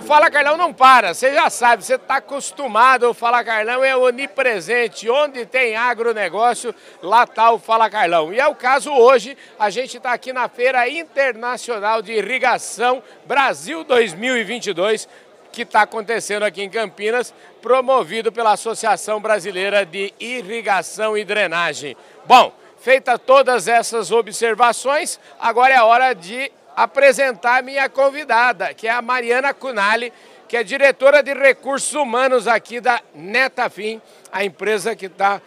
O 0.00 0.02
Fala 0.02 0.30
Carlão 0.30 0.56
não 0.56 0.72
para, 0.72 1.12
você 1.12 1.34
já 1.34 1.50
sabe, 1.50 1.84
você 1.84 1.96
está 1.96 2.16
acostumado, 2.16 3.10
o 3.10 3.14
Fala 3.14 3.44
Carlão 3.44 3.84
é 3.84 3.94
onipresente. 3.94 5.10
Onde 5.10 5.44
tem 5.44 5.76
agronegócio, 5.76 6.74
lá 7.02 7.24
está 7.24 7.52
o 7.52 7.58
Fala 7.58 7.88
Carlão. 7.90 8.32
E 8.32 8.40
é 8.40 8.46
o 8.46 8.54
caso 8.54 8.90
hoje, 8.90 9.36
a 9.58 9.68
gente 9.68 9.98
está 9.98 10.12
aqui 10.14 10.32
na 10.32 10.48
Feira 10.48 10.88
Internacional 10.88 12.00
de 12.00 12.12
Irrigação 12.12 13.02
Brasil 13.26 13.84
2022, 13.84 15.06
que 15.52 15.62
está 15.62 15.82
acontecendo 15.82 16.44
aqui 16.44 16.62
em 16.62 16.70
Campinas, 16.70 17.34
promovido 17.60 18.32
pela 18.32 18.52
Associação 18.52 19.20
Brasileira 19.20 19.84
de 19.84 20.14
Irrigação 20.18 21.16
e 21.16 21.26
Drenagem. 21.26 21.94
Bom, 22.24 22.54
feita 22.80 23.18
todas 23.18 23.68
essas 23.68 24.10
observações, 24.10 25.20
agora 25.38 25.74
é 25.74 25.82
hora 25.82 26.14
de 26.14 26.50
apresentar 26.76 27.62
minha 27.62 27.88
convidada, 27.88 28.72
que 28.74 28.86
é 28.86 28.90
a 28.90 29.02
Mariana 29.02 29.52
Cunali, 29.52 30.12
que 30.48 30.56
é 30.56 30.64
diretora 30.64 31.22
de 31.22 31.32
recursos 31.32 31.94
humanos 31.94 32.48
aqui 32.48 32.80
da 32.80 33.00
Netafim, 33.14 34.00
a 34.32 34.44
empresa 34.44 34.96
que 34.96 35.06
está 35.06 35.40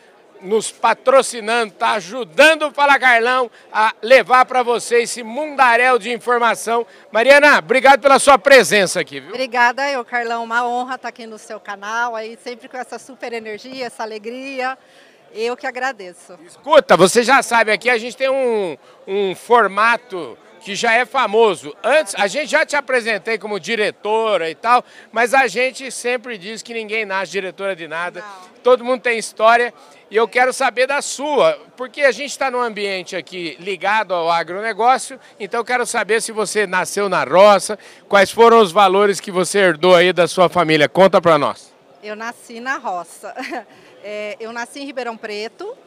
nos 0.43 0.71
patrocinando, 0.71 1.73
está 1.73 1.91
ajudando 1.93 2.63
o 2.63 2.71
Fala 2.71 2.99
Carlão 2.99 3.49
a 3.71 3.93
levar 4.01 4.45
para 4.45 4.61
você 4.61 5.01
esse 5.01 5.23
mundaréu 5.23 5.97
de 5.97 6.11
informação. 6.11 6.85
Mariana, 7.11 7.59
obrigado 7.59 8.01
pela 8.01 8.19
sua 8.19 8.37
presença 8.37 8.99
aqui, 8.99 9.19
viu? 9.19 9.29
Obrigada, 9.29 9.89
eu, 9.89 10.03
Carlão, 10.03 10.43
uma 10.43 10.67
honra 10.67 10.95
estar 10.95 11.09
aqui 11.09 11.25
no 11.25 11.37
seu 11.37 11.59
canal, 11.59 12.15
aí 12.15 12.37
sempre 12.41 12.67
com 12.67 12.77
essa 12.77 12.99
super 12.99 13.33
energia, 13.33 13.85
essa 13.85 14.03
alegria. 14.03 14.77
Eu 15.33 15.58
que 15.58 15.65
agradeço. 15.65 16.37
Escuta, 16.45 16.95
você 16.95 17.23
já 17.23 17.41
sabe, 17.41 17.71
aqui 17.71 17.89
a 17.89 17.97
gente 17.97 18.15
tem 18.15 18.30
um, 18.30 18.77
um 19.08 19.33
formato 19.33 20.37
que 20.64 20.75
já 20.75 20.94
é 20.94 21.06
famoso. 21.06 21.75
Antes, 21.83 22.16
a 22.16 22.25
gente 22.28 22.50
já 22.52 22.66
te 22.66 22.75
apresentei 22.75 23.38
como 23.38 23.59
diretora 23.59 24.50
e 24.50 24.56
tal, 24.56 24.83
mas 25.11 25.33
a 25.33 25.45
gente 25.47 25.92
sempre 25.92 26.38
diz 26.38 26.61
que 26.61 26.73
ninguém 26.73 27.05
nasce 27.05 27.31
diretora 27.33 27.75
de 27.75 27.88
nada. 27.88 28.22
Não. 28.22 28.53
Todo 28.64 28.83
mundo 28.83 29.02
tem 29.02 29.17
história 29.17 29.73
e 30.09 30.16
eu 30.16 30.28
quero 30.28 30.53
saber 30.53 30.88
da 30.88 31.02
sua, 31.02 31.59
porque 31.75 32.02
a 32.02 32.11
gente 32.11 32.30
está 32.30 32.50
num 32.50 32.61
ambiente 32.61 33.16
aqui 33.16 33.58
ligado 33.59 34.14
ao 34.14 34.31
agronegócio, 34.31 35.20
então 35.39 35.59
eu 35.59 35.66
quero 35.66 35.86
saber 35.86 36.22
se 36.22 36.31
você 36.31 36.66
nasceu 36.66 37.09
na 37.09 37.23
roça, 37.23 37.77
quais 38.08 38.31
foram 38.31 38.61
os 38.61 38.72
valores 38.72 39.20
que 39.20 39.31
você 39.31 39.59
herdou 39.59 39.95
aí 39.95 40.14
da 40.14 40.27
sua 40.27 40.48
família. 40.48 40.88
Conta 40.88 41.20
para 41.20 41.38
nós. 41.38 41.73
Eu 42.02 42.16
nasci 42.16 42.59
na 42.59 42.77
roça. 42.77 43.33
É, 44.05 44.36
eu 44.38 44.52
nasci 44.52 44.81
em 44.81 44.86
Ribeirão 44.86 45.16
Preto, 45.16 45.77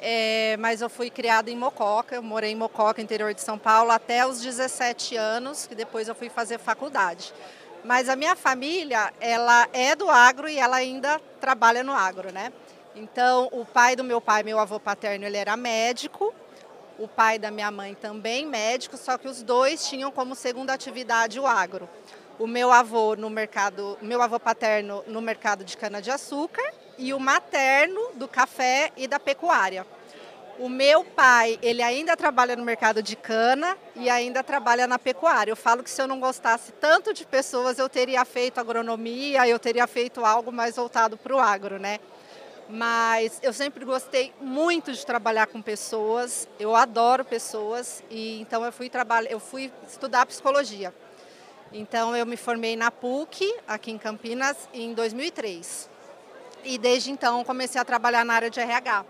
é, 0.00 0.56
mas 0.58 0.80
eu 0.80 0.88
fui 0.88 1.10
criada 1.10 1.50
em 1.50 1.56
Mococa, 1.56 2.14
eu 2.14 2.22
morei 2.22 2.52
em 2.52 2.56
Mococa, 2.56 3.02
interior 3.02 3.34
de 3.34 3.40
São 3.40 3.58
Paulo, 3.58 3.90
até 3.90 4.26
os 4.26 4.40
17 4.40 5.16
anos, 5.16 5.66
que 5.66 5.74
depois 5.74 6.08
eu 6.08 6.14
fui 6.14 6.28
fazer 6.28 6.58
faculdade. 6.58 7.32
Mas 7.84 8.08
a 8.08 8.16
minha 8.16 8.36
família, 8.36 9.12
ela 9.20 9.68
é 9.72 9.96
do 9.96 10.08
agro 10.08 10.48
e 10.48 10.58
ela 10.58 10.76
ainda 10.76 11.20
trabalha 11.40 11.82
no 11.82 11.92
agro, 11.92 12.32
né? 12.32 12.52
Então, 12.94 13.48
o 13.52 13.64
pai 13.64 13.94
do 13.94 14.02
meu 14.04 14.20
pai, 14.20 14.42
meu 14.42 14.58
avô 14.58 14.80
paterno, 14.80 15.24
ele 15.24 15.36
era 15.36 15.56
médico, 15.56 16.34
o 16.98 17.06
pai 17.06 17.38
da 17.38 17.50
minha 17.50 17.70
mãe 17.70 17.94
também 17.94 18.44
médico, 18.44 18.96
só 18.96 19.16
que 19.16 19.28
os 19.28 19.42
dois 19.42 19.86
tinham 19.88 20.10
como 20.10 20.34
segunda 20.34 20.72
atividade 20.72 21.38
o 21.38 21.46
agro. 21.46 21.88
O 22.38 22.46
meu 22.46 22.72
avô 22.72 23.14
no 23.16 23.30
mercado, 23.30 23.98
meu 24.02 24.20
avô 24.20 24.38
paterno 24.38 25.04
no 25.06 25.20
mercado 25.20 25.64
de 25.64 25.76
cana 25.76 26.02
de 26.02 26.10
açúcar 26.10 26.72
e 26.98 27.14
o 27.14 27.20
materno 27.20 28.10
do 28.14 28.26
café 28.26 28.90
e 28.96 29.06
da 29.06 29.20
pecuária. 29.20 29.86
O 30.58 30.68
meu 30.68 31.04
pai, 31.04 31.56
ele 31.62 31.80
ainda 31.80 32.16
trabalha 32.16 32.56
no 32.56 32.64
mercado 32.64 33.00
de 33.00 33.14
cana 33.14 33.78
e 33.94 34.10
ainda 34.10 34.42
trabalha 34.42 34.88
na 34.88 34.98
pecuária. 34.98 35.52
Eu 35.52 35.56
falo 35.56 35.84
que 35.84 35.90
se 35.90 36.02
eu 36.02 36.08
não 36.08 36.18
gostasse 36.18 36.72
tanto 36.72 37.14
de 37.14 37.24
pessoas, 37.24 37.78
eu 37.78 37.88
teria 37.88 38.24
feito 38.24 38.58
agronomia, 38.58 39.46
eu 39.46 39.56
teria 39.60 39.86
feito 39.86 40.24
algo 40.24 40.50
mais 40.50 40.74
voltado 40.74 41.16
para 41.16 41.32
o 41.34 41.38
agro, 41.38 41.78
né? 41.78 42.00
Mas 42.68 43.38
eu 43.40 43.52
sempre 43.52 43.84
gostei 43.84 44.34
muito 44.40 44.92
de 44.92 45.06
trabalhar 45.06 45.46
com 45.46 45.62
pessoas. 45.62 46.48
Eu 46.58 46.74
adoro 46.74 47.24
pessoas 47.24 48.02
e 48.10 48.40
então 48.40 48.64
eu 48.64 48.72
fui 48.72 48.90
trabalhar, 48.90 49.30
eu 49.30 49.38
fui 49.38 49.70
estudar 49.88 50.26
psicologia. 50.26 50.92
Então 51.72 52.16
eu 52.16 52.26
me 52.26 52.36
formei 52.36 52.74
na 52.74 52.90
PUC 52.90 53.48
aqui 53.68 53.92
em 53.92 53.98
Campinas 53.98 54.56
em 54.74 54.92
2003 54.92 55.97
e 56.68 56.76
desde 56.76 57.10
então 57.10 57.42
comecei 57.44 57.80
a 57.80 57.84
trabalhar 57.84 58.26
na 58.26 58.34
área 58.34 58.50
de 58.50 58.60
RH. 58.60 59.04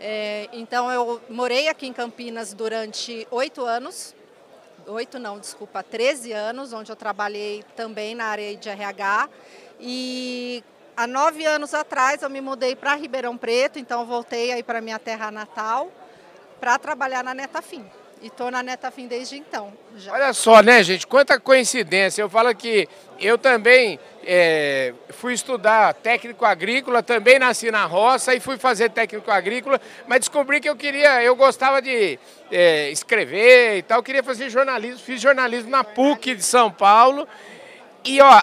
É, 0.00 0.48
então 0.52 0.90
eu 0.90 1.20
morei 1.30 1.68
aqui 1.68 1.86
em 1.86 1.92
Campinas 1.92 2.52
durante 2.52 3.26
oito 3.30 3.64
anos, 3.64 4.16
oito 4.84 5.16
não, 5.16 5.38
desculpa, 5.38 5.80
13 5.80 6.32
anos, 6.32 6.72
onde 6.72 6.90
eu 6.90 6.96
trabalhei 6.96 7.64
também 7.76 8.16
na 8.16 8.24
área 8.24 8.56
de 8.56 8.68
RH. 8.68 9.28
E 9.78 10.64
há 10.96 11.06
nove 11.06 11.44
anos 11.46 11.72
atrás 11.72 12.22
eu 12.22 12.28
me 12.28 12.40
mudei 12.40 12.74
para 12.74 12.96
Ribeirão 12.96 13.36
Preto, 13.36 13.78
então 13.78 14.04
voltei 14.04 14.50
aí 14.50 14.62
para 14.64 14.80
minha 14.80 14.98
terra 14.98 15.30
natal 15.30 15.92
para 16.58 16.76
trabalhar 16.80 17.22
na 17.22 17.32
Netafim. 17.32 17.88
E 18.20 18.26
estou 18.26 18.50
na 18.50 18.62
Netafim 18.62 19.06
desde 19.06 19.36
então. 19.36 19.72
Já. 19.96 20.12
Olha 20.12 20.32
só, 20.32 20.60
né, 20.60 20.82
gente? 20.82 21.06
Quanta 21.06 21.38
coincidência. 21.38 22.22
Eu 22.22 22.28
falo 22.28 22.54
que 22.54 22.88
eu 23.20 23.38
também 23.38 23.98
é, 24.24 24.92
fui 25.10 25.32
estudar 25.32 25.94
técnico 25.94 26.44
agrícola, 26.44 27.02
também 27.02 27.38
nasci 27.38 27.70
na 27.70 27.84
roça 27.84 28.34
e 28.34 28.40
fui 28.40 28.58
fazer 28.58 28.90
técnico 28.90 29.30
agrícola, 29.30 29.80
mas 30.06 30.20
descobri 30.20 30.60
que 30.60 30.68
eu 30.68 30.76
queria, 30.76 31.22
eu 31.22 31.34
gostava 31.34 31.80
de 31.80 32.18
é, 32.50 32.90
escrever 32.90 33.78
e 33.78 33.82
tal, 33.82 34.02
queria 34.02 34.22
fazer 34.22 34.50
jornalismo, 34.50 34.98
fiz 34.98 35.20
jornalismo 35.20 35.70
na 35.70 35.82
PUC 35.82 36.34
de 36.34 36.42
São 36.42 36.70
Paulo. 36.70 37.26
E 38.04 38.20
ó, 38.20 38.42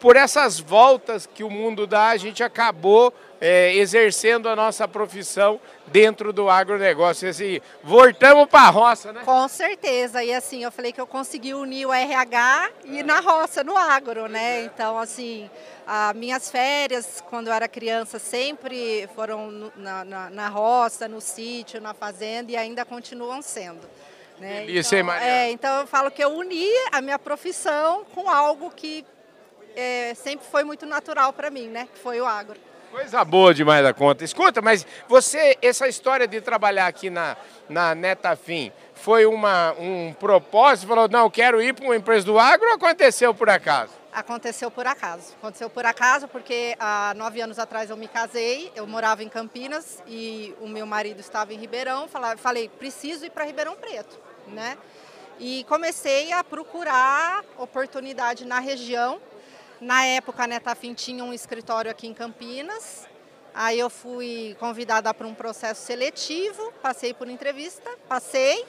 por 0.00 0.16
essas 0.16 0.58
voltas 0.58 1.26
que 1.26 1.44
o 1.44 1.50
mundo 1.50 1.86
dá, 1.86 2.08
a 2.08 2.16
gente 2.16 2.42
acabou 2.42 3.14
é, 3.44 3.74
exercendo 3.74 4.48
a 4.48 4.54
nossa 4.54 4.86
profissão 4.86 5.60
dentro 5.88 6.32
do 6.32 6.48
agronegócio. 6.48 7.28
Assim, 7.28 7.60
voltamos 7.82 8.46
para 8.46 8.68
a 8.68 8.70
roça, 8.70 9.12
né? 9.12 9.22
Com 9.24 9.48
certeza. 9.48 10.22
E 10.22 10.32
assim, 10.32 10.62
eu 10.62 10.70
falei 10.70 10.92
que 10.92 11.00
eu 11.00 11.08
consegui 11.08 11.52
unir 11.52 11.86
o 11.86 11.92
RH 11.92 12.70
e 12.84 13.02
na 13.02 13.18
roça, 13.18 13.64
no 13.64 13.76
agro, 13.76 14.28
né? 14.28 14.60
É. 14.60 14.64
Então, 14.64 14.96
assim, 14.96 15.50
as 15.84 16.14
minhas 16.14 16.52
férias, 16.52 17.20
quando 17.28 17.48
eu 17.48 17.52
era 17.52 17.66
criança, 17.66 18.20
sempre 18.20 19.08
foram 19.12 19.72
na, 19.74 20.04
na, 20.04 20.30
na 20.30 20.48
roça, 20.48 21.08
no 21.08 21.20
sítio, 21.20 21.80
na 21.80 21.92
fazenda 21.92 22.52
e 22.52 22.56
ainda 22.56 22.84
continuam 22.84 23.42
sendo. 23.42 23.90
Né? 24.38 24.66
Delícia, 24.66 25.00
então, 25.00 25.14
hein, 25.14 25.20
é, 25.20 25.50
então 25.50 25.80
eu 25.80 25.86
falo 25.88 26.12
que 26.12 26.22
eu 26.22 26.30
uni 26.30 26.68
a 26.92 27.00
minha 27.00 27.18
profissão 27.18 28.04
com 28.14 28.30
algo 28.30 28.70
que 28.70 29.04
é, 29.74 30.14
sempre 30.14 30.46
foi 30.46 30.62
muito 30.62 30.86
natural 30.86 31.32
para 31.32 31.50
mim, 31.50 31.66
né? 31.66 31.88
Que 31.92 31.98
foi 31.98 32.20
o 32.20 32.26
agro. 32.26 32.71
Coisa 32.92 33.24
boa 33.24 33.54
demais 33.54 33.82
da 33.82 33.94
conta. 33.94 34.22
Escuta, 34.22 34.60
mas 34.60 34.86
você, 35.08 35.56
essa 35.62 35.88
história 35.88 36.28
de 36.28 36.42
trabalhar 36.42 36.86
aqui 36.86 37.08
na, 37.08 37.38
na 37.66 37.94
Netafim, 37.94 38.70
foi 38.94 39.24
uma, 39.24 39.72
um 39.78 40.12
propósito? 40.12 40.88
Falou, 40.88 41.08
não, 41.08 41.30
quero 41.30 41.62
ir 41.62 41.72
para 41.72 41.86
uma 41.86 41.96
empresa 41.96 42.26
do 42.26 42.38
agro 42.38 42.68
ou 42.68 42.74
aconteceu 42.74 43.32
por 43.32 43.48
acaso? 43.48 43.94
Aconteceu 44.12 44.70
por 44.70 44.86
acaso. 44.86 45.32
Aconteceu 45.38 45.70
por 45.70 45.86
acaso 45.86 46.28
porque 46.28 46.76
há 46.78 47.14
nove 47.16 47.40
anos 47.40 47.58
atrás 47.58 47.88
eu 47.88 47.96
me 47.96 48.06
casei, 48.06 48.70
eu 48.76 48.86
morava 48.86 49.24
em 49.24 49.28
Campinas 49.30 50.02
e 50.06 50.54
o 50.60 50.68
meu 50.68 50.84
marido 50.84 51.18
estava 51.18 51.54
em 51.54 51.56
Ribeirão. 51.56 52.06
Falei, 52.36 52.68
preciso 52.68 53.24
ir 53.24 53.30
para 53.30 53.46
Ribeirão 53.46 53.74
Preto, 53.74 54.20
né? 54.48 54.76
E 55.40 55.64
comecei 55.66 56.30
a 56.30 56.44
procurar 56.44 57.42
oportunidade 57.56 58.44
na 58.44 58.58
região 58.58 59.18
na 59.82 60.04
época, 60.06 60.44
a 60.44 60.46
Netafim 60.46 60.94
tinha 60.94 61.24
um 61.24 61.32
escritório 61.32 61.90
aqui 61.90 62.06
em 62.06 62.14
Campinas. 62.14 63.08
Aí 63.52 63.78
eu 63.78 63.90
fui 63.90 64.56
convidada 64.60 65.12
para 65.12 65.26
um 65.26 65.34
processo 65.34 65.82
seletivo, 65.82 66.72
passei 66.80 67.12
por 67.12 67.28
entrevista, 67.28 67.90
passei 68.08 68.64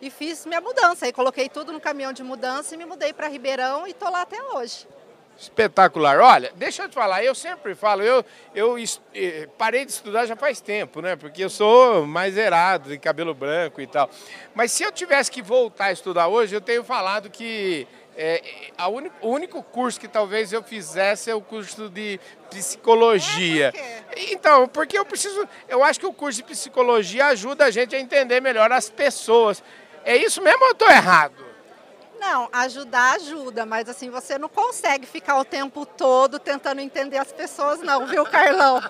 e 0.00 0.10
fiz 0.10 0.44
minha 0.44 0.60
mudança. 0.60 1.06
Aí 1.06 1.12
coloquei 1.12 1.48
tudo 1.48 1.72
no 1.72 1.80
caminhão 1.80 2.12
de 2.12 2.22
mudança 2.22 2.74
e 2.74 2.78
me 2.78 2.84
mudei 2.84 3.14
para 3.14 3.28
Ribeirão 3.28 3.86
e 3.86 3.92
estou 3.92 4.10
lá 4.10 4.22
até 4.22 4.40
hoje. 4.42 4.86
Espetacular. 5.38 6.20
Olha, 6.20 6.52
deixa 6.54 6.82
eu 6.82 6.88
te 6.88 6.94
falar, 6.94 7.24
eu 7.24 7.34
sempre 7.34 7.74
falo, 7.74 8.02
eu, 8.02 8.24
eu 8.54 8.76
eh, 9.14 9.48
parei 9.56 9.84
de 9.84 9.90
estudar 9.90 10.26
já 10.26 10.36
faz 10.36 10.60
tempo, 10.60 11.00
né? 11.00 11.16
Porque 11.16 11.42
eu 11.42 11.48
sou 11.50 12.06
mais 12.06 12.36
errado, 12.36 12.90
de 12.90 12.98
cabelo 12.98 13.34
branco 13.34 13.80
e 13.80 13.86
tal. 13.86 14.10
Mas 14.54 14.70
se 14.70 14.84
eu 14.84 14.92
tivesse 14.92 15.30
que 15.30 15.40
voltar 15.40 15.86
a 15.86 15.92
estudar 15.92 16.28
hoje, 16.28 16.54
eu 16.54 16.60
tenho 16.60 16.84
falado 16.84 17.30
que 17.30 17.88
é, 18.16 18.42
o 19.22 19.28
único 19.28 19.62
curso 19.62 19.98
que 19.98 20.08
talvez 20.08 20.52
eu 20.52 20.62
fizesse 20.62 21.30
é 21.30 21.34
o 21.34 21.40
curso 21.40 21.88
de 21.88 22.20
psicologia. 22.50 23.72
É, 23.74 24.00
por 24.02 24.18
então, 24.18 24.68
porque 24.68 24.98
eu 24.98 25.04
preciso. 25.04 25.48
Eu 25.68 25.82
acho 25.82 25.98
que 25.98 26.06
o 26.06 26.12
curso 26.12 26.38
de 26.38 26.44
psicologia 26.44 27.26
ajuda 27.26 27.64
a 27.64 27.70
gente 27.70 27.96
a 27.96 28.00
entender 28.00 28.40
melhor 28.40 28.70
as 28.70 28.90
pessoas. 28.90 29.62
É 30.04 30.16
isso 30.16 30.42
mesmo 30.42 30.60
ou 30.62 30.68
eu 30.68 30.72
estou 30.72 30.90
errado? 30.90 31.52
Não, 32.20 32.48
ajudar 32.52 33.16
ajuda, 33.16 33.66
mas 33.66 33.88
assim, 33.88 34.08
você 34.08 34.38
não 34.38 34.48
consegue 34.48 35.06
ficar 35.06 35.38
o 35.38 35.44
tempo 35.44 35.84
todo 35.84 36.38
tentando 36.38 36.80
entender 36.80 37.16
as 37.16 37.32
pessoas, 37.32 37.80
não, 37.80 38.06
viu, 38.06 38.24
Carlão? 38.24 38.80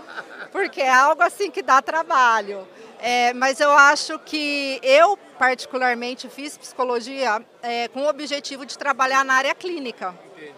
Porque 0.51 0.83
é 0.83 0.93
algo 0.93 1.23
assim 1.23 1.51
que 1.51 1.63
dá 1.63 1.81
trabalho. 1.81 2.69
É, 3.03 3.35
mas 3.35 3.59
eu 3.59 3.73
acho 3.73 4.17
que 4.21 4.79
eu, 4.81 5.19
particularmente, 5.37 6.29
fiz 6.29 6.57
psicologia 6.57 7.45
é, 7.61 7.89
com 7.89 8.03
o 8.03 8.09
objetivo 8.09 8.65
de 8.65 8.79
trabalhar 8.79 9.25
na 9.25 9.35
área 9.35 9.55
clínica. 9.55 10.15
Entendi. 10.37 10.53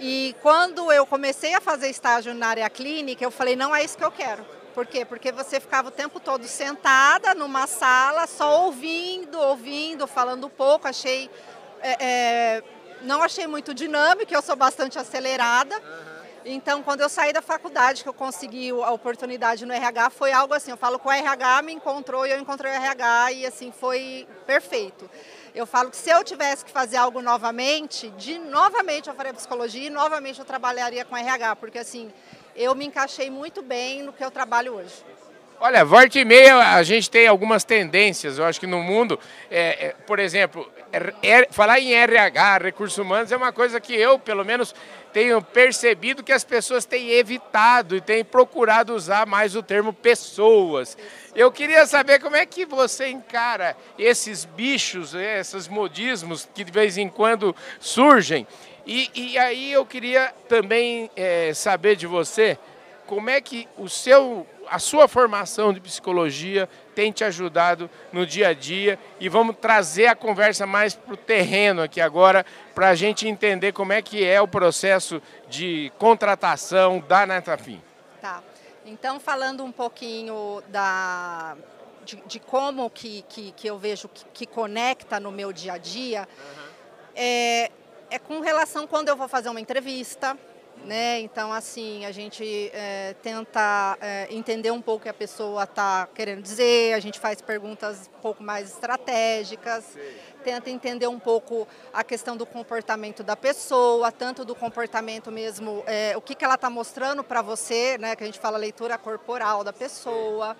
E 0.00 0.34
quando 0.42 0.90
eu 0.92 1.06
comecei 1.06 1.54
a 1.54 1.60
fazer 1.60 1.88
estágio 1.88 2.34
na 2.34 2.48
área 2.48 2.68
clínica, 2.68 3.24
eu 3.24 3.30
falei, 3.30 3.54
não 3.54 3.74
é 3.74 3.84
isso 3.84 3.96
que 3.96 4.04
eu 4.04 4.10
quero. 4.10 4.44
Por 4.74 4.84
quê? 4.84 5.04
Porque 5.04 5.30
você 5.30 5.60
ficava 5.60 5.88
o 5.88 5.92
tempo 5.92 6.18
todo 6.18 6.44
sentada 6.44 7.34
numa 7.34 7.66
sala, 7.68 8.26
só 8.26 8.64
ouvindo, 8.64 9.38
ouvindo, 9.38 10.06
falando 10.08 10.48
pouco. 10.48 10.88
Achei 10.88 11.30
é, 11.82 11.96
é, 12.00 12.62
não 13.02 13.22
achei 13.22 13.46
muito 13.46 13.72
dinâmico, 13.72 14.32
eu 14.32 14.42
sou 14.42 14.56
bastante 14.56 14.98
acelerada. 14.98 15.74
Uhum. 15.76 16.09
Então, 16.44 16.82
quando 16.82 17.02
eu 17.02 17.08
saí 17.08 17.32
da 17.32 17.42
faculdade, 17.42 18.02
que 18.02 18.08
eu 18.08 18.14
consegui 18.14 18.70
a 18.70 18.90
oportunidade 18.90 19.66
no 19.66 19.74
RH, 19.74 20.08
foi 20.10 20.32
algo 20.32 20.54
assim, 20.54 20.70
eu 20.70 20.76
falo 20.76 20.98
com 20.98 21.10
o 21.10 21.12
RH, 21.12 21.62
me 21.62 21.72
encontrou 21.74 22.26
e 22.26 22.30
eu 22.30 22.38
encontrei 22.38 22.72
o 22.72 22.74
RH 22.74 23.32
e 23.32 23.46
assim, 23.46 23.70
foi 23.70 24.26
perfeito. 24.46 25.08
Eu 25.54 25.66
falo 25.66 25.90
que 25.90 25.96
se 25.96 26.08
eu 26.08 26.24
tivesse 26.24 26.64
que 26.64 26.70
fazer 26.70 26.96
algo 26.96 27.20
novamente, 27.20 28.08
de 28.10 28.38
novamente 28.38 29.08
eu 29.08 29.14
faria 29.14 29.34
psicologia 29.34 29.88
e 29.88 29.90
novamente 29.90 30.38
eu 30.38 30.44
trabalharia 30.44 31.04
com 31.04 31.14
RH, 31.14 31.56
porque 31.56 31.78
assim, 31.78 32.10
eu 32.56 32.74
me 32.74 32.86
encaixei 32.86 33.28
muito 33.28 33.60
bem 33.60 34.02
no 34.02 34.12
que 34.12 34.24
eu 34.24 34.30
trabalho 34.30 34.76
hoje. 34.76 35.04
Olha, 35.62 35.84
volta 35.84 36.18
e 36.18 36.24
meia 36.24 36.74
a 36.74 36.82
gente 36.82 37.10
tem 37.10 37.26
algumas 37.26 37.64
tendências, 37.64 38.38
eu 38.38 38.46
acho 38.46 38.58
que 38.58 38.66
no 38.66 38.82
mundo, 38.82 39.20
é, 39.50 39.88
é, 39.88 39.94
por 40.06 40.18
exemplo, 40.18 40.66
é, 41.22 41.48
falar 41.50 41.78
em 41.78 41.92
RH, 41.92 42.56
recursos 42.56 42.96
humanos, 42.96 43.30
é 43.30 43.36
uma 43.36 43.52
coisa 43.52 43.78
que 43.78 43.94
eu, 43.94 44.18
pelo 44.18 44.42
menos, 44.42 44.74
tenho 45.12 45.42
percebido 45.42 46.22
que 46.22 46.32
as 46.32 46.44
pessoas 46.44 46.86
têm 46.86 47.10
evitado 47.10 47.94
e 47.94 48.00
têm 48.00 48.24
procurado 48.24 48.94
usar 48.94 49.26
mais 49.26 49.54
o 49.54 49.62
termo 49.62 49.92
pessoas. 49.92 50.96
Eu 51.34 51.52
queria 51.52 51.84
saber 51.84 52.20
como 52.20 52.36
é 52.36 52.46
que 52.46 52.64
você 52.64 53.08
encara 53.08 53.76
esses 53.98 54.46
bichos, 54.46 55.12
esses 55.12 55.68
modismos 55.68 56.48
que 56.54 56.64
de 56.64 56.72
vez 56.72 56.96
em 56.96 57.10
quando 57.10 57.54
surgem. 57.78 58.46
E, 58.86 59.10
e 59.14 59.38
aí 59.38 59.70
eu 59.70 59.84
queria 59.84 60.32
também 60.48 61.10
é, 61.14 61.52
saber 61.52 61.96
de 61.96 62.06
você 62.06 62.58
como 63.10 63.28
é 63.28 63.40
que 63.40 63.68
o 63.76 63.88
seu 63.88 64.46
a 64.70 64.78
sua 64.78 65.08
formação 65.08 65.72
de 65.72 65.80
psicologia 65.80 66.68
tem 66.94 67.10
te 67.10 67.24
ajudado 67.24 67.90
no 68.12 68.24
dia 68.24 68.48
a 68.48 68.54
dia 68.54 68.98
e 69.18 69.28
vamos 69.28 69.56
trazer 69.60 70.06
a 70.06 70.14
conversa 70.14 70.64
mais 70.64 70.94
para 70.94 71.14
o 71.14 71.16
terreno 71.16 71.82
aqui 71.82 72.00
agora 72.00 72.46
para 72.72 72.88
a 72.90 72.94
gente 72.94 73.26
entender 73.26 73.72
como 73.72 73.92
é 73.92 74.00
que 74.00 74.24
é 74.24 74.40
o 74.40 74.46
processo 74.46 75.20
de 75.48 75.92
contratação 75.98 77.00
da 77.00 77.26
Netafim. 77.26 77.82
Tá. 78.22 78.42
Então, 78.86 79.18
falando 79.18 79.64
um 79.64 79.72
pouquinho 79.72 80.62
da, 80.68 81.56
de, 82.04 82.22
de 82.26 82.38
como 82.38 82.88
que, 82.88 83.22
que, 83.28 83.52
que, 83.52 83.66
eu 83.66 83.76
vejo 83.76 84.08
que, 84.08 84.24
que, 84.32 84.46
conecta 84.46 85.18
no 85.18 85.32
meu 85.32 85.52
dia 85.52 85.72
a 85.72 85.78
dia, 85.78 86.28
uhum. 86.38 86.64
é, 87.16 87.70
é 88.08 88.18
com 88.20 88.40
relação 88.40 88.86
quando 88.86 89.08
eu 89.08 89.16
vou 89.16 89.26
fazer 89.26 89.48
uma 89.48 89.60
entrevista, 89.60 90.38
né? 90.84 91.20
Então, 91.20 91.52
assim, 91.52 92.04
a 92.04 92.12
gente 92.12 92.70
é, 92.72 93.14
tenta 93.22 93.96
é, 94.00 94.26
entender 94.30 94.70
um 94.70 94.80
pouco 94.80 95.00
o 95.00 95.02
que 95.04 95.08
a 95.08 95.14
pessoa 95.14 95.64
está 95.64 96.08
querendo 96.14 96.42
dizer, 96.42 96.94
a 96.94 97.00
gente 97.00 97.18
faz 97.18 97.40
perguntas 97.40 98.10
um 98.18 98.20
pouco 98.20 98.42
mais 98.42 98.70
estratégicas, 98.70 99.84
Sim. 99.84 100.00
tenta 100.42 100.70
entender 100.70 101.06
um 101.06 101.18
pouco 101.18 101.66
a 101.92 102.02
questão 102.02 102.36
do 102.36 102.44
comportamento 102.44 103.22
da 103.22 103.36
pessoa, 103.36 104.10
tanto 104.10 104.44
do 104.44 104.54
comportamento 104.54 105.30
mesmo, 105.30 105.82
é, 105.86 106.16
o 106.16 106.20
que, 106.20 106.34
que 106.34 106.44
ela 106.44 106.54
está 106.54 106.70
mostrando 106.70 107.22
para 107.22 107.42
você, 107.42 107.96
né? 107.98 108.16
Que 108.16 108.24
a 108.24 108.26
gente 108.26 108.38
fala 108.38 108.58
leitura 108.58 108.98
corporal 108.98 109.62
da 109.62 109.72
pessoa, 109.72 110.56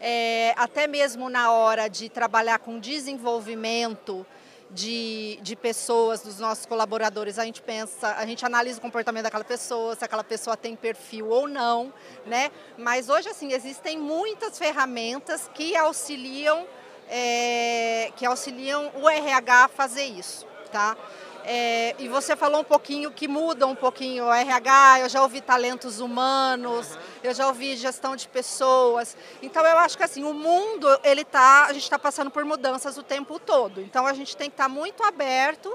é, 0.00 0.54
até 0.56 0.86
mesmo 0.86 1.28
na 1.28 1.52
hora 1.52 1.88
de 1.88 2.08
trabalhar 2.08 2.58
com 2.58 2.78
desenvolvimento, 2.78 4.26
de, 4.70 5.38
de 5.42 5.56
pessoas, 5.56 6.20
dos 6.20 6.38
nossos 6.38 6.64
colaboradores, 6.64 7.38
a 7.38 7.44
gente 7.44 7.60
pensa, 7.60 8.14
a 8.16 8.24
gente 8.24 8.44
analisa 8.44 8.78
o 8.78 8.80
comportamento 8.80 9.24
daquela 9.24 9.44
pessoa, 9.44 9.96
se 9.96 10.04
aquela 10.04 10.22
pessoa 10.22 10.56
tem 10.56 10.76
perfil 10.76 11.28
ou 11.28 11.48
não, 11.48 11.92
né? 12.24 12.50
Mas 12.78 13.08
hoje, 13.08 13.28
assim, 13.28 13.52
existem 13.52 13.98
muitas 13.98 14.58
ferramentas 14.58 15.50
que 15.54 15.76
auxiliam, 15.76 16.66
é, 17.08 18.12
que 18.16 18.24
auxiliam 18.24 18.90
o 18.94 19.08
RH 19.08 19.64
a 19.64 19.68
fazer 19.68 20.04
isso, 20.04 20.46
tá? 20.70 20.96
É, 21.44 21.94
e 21.98 22.08
você 22.08 22.36
falou 22.36 22.60
um 22.60 22.64
pouquinho 22.64 23.10
que 23.10 23.26
muda 23.26 23.66
um 23.66 23.74
pouquinho 23.74 24.26
o 24.26 24.32
RH, 24.32 25.00
eu 25.00 25.08
já 25.08 25.22
ouvi 25.22 25.40
talentos 25.40 25.98
humanos, 26.00 26.98
eu 27.22 27.32
já 27.32 27.46
ouvi 27.46 27.76
gestão 27.76 28.14
de 28.14 28.28
pessoas. 28.28 29.16
Então 29.42 29.64
eu 29.64 29.78
acho 29.78 29.96
que 29.96 30.04
assim, 30.04 30.22
o 30.22 30.34
mundo, 30.34 30.86
ele 31.02 31.24
tá, 31.24 31.66
a 31.66 31.72
gente 31.72 31.82
está 31.82 31.98
passando 31.98 32.30
por 32.30 32.44
mudanças 32.44 32.98
o 32.98 33.02
tempo 33.02 33.38
todo. 33.38 33.80
Então 33.80 34.06
a 34.06 34.12
gente 34.12 34.36
tem 34.36 34.50
que 34.50 34.54
estar 34.54 34.64
tá 34.64 34.68
muito 34.68 35.02
aberto 35.02 35.74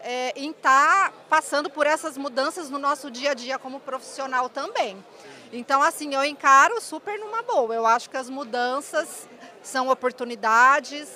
é, 0.00 0.32
em 0.36 0.50
estar 0.50 1.10
tá 1.10 1.14
passando 1.28 1.70
por 1.70 1.86
essas 1.86 2.18
mudanças 2.18 2.68
no 2.68 2.78
nosso 2.78 3.10
dia 3.10 3.30
a 3.30 3.34
dia 3.34 3.58
como 3.58 3.80
profissional 3.80 4.48
também. 4.48 5.02
Então, 5.52 5.82
assim, 5.82 6.14
eu 6.14 6.24
encaro 6.24 6.80
super 6.80 7.18
numa 7.18 7.42
boa. 7.42 7.74
Eu 7.74 7.86
acho 7.86 8.10
que 8.10 8.16
as 8.16 8.28
mudanças 8.28 9.28
são 9.62 9.88
oportunidades, 9.88 11.08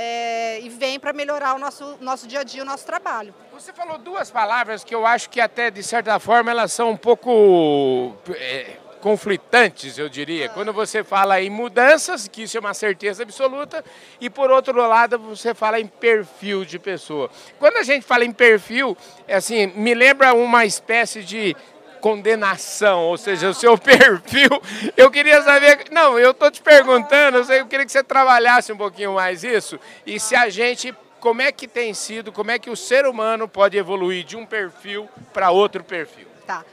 é, 0.00 0.60
e 0.60 0.68
vem 0.68 1.00
para 1.00 1.12
melhorar 1.12 1.54
o 1.54 1.58
nosso, 1.58 1.98
nosso 2.00 2.28
dia 2.28 2.40
a 2.40 2.44
dia, 2.44 2.62
o 2.62 2.64
nosso 2.64 2.86
trabalho. 2.86 3.34
Você 3.58 3.72
falou 3.72 3.98
duas 3.98 4.30
palavras 4.30 4.84
que 4.84 4.94
eu 4.94 5.04
acho 5.04 5.28
que 5.28 5.40
até 5.40 5.68
de 5.68 5.82
certa 5.82 6.20
forma 6.20 6.48
elas 6.48 6.72
são 6.72 6.90
um 6.90 6.96
pouco 6.96 8.14
é, 8.36 8.76
conflitantes, 9.00 9.98
eu 9.98 10.08
diria. 10.08 10.46
Ah. 10.46 10.48
Quando 10.50 10.72
você 10.72 11.02
fala 11.02 11.42
em 11.42 11.50
mudanças, 11.50 12.28
que 12.28 12.44
isso 12.44 12.56
é 12.56 12.60
uma 12.60 12.72
certeza 12.72 13.24
absoluta, 13.24 13.84
e 14.20 14.30
por 14.30 14.48
outro 14.52 14.76
lado 14.86 15.18
você 15.18 15.54
fala 15.54 15.80
em 15.80 15.88
perfil 15.88 16.64
de 16.64 16.78
pessoa. 16.78 17.28
Quando 17.58 17.78
a 17.78 17.82
gente 17.82 18.06
fala 18.06 18.24
em 18.24 18.30
perfil, 18.30 18.96
é 19.26 19.34
assim, 19.34 19.66
me 19.74 19.92
lembra 19.92 20.34
uma 20.34 20.64
espécie 20.64 21.24
de 21.24 21.56
condenação, 22.00 23.06
ou 23.06 23.18
seja, 23.18 23.48
o 23.48 23.54
seu 23.54 23.74
perfil. 23.76 24.50
Eu 24.96 25.10
queria 25.10 25.42
saber. 25.42 25.86
Não, 25.90 26.16
eu 26.16 26.30
estou 26.30 26.48
te 26.48 26.62
perguntando, 26.62 27.38
eu 27.38 27.66
queria 27.66 27.84
que 27.84 27.90
você 27.90 28.04
trabalhasse 28.04 28.72
um 28.72 28.76
pouquinho 28.76 29.14
mais 29.14 29.42
isso. 29.42 29.80
E 30.06 30.20
se 30.20 30.36
a 30.36 30.48
gente. 30.48 30.94
Como 31.20 31.42
é 31.42 31.50
que 31.50 31.66
tem 31.66 31.92
sido, 31.94 32.32
como 32.32 32.50
é 32.50 32.58
que 32.58 32.70
o 32.70 32.76
ser 32.76 33.06
humano 33.06 33.48
pode 33.48 33.76
evoluir 33.76 34.24
de 34.24 34.36
um 34.36 34.46
perfil 34.46 35.08
para 35.32 35.50
outro 35.50 35.82
perfil? 35.82 36.28
Tá. 36.46 36.64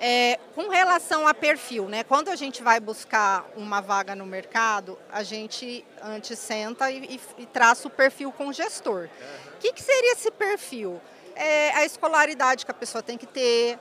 É, 0.00 0.38
com 0.54 0.68
relação 0.68 1.26
a 1.26 1.34
perfil, 1.34 1.88
né? 1.88 2.04
Quando 2.04 2.28
a 2.28 2.36
gente 2.36 2.62
vai 2.62 2.78
buscar 2.78 3.44
uma 3.56 3.80
vaga 3.80 4.14
no 4.14 4.24
mercado, 4.24 4.96
a 5.10 5.24
gente 5.24 5.84
antes 6.00 6.38
senta 6.38 6.88
e, 6.88 7.16
e, 7.38 7.42
e 7.42 7.46
traça 7.46 7.88
o 7.88 7.90
perfil 7.90 8.30
com 8.30 8.46
o 8.48 8.52
gestor. 8.52 9.08
O 9.54 9.58
que, 9.58 9.72
que 9.72 9.82
seria 9.82 10.12
esse 10.12 10.30
perfil? 10.30 11.00
É 11.34 11.70
a 11.74 11.84
escolaridade 11.84 12.64
que 12.64 12.70
a 12.70 12.74
pessoa 12.74 13.02
tem 13.02 13.18
que 13.18 13.26
ter, 13.26 13.76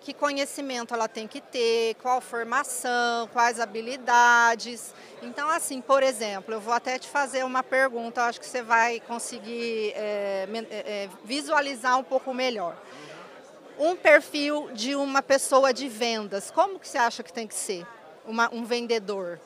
que 0.00 0.14
conhecimento 0.14 0.94
ela 0.94 1.08
tem 1.08 1.26
que 1.26 1.40
ter, 1.40 1.94
qual 1.96 2.20
formação, 2.20 3.28
quais 3.32 3.60
habilidades. 3.60 4.94
Então, 5.22 5.48
assim, 5.48 5.80
por 5.80 6.02
exemplo, 6.02 6.54
eu 6.54 6.60
vou 6.60 6.72
até 6.72 6.98
te 6.98 7.08
fazer 7.08 7.44
uma 7.44 7.62
pergunta, 7.62 8.22
acho 8.24 8.40
que 8.40 8.46
você 8.46 8.62
vai 8.62 9.00
conseguir 9.00 9.92
é, 9.94 10.48
é, 10.70 11.08
visualizar 11.24 11.98
um 11.98 12.04
pouco 12.04 12.32
melhor. 12.32 12.76
Um 13.78 13.94
perfil 13.94 14.70
de 14.72 14.94
uma 14.94 15.22
pessoa 15.22 15.72
de 15.72 15.88
vendas, 15.88 16.50
como 16.50 16.78
que 16.78 16.88
você 16.88 16.98
acha 16.98 17.22
que 17.22 17.32
tem 17.32 17.46
que 17.46 17.54
ser? 17.54 17.86
Uma, 18.26 18.52
um 18.52 18.64
vendedor? 18.64 19.40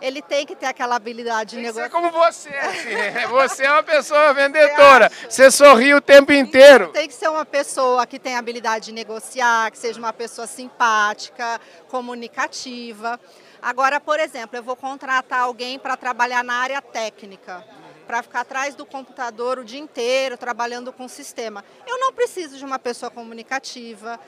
Ele 0.00 0.22
tem 0.22 0.46
que 0.46 0.54
ter 0.54 0.66
aquela 0.66 0.96
habilidade 0.96 1.56
de 1.56 1.62
negócio. 1.62 1.90
como 1.90 2.10
você, 2.10 2.48
assim, 2.56 2.94
né? 2.94 3.26
você 3.26 3.64
é 3.64 3.72
uma 3.72 3.82
pessoa 3.82 4.32
vendedora, 4.34 5.10
você 5.28 5.50
sorri 5.50 5.94
o 5.94 6.00
tempo 6.00 6.32
inteiro. 6.32 6.88
Tem 6.88 7.08
que 7.08 7.14
ser 7.14 7.28
uma 7.28 7.44
pessoa 7.44 8.06
que 8.06 8.18
tem 8.18 8.36
habilidade 8.36 8.86
de 8.86 8.92
negociar, 8.92 9.70
que 9.70 9.78
seja 9.78 9.98
uma 9.98 10.12
pessoa 10.12 10.46
simpática, 10.46 11.60
comunicativa. 11.88 13.18
Agora, 13.60 13.98
por 14.00 14.20
exemplo, 14.20 14.56
eu 14.56 14.62
vou 14.62 14.76
contratar 14.76 15.40
alguém 15.40 15.78
para 15.78 15.96
trabalhar 15.96 16.44
na 16.44 16.54
área 16.54 16.80
técnica, 16.80 17.64
para 18.06 18.22
ficar 18.22 18.40
atrás 18.40 18.74
do 18.74 18.86
computador 18.86 19.58
o 19.58 19.64
dia 19.64 19.80
inteiro, 19.80 20.36
trabalhando 20.38 20.92
com 20.92 21.06
o 21.06 21.08
sistema. 21.08 21.64
Eu 21.86 21.98
não 21.98 22.12
preciso 22.12 22.56
de 22.56 22.64
uma 22.64 22.78
pessoa 22.78 23.10
comunicativa, 23.10 24.20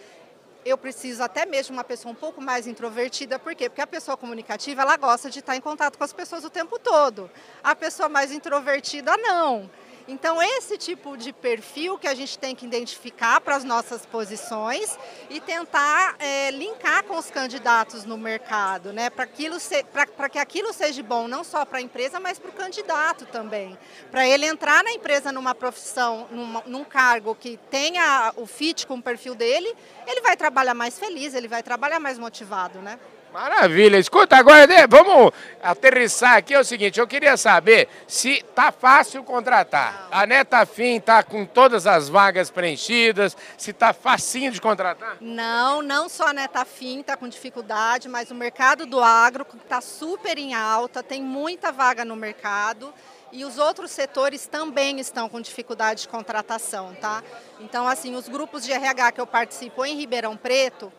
eu 0.64 0.76
preciso 0.76 1.22
até 1.22 1.46
mesmo 1.46 1.74
uma 1.74 1.84
pessoa 1.84 2.12
um 2.12 2.14
pouco 2.14 2.40
mais 2.40 2.66
introvertida, 2.66 3.38
por 3.38 3.54
quê? 3.54 3.68
Porque 3.68 3.80
a 3.80 3.86
pessoa 3.86 4.16
comunicativa, 4.16 4.82
ela 4.82 4.96
gosta 4.96 5.30
de 5.30 5.38
estar 5.38 5.56
em 5.56 5.60
contato 5.60 5.96
com 5.96 6.04
as 6.04 6.12
pessoas 6.12 6.44
o 6.44 6.50
tempo 6.50 6.78
todo. 6.78 7.30
A 7.62 7.74
pessoa 7.74 8.08
mais 8.08 8.32
introvertida, 8.32 9.16
não. 9.16 9.70
Então, 10.08 10.42
esse 10.42 10.78
tipo 10.78 11.18
de 11.18 11.34
perfil 11.34 11.98
que 11.98 12.08
a 12.08 12.14
gente 12.14 12.38
tem 12.38 12.54
que 12.54 12.64
identificar 12.64 13.42
para 13.42 13.54
as 13.54 13.62
nossas 13.62 14.06
posições 14.06 14.98
e 15.28 15.38
tentar 15.38 16.16
é, 16.18 16.50
linkar 16.50 17.04
com 17.04 17.18
os 17.18 17.30
candidatos 17.30 18.06
no 18.06 18.16
mercado, 18.16 18.90
né? 18.90 19.10
para 19.10 19.26
que 19.26 20.38
aquilo 20.38 20.72
seja 20.72 21.02
bom 21.02 21.28
não 21.28 21.44
só 21.44 21.62
para 21.66 21.76
a 21.76 21.82
empresa, 21.82 22.18
mas 22.18 22.38
para 22.38 22.48
o 22.48 22.54
candidato 22.54 23.26
também. 23.26 23.78
Para 24.10 24.26
ele 24.26 24.46
entrar 24.46 24.82
na 24.82 24.92
empresa 24.92 25.30
numa 25.30 25.54
profissão, 25.54 26.26
numa, 26.30 26.62
num 26.64 26.84
cargo 26.84 27.34
que 27.34 27.58
tenha 27.70 28.32
o 28.36 28.46
fit 28.46 28.86
com 28.86 28.94
o 28.94 29.02
perfil 29.02 29.34
dele, 29.34 29.76
ele 30.06 30.22
vai 30.22 30.38
trabalhar 30.38 30.72
mais 30.72 30.98
feliz, 30.98 31.34
ele 31.34 31.48
vai 31.48 31.62
trabalhar 31.62 32.00
mais 32.00 32.18
motivado, 32.18 32.78
né? 32.78 32.98
Maravilha. 33.32 33.98
Escuta, 33.98 34.36
agora 34.36 34.66
né, 34.66 34.86
vamos 34.86 35.32
aterrissar 35.62 36.36
aqui. 36.36 36.54
É 36.54 36.60
o 36.60 36.64
seguinte, 36.64 36.98
eu 36.98 37.06
queria 37.06 37.36
saber 37.36 37.88
se 38.06 38.42
tá 38.54 38.72
fácil 38.72 39.22
contratar. 39.22 40.08
A 40.10 40.26
Neta 40.26 40.64
Fim 40.64 40.98
tá 41.00 41.22
com 41.22 41.44
todas 41.44 41.86
as 41.86 42.08
vagas 42.08 42.50
preenchidas, 42.50 43.36
se 43.56 43.72
tá 43.72 43.92
facinho 43.92 44.50
de 44.50 44.60
contratar? 44.60 45.16
Não, 45.20 45.82
não 45.82 46.08
só 46.08 46.28
a 46.28 46.32
Neta 46.32 46.64
Fim 46.64 47.02
tá 47.02 47.16
com 47.16 47.28
dificuldade, 47.28 48.08
mas 48.08 48.30
o 48.30 48.34
mercado 48.34 48.86
do 48.86 49.00
agro 49.00 49.46
está 49.62 49.80
super 49.80 50.38
em 50.38 50.54
alta, 50.54 51.02
tem 51.02 51.22
muita 51.22 51.70
vaga 51.70 52.04
no 52.04 52.16
mercado. 52.16 52.92
E 53.30 53.44
os 53.44 53.58
outros 53.58 53.90
setores 53.90 54.46
também 54.46 55.00
estão 55.00 55.28
com 55.28 55.38
dificuldade 55.38 56.02
de 56.02 56.08
contratação, 56.08 56.94
tá? 56.94 57.22
Então, 57.60 57.86
assim, 57.86 58.14
os 58.14 58.26
grupos 58.26 58.64
de 58.64 58.72
RH 58.72 59.12
que 59.12 59.20
eu 59.20 59.26
participo 59.26 59.84
em 59.84 59.96
Ribeirão 59.96 60.34
Preto, 60.34 60.90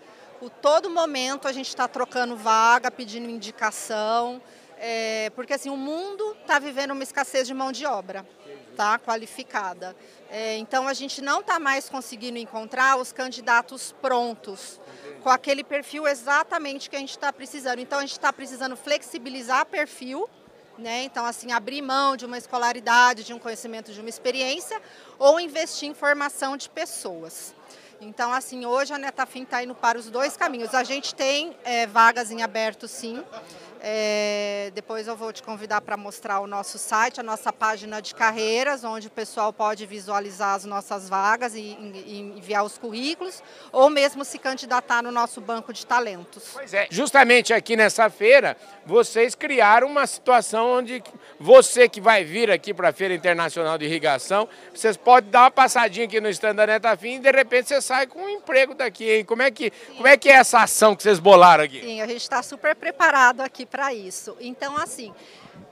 o 0.41 0.49
todo 0.49 0.89
momento 0.89 1.47
a 1.47 1.51
gente 1.51 1.67
está 1.67 1.87
trocando 1.87 2.35
vaga, 2.35 2.89
pedindo 2.89 3.29
indicação, 3.29 4.41
é, 4.77 5.29
porque 5.35 5.53
assim 5.53 5.69
o 5.69 5.77
mundo 5.77 6.35
está 6.41 6.57
vivendo 6.59 6.91
uma 6.91 7.03
escassez 7.03 7.45
de 7.47 7.53
mão 7.53 7.71
de 7.71 7.85
obra, 7.85 8.25
tá? 8.75 8.97
Qualificada. 8.97 9.95
É, 10.29 10.57
então 10.57 10.87
a 10.87 10.93
gente 10.93 11.21
não 11.21 11.41
está 11.41 11.59
mais 11.59 11.89
conseguindo 11.89 12.37
encontrar 12.37 12.97
os 12.97 13.11
candidatos 13.11 13.93
prontos 14.01 14.79
com 15.21 15.29
aquele 15.29 15.63
perfil 15.63 16.07
exatamente 16.07 16.89
que 16.89 16.95
a 16.95 16.99
gente 16.99 17.11
está 17.11 17.33
precisando. 17.33 17.79
Então 17.79 17.99
a 17.99 18.01
gente 18.01 18.13
está 18.13 18.31
precisando 18.31 18.77
flexibilizar 18.77 19.65
perfil 19.65 20.29
né? 20.79 21.03
Então, 21.03 21.25
assim, 21.25 21.51
abrir 21.51 21.81
mão 21.81 22.15
de 22.15 22.25
uma 22.25 22.37
escolaridade, 22.37 23.25
de 23.25 23.33
um 23.33 23.39
conhecimento, 23.39 23.91
de 23.91 23.99
uma 23.99 24.07
experiência, 24.07 24.81
ou 25.17 25.37
investir 25.37 25.89
em 25.89 25.93
formação 25.93 26.55
de 26.55 26.69
pessoas. 26.69 27.53
Então, 28.01 28.31
assim, 28.31 28.65
hoje 28.65 28.93
a 28.93 28.97
Netafim 28.97 29.43
está 29.43 29.61
indo 29.61 29.75
para 29.75 29.97
os 29.97 30.09
dois 30.09 30.37
caminhos. 30.37 30.73
A 30.73 30.83
gente 30.83 31.13
tem 31.13 31.55
é, 31.65 31.85
vagas 31.85 32.31
em 32.31 32.41
aberto, 32.41 32.87
sim. 32.87 33.21
É, 33.81 34.71
depois 34.75 35.07
eu 35.07 35.15
vou 35.15 35.31
te 35.31 35.41
convidar 35.41 35.79
para 35.79 35.95
mostrar 35.95 36.41
o 36.41 36.47
nosso 36.47 36.77
site, 36.77 37.19
a 37.19 37.23
nossa 37.23 37.53
página 37.53 38.01
de 38.01 38.13
carreiras, 38.13 38.83
onde 38.83 39.07
o 39.07 39.11
pessoal 39.11 39.53
pode 39.53 39.85
visualizar 39.85 40.55
as 40.55 40.65
nossas 40.65 41.07
vagas 41.07 41.55
e, 41.55 41.59
e 41.59 42.19
enviar 42.37 42.65
os 42.65 42.77
currículos, 42.77 43.41
ou 43.71 43.89
mesmo 43.89 44.25
se 44.25 44.37
candidatar 44.37 45.01
no 45.01 45.11
nosso 45.11 45.39
banco 45.39 45.71
de 45.71 45.85
talentos. 45.85 46.49
Pois 46.53 46.73
é, 46.73 46.87
justamente 46.89 47.53
aqui 47.53 47.77
nessa 47.77 48.09
feira, 48.09 48.57
vocês 48.85 49.33
criaram 49.33 49.87
uma 49.87 50.05
situação 50.05 50.71
onde 50.71 51.01
você 51.39 51.87
que 51.87 52.01
vai 52.01 52.25
vir 52.25 52.51
aqui 52.51 52.73
para 52.73 52.89
a 52.89 52.93
Feira 52.93 53.13
Internacional 53.13 53.77
de 53.77 53.85
Irrigação, 53.85 54.49
vocês 54.73 54.97
podem 54.97 55.31
dar 55.31 55.43
uma 55.43 55.51
passadinha 55.51 56.05
aqui 56.05 56.19
no 56.19 56.29
stand 56.29 56.55
da 56.55 56.67
Netafim 56.67 57.15
e 57.15 57.19
de 57.19 57.31
repente 57.31 57.69
você 57.69 57.81
sai 57.81 58.07
com 58.07 58.19
um 58.19 58.29
emprego 58.29 58.73
daqui, 58.73 59.09
hein? 59.09 59.23
Como 59.23 59.41
é 59.41 59.49
que, 59.49 59.71
como 59.95 60.07
é, 60.07 60.17
que 60.17 60.27
é 60.27 60.33
essa 60.33 60.59
ação 60.59 60.95
que 60.95 61.03
vocês 61.03 61.19
bolaram 61.19 61.63
aqui? 61.63 61.79
Sim, 61.81 62.01
a 62.01 62.07
gente 62.07 62.21
está 62.21 62.43
super 62.43 62.75
preparado 62.75 63.41
aqui 63.41 63.68
para 63.69 63.93
isso. 63.93 64.35
Então, 64.39 64.75
assim, 64.77 65.13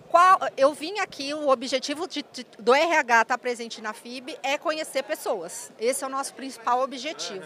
qual, 0.10 0.40
eu 0.56 0.74
vim 0.74 1.00
aqui, 1.00 1.34
o 1.34 1.50
objetivo 1.50 2.08
de, 2.08 2.24
de, 2.32 2.46
do 2.58 2.74
RH 2.74 3.22
estar 3.24 3.38
presente 3.38 3.82
na 3.82 3.94
FIB 3.94 4.38
é 4.42 4.58
conhecer 4.58 5.04
pessoas. 5.04 5.72
Esse 5.78 6.04
é 6.04 6.08
o 6.08 6.10
nosso 6.10 6.34
principal 6.34 6.82
objetivo. 6.82 7.46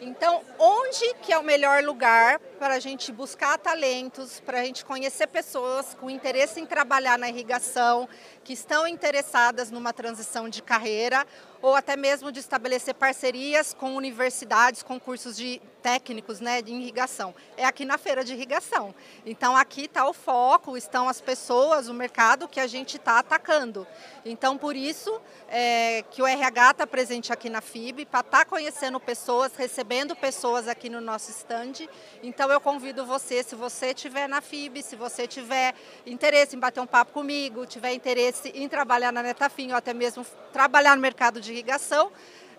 Então, 0.00 0.42
onde 0.58 1.14
que 1.22 1.32
é 1.32 1.38
o 1.38 1.42
melhor 1.42 1.84
lugar 1.84 2.38
para 2.58 2.74
a 2.74 2.78
gente 2.80 3.12
buscar 3.12 3.58
talentos, 3.58 4.40
para 4.40 4.60
a 4.60 4.64
gente 4.64 4.84
conhecer 4.84 5.26
pessoas 5.26 5.94
com 6.00 6.08
interesse 6.08 6.58
em 6.58 6.66
trabalhar 6.66 7.18
na 7.18 7.28
irrigação, 7.28 8.08
que 8.42 8.54
estão 8.54 8.88
interessadas 8.88 9.70
numa 9.70 9.92
transição 9.92 10.48
de 10.48 10.62
carreira 10.62 11.26
ou 11.62 11.74
até 11.74 11.96
mesmo 11.96 12.32
de 12.32 12.40
estabelecer 12.40 12.94
parcerias 12.94 13.74
com 13.74 13.94
universidades, 13.94 14.82
com 14.82 14.98
cursos 14.98 15.36
de 15.36 15.60
técnicos 15.80 16.40
né, 16.40 16.62
de 16.62 16.72
irrigação. 16.72 17.34
É 17.56 17.64
aqui 17.64 17.84
na 17.84 17.98
feira 17.98 18.22
de 18.22 18.32
irrigação. 18.34 18.94
Então 19.24 19.56
aqui 19.56 19.82
está 19.84 20.06
o 20.06 20.12
foco, 20.12 20.76
estão 20.76 21.08
as 21.08 21.20
pessoas, 21.20 21.88
o 21.88 21.94
mercado 21.94 22.46
que 22.46 22.60
a 22.60 22.66
gente 22.66 22.96
está 22.96 23.18
atacando. 23.18 23.86
Então 24.24 24.56
por 24.56 24.76
isso 24.76 25.20
é, 25.48 26.04
que 26.10 26.22
o 26.22 26.26
RH 26.26 26.70
está 26.70 26.86
presente 26.86 27.32
aqui 27.32 27.48
na 27.48 27.60
FIB, 27.60 28.04
para 28.04 28.20
estar 28.20 28.38
tá 28.40 28.44
conhecendo 28.44 29.00
pessoas, 29.00 29.54
recebendo 29.56 30.14
pessoas 30.14 30.68
aqui 30.68 30.88
no 30.88 31.00
nosso 31.00 31.30
stand. 31.30 31.88
Então 32.22 32.50
eu 32.50 32.60
convido 32.60 33.04
você, 33.04 33.42
se 33.42 33.54
você 33.54 33.88
estiver 33.88 34.28
na 34.28 34.40
FIB, 34.40 34.82
se 34.82 34.96
você 34.96 35.26
tiver 35.26 35.74
interesse 36.06 36.56
em 36.56 36.58
bater 36.58 36.80
um 36.80 36.86
papo 36.86 37.12
comigo, 37.12 37.66
tiver 37.66 37.92
interesse 37.92 38.52
em 38.54 38.68
trabalhar 38.68 39.12
na 39.12 39.22
Netafim 39.22 39.70
ou 39.70 39.76
até 39.76 39.94
mesmo 39.94 40.24
trabalhar 40.52 40.94
no 40.94 41.02
mercado 41.02 41.40
de 41.40 41.49
de 41.50 41.54
irrigação, 41.54 42.10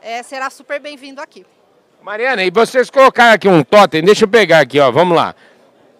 é, 0.01 0.21
será 0.21 0.49
super 0.49 0.79
bem-vindo 0.79 1.21
aqui. 1.21 1.45
Mariana, 2.01 2.43
e 2.43 2.51
vocês 2.51 2.89
colocaram 2.89 3.33
aqui 3.33 3.47
um 3.47 3.63
totem, 3.63 4.03
deixa 4.03 4.25
eu 4.25 4.27
pegar 4.27 4.59
aqui, 4.59 4.79
ó, 4.79 4.91
vamos 4.91 5.15
lá. 5.15 5.33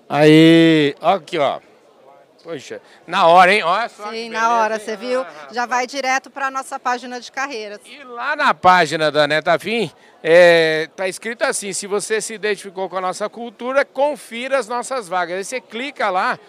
Aí, 0.10 0.96
ó, 1.00 1.16
aqui, 1.16 1.38
ó. 1.38 1.60
Poxa, 2.44 2.82
na 3.06 3.28
hora, 3.28 3.54
hein? 3.54 3.62
Olha 3.62 3.88
só 3.88 4.10
Sim, 4.10 4.30
na 4.30 4.56
hora, 4.56 4.80
você 4.80 4.98
viu? 4.98 5.24
Já 5.52 5.68
vai 5.68 5.86
direto 5.86 6.32
para 6.32 6.48
a 6.48 6.52
nossa 6.52 6.80
página 6.80 7.22
de 7.22 7.32
carreiras. 7.32 7.80
E 7.86 8.04
lá 8.04 8.36
na 8.36 8.52
página 8.52 9.12
da 9.12 9.28
Netafim, 9.28 9.92
é, 10.24 10.90
tá 10.96 11.08
escrito 11.08 11.44
assim, 11.44 11.72
se 11.72 11.86
você 11.86 12.20
se 12.20 12.34
identificou 12.34 12.90
com 12.90 12.98
a 12.98 13.02
nossa 13.02 13.30
cultura, 13.30 13.86
confira 13.86 14.58
as 14.58 14.68
nossas 14.68 15.08
vagas. 15.08 15.38
Aí 15.38 15.44
você 15.44 15.62
clica 15.62 16.10
lá 16.10 16.40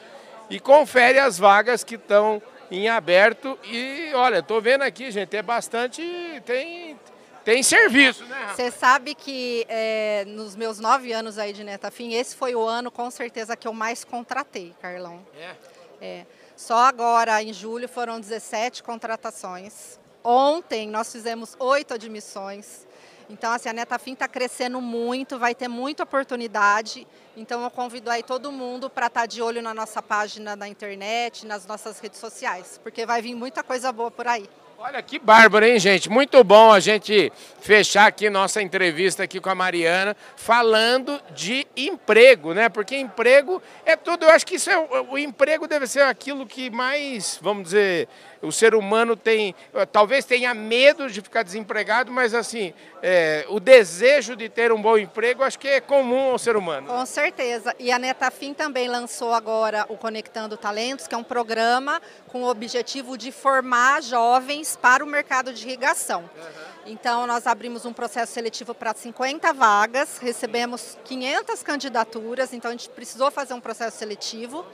e 0.48 0.58
confere 0.58 1.18
as 1.18 1.38
vagas 1.38 1.84
que 1.84 1.96
estão 1.96 2.42
em 2.72 2.88
aberto 2.88 3.58
e 3.64 4.12
olha, 4.14 4.38
estou 4.38 4.60
vendo 4.60 4.80
aqui, 4.82 5.10
gente, 5.10 5.36
é 5.36 5.42
bastante, 5.42 6.02
tem, 6.46 6.98
tem 7.44 7.62
serviço, 7.62 8.24
né? 8.24 8.48
Você 8.54 8.70
sabe 8.70 9.14
que 9.14 9.66
é, 9.68 10.24
nos 10.26 10.56
meus 10.56 10.80
nove 10.80 11.12
anos 11.12 11.38
aí 11.38 11.52
de 11.52 11.62
Netafim, 11.62 12.14
esse 12.14 12.34
foi 12.34 12.54
o 12.54 12.62
ano 12.66 12.90
com 12.90 13.10
certeza 13.10 13.54
que 13.56 13.68
eu 13.68 13.74
mais 13.74 14.04
contratei, 14.04 14.74
Carlão. 14.80 15.20
É? 15.38 15.54
É. 16.00 16.26
Só 16.56 16.78
agora, 16.78 17.42
em 17.42 17.52
julho, 17.52 17.88
foram 17.88 18.18
17 18.18 18.82
contratações. 18.82 19.98
Ontem 20.24 20.88
nós 20.88 21.12
fizemos 21.12 21.54
oito 21.58 21.92
admissões. 21.92 22.86
Então, 23.28 23.52
assim, 23.52 23.68
a 23.68 23.72
Netafim 23.72 24.12
está 24.12 24.28
crescendo 24.28 24.80
muito, 24.80 25.38
vai 25.38 25.54
ter 25.54 25.68
muita 25.68 26.02
oportunidade. 26.02 27.06
Então, 27.36 27.62
eu 27.62 27.70
convido 27.70 28.10
aí 28.10 28.22
todo 28.22 28.52
mundo 28.52 28.90
para 28.90 29.06
estar 29.06 29.20
tá 29.20 29.26
de 29.26 29.40
olho 29.40 29.62
na 29.62 29.72
nossa 29.72 30.02
página 30.02 30.54
na 30.54 30.68
internet, 30.68 31.46
nas 31.46 31.66
nossas 31.66 31.98
redes 32.00 32.18
sociais, 32.18 32.80
porque 32.82 33.06
vai 33.06 33.22
vir 33.22 33.34
muita 33.34 33.62
coisa 33.62 33.92
boa 33.92 34.10
por 34.10 34.26
aí. 34.26 34.48
Olha 34.84 35.00
que 35.00 35.16
bárbaro, 35.16 35.64
hein, 35.64 35.78
gente? 35.78 36.10
Muito 36.10 36.42
bom 36.42 36.72
a 36.72 36.80
gente 36.80 37.32
fechar 37.60 38.08
aqui 38.08 38.28
nossa 38.28 38.60
entrevista 38.60 39.22
aqui 39.22 39.40
com 39.40 39.48
a 39.48 39.54
Mariana, 39.54 40.16
falando 40.34 41.22
de 41.30 41.64
emprego, 41.76 42.52
né? 42.52 42.68
Porque 42.68 42.96
emprego 42.96 43.62
é 43.86 43.94
tudo. 43.94 44.24
Eu 44.24 44.30
acho 44.30 44.44
que 44.44 44.56
isso 44.56 44.68
é 44.68 44.76
o 45.08 45.16
emprego 45.16 45.68
deve 45.68 45.86
ser 45.86 46.02
aquilo 46.02 46.44
que 46.44 46.68
mais, 46.68 47.38
vamos 47.40 47.62
dizer, 47.62 48.08
o 48.42 48.50
ser 48.50 48.74
humano 48.74 49.16
tem, 49.16 49.54
talvez 49.92 50.24
tenha 50.24 50.52
medo 50.52 51.08
de 51.08 51.20
ficar 51.20 51.42
desempregado, 51.42 52.10
mas 52.10 52.34
assim, 52.34 52.74
é, 53.00 53.46
o 53.48 53.60
desejo 53.60 54.34
de 54.36 54.48
ter 54.48 54.72
um 54.72 54.82
bom 54.82 54.98
emprego 54.98 55.42
acho 55.42 55.58
que 55.58 55.68
é 55.68 55.80
comum 55.80 56.32
ao 56.32 56.38
ser 56.38 56.56
humano. 56.56 56.88
Com 56.88 57.06
certeza. 57.06 57.74
E 57.78 57.90
a 57.92 57.98
Netafim 57.98 58.52
também 58.52 58.88
lançou 58.88 59.32
agora 59.32 59.86
o 59.88 59.96
Conectando 59.96 60.56
Talentos, 60.56 61.06
que 61.06 61.14
é 61.14 61.18
um 61.18 61.24
programa 61.24 62.02
com 62.28 62.42
o 62.42 62.48
objetivo 62.48 63.16
de 63.16 63.30
formar 63.30 64.02
jovens 64.02 64.76
para 64.76 65.04
o 65.04 65.06
mercado 65.06 65.52
de 65.52 65.66
irrigação. 65.66 66.28
Uhum. 66.36 66.72
Então, 66.84 67.26
nós 67.28 67.46
abrimos 67.46 67.84
um 67.84 67.92
processo 67.92 68.32
seletivo 68.32 68.74
para 68.74 68.92
50 68.92 69.52
vagas, 69.52 70.18
recebemos 70.18 70.98
500 71.04 71.62
candidaturas, 71.62 72.52
então 72.52 72.70
a 72.70 72.72
gente 72.72 72.88
precisou 72.88 73.30
fazer 73.30 73.54
um 73.54 73.60
processo 73.60 73.98
seletivo. 73.98 74.66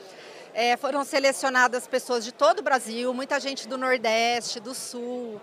É, 0.60 0.76
foram 0.76 1.04
selecionadas 1.04 1.86
pessoas 1.86 2.24
de 2.24 2.32
todo 2.32 2.58
o 2.58 2.62
Brasil, 2.62 3.14
muita 3.14 3.38
gente 3.38 3.68
do 3.68 3.78
Nordeste, 3.78 4.58
do 4.58 4.74
Sul. 4.74 5.40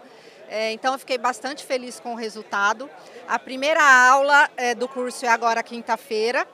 É, 0.50 0.74
então, 0.74 0.92
eu 0.92 1.00
fiquei 1.00 1.18
bastante 1.18 1.64
feliz 1.64 2.02
com 2.02 2.12
o 2.12 2.18
resultado. 2.18 2.90
A 3.26 3.40
primeira 3.40 3.82
aula 3.82 4.50
é, 4.58 4.76
do 4.76 4.90
curso 4.90 5.26
é 5.26 5.30
agora 5.30 5.64
quinta-feira. 5.64 6.46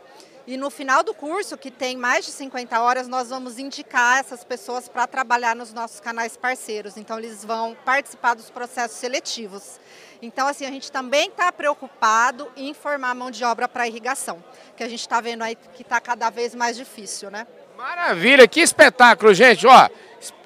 E 0.46 0.58
no 0.58 0.70
final 0.70 1.02
do 1.02 1.12
curso, 1.12 1.58
que 1.58 1.72
tem 1.72 1.98
mais 1.98 2.24
de 2.24 2.32
50 2.32 2.80
horas, 2.80 3.08
nós 3.08 3.30
vamos 3.30 3.58
indicar 3.58 4.20
essas 4.20 4.44
pessoas 4.44 4.88
para 4.88 5.08
trabalhar 5.08 5.56
nos 5.56 5.74
nossos 5.74 6.00
canais 6.00 6.38
parceiros. 6.38 6.98
Então, 6.98 7.18
eles 7.18 7.44
vão 7.44 7.76
participar 7.84 8.36
dos 8.36 8.52
processos 8.52 8.98
seletivos. 8.98 9.80
Então, 10.22 10.48
assim, 10.48 10.68
a 10.68 10.70
gente 10.70 10.92
também 10.92 11.30
está 11.30 11.52
preocupado 11.52 12.52
em 12.56 12.76
formar 12.76 13.16
mão 13.16 13.32
de 13.32 13.44
obra 13.44 13.68
para 13.68 13.88
irrigação, 13.88 14.44
que 14.78 14.84
a 14.84 14.88
gente 14.88 15.00
está 15.00 15.20
vendo 15.20 15.42
aí 15.42 15.56
que 15.56 15.82
está 15.82 16.00
cada 16.00 16.30
vez 16.30 16.54
mais 16.54 16.78
difícil, 16.78 17.32
né? 17.32 17.48
Maravilha, 17.82 18.48
que 18.48 18.60
espetáculo, 18.60 19.34
gente. 19.34 19.66
Ó, 19.66 19.90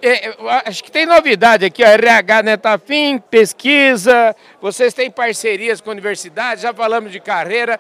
é, 0.02 0.34
acho 0.64 0.82
que 0.82 0.90
tem 0.90 1.06
novidade 1.06 1.66
aqui, 1.66 1.84
ó, 1.84 1.88
RH 1.88 2.44
Netafim, 2.44 3.18
pesquisa, 3.18 4.34
vocês 4.62 4.94
têm 4.94 5.12
parcerias 5.12 5.82
com 5.82 5.92
universidades, 5.92 6.64
já 6.64 6.74
falamos 6.74 7.12
de 7.12 7.20
carreira. 7.20 7.78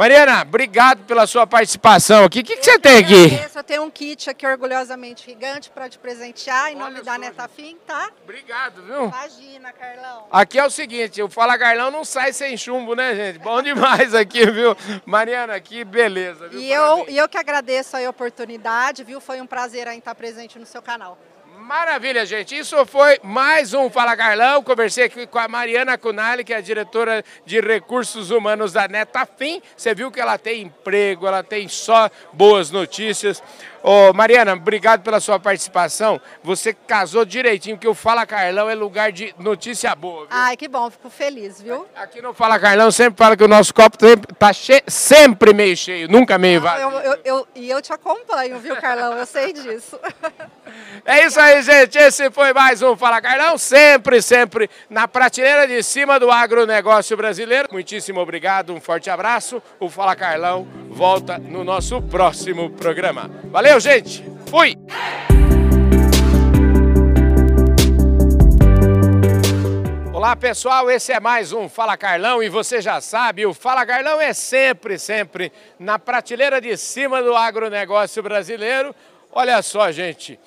Mariana, 0.00 0.40
obrigado 0.40 1.04
pela 1.04 1.26
sua 1.26 1.46
participação 1.46 2.24
aqui. 2.24 2.40
O 2.40 2.42
que, 2.42 2.56
que 2.56 2.64
você 2.64 2.78
tem 2.78 2.96
aqui? 2.96 3.38
Eu 3.54 3.62
tenho 3.62 3.82
um 3.82 3.90
kit 3.90 4.30
aqui 4.30 4.46
orgulhosamente 4.46 5.26
gigante 5.26 5.68
para 5.68 5.90
te 5.90 5.98
presentear 5.98 6.72
em 6.72 6.76
Olha 6.76 6.86
nome 6.86 7.02
da 7.02 7.18
Netafim, 7.18 7.76
tá? 7.86 8.08
Obrigado, 8.24 8.82
viu? 8.82 9.08
Imagina, 9.08 9.70
Carlão. 9.74 10.26
Aqui 10.32 10.58
é 10.58 10.64
o 10.64 10.70
seguinte, 10.70 11.22
o 11.22 11.28
Fala 11.28 11.58
Carlão 11.58 11.90
não 11.90 12.02
sai 12.02 12.32
sem 12.32 12.56
chumbo, 12.56 12.94
né, 12.94 13.14
gente? 13.14 13.40
Bom 13.40 13.60
demais 13.60 14.14
aqui, 14.14 14.50
viu? 14.50 14.74
Mariana, 15.04 15.54
aqui, 15.54 15.84
beleza. 15.84 16.48
Viu? 16.48 16.60
E 16.60 16.72
eu, 16.72 17.04
e 17.06 17.18
eu 17.18 17.28
que 17.28 17.36
agradeço 17.36 17.94
a 17.94 18.08
oportunidade, 18.08 19.04
viu? 19.04 19.20
Foi 19.20 19.38
um 19.38 19.46
prazer 19.46 19.86
estar 19.88 20.14
presente 20.14 20.58
no 20.58 20.64
seu 20.64 20.80
canal. 20.80 21.18
Maravilha, 21.60 22.24
gente. 22.24 22.56
Isso 22.56 22.86
foi 22.86 23.20
mais 23.22 23.74
um 23.74 23.90
Fala 23.90 24.16
Carlão. 24.16 24.62
Conversei 24.62 25.04
aqui 25.04 25.26
com 25.26 25.38
a 25.38 25.46
Mariana 25.46 25.98
Cunali, 25.98 26.42
que 26.42 26.54
é 26.54 26.56
a 26.56 26.60
diretora 26.60 27.22
de 27.44 27.60
recursos 27.60 28.30
humanos 28.30 28.72
da 28.72 28.88
Netafim. 28.88 29.60
Você 29.76 29.94
viu 29.94 30.10
que 30.10 30.18
ela 30.18 30.38
tem 30.38 30.62
emprego, 30.62 31.26
ela 31.26 31.42
tem 31.42 31.68
só 31.68 32.10
boas 32.32 32.70
notícias. 32.70 33.42
Ô, 33.82 34.12
Mariana, 34.12 34.52
obrigado 34.52 35.02
pela 35.02 35.20
sua 35.20 35.40
participação. 35.40 36.20
Você 36.42 36.74
casou 36.74 37.24
direitinho, 37.24 37.76
porque 37.76 37.88
o 37.88 37.94
Fala 37.94 38.26
Carlão 38.26 38.68
é 38.68 38.74
lugar 38.74 39.10
de 39.10 39.34
notícia 39.38 39.94
boa. 39.94 40.20
Viu? 40.20 40.28
Ai, 40.30 40.56
que 40.56 40.68
bom, 40.68 40.90
fico 40.90 41.08
feliz, 41.08 41.62
viu? 41.62 41.86
Aqui 41.96 42.20
no 42.20 42.34
Fala 42.34 42.58
Carlão 42.58 42.90
sempre 42.90 43.16
fala 43.16 43.36
que 43.36 43.44
o 43.44 43.48
nosso 43.48 43.72
copo 43.72 43.96
está 44.04 44.50
sempre 44.86 45.54
meio 45.54 45.76
cheio, 45.76 46.08
nunca 46.08 46.36
meio 46.36 46.60
vazio. 46.60 46.90
Eu, 46.90 47.00
eu, 47.00 47.18
eu, 47.24 47.48
e 47.54 47.70
eu 47.70 47.80
te 47.80 47.92
acompanho, 47.92 48.58
viu, 48.58 48.76
Carlão? 48.76 49.14
Eu 49.16 49.26
sei 49.26 49.52
disso. 49.52 49.98
É 51.04 51.24
isso 51.26 51.40
aí, 51.40 51.62
gente. 51.62 51.98
Esse 51.98 52.30
foi 52.30 52.52
mais 52.52 52.82
um 52.82 52.96
Fala 52.96 53.20
Carlão, 53.20 53.56
sempre, 53.56 54.20
sempre 54.20 54.70
na 54.88 55.08
prateleira 55.08 55.66
de 55.66 55.82
cima 55.82 56.20
do 56.20 56.30
agronegócio 56.30 57.16
brasileiro. 57.16 57.68
Muitíssimo 57.72 58.20
obrigado, 58.20 58.72
um 58.72 58.80
forte 58.80 59.08
abraço. 59.08 59.62
O 59.78 59.88
Fala 59.88 60.14
Carlão 60.14 60.66
volta 60.90 61.38
no 61.38 61.64
nosso 61.64 62.02
próximo 62.02 62.70
programa. 62.70 63.30
Valeu! 63.44 63.78
Gente. 63.80 64.24
Fui. 64.46 64.76
Olá 70.12 70.36
pessoal, 70.36 70.90
esse 70.90 71.12
é 71.12 71.18
mais 71.18 71.52
um 71.52 71.68
Fala 71.68 71.96
Carlão 71.96 72.42
e 72.42 72.48
você 72.48 72.80
já 72.82 73.00
sabe, 73.00 73.46
o 73.46 73.54
Fala 73.54 73.86
Carlão 73.86 74.20
é 74.20 74.34
sempre, 74.34 74.98
sempre 74.98 75.50
na 75.78 75.98
prateleira 75.98 76.60
de 76.60 76.76
cima 76.76 77.22
do 77.22 77.34
agronegócio 77.34 78.22
brasileiro. 78.22 78.94
Olha 79.32 79.62
só, 79.62 79.90
gente, 79.90 80.38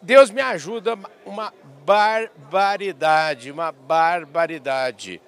Deus 0.00 0.30
me 0.30 0.40
ajuda 0.40 0.96
uma 1.26 1.52
barbaridade, 1.84 3.50
uma 3.50 3.70
barbaridade. 3.70 5.20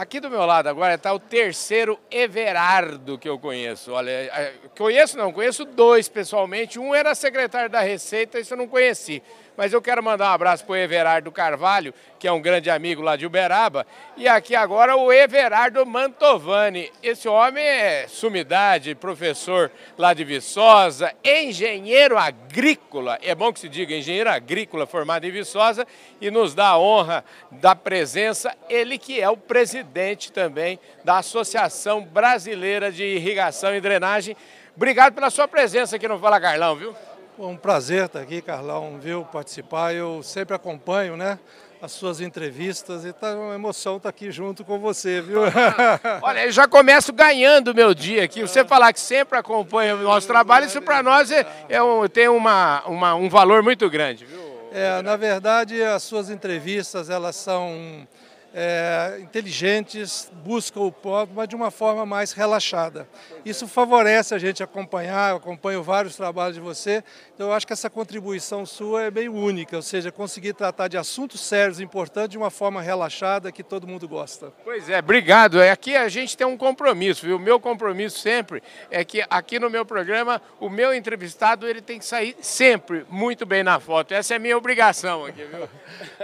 Aqui 0.00 0.18
do 0.18 0.30
meu 0.30 0.46
lado 0.46 0.66
agora 0.66 0.94
está 0.94 1.12
o 1.12 1.18
terceiro 1.18 2.00
Everardo 2.10 3.18
que 3.18 3.28
eu 3.28 3.38
conheço. 3.38 3.92
Olha, 3.92 4.10
é, 4.10 4.54
conheço 4.74 5.14
não, 5.18 5.30
conheço 5.30 5.66
dois 5.66 6.08
pessoalmente. 6.08 6.78
Um 6.78 6.94
era 6.94 7.14
secretário 7.14 7.68
da 7.68 7.80
Receita, 7.80 8.40
isso 8.40 8.54
eu 8.54 8.56
não 8.56 8.66
conheci. 8.66 9.22
Mas 9.60 9.74
eu 9.74 9.82
quero 9.82 10.02
mandar 10.02 10.30
um 10.30 10.32
abraço 10.32 10.64
para 10.64 10.72
o 10.72 10.76
Everardo 10.76 11.30
Carvalho, 11.30 11.92
que 12.18 12.26
é 12.26 12.32
um 12.32 12.40
grande 12.40 12.70
amigo 12.70 13.02
lá 13.02 13.14
de 13.14 13.26
Uberaba. 13.26 13.86
E 14.16 14.26
aqui 14.26 14.56
agora 14.56 14.96
o 14.96 15.12
Everardo 15.12 15.84
Mantovani. 15.84 16.90
Esse 17.02 17.28
homem 17.28 17.62
é 17.62 18.06
sumidade, 18.08 18.94
professor 18.94 19.70
lá 19.98 20.14
de 20.14 20.24
Viçosa, 20.24 21.12
engenheiro 21.22 22.16
agrícola. 22.16 23.18
É 23.20 23.34
bom 23.34 23.52
que 23.52 23.60
se 23.60 23.68
diga 23.68 23.94
engenheiro 23.94 24.30
agrícola 24.30 24.86
formado 24.86 25.26
em 25.26 25.30
Viçosa 25.30 25.86
e 26.22 26.30
nos 26.30 26.54
dá 26.54 26.68
a 26.68 26.78
honra 26.78 27.22
da 27.50 27.76
presença. 27.76 28.56
Ele 28.66 28.96
que 28.96 29.20
é 29.20 29.28
o 29.28 29.36
presidente 29.36 30.32
também 30.32 30.80
da 31.04 31.18
Associação 31.18 32.02
Brasileira 32.02 32.90
de 32.90 33.04
Irrigação 33.04 33.76
e 33.76 33.80
Drenagem. 33.82 34.34
Obrigado 34.74 35.12
pela 35.12 35.28
sua 35.28 35.46
presença 35.46 35.96
aqui 35.96 36.08
no 36.08 36.18
Fala 36.18 36.40
Carlão, 36.40 36.76
viu? 36.76 36.96
Um 37.42 37.56
prazer 37.56 38.04
estar 38.04 38.20
aqui, 38.20 38.42
Carlão, 38.42 38.98
viu, 39.00 39.24
participar. 39.24 39.94
Eu 39.94 40.22
sempre 40.22 40.54
acompanho, 40.54 41.16
né? 41.16 41.38
as 41.80 41.92
suas 41.92 42.20
entrevistas 42.20 43.06
e 43.06 43.12
tá 43.14 43.34
uma 43.34 43.54
emoção 43.54 43.96
estar 43.96 44.10
aqui 44.10 44.30
junto 44.30 44.62
com 44.62 44.78
você, 44.78 45.22
viu? 45.22 45.40
Olha, 46.20 46.44
eu 46.44 46.52
já 46.52 46.68
começo 46.68 47.10
ganhando 47.10 47.68
o 47.68 47.74
meu 47.74 47.94
dia 47.94 48.24
aqui. 48.24 48.42
Você 48.42 48.62
falar 48.66 48.92
que 48.92 49.00
sempre 49.00 49.38
acompanha 49.38 49.96
o 49.96 50.02
nosso 50.02 50.26
trabalho, 50.26 50.66
isso 50.66 50.82
para 50.82 51.02
nós 51.02 51.30
é, 51.30 51.46
é 51.70 51.82
um, 51.82 52.06
tem 52.06 52.28
uma, 52.28 52.82
uma, 52.84 53.14
um 53.14 53.30
valor 53.30 53.62
muito 53.62 53.88
grande, 53.88 54.26
viu? 54.26 54.38
É, 54.70 55.00
na 55.00 55.16
verdade, 55.16 55.82
as 55.82 56.02
suas 56.02 56.28
entrevistas, 56.28 57.08
elas 57.08 57.36
são 57.36 58.06
é, 58.54 59.18
inteligentes, 59.20 60.30
buscam 60.44 60.80
o 60.80 60.92
povo, 60.92 61.32
mas 61.34 61.48
de 61.48 61.54
uma 61.54 61.70
forma 61.70 62.04
mais 62.04 62.32
relaxada. 62.32 63.08
Isso 63.44 63.66
favorece 63.68 64.34
a 64.34 64.38
gente 64.38 64.62
acompanhar, 64.62 65.30
eu 65.30 65.36
acompanho 65.36 65.82
vários 65.82 66.16
trabalhos 66.16 66.54
de 66.54 66.60
você, 66.60 67.02
então 67.34 67.48
eu 67.48 67.52
acho 67.52 67.66
que 67.66 67.72
essa 67.72 67.88
contribuição 67.88 68.66
sua 68.66 69.04
é 69.04 69.10
bem 69.10 69.28
única, 69.28 69.76
ou 69.76 69.82
seja, 69.82 70.10
conseguir 70.10 70.54
tratar 70.54 70.88
de 70.88 70.98
assuntos 70.98 71.40
sérios, 71.40 71.80
importantes, 71.80 72.30
de 72.30 72.38
uma 72.38 72.50
forma 72.50 72.82
relaxada 72.82 73.52
que 73.52 73.62
todo 73.62 73.86
mundo 73.86 74.08
gosta. 74.08 74.52
Pois 74.64 74.88
é, 74.88 74.98
obrigado. 74.98 75.60
É, 75.60 75.70
aqui 75.70 75.96
a 75.96 76.08
gente 76.08 76.36
tem 76.36 76.46
um 76.46 76.56
compromisso, 76.56 77.24
viu? 77.24 77.36
O 77.36 77.40
meu 77.40 77.60
compromisso 77.60 78.18
sempre 78.18 78.62
é 78.90 79.04
que 79.04 79.24
aqui 79.30 79.58
no 79.58 79.70
meu 79.70 79.84
programa, 79.84 80.42
o 80.58 80.68
meu 80.68 80.92
entrevistado 80.92 81.68
ele 81.68 81.80
tem 81.80 81.98
que 81.98 82.04
sair 82.04 82.36
sempre 82.40 83.06
muito 83.08 83.46
bem 83.46 83.62
na 83.62 83.78
foto. 83.78 84.12
Essa 84.12 84.34
é 84.34 84.36
a 84.36 84.40
minha 84.40 84.56
obrigação 84.56 85.24
aqui, 85.24 85.44
viu? 85.44 85.68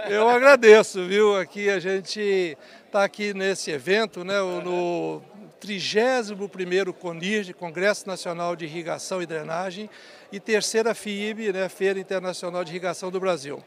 Eu 0.09 0.29
agradeço, 0.29 1.05
viu? 1.05 1.35
Aqui 1.37 1.69
a 1.69 1.79
gente 1.79 2.16
está 2.21 3.03
aqui 3.03 3.33
nesse 3.33 3.71
evento, 3.71 4.23
né, 4.23 4.39
no 4.63 5.21
31º 5.59 6.93
CONIRD, 6.93 7.53
Congresso 7.53 8.07
Nacional 8.07 8.55
de 8.55 8.65
Irrigação 8.65 9.21
e 9.21 9.25
Drenagem, 9.25 9.89
e 10.31 10.39
terceira 10.39 10.93
FIIB, 10.93 11.53
né, 11.53 11.69
Feira 11.69 11.99
Internacional 11.99 12.63
de 12.63 12.71
Irrigação 12.71 13.09
do 13.09 13.19
Brasil. 13.19 13.63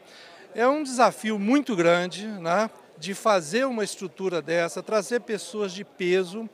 É 0.55 0.67
um 0.67 0.83
desafio 0.83 1.39
muito 1.39 1.77
grande 1.77 2.27
né, 2.27 2.71
de 2.99 3.15
fazer 3.15 3.65
uma 3.67 3.85
estrutura 3.85 4.43
dessa, 4.43 4.83
trazer 4.83 5.21
pessoas 5.21 5.73
de 5.73 5.85
peso, 5.85 6.49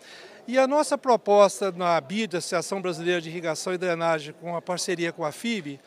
e 0.48 0.59
a 0.59 0.66
nossa 0.66 0.96
proposta 0.96 1.72
na 1.72 2.00
BID, 2.00 2.37
Associação 2.37 2.80
Brasileira 2.80 3.20
de 3.20 3.28
Irrigação 3.28 3.74
e 3.74 3.78
Drenagem, 3.78 4.32
com 4.40 4.54
a 4.54 4.62
parceria 4.62 5.12
com 5.12 5.24
a 5.24 5.32
FIB, 5.32 5.80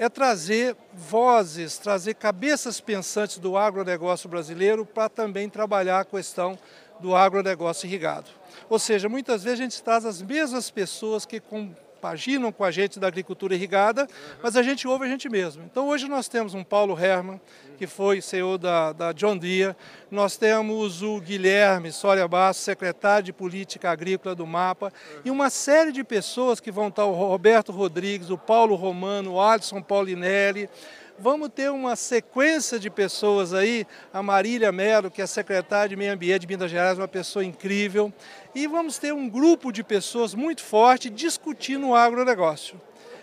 é 0.00 0.08
trazer 0.08 0.74
vozes, 0.94 1.76
trazer 1.76 2.14
cabeças 2.14 2.80
pensantes 2.80 3.36
do 3.36 3.54
agronegócio 3.54 4.30
brasileiro 4.30 4.86
para 4.86 5.10
também 5.10 5.46
trabalhar 5.46 6.00
a 6.00 6.04
questão 6.06 6.58
do 7.00 7.14
agronegócio 7.14 7.86
irrigado. 7.86 8.30
Ou 8.70 8.78
seja, 8.78 9.10
muitas 9.10 9.44
vezes 9.44 9.60
a 9.60 9.62
gente 9.62 9.82
traz 9.82 10.06
as 10.06 10.22
mesmas 10.22 10.70
pessoas 10.70 11.26
que 11.26 11.38
compaginam 11.38 12.50
com 12.50 12.64
a 12.64 12.70
gente 12.70 12.98
da 12.98 13.08
agricultura 13.08 13.54
irrigada, 13.54 14.08
mas 14.42 14.56
a 14.56 14.62
gente 14.62 14.88
ouve 14.88 15.04
a 15.04 15.08
gente 15.08 15.28
mesmo. 15.28 15.64
Então 15.64 15.88
hoje 15.88 16.08
nós 16.08 16.28
temos 16.28 16.54
um 16.54 16.64
Paulo 16.64 16.98
Herman, 16.98 17.38
que 17.80 17.86
foi 17.86 18.20
CEO 18.20 18.58
da, 18.58 18.92
da 18.92 19.10
John 19.10 19.38
Deere, 19.38 19.74
nós 20.10 20.36
temos 20.36 21.00
o 21.00 21.18
Guilherme 21.18 21.90
Soria 21.90 22.28
Basso, 22.28 22.60
secretário 22.60 23.24
de 23.24 23.32
Política 23.32 23.90
Agrícola 23.90 24.34
do 24.34 24.46
MAPA, 24.46 24.92
e 25.24 25.30
uma 25.30 25.48
série 25.48 25.90
de 25.90 26.04
pessoas 26.04 26.60
que 26.60 26.70
vão 26.70 26.88
estar, 26.88 27.06
o 27.06 27.14
Roberto 27.14 27.72
Rodrigues, 27.72 28.28
o 28.28 28.36
Paulo 28.36 28.74
Romano, 28.74 29.32
o 29.32 29.40
Alisson 29.40 29.80
Paulinelli, 29.80 30.68
vamos 31.18 31.48
ter 31.48 31.70
uma 31.70 31.96
sequência 31.96 32.78
de 32.78 32.90
pessoas 32.90 33.54
aí, 33.54 33.86
a 34.12 34.22
Marília 34.22 34.70
Melo, 34.70 35.10
que 35.10 35.22
é 35.22 35.26
secretária 35.26 35.88
de 35.88 35.96
Meio 35.96 36.12
Ambiente 36.12 36.42
de 36.42 36.48
Minas 36.48 36.70
Gerais, 36.70 36.98
uma 36.98 37.08
pessoa 37.08 37.42
incrível, 37.42 38.12
e 38.54 38.66
vamos 38.66 38.98
ter 38.98 39.14
um 39.14 39.26
grupo 39.26 39.72
de 39.72 39.82
pessoas 39.82 40.34
muito 40.34 40.62
forte 40.62 41.08
discutindo 41.08 41.88
o 41.88 41.94
agronegócio. 41.94 42.78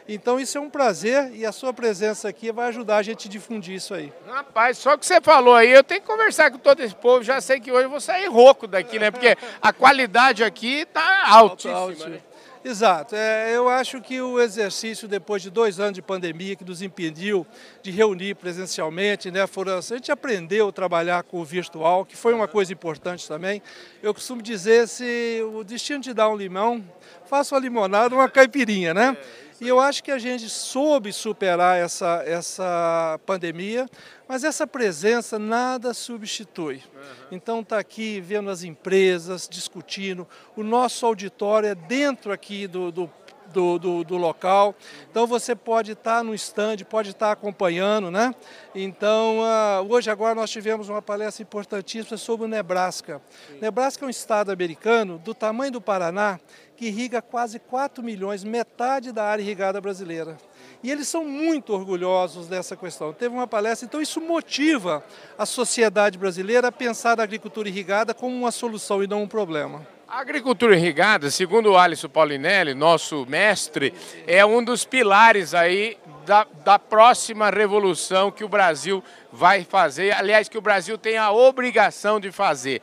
Então 0.08 0.40
isso 0.40 0.58
é 0.58 0.62
um 0.62 0.70
prazer 0.70 1.32
e 1.34 1.46
a 1.46 1.52
sua 1.52 1.74
presença 1.74 2.30
aqui 2.30 2.52
vai 2.52 2.70
ajudar 2.70 2.98
a 2.98 3.04
gente 3.04 3.28
a 3.28 3.32
difundir 3.32 3.76
isso 3.76 3.94
aí. 3.94 4.12
Rapaz, 4.28 4.78
só 4.78 4.96
que 4.96 5.06
você 5.06 5.20
falou 5.20 5.54
aí, 5.54 5.70
eu 5.70 5.84
tenho 5.84 6.00
que 6.00 6.08
conversar 6.08 6.50
com 6.50 6.58
todo 6.58 6.82
esse 6.82 6.96
povo, 6.96 7.24
já 7.24 7.42
sei 7.42 7.60
que 7.60 7.72
hoje 7.72 7.86
eu 7.86 7.90
vou 7.90 8.00
sair 8.00 8.28
rouco 8.28 8.68
daqui, 8.68 8.98
né? 8.98 9.12
Porque 9.12 9.36
a 9.62 9.74
qualidade 9.74 10.44
aqui 10.44 10.82
está 10.82 11.28
altíssima. 11.30 12.08
Né? 12.08 12.20
Exato. 12.64 13.16
É, 13.16 13.56
eu 13.56 13.70
acho 13.70 14.02
que 14.02 14.20
o 14.20 14.42
exercício, 14.42 15.08
depois 15.08 15.42
de 15.42 15.50
dois 15.50 15.80
anos 15.80 15.94
de 15.94 16.02
pandemia, 16.02 16.56
que 16.56 16.66
nos 16.66 16.82
impediu 16.82 17.48
de 17.82 17.92
reunir 17.92 18.36
presencialmente, 18.36 19.32
né, 19.32 19.48
foram, 19.48 19.78
a 19.78 19.82
gente 19.82 20.12
aprendeu 20.12 20.68
a 20.68 20.72
trabalhar 20.72 21.24
com 21.24 21.40
o 21.40 21.46
virtual, 21.46 22.04
que 22.04 22.18
foi 22.18 22.34
uma 22.34 22.48
coisa 22.48 22.74
importante 22.74 23.26
também. 23.26 23.62
Eu 24.04 24.14
costumo 24.14 24.42
dizer, 24.42 24.88
se 24.88 25.42
o 25.54 25.64
destino 25.64 26.02
te 26.02 26.14
dá 26.14 26.28
um 26.28 26.36
limão, 26.36 26.84
faça 27.26 27.56
uma 27.56 27.62
limonada, 27.62 28.14
uma 28.14 28.28
caipirinha, 28.28 28.94
né? 28.94 29.16
E 29.60 29.68
eu 29.68 29.80
acho 29.80 30.04
que 30.04 30.12
a 30.12 30.20
gente 30.20 30.48
soube 30.50 31.12
superar 31.12 31.78
essa, 31.78 32.24
essa 32.26 33.20
pandemia, 33.26 33.88
mas 34.28 34.44
essa 34.44 34.68
presença 34.68 35.40
nada 35.40 35.94
substitui. 35.94 36.84
Então 37.32 37.62
está 37.62 37.80
aqui 37.80 38.22
vendo 38.22 38.50
as 38.50 38.64
empresas, 38.64 39.48
discutindo. 39.50 40.28
O 40.56 40.64
nosso 40.64 41.06
auditório 41.06 41.70
é 41.70 41.76
dentro 41.76 42.32
aqui 42.32 42.68
do, 42.68 42.92
do 42.92 43.10
do, 43.48 43.80
do, 43.80 44.04
do, 44.04 44.18
local. 44.18 44.76
Então 45.10 45.26
você 45.26 45.56
pode 45.56 45.94
estar 45.94 46.24
no 46.24 46.36
stand, 46.36 46.78
pode 46.90 47.12
estar 47.12 47.32
acompanhando, 47.32 48.12
né? 48.12 48.36
Então 48.76 49.40
uh, 49.40 49.90
hoje 49.90 50.10
agora 50.10 50.36
nós 50.36 50.50
tivemos 50.50 50.90
uma 50.90 51.02
palestra 51.02 51.44
importantíssima 51.44 52.18
sobre 52.18 52.46
o 52.46 52.50
Nebraska. 52.50 53.22
Sim. 53.48 53.60
Nebraska 53.62 54.06
é 54.06 54.08
um 54.08 54.12
estado 54.12 54.52
americano 54.52 55.18
do 55.18 55.34
tamanho 55.34 55.72
do 55.72 55.82
Paraná 55.82 56.40
que 56.78 56.86
irriga 56.86 57.24
quase 57.24 57.58
4 57.58 58.04
milhões, 58.04 58.44
metade 58.44 59.12
da 59.12 59.24
área 59.24 59.42
irrigada 59.42 59.82
brasileira. 59.82 60.38
E 60.84 60.92
eles 60.92 61.08
são 61.08 61.26
muito 61.26 61.74
orgulhosos 61.74 62.48
dessa 62.48 62.78
questão. 62.78 63.12
Teve 63.12 63.34
uma 63.34 63.48
palestra, 63.48 63.88
então 63.88 64.00
isso 64.00 64.22
motiva 64.22 65.04
a 65.38 65.46
sociedade 65.46 66.20
brasileira 66.20 66.68
a 66.68 66.72
pensar 66.72 67.20
a 67.20 67.24
agricultura 67.24 67.68
irrigada 67.68 68.14
como 68.14 68.36
uma 68.36 68.52
solução 68.52 69.04
e 69.04 69.08
não 69.08 69.24
um 69.24 69.28
problema. 69.28 69.86
A 70.08 70.20
agricultura 70.20 70.76
irrigada, 70.76 71.30
segundo 71.32 71.72
o 71.72 71.78
Alisson 71.78 72.08
Paulinelli, 72.08 72.74
nosso 72.74 73.26
mestre, 73.28 73.94
é 74.26 74.46
um 74.46 74.64
dos 74.64 74.86
pilares 74.86 75.54
aí 75.54 75.98
da, 76.26 76.46
da, 76.64 76.80
próxima 76.80 77.50
revolução 77.50 78.32
que 78.32 78.44
o 78.44 78.48
Brasil 78.48 79.04
vai 79.34 79.66
fazer, 79.66 80.14
aliás, 80.14 80.48
que 80.48 80.58
o 80.58 80.62
Brasil 80.62 80.98
tem 80.98 81.18
a 81.18 81.32
obrigação 81.32 82.22
de 82.22 82.32
fazer. 82.32 82.82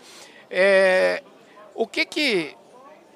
É, 0.51 1.23
o 1.75 1.87
que 1.87 2.05
que, 2.05 2.55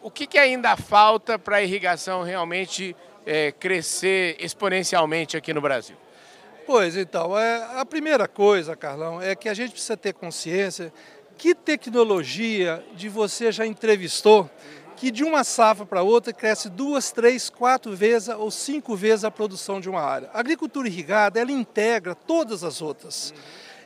o 0.02 0.10
que, 0.10 0.26
que 0.26 0.38
ainda 0.38 0.76
falta 0.76 1.38
para 1.38 1.56
a 1.56 1.62
irrigação 1.62 2.22
realmente 2.22 2.94
é, 3.26 3.52
crescer 3.52 4.36
exponencialmente 4.38 5.36
aqui 5.36 5.52
no 5.52 5.60
Brasil? 5.60 5.96
Pois 6.66 6.96
então, 6.96 7.38
é, 7.38 7.66
a 7.76 7.84
primeira 7.84 8.28
coisa, 8.28 8.76
Carlão, 8.76 9.22
é 9.22 9.34
que 9.34 9.48
a 9.48 9.54
gente 9.54 9.72
precisa 9.72 9.96
ter 9.96 10.12
consciência 10.12 10.92
que 11.36 11.54
tecnologia 11.54 12.84
de 12.94 13.08
você 13.08 13.50
já 13.52 13.64
entrevistou 13.64 14.50
que 14.98 15.12
de 15.12 15.22
uma 15.22 15.44
safra 15.44 15.86
para 15.86 16.02
outra 16.02 16.32
cresce 16.32 16.68
duas, 16.68 17.12
três, 17.12 17.48
quatro 17.48 17.94
vezes 17.94 18.28
ou 18.28 18.50
cinco 18.50 18.96
vezes 18.96 19.24
a 19.24 19.30
produção 19.30 19.80
de 19.80 19.88
uma 19.88 20.00
área. 20.00 20.28
A 20.34 20.40
agricultura 20.40 20.88
irrigada, 20.88 21.38
ela 21.40 21.52
integra 21.52 22.16
todas 22.16 22.64
as 22.64 22.82
outras. 22.82 23.32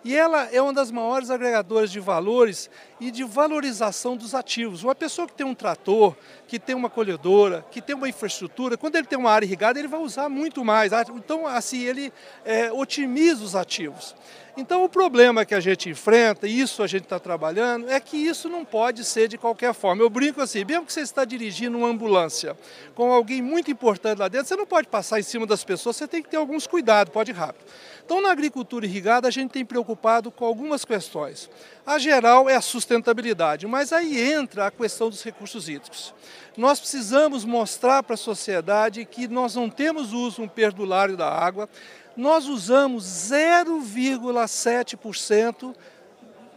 E 0.05 0.17
ela 0.17 0.49
é 0.53 0.61
uma 0.61 0.73
das 0.73 0.91
maiores 0.91 1.31
agregadoras 1.31 1.91
de 1.91 2.01
valores 2.01 2.69
e 3.01 3.11
de 3.11 3.23
valorização 3.23 4.17
dos 4.17 4.35
ativos. 4.35 4.83
Uma 4.83 4.97
pessoa 4.97 5.29
que 5.29 5.35
tem 5.35 5.47
um 5.47 5.55
trator, 5.55 6.17
que 6.49 6.59
tem 6.59 6.75
uma 6.75 6.91
colhedora, 6.91 7.65
que 7.71 7.81
tem 7.81 7.95
uma 7.95 8.09
infraestrutura, 8.09 8.77
quando 8.77 8.97
ele 8.97 9.07
tem 9.07 9.19
uma 9.19 9.31
área 9.31 9.47
irrigada, 9.47 9.79
ele 9.79 9.87
vai 9.87 10.01
usar 10.01 10.29
muito 10.29 10.65
mais. 10.65 10.91
Então, 11.15 11.47
assim, 11.47 11.83
ele 11.83 12.12
é, 12.45 12.73
otimiza 12.73 13.45
os 13.45 13.55
ativos. 13.55 14.15
Então, 14.55 14.85
o 14.85 14.88
problema 14.88 15.47
que 15.47 15.55
a 15.55 15.61
gente 15.61 15.88
enfrenta, 15.88 16.47
e 16.47 16.61
isso 16.61 16.83
a 16.83 16.87
gente 16.87 17.05
está 17.05 17.19
trabalhando, 17.19 17.88
é 17.88 17.99
que 17.99 18.19
isso 18.19 18.51
não 18.51 18.67
pode 18.67 19.03
ser 19.03 19.27
de 19.27 19.38
qualquer 19.38 19.73
forma. 19.73 20.03
Eu 20.03 20.11
brinco 20.11 20.43
assim, 20.43 20.62
mesmo 20.62 20.85
que 20.85 20.93
você 20.93 21.01
está 21.01 21.25
dirigindo 21.25 21.79
uma 21.79 21.88
ambulância 21.88 22.55
com 22.95 23.11
alguém 23.11 23.41
muito 23.41 23.71
importante 23.71 24.19
lá 24.19 24.29
dentro, 24.29 24.49
você 24.49 24.57
não 24.57 24.67
pode 24.67 24.88
passar 24.88 25.19
em 25.19 25.23
cima 25.23 25.47
das 25.47 25.65
pessoas, 25.65 25.97
você 25.97 26.07
tem 26.07 26.23
que 26.23 26.29
ter 26.29 26.37
alguns 26.37 26.67
cuidados, 26.67 27.12
pode 27.15 27.31
ir 27.31 27.35
rápido. 27.35 27.65
Então, 28.05 28.21
na 28.21 28.31
agricultura 28.31 28.85
irrigada, 28.85 29.29
a 29.29 29.31
gente 29.31 29.53
tem 29.53 29.65
preocupado 29.65 30.31
com 30.31 30.45
algumas 30.45 30.85
questões. 30.85 31.49
A 31.87 31.99
geral 31.99 32.49
é 32.49 32.57
a 32.57 32.61
sustentabilidade, 32.61 33.67
mas 33.67 33.93
aí 33.93 34.21
entra 34.21 34.67
a 34.67 34.71
questão 34.71 35.09
dos 35.09 35.23
recursos 35.23 35.69
hídricos. 35.69 36.12
Nós 36.57 36.79
precisamos 36.79 37.45
mostrar 37.45 38.03
para 38.03 38.15
a 38.15 38.19
sociedade 38.19 39.05
que 39.05 39.29
nós 39.29 39.55
não 39.55 39.71
temos 39.71 40.12
uso 40.12 40.43
um 40.43 40.49
perdulário 40.49 41.17
da 41.17 41.29
água, 41.29 41.69
nós 42.17 42.47
usamos 42.47 43.05
0,7% 43.05 45.75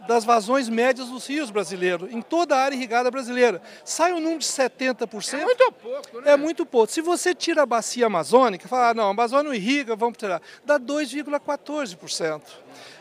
das 0.06 0.24
vazões 0.24 0.68
médias 0.68 1.08
dos 1.08 1.26
rios 1.26 1.50
brasileiros, 1.50 2.12
em 2.12 2.22
toda 2.22 2.56
a 2.56 2.60
área 2.60 2.74
irrigada 2.76 3.10
brasileira. 3.10 3.60
Sai 3.84 4.12
um 4.12 4.20
número 4.20 4.38
de 4.38 4.46
70%. 4.46 5.34
É 5.34 5.44
muito 5.44 5.72
pouco, 5.72 6.20
né? 6.20 6.32
É 6.32 6.36
muito 6.36 6.66
pouco. 6.66 6.92
Se 6.92 7.00
você 7.00 7.34
tira 7.34 7.62
a 7.62 7.66
bacia 7.66 8.06
amazônica, 8.06 8.68
fala, 8.68 8.90
ah, 8.90 8.94
não, 8.94 9.08
a 9.08 9.10
Amazônia 9.10 9.44
não 9.44 9.54
irriga, 9.54 9.96
vamos 9.96 10.18
tirar, 10.18 10.40
dá 10.64 10.78
2,14%. 10.78 12.42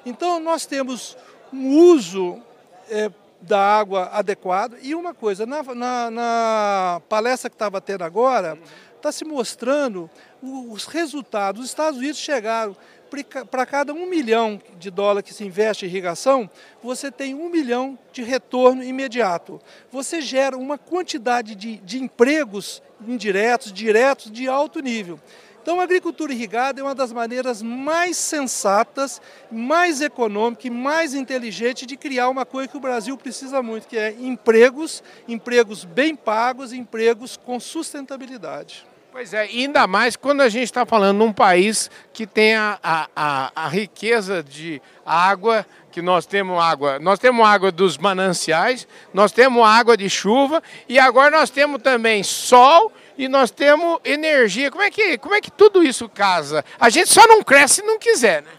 Então, 0.05 0.39
nós 0.39 0.65
temos 0.65 1.17
um 1.53 1.77
uso 1.77 2.41
é, 2.89 3.09
da 3.41 3.59
água 3.59 4.09
adequado. 4.11 4.77
E 4.81 4.95
uma 4.95 5.13
coisa, 5.13 5.45
na, 5.45 5.63
na, 5.63 6.11
na 6.11 7.01
palestra 7.07 7.49
que 7.49 7.55
estava 7.55 7.79
tendo 7.79 8.03
agora, 8.03 8.57
está 8.95 9.11
se 9.11 9.23
mostrando 9.23 10.09
os 10.41 10.85
resultados. 10.85 11.61
Os 11.61 11.67
Estados 11.67 11.99
Unidos 11.99 12.19
chegaram 12.19 12.75
para 13.23 13.65
cada 13.65 13.93
um 13.93 14.05
milhão 14.05 14.61
de 14.77 14.89
dólar 14.89 15.23
que 15.23 15.33
se 15.33 15.43
investe 15.43 15.85
em 15.85 15.89
irrigação, 15.89 16.49
você 16.81 17.11
tem 17.11 17.33
um 17.33 17.49
milhão 17.49 17.97
de 18.11 18.23
retorno 18.23 18.83
imediato. 18.83 19.61
Você 19.91 20.21
gera 20.21 20.57
uma 20.57 20.77
quantidade 20.77 21.55
de, 21.55 21.77
de 21.77 22.01
empregos 22.01 22.81
indiretos, 23.07 23.71
diretos, 23.71 24.31
de 24.31 24.47
alto 24.47 24.79
nível. 24.79 25.19
Então, 25.65 25.79
a 25.79 25.83
agricultura 25.83 26.31
irrigada 26.31 26.79
é 26.79 26.83
uma 26.83 26.93
das 26.93 27.11
maneiras 27.11 27.63
mais 27.63 28.17
sensatas, 28.17 29.19
mais 29.51 29.99
econômica 29.99 30.67
e 30.67 30.69
mais 30.69 31.15
inteligente 31.15 31.87
de 31.87 31.97
criar 31.97 32.29
uma 32.29 32.45
coisa 32.45 32.67
que 32.67 32.77
o 32.77 32.79
Brasil 32.79 33.17
precisa 33.17 33.63
muito, 33.63 33.87
que 33.87 33.97
é 33.97 34.11
empregos, 34.11 35.01
empregos 35.27 35.83
bem 35.83 36.15
pagos, 36.15 36.71
empregos 36.71 37.35
com 37.35 37.59
sustentabilidade. 37.59 38.85
Pois 39.15 39.33
é, 39.33 39.43
ainda 39.43 39.87
mais 39.87 40.17
quando 40.17 40.41
a 40.41 40.49
gente 40.49 40.65
está 40.65 40.85
falando 40.85 41.19
num 41.19 41.31
país 41.31 41.89
que 42.11 42.27
tem 42.27 42.53
a, 42.53 42.77
a, 42.83 43.49
a, 43.55 43.67
riqueza 43.69 44.43
de 44.43 44.81
água, 45.05 45.65
que 45.89 46.01
nós 46.01 46.25
temos 46.25 46.61
água, 46.61 46.99
nós 46.99 47.17
temos 47.17 47.47
água 47.47 47.71
dos 47.71 47.97
mananciais, 47.97 48.85
nós 49.13 49.31
temos 49.31 49.65
água 49.65 49.95
de 49.95 50.09
chuva 50.09 50.61
e 50.89 50.99
agora 50.99 51.31
nós 51.31 51.49
temos 51.49 51.81
também 51.81 52.23
sol 52.23 52.91
e 53.17 53.29
nós 53.29 53.51
temos 53.51 54.01
energia. 54.03 54.69
Como 54.69 54.83
é 54.83 54.91
que, 54.91 55.17
como 55.17 55.33
é 55.33 55.39
que 55.39 55.49
tudo 55.49 55.81
isso 55.81 56.09
casa? 56.09 56.65
A 56.77 56.89
gente 56.89 57.09
só 57.09 57.25
não 57.25 57.41
cresce 57.41 57.75
se 57.75 57.83
não 57.83 57.97
quiser, 57.97 58.41
né? 58.43 58.51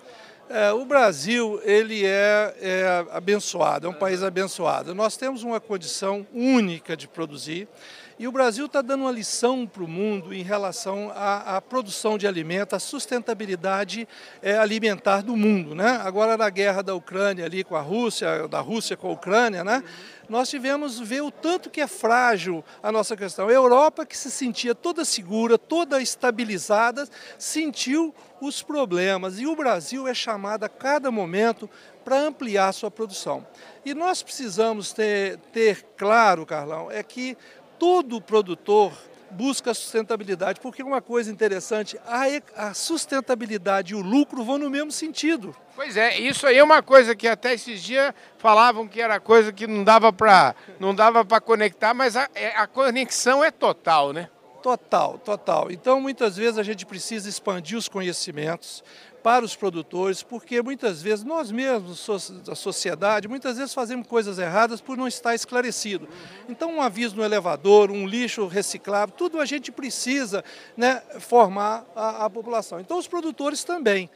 É, 0.49 0.73
o 0.73 0.87
Brasil 0.87 1.61
ele 1.64 2.07
é, 2.07 2.55
é 2.62 3.07
abençoado, 3.11 3.88
é 3.88 3.90
um 3.90 3.92
país 3.92 4.23
abençoado. 4.23 4.95
Nós 4.95 5.19
temos 5.19 5.42
uma 5.42 5.61
condição 5.61 6.27
única 6.33 6.97
de 6.97 7.07
produzir. 7.07 7.69
E 8.18 8.26
o 8.26 8.33
Brasil 8.33 8.64
está 8.64 8.81
dando 8.81 9.02
uma 9.02 9.12
lição 9.12 9.66
para 9.66 9.85
o 9.85 9.88
mundo 9.88 10.33
em 10.33 10.42
relação 10.42 11.12
à, 11.14 11.57
à, 11.57 11.61
produção 11.61 12.16
de 12.16 12.26
alimentos, 12.26 12.72
à 12.72 12.79
sustentabilidade 12.79 14.09
é, 14.40 14.57
alimentar 14.57 15.22
do 15.22 15.37
mundo. 15.37 15.74
Né? 15.74 16.00
Agora 16.02 16.35
na 16.35 16.48
guerra 16.48 16.81
da 16.81 16.94
Ucrânia 16.94 17.44
ali 17.44 17.62
com 17.62 17.76
a 17.76 17.83
Rússia, 17.83 18.48
da 18.48 18.61
Rússia 18.61 18.96
com 18.96 19.09
a 19.09 19.12
Ucrânia, 19.12 19.62
né? 19.62 19.85
nós 20.31 20.48
tivemos 20.48 20.98
ver 20.98 21.20
o 21.20 21.31
tanto 21.31 21.68
que 21.68 21.79
é 21.79 21.87
frágil 21.87 22.64
a 22.83 22.90
nossa 22.90 23.14
questão. 23.14 23.48
A 23.48 23.52
Europa, 23.52 24.07
que 24.07 24.16
se 24.16 24.31
sentia 24.31 24.74
toda 24.74 25.05
segura, 25.05 25.59
toda 25.59 26.00
estabilizada, 26.00 27.07
sentiu 27.38 28.14
os 28.40 28.62
problemas. 28.62 29.38
E 29.38 29.46
o 29.46 29.55
Brasil 29.55 30.09
é 30.09 30.14
chamado 30.14 30.64
a 30.64 30.70
cada 30.70 31.11
momento 31.11 31.68
para 32.02 32.18
ampliar 32.18 32.72
sua 32.72 32.90
produção. 32.90 33.46
E 33.85 33.92
nós 33.92 34.22
precisamos 34.22 34.92
ter, 34.92 35.38
ter 35.52 35.85
claro, 35.96 36.46
Carlão, 36.46 36.90
é 36.90 37.02
que 37.02 37.37
todo 37.79 38.21
produtor 38.21 38.93
busca 39.31 39.75
sustentabilidade, 39.75 40.61
porque 40.61 40.83
uma 40.83 41.03
coisa 41.03 41.31
interessante, 41.31 41.99
a, 42.07 42.73
sustentabilidade 42.73 43.93
e 43.93 43.97
o 43.97 44.01
lucro 44.01 44.45
vão 44.45 44.59
no 44.59 44.71
mesmo 44.71 44.91
sentido. 44.91 45.55
Pois 45.75 45.97
é, 45.97 46.19
isso 46.19 46.47
aí 46.47 46.57
é 46.57 46.65
uma 46.65 46.83
coisa 46.83 47.15
que 47.15 47.29
até 47.29 47.53
esses 47.53 47.83
dias 47.83 48.15
falavam 48.39 48.89
que 48.89 49.01
era 49.01 49.21
coisa 49.21 49.53
que 49.53 49.67
não 49.67 49.85
dava 49.85 50.12
para 50.12 50.55
não 50.81 50.95
dava 50.95 51.25
para 51.25 51.41
conectar, 51.41 51.93
mas 51.93 52.17
a, 52.17 52.29
é, 52.35 52.49
a 52.57 52.67
conexão 52.67 53.45
é 53.45 53.51
total, 53.51 54.12
né? 54.12 54.31
Total, 54.62 55.19
total. 55.19 55.71
Então, 55.71 56.01
muitas 56.01 56.37
vezes 56.37 56.59
a 56.59 56.62
gente 56.62 56.85
precisa 56.85 57.29
expandir 57.29 57.79
os 57.79 57.89
conhecimentos, 57.89 58.83
para 59.27 59.45
os 59.45 59.57
produtores, 59.57 60.23
porque 60.23 60.62
muitas 60.62 61.03
vezes 61.03 61.25
nós 61.25 61.51
mesmos, 61.51 62.09
a 62.49 62.55
sociedade, 62.55 63.27
muitas 63.27 63.59
vezes 63.59 63.75
fazemos 63.75 64.07
coisas 64.07 64.39
erradas 64.39 64.81
por 64.81 64.97
não 64.97 65.09
estar 65.09 65.35
esclarecido. 65.35 66.09
Então, 66.49 66.77
um 66.77 66.81
aviso 66.81 67.17
no 67.17 67.25
elevador, 67.25 67.91
um 67.91 68.07
lixo 68.07 68.47
reciclável, 68.47 69.12
tudo 69.12 69.41
a 69.41 69.45
gente 69.45 69.73
precisa 69.73 70.45
né, 70.77 71.03
formar 71.19 71.85
a, 71.97 72.27
a 72.27 72.31
população. 72.31 72.79
Então, 72.79 72.97
os 72.97 73.09
produtores 73.09 73.65
também. 73.65 74.09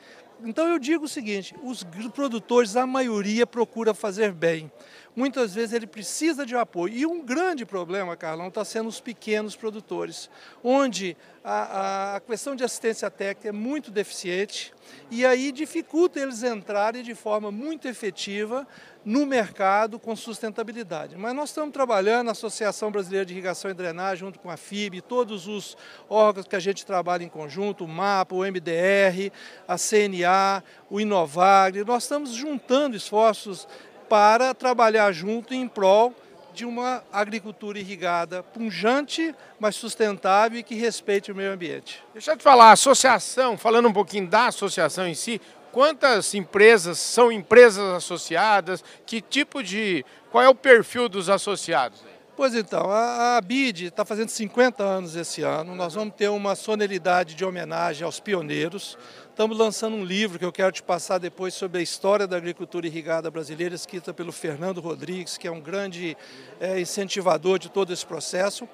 Então, 0.45 0.69
eu 0.69 0.79
digo 0.79 1.07
o 1.07 1.09
seguinte: 1.09 1.57
os 1.65 1.83
produtores, 2.15 2.77
a 2.77 2.87
maioria, 2.87 3.45
procura 3.45 3.93
fazer 3.93 4.31
bem 4.31 4.71
muitas 5.15 5.55
vezes 5.55 5.73
ele 5.73 5.87
precisa 5.87 6.47
de 6.47 6.57
apoio. 6.57 6.95
E 6.95 7.07
um 7.07 7.23
grande 7.23 7.65
problema, 7.65 8.17
Carlão, 8.17 8.49
está 8.49 8.65
sendo 8.65 8.89
os 8.89 9.01
pequenos 9.01 9.57
produtores, 9.57 10.31
onde 10.63 11.17
a, 11.43 12.17
a, 12.17 12.21
questão 12.21 12.55
de 12.55 12.63
assistência 12.63 13.11
técnica 13.11 13.49
é 13.49 13.53
muito 13.53 13.91
deficiente 13.91 14.75
e 15.11 15.25
aí 15.25 15.51
dificulta 15.53 16.21
eles 16.21 16.43
entrarem 16.43 17.03
de 17.03 17.15
forma 17.15 17.51
muito 17.51 17.89
efetiva 17.89 18.67
no 19.03 19.25
mercado 19.25 19.99
com 19.99 20.15
sustentabilidade. 20.15 21.17
Mas 21.17 21.35
nós 21.35 21.49
estamos 21.49 21.73
trabalhando, 21.73 22.29
a 22.29 22.33
Associação 22.33 22.93
Brasileira 22.93 23.25
de 23.25 23.33
Irrigação 23.33 23.71
e 23.71 23.75
Drenagem, 23.75 24.27
junto 24.27 24.39
com 24.39 24.51
a 24.51 24.57
FIB, 24.59 25.01
todos 25.01 25.49
os 25.49 25.77
órgãos 26.09 26.47
que 26.47 26.57
a 26.57 26.61
gente 26.61 26.85
trabalha 26.85 27.25
em 27.25 27.29
conjunto, 27.29 27.85
o 27.85 27.89
MAPA, 27.89 28.35
o 28.35 28.45
MDR, 28.45 29.33
a 29.67 29.77
CNA, 29.79 30.63
o 30.91 31.01
Inovagre, 31.01 31.85
nós 31.85 32.03
estamos 32.03 32.33
juntando 32.33 32.95
esforços 32.95 33.67
para 34.11 34.53
trabalhar 34.53 35.13
junto 35.13 35.55
em 35.55 35.69
prol 35.69 36.13
de 36.53 36.65
uma 36.65 37.05
agricultura 37.13 37.79
irrigada 37.79 38.43
punjante, 38.43 39.33
mas 39.61 39.77
sustentável 39.77 40.59
e 40.59 40.65
que 40.65 40.75
respeite 40.75 41.31
o 41.31 41.35
meio 41.35 41.53
ambiente. 41.53 42.03
Deixa 42.13 42.33
eu 42.33 42.37
te 42.37 42.43
falar, 42.43 42.71
a 42.71 42.73
associação, 42.73 43.57
falando 43.57 43.89
um 43.89 43.93
pouquinho 43.93 44.27
da 44.27 44.49
associação 44.49 45.07
em 45.07 45.15
si, 45.15 45.41
quantas 45.71 46.35
empresas 46.35 46.99
são 46.99 47.31
empresas 47.31 47.85
associadas? 47.95 48.83
Que 49.07 49.21
tipo 49.21 49.63
de. 49.63 50.05
Qual 50.33 50.43
é 50.43 50.49
o 50.49 50.57
perfil 50.57 51.09
dos 51.09 51.29
associados? 51.29 52.03
Pois 52.37 52.55
então, 52.55 52.91
a, 52.91 53.37
a 53.37 53.41
BID 53.41 53.87
está 53.87 54.05
fazendo 54.05 54.31
50 54.31 54.83
anos 54.83 55.15
esse 55.15 55.43
ano. 55.43 55.77
Nós 55.77 55.95
vamos 55.95 56.15
ter 56.17 56.31
uma 56.31 56.57
solenidade 56.57 57.37
de 57.37 57.45
homenagem 57.45 58.05
aos 58.05 58.19
pioneiros. 58.19 58.99
Estamos 59.41 59.57
lançando 59.57 59.97
um 59.97 60.05
livro 60.05 60.39
que 60.39 60.45
eu 60.45 60.53
quero 60.53 60.71
te 60.71 60.83
passar 60.83 61.17
depois 61.17 61.55
sobre 61.55 61.79
a 61.79 61.83
história 61.83 62.27
da 62.27 62.37
agricultura 62.37 62.87
irrigada 62.87 63.31
brasileira, 63.31 63.75
escrita 63.75 64.13
pelo 64.13 64.33
Fernando 64.33 64.83
Rodrigues, 64.83 65.39
que 65.39 65.49
é 65.49 65.51
um 65.51 65.63
grande 65.63 66.15
é, 66.61 66.79
incentivador 66.79 67.59
de 67.59 67.71
todo 67.71 67.91
esse 67.91 68.05
processo. 68.05 68.69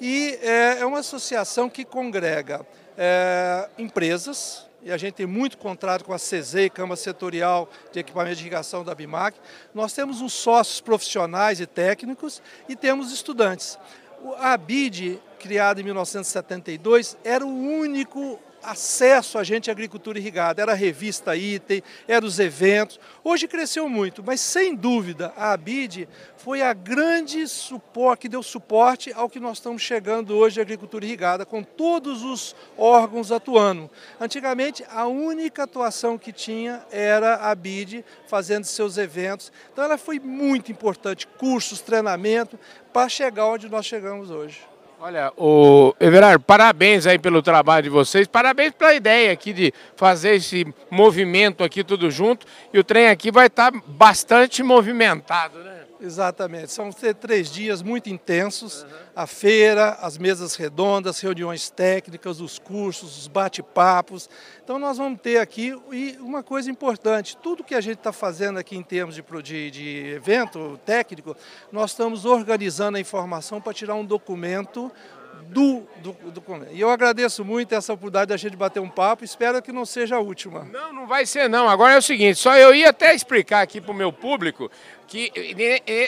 E 0.00 0.38
é, 0.40 0.78
é 0.78 0.86
uma 0.86 1.00
associação 1.00 1.68
que 1.68 1.84
congrega 1.84 2.66
é, 2.96 3.68
empresas, 3.76 4.66
e 4.82 4.90
a 4.90 4.96
gente 4.96 5.12
tem 5.12 5.26
muito 5.26 5.58
contrato 5.58 6.02
com 6.02 6.14
a 6.14 6.18
CZ, 6.18 6.70
Câmara 6.72 6.96
Setorial 6.96 7.68
de 7.92 8.00
Equipamento 8.00 8.36
de 8.36 8.40
Irrigação 8.40 8.82
da 8.82 8.94
BIMAC. 8.94 9.38
Nós 9.74 9.92
temos 9.92 10.22
os 10.22 10.32
sócios 10.32 10.80
profissionais 10.80 11.60
e 11.60 11.66
técnicos 11.66 12.40
e 12.66 12.74
temos 12.74 13.12
estudantes. 13.12 13.78
A 14.38 14.54
ABID, 14.54 15.20
criada 15.38 15.78
em 15.78 15.84
1972, 15.84 17.18
era 17.22 17.44
o 17.44 17.50
único 17.50 18.40
acesso 18.66 19.38
a 19.38 19.44
gente 19.44 19.70
à 19.70 19.72
agricultura 19.72 20.18
irrigada. 20.18 20.60
Era 20.60 20.72
a 20.72 20.74
revista 20.74 21.36
Item, 21.36 21.82
eram 22.06 22.26
os 22.26 22.38
eventos. 22.38 22.98
Hoje 23.22 23.48
cresceu 23.48 23.88
muito, 23.88 24.22
mas 24.24 24.40
sem 24.40 24.74
dúvida 24.74 25.32
a 25.36 25.52
ABID 25.52 26.08
foi 26.36 26.62
a 26.62 26.72
grande 26.72 27.46
suporte, 27.48 28.22
que 28.22 28.28
deu 28.28 28.42
suporte 28.42 29.12
ao 29.12 29.28
que 29.28 29.40
nós 29.40 29.58
estamos 29.58 29.82
chegando 29.82 30.36
hoje 30.36 30.54
de 30.54 30.60
agricultura 30.60 31.04
irrigada, 31.04 31.46
com 31.46 31.62
todos 31.62 32.22
os 32.22 32.54
órgãos 32.76 33.32
atuando. 33.32 33.90
Antigamente, 34.20 34.84
a 34.88 35.06
única 35.06 35.64
atuação 35.64 36.18
que 36.18 36.32
tinha 36.32 36.84
era 36.90 37.36
a 37.36 37.54
BID 37.54 38.04
fazendo 38.26 38.64
seus 38.64 38.98
eventos. 38.98 39.52
Então 39.72 39.84
ela 39.84 39.98
foi 39.98 40.18
muito 40.18 40.70
importante, 40.72 41.26
cursos, 41.26 41.80
treinamento, 41.80 42.58
para 42.92 43.08
chegar 43.08 43.46
onde 43.46 43.68
nós 43.68 43.86
chegamos 43.86 44.30
hoje. 44.30 44.75
Olha, 44.98 45.30
o 45.36 45.94
Everardo, 46.00 46.42
parabéns 46.42 47.06
aí 47.06 47.18
pelo 47.18 47.42
trabalho 47.42 47.82
de 47.82 47.90
vocês, 47.90 48.26
parabéns 48.26 48.72
pela 48.72 48.94
ideia 48.94 49.30
aqui 49.30 49.52
de 49.52 49.72
fazer 49.94 50.36
esse 50.36 50.66
movimento 50.90 51.62
aqui 51.62 51.84
tudo 51.84 52.10
junto 52.10 52.46
e 52.72 52.78
o 52.78 52.84
trem 52.84 53.08
aqui 53.08 53.30
vai 53.30 53.46
estar 53.46 53.70
bastante 53.86 54.62
movimentado, 54.62 55.58
né? 55.58 55.75
Exatamente, 56.00 56.70
são 56.72 56.90
três 56.92 57.50
dias 57.50 57.82
muito 57.82 58.10
intensos, 58.10 58.82
uhum. 58.82 58.88
a 59.14 59.26
feira, 59.26 59.90
as 60.00 60.18
mesas 60.18 60.54
redondas, 60.54 61.20
reuniões 61.20 61.70
técnicas, 61.70 62.40
os 62.40 62.58
cursos, 62.58 63.18
os 63.18 63.28
bate-papos. 63.28 64.28
Então 64.62 64.78
nós 64.78 64.98
vamos 64.98 65.20
ter 65.20 65.38
aqui, 65.38 65.74
e 65.90 66.18
uma 66.20 66.42
coisa 66.42 66.70
importante, 66.70 67.36
tudo 67.36 67.64
que 67.64 67.74
a 67.74 67.80
gente 67.80 67.98
está 67.98 68.12
fazendo 68.12 68.58
aqui 68.58 68.76
em 68.76 68.82
termos 68.82 69.14
de, 69.14 69.22
de, 69.42 69.70
de 69.70 70.06
evento 70.14 70.78
técnico, 70.84 71.34
nós 71.72 71.92
estamos 71.92 72.24
organizando 72.24 72.98
a 72.98 73.00
informação 73.00 73.60
para 73.60 73.72
tirar 73.72 73.94
um 73.94 74.04
documento 74.04 74.92
do, 75.48 75.86
do, 76.02 76.12
do 76.30 76.42
E 76.72 76.80
eu 76.80 76.90
agradeço 76.90 77.44
muito 77.44 77.74
essa 77.74 77.92
oportunidade 77.92 78.28
da 78.28 78.36
gente 78.36 78.56
bater 78.56 78.80
um 78.80 78.88
papo, 78.88 79.24
espero 79.24 79.62
que 79.62 79.72
não 79.72 79.84
seja 79.84 80.16
a 80.16 80.20
última. 80.20 80.64
Não, 80.64 80.92
não 80.92 81.06
vai 81.06 81.26
ser 81.26 81.48
não. 81.48 81.68
Agora 81.68 81.94
é 81.94 81.98
o 81.98 82.02
seguinte, 82.02 82.36
só 82.36 82.56
eu 82.56 82.74
ia 82.74 82.90
até 82.90 83.14
explicar 83.14 83.62
aqui 83.62 83.80
para 83.80 83.92
o 83.92 83.94
meu 83.94 84.12
público 84.12 84.70
que 85.06 85.32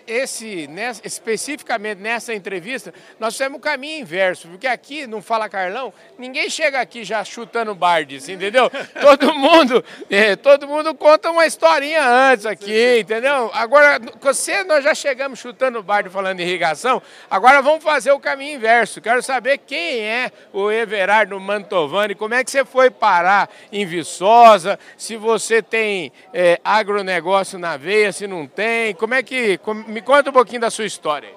esse, 0.06 0.66
nessa, 0.66 1.00
especificamente 1.04 2.00
nessa 2.00 2.34
entrevista, 2.34 2.92
nós 3.18 3.34
fizemos 3.34 3.58
o 3.58 3.60
caminho 3.60 4.00
inverso, 4.00 4.48
porque 4.48 4.66
aqui, 4.66 5.06
não 5.06 5.22
Fala 5.22 5.48
Carlão, 5.48 5.92
ninguém 6.18 6.50
chega 6.50 6.80
aqui 6.80 7.04
já 7.04 7.24
chutando 7.24 7.74
bardes, 7.74 8.28
entendeu? 8.28 8.70
todo 9.00 9.34
mundo 9.34 9.84
é, 10.10 10.36
todo 10.36 10.66
mundo 10.66 10.94
conta 10.94 11.30
uma 11.30 11.46
historinha 11.46 12.02
antes 12.06 12.46
aqui, 12.46 13.00
entendeu? 13.00 13.50
Agora, 13.54 14.00
você, 14.20 14.64
nós 14.64 14.82
já 14.82 14.94
chegamos 14.94 15.38
chutando 15.38 15.82
barde 15.82 16.10
falando 16.10 16.38
de 16.38 16.42
irrigação, 16.42 17.02
agora 17.30 17.62
vamos 17.62 17.84
fazer 17.84 18.12
o 18.12 18.20
caminho 18.20 18.56
inverso. 18.56 19.00
Quero 19.00 19.22
saber 19.22 19.58
quem 19.58 20.00
é 20.00 20.30
o 20.52 20.70
Everardo 20.70 21.38
Mantovani, 21.38 22.14
como 22.14 22.34
é 22.34 22.42
que 22.42 22.50
você 22.50 22.64
foi 22.64 22.90
parar 22.90 23.48
em 23.72 23.86
Viçosa, 23.86 24.78
se 24.96 25.16
você 25.16 25.62
tem 25.62 26.12
é, 26.32 26.60
agronegócio 26.64 27.58
na 27.58 27.76
veia, 27.76 28.12
se 28.12 28.26
não 28.26 28.46
tem, 28.46 28.87
como 28.94 29.14
é 29.14 29.22
que. 29.22 29.58
me 29.86 30.02
conta 30.02 30.30
um 30.30 30.32
pouquinho 30.32 30.60
da 30.60 30.70
sua 30.70 30.84
história. 30.84 31.30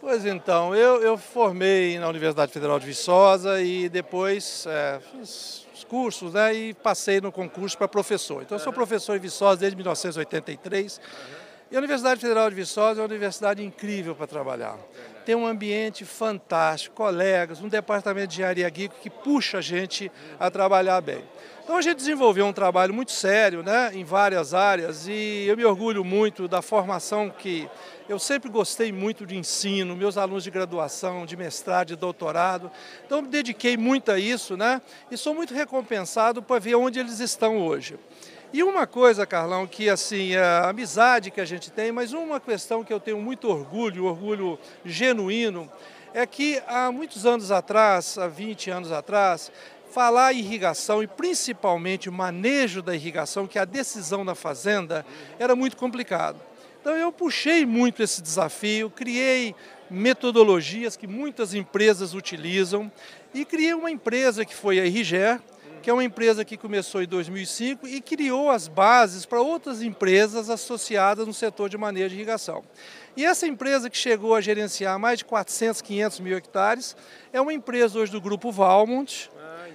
Pois 0.00 0.24
então, 0.24 0.74
eu, 0.74 1.02
eu 1.02 1.18
formei 1.18 1.98
na 1.98 2.08
Universidade 2.08 2.52
Federal 2.52 2.78
de 2.78 2.86
Viçosa 2.86 3.60
e 3.60 3.88
depois 3.88 4.64
é, 4.68 5.00
fiz 5.12 5.66
os 5.74 5.84
cursos 5.84 6.32
né, 6.34 6.54
e 6.54 6.74
passei 6.74 7.20
no 7.20 7.32
concurso 7.32 7.76
para 7.76 7.88
professor. 7.88 8.42
Então, 8.42 8.56
eu 8.56 8.62
sou 8.62 8.72
professor 8.72 9.16
em 9.16 9.20
Viçosa 9.20 9.60
desde 9.60 9.76
1983. 9.76 11.00
E 11.70 11.76
a 11.76 11.78
Universidade 11.78 12.20
Federal 12.20 12.48
de 12.48 12.54
Viçosa 12.54 13.00
é 13.00 13.02
uma 13.02 13.08
universidade 13.08 13.62
incrível 13.62 14.14
para 14.14 14.26
trabalhar. 14.26 14.78
Tem 15.28 15.34
um 15.34 15.46
ambiente 15.46 16.06
fantástico, 16.06 16.96
colegas, 16.96 17.60
um 17.60 17.68
departamento 17.68 18.28
de 18.28 18.36
engenharia 18.36 18.66
agrícola 18.66 18.98
que 19.02 19.10
puxa 19.10 19.58
a 19.58 19.60
gente 19.60 20.10
a 20.40 20.50
trabalhar 20.50 21.02
bem. 21.02 21.22
Então 21.62 21.76
a 21.76 21.82
gente 21.82 21.98
desenvolveu 21.98 22.46
um 22.46 22.52
trabalho 22.54 22.94
muito 22.94 23.12
sério 23.12 23.62
né, 23.62 23.90
em 23.92 24.04
várias 24.04 24.54
áreas 24.54 25.06
e 25.06 25.44
eu 25.46 25.54
me 25.54 25.66
orgulho 25.66 26.02
muito 26.02 26.48
da 26.48 26.62
formação 26.62 27.28
que 27.28 27.68
eu 28.08 28.18
sempre 28.18 28.48
gostei 28.48 28.90
muito 28.90 29.26
de 29.26 29.36
ensino, 29.36 29.94
meus 29.94 30.16
alunos 30.16 30.44
de 30.44 30.50
graduação, 30.50 31.26
de 31.26 31.36
mestrado, 31.36 31.88
de 31.88 31.96
doutorado. 31.96 32.70
Então 33.04 33.20
me 33.20 33.28
dediquei 33.28 33.76
muito 33.76 34.10
a 34.10 34.18
isso 34.18 34.56
né, 34.56 34.80
e 35.10 35.16
sou 35.18 35.34
muito 35.34 35.52
recompensado 35.52 36.42
para 36.42 36.58
ver 36.58 36.74
onde 36.74 36.98
eles 36.98 37.20
estão 37.20 37.58
hoje. 37.58 37.98
E 38.50 38.62
uma 38.62 38.86
coisa, 38.86 39.26
Carlão, 39.26 39.66
que 39.66 39.90
assim, 39.90 40.34
a 40.34 40.70
amizade 40.70 41.30
que 41.30 41.40
a 41.40 41.44
gente 41.44 41.70
tem, 41.70 41.92
mas 41.92 42.14
uma 42.14 42.40
questão 42.40 42.82
que 42.82 42.90
eu 42.90 42.98
tenho 42.98 43.18
muito 43.18 43.46
orgulho, 43.48 44.06
orgulho 44.06 44.58
genuíno, 44.86 45.70
é 46.14 46.24
que 46.24 46.62
há 46.66 46.90
muitos 46.90 47.26
anos 47.26 47.50
atrás, 47.50 48.16
há 48.16 48.26
20 48.26 48.70
anos 48.70 48.90
atrás, 48.90 49.52
falar 49.90 50.32
irrigação 50.32 51.02
e 51.02 51.06
principalmente 51.06 52.08
o 52.08 52.12
manejo 52.12 52.80
da 52.80 52.94
irrigação, 52.94 53.46
que 53.46 53.58
é 53.58 53.62
a 53.62 53.66
decisão 53.66 54.24
da 54.24 54.34
fazenda, 54.34 55.04
era 55.38 55.54
muito 55.54 55.76
complicado. 55.76 56.40
Então 56.80 56.96
eu 56.96 57.12
puxei 57.12 57.66
muito 57.66 58.02
esse 58.02 58.22
desafio, 58.22 58.88
criei 58.88 59.54
metodologias 59.90 60.96
que 60.96 61.06
muitas 61.06 61.52
empresas 61.52 62.14
utilizam 62.14 62.90
e 63.34 63.44
criei 63.44 63.74
uma 63.74 63.90
empresa 63.90 64.42
que 64.42 64.54
foi 64.54 64.80
a 64.80 64.86
Irriger, 64.86 65.38
que 65.88 65.90
é 65.90 65.94
uma 65.94 66.04
empresa 66.04 66.44
que 66.44 66.58
começou 66.58 67.02
em 67.02 67.06
2005 67.06 67.88
e 67.88 68.02
criou 68.02 68.50
as 68.50 68.68
bases 68.68 69.24
para 69.24 69.40
outras 69.40 69.80
empresas 69.80 70.50
associadas 70.50 71.26
no 71.26 71.32
setor 71.32 71.70
de 71.70 71.78
manejo 71.78 72.10
de 72.10 72.16
irrigação. 72.16 72.62
E 73.16 73.24
essa 73.24 73.46
empresa 73.46 73.88
que 73.88 73.96
chegou 73.96 74.34
a 74.34 74.40
gerenciar 74.42 74.98
mais 74.98 75.20
de 75.20 75.24
400, 75.24 75.80
500 75.80 76.20
mil 76.20 76.36
hectares 76.36 76.94
é 77.32 77.40
uma 77.40 77.54
empresa 77.54 77.98
hoje 77.98 78.12
do 78.12 78.20
grupo 78.20 78.52
Valmont, 78.52 79.30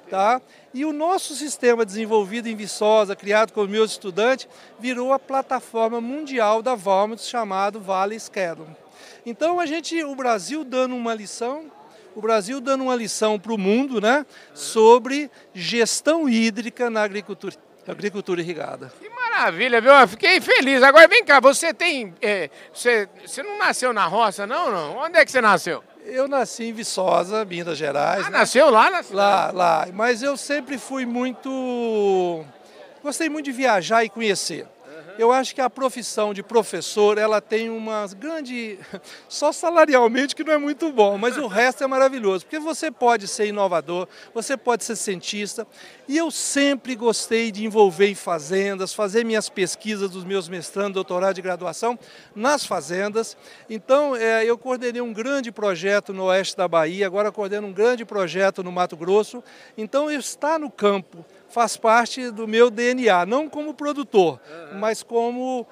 tá? 0.08 0.40
E 0.72 0.86
o 0.86 0.94
nosso 0.94 1.34
sistema 1.34 1.84
desenvolvido 1.84 2.48
em 2.48 2.56
Viçosa, 2.56 3.16
criado 3.16 3.52
com 3.52 3.66
meus 3.66 3.90
estudantes, 3.90 4.48
virou 4.80 5.14
a 5.14 5.18
plataforma 5.18 6.00
mundial 6.00 6.62
da 6.62 6.76
Valmont 6.76 7.24
chamado 7.24 7.82
Vale 7.82 8.20
Schedule. 8.20 8.70
Então 9.26 9.60
a 9.60 9.66
gente, 9.66 10.04
o 10.04 10.14
Brasil 10.14 10.64
dando 10.64 10.96
uma 10.96 11.16
lição 11.16 11.72
o 12.16 12.22
Brasil 12.22 12.62
dando 12.62 12.84
uma 12.84 12.96
lição 12.96 13.40
para 13.40 13.54
o 13.54 13.58
mundo 13.58 14.00
né, 14.00 14.26
sobre 14.54 15.30
gestão 15.54 16.30
hídrica 16.30 16.90
na 16.90 17.04
agricultura, 17.04 17.56
agricultura 17.88 18.42
irrigada. 18.42 18.92
Que 19.00 19.10
maravilha, 19.10 19.82
viu? 19.82 19.92
Eu 19.92 20.08
fiquei 20.08 20.40
feliz. 20.40 20.84
Agora 20.84 21.08
vem 21.08 21.24
cá, 21.24 21.40
você 21.40 21.74
tem. 21.74 22.14
É, 22.22 22.50
você, 22.74 23.10
você 23.26 23.42
não 23.42 23.58
nasceu 23.58 23.92
na 23.94 24.06
roça, 24.06 24.46
não, 24.46 24.72
não? 24.72 24.98
Onde 24.98 25.18
é 25.18 25.26
que 25.26 25.32
você 25.32 25.42
nasceu? 25.42 25.84
Eu 26.06 26.28
nasci 26.28 26.66
em 26.66 26.74
Viçosa, 26.74 27.46
Minas 27.46 27.78
Gerais. 27.78 28.26
Ah, 28.28 28.30
né? 28.30 28.38
nasceu 28.40 28.70
lá 28.70 28.90
na 28.90 29.04
cidade? 29.04 29.16
Lá, 29.16 29.52
lá. 29.52 29.88
Mas 29.94 30.22
eu 30.22 30.36
sempre 30.36 30.78
fui 30.78 31.06
muito. 31.06 32.44
Gostei 33.02 33.30
muito 33.30 33.46
de 33.46 33.52
viajar 33.52 34.04
e 34.04 34.10
conhecer. 34.10 34.68
Eu 35.18 35.32
acho 35.32 35.54
que 35.54 35.62
a 35.62 35.70
profissão 35.70 36.34
de 36.34 36.42
professor, 36.42 37.18
ela 37.18 37.40
tem 37.40 37.70
uma 37.70 38.08
grande... 38.18 38.80
Só 39.30 39.52
salarialmente 39.52 40.36
que 40.36 40.44
não 40.44 40.54
é 40.54 40.58
muito 40.58 40.92
bom, 40.92 41.18
mas 41.18 41.38
o 41.38 41.48
resto 41.48 41.84
é 41.84 41.88
maravilhoso. 41.88 42.46
Porque 42.46 42.60
você 42.60 42.90
pode 42.90 43.28
ser 43.28 43.48
inovador, 43.48 44.08
você 44.34 44.58
pode 44.58 44.84
ser 44.84 44.96
cientista. 44.96 45.68
E 46.08 46.18
eu 46.18 46.32
sempre 46.32 46.96
gostei 46.96 47.52
de 47.52 47.64
envolver 47.64 48.08
em 48.08 48.16
fazendas, 48.16 48.94
fazer 48.94 49.24
minhas 49.24 49.50
pesquisas 49.50 50.10
dos 50.10 50.24
meus 50.24 50.50
mestrandos, 50.50 50.94
doutorado 50.94 51.36
de 51.36 51.42
graduação 51.42 51.98
nas 52.36 52.66
fazendas. 52.66 53.38
Então, 53.70 54.16
é, 54.16 54.44
eu 54.44 54.58
coordenei 54.58 55.02
um 55.02 55.14
grande 55.14 55.52
projeto 55.52 56.14
no 56.14 56.26
oeste 56.26 56.58
da 56.58 56.68
Bahia, 56.68 57.06
agora 57.06 57.32
coordeno 57.32 57.68
um 57.68 57.74
grande 57.74 58.04
projeto 58.04 58.64
no 58.64 58.72
Mato 58.72 58.98
Grosso. 58.98 59.44
Então, 59.78 60.10
estar 60.10 60.60
no 60.60 60.72
campo 60.72 61.24
faz 61.54 61.78
parte 61.78 62.32
do 62.32 62.48
meu 62.48 62.72
DNA, 62.72 63.26
não 63.28 63.48
como 63.48 63.76
produtor, 63.76 64.40
uhum. 64.50 64.80
mas 64.80 65.04
como 65.04 65.68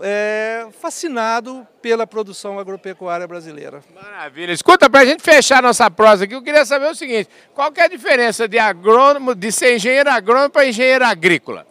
é, 0.00 0.66
fascinado 0.80 1.66
pela 1.82 2.06
produção 2.06 2.58
agropecuária 2.58 3.26
brasileira. 3.26 3.82
Maravilha. 3.94 4.52
Escuta, 4.52 4.88
para 4.88 5.00
a 5.00 5.04
gente 5.04 5.22
fechar 5.22 5.62
nossa 5.62 5.90
prosa 5.90 6.24
aqui, 6.24 6.34
eu 6.34 6.42
queria 6.42 6.64
saber 6.64 6.90
o 6.90 6.94
seguinte: 6.94 7.28
qual 7.54 7.70
é 7.76 7.82
a 7.82 7.88
diferença 7.88 8.48
de 8.48 8.58
agrônomo, 8.58 9.34
de 9.34 9.52
ser 9.52 9.76
engenheiro 9.76 10.10
agrônomo 10.10 10.50
para 10.50 10.66
engenheiro 10.66 11.04
agrícola? 11.04 11.66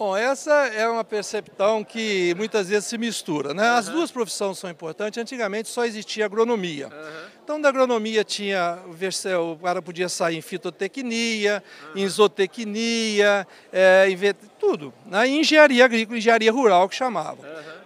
Bom, 0.00 0.16
essa 0.16 0.50
é 0.68 0.88
uma 0.88 1.04
percepção 1.04 1.84
que 1.84 2.34
muitas 2.34 2.70
vezes 2.70 2.86
se 2.86 2.96
mistura. 2.96 3.52
Né? 3.52 3.68
As 3.68 3.86
duas 3.86 4.10
profissões 4.10 4.56
são 4.56 4.70
importantes. 4.70 5.20
Antigamente 5.20 5.68
só 5.68 5.84
existia 5.84 6.24
agronomia. 6.24 6.86
Uhum. 6.86 7.30
Então, 7.50 7.60
da 7.60 7.68
agronomia 7.68 8.22
tinha, 8.22 8.78
o 9.44 9.56
cara 9.58 9.82
podia 9.82 10.08
sair 10.08 10.36
em 10.36 10.40
fitotecnia, 10.40 11.60
em 11.96 12.08
zootecnia, 12.08 13.44
é, 13.72 14.06
em 14.08 14.16
tudo. 14.56 14.94
Né? 15.04 15.26
Em 15.26 15.40
engenharia 15.40 15.84
agrícola, 15.84 16.16
engenharia 16.16 16.52
rural 16.52 16.88
que 16.88 16.94
chamava. 16.94 17.38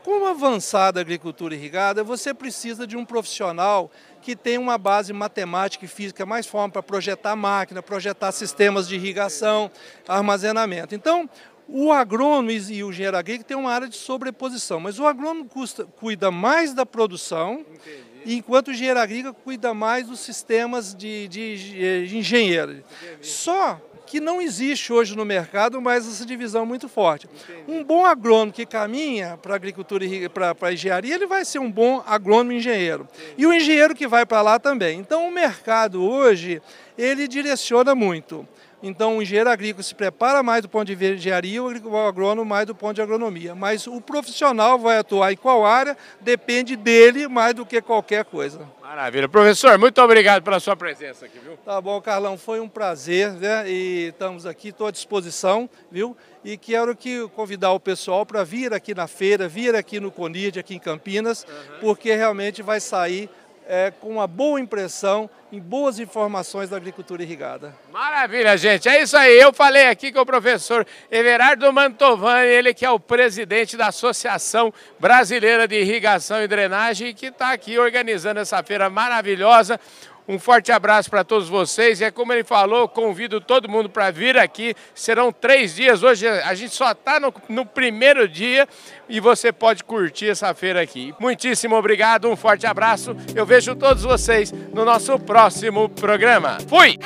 Com 0.03 0.18
uma 0.18 0.33
avançada 0.33 1.00
agricultura 1.00 1.55
irrigada, 1.55 2.05
você 2.05 2.35
precisa 2.35 2.87
de 2.87 2.94
um 2.94 3.07
profissional 3.07 3.90
que 4.20 4.37
tem 4.37 4.59
uma 4.59 4.77
base 4.77 5.14
matemática 5.14 5.87
e 5.87 5.88
física 5.88 6.27
mais 6.27 6.46
forte 6.46 6.72
para 6.72 6.83
projetar 6.83 7.35
máquina, 7.35 7.83
projetar 7.83 8.33
sistemas 8.33 8.87
de 8.87 8.96
irrigação, 8.96 9.70
armazenamento. 10.07 10.94
Então, 10.94 11.27
o 11.66 11.90
agrônomo 11.90 12.50
e 12.50 12.85
o 12.85 12.90
engenheiro 12.90 13.16
agrícola 13.16 13.44
têm 13.44 13.57
uma 13.57 13.72
área 13.72 13.88
de 13.88 13.96
sobreposição, 13.96 14.79
mas 14.79 14.98
o 14.98 15.07
agrônomo 15.07 15.48
custa, 15.48 15.87
cuida 15.87 16.31
mais 16.31 16.74
da 16.74 16.85
produção, 16.85 17.61
Entendi. 17.61 18.13
Enquanto 18.27 18.69
o 18.69 18.73
engenheiro 18.73 19.01
agrícola 19.01 19.35
cuida 19.35 19.75
mais 19.75 20.07
dos 20.07 20.21
sistemas 20.21 20.95
de, 20.95 21.29
de, 21.29 22.07
de 22.07 22.19
engenheiro. 22.19 22.73
Entendi. 22.73 22.85
Só 23.27 23.81
que 24.07 24.21
não 24.21 24.41
existe 24.41 24.93
hoje 24.93 25.17
no 25.17 25.25
mercado 25.25 25.81
mais 25.81 26.07
essa 26.07 26.25
divisão 26.25 26.65
muito 26.67 26.89
forte. 26.89 27.29
Um 27.67 27.83
bom 27.83 28.05
agrônomo 28.05 28.53
que 28.53 28.67
caminha 28.67 29.39
para 29.41 29.55
a 29.55 29.57
agricultura 29.57 30.05
e 30.05 30.29
para 30.29 30.55
a 30.61 30.73
engenharia, 30.73 31.15
ele 31.15 31.27
vai 31.27 31.45
ser 31.45 31.59
um 31.59 31.71
bom 31.71 32.03
agrônomo 32.07 32.53
engenheiro. 32.53 33.09
E 33.37 33.47
o 33.47 33.53
engenheiro 33.53 33.95
que 33.95 34.07
vai 34.07 34.27
para 34.27 34.43
lá 34.43 34.59
também. 34.59 34.99
Então 34.99 35.27
o 35.27 35.33
mercado 35.33 36.03
hoje, 36.03 36.61
ele 36.97 37.27
direciona 37.27 37.95
muito. 37.95 38.47
Então, 38.87 39.16
o 39.16 39.23
engenheiro 39.23 39.49
agrícola 39.49 39.83
se 39.83 39.94
prepara 39.94 40.42
mais 40.42 40.61
do 40.61 40.68
ponto 40.68 40.94
de 40.94 41.14
engenharia, 41.14 41.62
o 41.62 41.97
agrônomo 42.07 42.44
mais 42.44 42.66
do 42.66 42.75
ponto 42.75 42.94
de 42.94 43.01
agronomia. 43.01 43.55
Mas 43.55 43.87
o 43.87 43.99
profissional 43.99 44.79
vai 44.79 44.99
atuar 44.99 45.33
em 45.33 45.37
qual 45.37 45.64
área 45.64 45.97
depende 46.20 46.77
dele 46.77 47.27
mais 47.27 47.55
do 47.55 47.64
que 47.64 47.81
qualquer 47.81 48.27
coisa. 48.27 48.61
Maravilha. 48.83 49.27
Professor, 49.27 49.79
muito 49.79 50.03
obrigado 50.03 50.42
pela 50.42 50.61
sua 50.61 50.77
presença 50.77 51.25
aqui, 51.25 51.38
viu? 51.38 51.57
Tá 51.64 51.81
bom, 51.81 51.99
Carlão, 52.03 52.37
foi 52.37 52.61
um 52.61 52.68
prazer, 52.68 53.33
né? 53.33 53.64
E 53.66 54.09
estamos 54.09 54.44
aqui, 54.44 54.68
estou 54.68 54.87
à 54.87 54.90
disposição, 54.90 55.68
viu? 55.90 56.14
E 56.44 56.59
quero 56.59 56.94
que 56.94 57.27
convidar 57.29 57.73
o 57.73 57.81
pessoal 57.81 58.27
para 58.27 58.44
vir 58.44 58.75
aqui 58.75 58.94
na 58.94 59.07
feira, 59.07 59.49
vir 59.49 59.75
aqui 59.75 59.99
no 59.99 60.12
Conide, 60.12 60.59
aqui 60.59 60.75
em 60.75 60.79
Campinas, 60.79 61.44
uhum. 61.49 61.79
porque 61.81 62.14
realmente 62.14 62.61
vai 62.61 62.81
sair 62.81 63.31
é, 63.66 63.92
com 64.00 64.09
uma 64.09 64.27
boa 64.27 64.61
impressão 64.61 65.29
em 65.53 65.61
boas 65.61 65.98
informações 65.98 66.70
da 66.70 66.77
agricultura 66.77 67.22
irrigada. 67.22 67.74
Maravilha, 67.92 68.57
gente. 68.57 68.88
É 68.88 69.00
isso 69.03 69.16
aí. 69.16 69.38
Eu 69.38 69.53
falei 69.53 69.88
aqui 69.88 70.11
com 70.12 70.20
o 70.20 70.27
professor 70.27 70.87
Everardo 71.11 71.72
Mantovani, 71.72 72.48
ele 72.48 72.74
que 72.74 72.85
é 72.85 72.90
o 72.90 72.98
presidente 72.98 73.77
da 73.77 73.88
Associação 73.88 74.72
Brasileira 74.98 75.68
de 75.68 75.77
Irrigação 75.77 76.42
e 76.42 76.48
Drenagem, 76.48 77.14
que 77.14 77.27
está 77.27 77.53
aqui 77.53 77.79
organizando 77.79 78.40
essa 78.40 78.62
feira 78.62 78.90
maravilhosa. 78.90 79.79
Um 80.27 80.39
forte 80.39 80.73
abraço 80.73 81.11
para 81.11 81.23
todos 81.23 81.51
vocês. 81.51 82.01
É 82.01 82.11
como 82.11 82.33
ele 82.33 82.45
falou, 82.45 82.89
convido 82.89 83.43
todo 83.43 83.69
mundo 83.69 83.91
para 83.91 84.11
vir 84.11 84.39
aqui. 84.39 84.75
Serão 84.95 85.31
três 85.31 85.75
dias. 85.75 86.03
Hoje 86.03 86.27
a 86.27 86.55
gente 86.55 86.75
só 86.75 86.93
está 86.93 87.21
no, 87.21 87.33
no, 87.47 87.67
primeiro 87.67 88.27
dia 88.27 88.67
e 89.07 89.21
você 89.21 89.53
pode 89.53 89.85
curtir 89.85 90.31
essa 90.31 90.55
feira 90.55 90.81
aqui. 90.81 91.15
Muitíssimo 91.21 91.77
obrigado, 91.77 92.27
um 92.27 92.37
forte 92.37 92.67
abraço. 92.67 93.15
Eu 93.35 93.45
vejo 93.45 93.77
todos 93.77 94.03
vocês 94.03 94.51
no 94.51 94.83
nosso 94.83 95.19
próximo 95.19 95.91
programa. 95.91 96.57
Fui! 96.69 96.99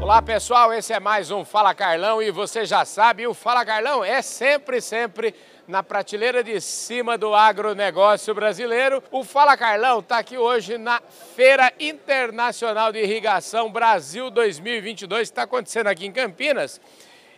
Olá 0.00 0.22
pessoal, 0.22 0.72
esse 0.72 0.92
é 0.92 0.98
mais 0.98 1.30
um 1.30 1.44
Fala 1.44 1.72
Carlão 1.72 2.20
e 2.20 2.32
você 2.32 2.64
já 2.64 2.84
sabe, 2.84 3.28
o 3.28 3.32
Fala 3.32 3.64
Carlão 3.64 4.04
é 4.04 4.20
sempre, 4.22 4.80
sempre 4.80 5.32
na 5.70 5.84
prateleira 5.84 6.42
de 6.42 6.60
cima 6.60 7.16
do 7.16 7.32
agronegócio 7.32 8.34
brasileiro. 8.34 9.00
O 9.10 9.22
Fala 9.22 9.56
Carlão 9.56 10.00
está 10.00 10.18
aqui 10.18 10.36
hoje 10.36 10.76
na 10.76 11.00
Feira 11.36 11.72
Internacional 11.78 12.92
de 12.92 12.98
Irrigação 12.98 13.70
Brasil 13.70 14.30
2022, 14.30 15.28
que 15.28 15.32
está 15.32 15.44
acontecendo 15.44 15.86
aqui 15.86 16.04
em 16.04 16.12
Campinas. 16.12 16.80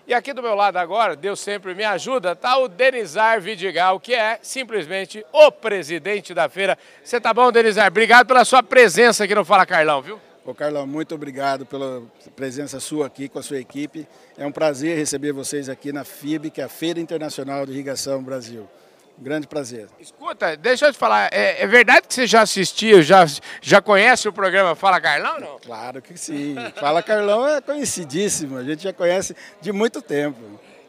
E 0.06 0.14
aqui 0.14 0.32
do 0.32 0.42
meu 0.42 0.54
lado 0.54 0.78
agora, 0.78 1.14
Deus 1.14 1.38
sempre 1.38 1.74
me 1.74 1.84
ajuda, 1.84 2.32
está 2.32 2.56
o 2.56 2.68
Denizar 2.68 3.40
Vidigal, 3.40 4.00
que 4.00 4.14
é 4.14 4.38
simplesmente 4.42 5.24
o 5.30 5.52
presidente 5.52 6.32
da 6.32 6.48
feira. 6.48 6.76
Você 7.04 7.20
tá 7.20 7.32
bom, 7.34 7.52
Denizar? 7.52 7.86
Obrigado 7.86 8.26
pela 8.26 8.44
sua 8.46 8.62
presença 8.62 9.24
aqui 9.24 9.34
no 9.34 9.44
Fala 9.44 9.66
Carlão, 9.66 10.00
viu? 10.00 10.31
Ô 10.44 10.52
Carlão, 10.52 10.84
muito 10.88 11.14
obrigado 11.14 11.64
pela 11.64 12.02
presença 12.34 12.80
sua 12.80 13.06
aqui 13.06 13.28
com 13.28 13.38
a 13.38 13.42
sua 13.42 13.60
equipe. 13.60 14.08
É 14.36 14.44
um 14.44 14.50
prazer 14.50 14.98
receber 14.98 15.30
vocês 15.30 15.68
aqui 15.68 15.92
na 15.92 16.02
FIB, 16.02 16.50
que 16.50 16.60
é 16.60 16.64
a 16.64 16.68
Feira 16.68 16.98
Internacional 16.98 17.64
de 17.64 17.70
Irrigação 17.70 18.20
Brasil. 18.20 18.68
Um 19.16 19.22
grande 19.22 19.46
prazer. 19.46 19.86
Escuta, 20.00 20.56
deixa 20.56 20.86
eu 20.86 20.92
te 20.92 20.98
falar, 20.98 21.28
é, 21.32 21.62
é, 21.62 21.66
verdade 21.68 22.08
que 22.08 22.14
você 22.14 22.26
já 22.26 22.42
assistiu, 22.42 23.02
já, 23.02 23.24
já 23.60 23.80
conhece 23.80 24.28
o 24.28 24.32
programa 24.32 24.74
Fala 24.74 25.00
Carlão, 25.00 25.38
não? 25.38 25.60
Claro 25.60 26.02
que 26.02 26.18
sim. 26.18 26.56
Fala 26.74 27.04
Carlão 27.04 27.46
é 27.46 27.60
conhecidíssimo, 27.60 28.56
a 28.56 28.64
gente 28.64 28.82
já 28.82 28.92
conhece 28.92 29.36
de 29.60 29.70
muito 29.70 30.02
tempo. 30.02 30.40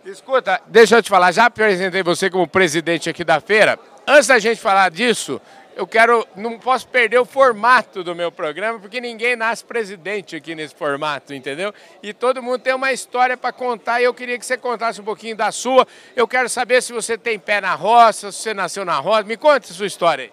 Escuta, 0.04 0.62
deixa 0.66 0.98
eu 0.98 1.04
te 1.04 1.10
falar, 1.10 1.32
já 1.32 1.46
apresentei 1.46 2.02
você 2.02 2.28
como 2.28 2.48
presidente 2.48 3.08
aqui 3.08 3.24
da 3.24 3.40
feira. 3.40 3.78
Antes 4.08 4.28
da 4.28 4.40
gente 4.40 4.60
falar 4.60 4.90
disso, 4.90 5.40
eu 5.76 5.88
quero, 5.88 6.26
não 6.36 6.60
posso 6.60 6.88
perder 6.88 7.20
o 7.20 7.26
formato 7.26 8.04
do 8.04 8.14
meu 8.16 8.32
programa, 8.32 8.80
porque 8.80 9.02
ninguém 9.02 9.36
nasce 9.36 9.64
presidente 9.64 10.36
aqui 10.36 10.54
nesse 10.54 10.76
formato, 10.76 11.34
entendeu? 11.34 11.74
E 12.02 12.14
todo 12.14 12.44
mundo 12.44 12.60
tem 12.60 12.74
uma 12.74 12.92
história 12.92 13.36
para 13.36 13.52
contar 13.52 14.00
e 14.00 14.04
eu 14.04 14.14
queria 14.14 14.38
que 14.38 14.46
você 14.46 14.58
contasse 14.58 15.02
um 15.02 15.04
pouquinho 15.04 15.36
da 15.36 15.52
sua. 15.52 15.88
Eu 16.16 16.28
quero 16.28 16.48
saber 16.48 16.82
se 16.82 16.94
você 16.94 17.18
tem 17.18 17.40
pé 17.40 17.60
na 17.60 17.74
roça, 17.74 18.32
se 18.32 18.40
você 18.40 18.54
nasceu 18.54 18.86
na 18.86 19.00
roça. 19.00 19.24
Me 19.24 19.38
conte 19.38 19.72
a 19.72 19.74
sua 19.74 19.88
história 19.88 20.26
aí. 20.26 20.32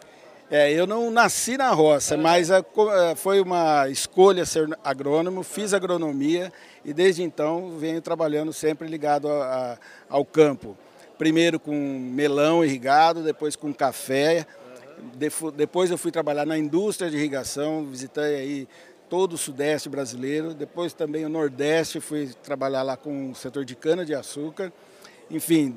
É, 0.53 0.73
eu 0.73 0.85
não 0.85 1.13
nasci 1.13 1.57
na 1.57 1.71
roça, 1.71 2.17
mas 2.17 2.51
a, 2.51 2.59
a, 2.59 3.15
foi 3.15 3.41
uma 3.41 3.89
escolha 3.89 4.45
ser 4.45 4.69
agrônomo, 4.83 5.45
fiz 5.45 5.73
agronomia 5.73 6.53
e 6.85 6.93
desde 6.93 7.23
então 7.23 7.79
venho 7.79 8.03
trabalhando 8.03 8.53
sempre 8.53 8.89
ligado 8.89 9.31
a, 9.31 9.79
ao 10.09 10.25
campo. 10.25 10.77
Primeiro 11.17 11.61
com 11.61 11.73
melão 11.73 12.65
irrigado, 12.65 13.23
depois 13.23 13.55
com 13.55 13.73
café, 13.73 14.45
depois 15.55 15.91
eu 15.91 15.99
fui 15.99 16.11
trabalhar 16.11 16.47
na 16.47 16.57
indústria 16.59 17.11
de 17.11 17.17
irrigação, 17.17 17.87
visitei 17.87 18.37
aí 18.37 18.69
todo 19.09 19.33
o 19.33 19.39
sudeste 19.39 19.89
brasileiro, 19.89 20.55
depois 20.55 20.93
também 20.93 21.25
o 21.25 21.29
nordeste, 21.29 22.01
fui 22.01 22.31
trabalhar 22.43 22.83
lá 22.83 22.97
com 22.97 23.33
o 23.33 23.35
setor 23.35 23.65
de 23.65 23.75
cana-de-açúcar. 23.75 24.73
Enfim, 25.29 25.77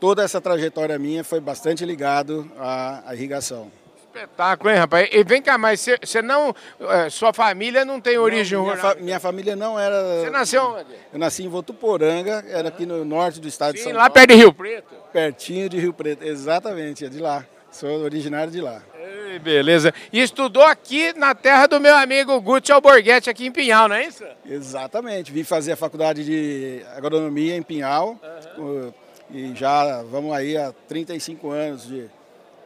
toda 0.00 0.22
essa 0.22 0.40
trajetória 0.40 0.96
minha 0.98 1.24
foi 1.24 1.40
bastante 1.40 1.84
ligado 1.84 2.50
à, 2.56 3.02
à 3.10 3.14
irrigação. 3.14 3.70
Espetáculo, 4.06 4.70
hein, 4.70 4.76
rapaz? 4.76 5.08
E 5.12 5.22
vem 5.22 5.42
cá, 5.42 5.58
mas 5.58 5.86
você 6.02 6.22
não. 6.22 6.54
É, 6.80 7.10
sua 7.10 7.32
família 7.32 7.84
não 7.84 8.00
tem 8.00 8.16
origem 8.16 8.58
não, 8.58 8.64
minha, 8.64 8.76
fa 8.76 8.94
minha, 8.94 9.20
família 9.20 9.54
não 9.54 9.78
era. 9.78 10.20
Você 10.20 10.30
nasceu 10.30 10.62
onde? 10.64 10.94
Eu 11.12 11.18
nasci 11.18 11.44
em 11.44 11.48
Votuporanga, 11.48 12.44
era 12.48 12.68
aqui 12.68 12.86
no 12.86 13.04
norte 13.04 13.40
do 13.40 13.46
estado 13.46 13.72
Sim, 13.72 13.78
de 13.78 13.82
São 13.82 13.92
lá 13.92 13.98
Paulo. 13.98 14.08
lá 14.08 14.14
perto 14.14 14.30
de 14.30 14.34
Rio 14.36 14.52
Preto? 14.52 14.94
Pertinho 15.12 15.68
de 15.68 15.78
Rio 15.78 15.92
Preto, 15.92 16.24
exatamente, 16.24 17.04
é 17.04 17.08
de 17.08 17.18
lá. 17.18 17.44
Sou 17.70 18.02
originário 18.02 18.50
de 18.50 18.60
lá. 18.60 18.82
Ei, 18.98 19.38
beleza. 19.38 19.92
E 20.12 20.20
estudou 20.20 20.62
aqui 20.62 21.12
na 21.12 21.34
terra 21.34 21.66
do 21.66 21.80
meu 21.80 21.94
amigo 21.94 22.40
Gucci 22.40 22.72
Alborguete, 22.72 23.28
aqui 23.28 23.46
em 23.46 23.52
Pinhal, 23.52 23.88
não 23.88 23.96
é 23.96 24.06
isso? 24.06 24.24
Exatamente. 24.44 25.30
Vim 25.30 25.44
fazer 25.44 25.72
a 25.72 25.76
faculdade 25.76 26.24
de 26.24 26.82
agronomia 26.96 27.54
em 27.54 27.62
Pinhal. 27.62 28.18
Uhum. 28.56 28.92
E 29.30 29.54
já 29.54 30.02
vamos 30.04 30.32
aí 30.32 30.56
há 30.56 30.72
35 30.88 31.50
anos 31.50 31.86
de, 31.86 32.08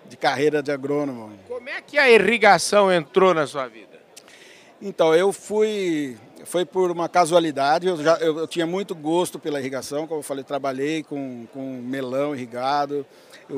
de 0.09 0.17
carreira 0.17 0.63
de 0.63 0.71
agrônomo. 0.71 1.33
Como 1.49 1.69
é 1.69 1.81
que 1.81 1.99
a 1.99 2.09
irrigação 2.09 2.93
entrou 2.93 3.35
na 3.35 3.47
sua 3.47 3.67
vida? 3.67 4.01
Então, 4.81 5.15
eu 5.15 5.33
fui 5.33 6.17
foi 6.45 6.65
por 6.65 6.91
uma 6.91 7.09
casualidade. 7.09 7.87
Eu, 7.87 7.97
já, 8.03 8.17
eu, 8.17 8.39
eu, 8.39 8.47
tinha 8.47 8.67
muito 8.67 8.95
gosto 8.95 9.39
pela 9.39 9.61
irrigação, 9.61 10.07
como 10.07 10.21
eu 10.21 10.25
falei, 10.25 10.45
trabalhei 10.45 11.03
com, 11.03 11.47
com 11.53 11.81
melão 11.83 12.35
irrigado, 12.35 13.07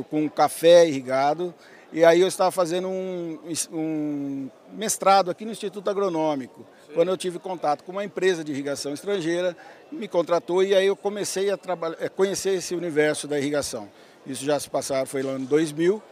com 0.03 0.29
café 0.29 0.89
irrigado. 0.89 1.55
E 1.93 2.05
aí 2.05 2.21
eu 2.21 2.27
estava 2.27 2.51
fazendo 2.51 2.89
um, 2.89 3.39
um 3.73 4.51
mestrado 4.73 5.31
aqui 5.31 5.45
no 5.45 5.53
Instituto 5.53 5.89
Agronômico. 5.89 6.67
Sim. 6.87 6.95
Quando 6.95 7.09
eu 7.09 7.17
tive 7.17 7.39
contato 7.39 7.85
com 7.85 7.93
uma 7.93 8.05
empresa 8.05 8.43
de 8.43 8.51
irrigação 8.51 8.93
estrangeira, 8.93 9.57
me 9.93 10.09
contratou 10.09 10.65
e 10.65 10.75
aí 10.75 10.87
eu 10.87 10.97
comecei 10.97 11.51
a 11.51 11.55
a 11.55 12.09
conhecer 12.09 12.55
esse 12.55 12.75
universo 12.75 13.29
da 13.29 13.39
irrigação. 13.39 13.89
Isso 14.27 14.45
já 14.45 14.59
se 14.59 14.69
passaram, 14.69 15.07
foi 15.07 15.23
lá 15.23 15.35
em 15.35 15.45
2000, 15.45 16.03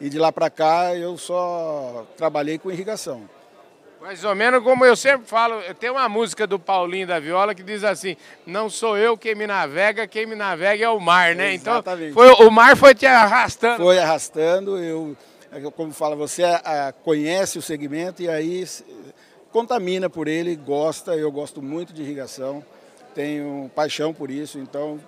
e 0.00 0.08
de 0.08 0.18
lá 0.18 0.32
para 0.32 0.48
cá 0.50 0.96
eu 0.96 1.16
só 1.18 2.06
trabalhei 2.16 2.58
com 2.58 2.70
irrigação. 2.70 3.28
Mais 4.00 4.24
ou 4.24 4.34
menos 4.34 4.62
como 4.62 4.82
eu 4.82 4.96
sempre 4.96 5.26
falo, 5.26 5.60
tem 5.78 5.90
uma 5.90 6.08
música 6.08 6.46
do 6.46 6.58
Paulinho 6.58 7.06
da 7.06 7.20
Viola 7.20 7.54
que 7.54 7.62
diz 7.62 7.84
assim: 7.84 8.16
Não 8.46 8.70
sou 8.70 8.96
eu 8.96 9.16
quem 9.16 9.34
me 9.34 9.46
navega, 9.46 10.06
quem 10.06 10.24
me 10.24 10.34
navega 10.34 10.86
é 10.86 10.88
o 10.88 10.98
mar, 10.98 11.34
né? 11.34 11.52
Exatamente. 11.52 12.12
Então, 12.12 12.36
foi, 12.36 12.46
o 12.46 12.50
mar 12.50 12.76
foi 12.78 12.94
te 12.94 13.04
arrastando. 13.04 13.82
Foi 13.82 13.98
arrastando, 13.98 14.78
eu, 14.78 15.14
como 15.76 15.92
fala, 15.92 16.16
você 16.16 16.44
a, 16.44 16.94
conhece 17.04 17.58
o 17.58 17.62
segmento 17.62 18.22
e 18.22 18.28
aí 18.28 18.66
contamina 19.52 20.08
por 20.08 20.28
ele, 20.28 20.56
gosta, 20.56 21.14
eu 21.14 21.30
gosto 21.30 21.60
muito 21.60 21.92
de 21.92 22.02
irrigação, 22.02 22.64
tenho 23.14 23.70
paixão 23.74 24.14
por 24.14 24.30
isso, 24.30 24.58
então 24.58 24.98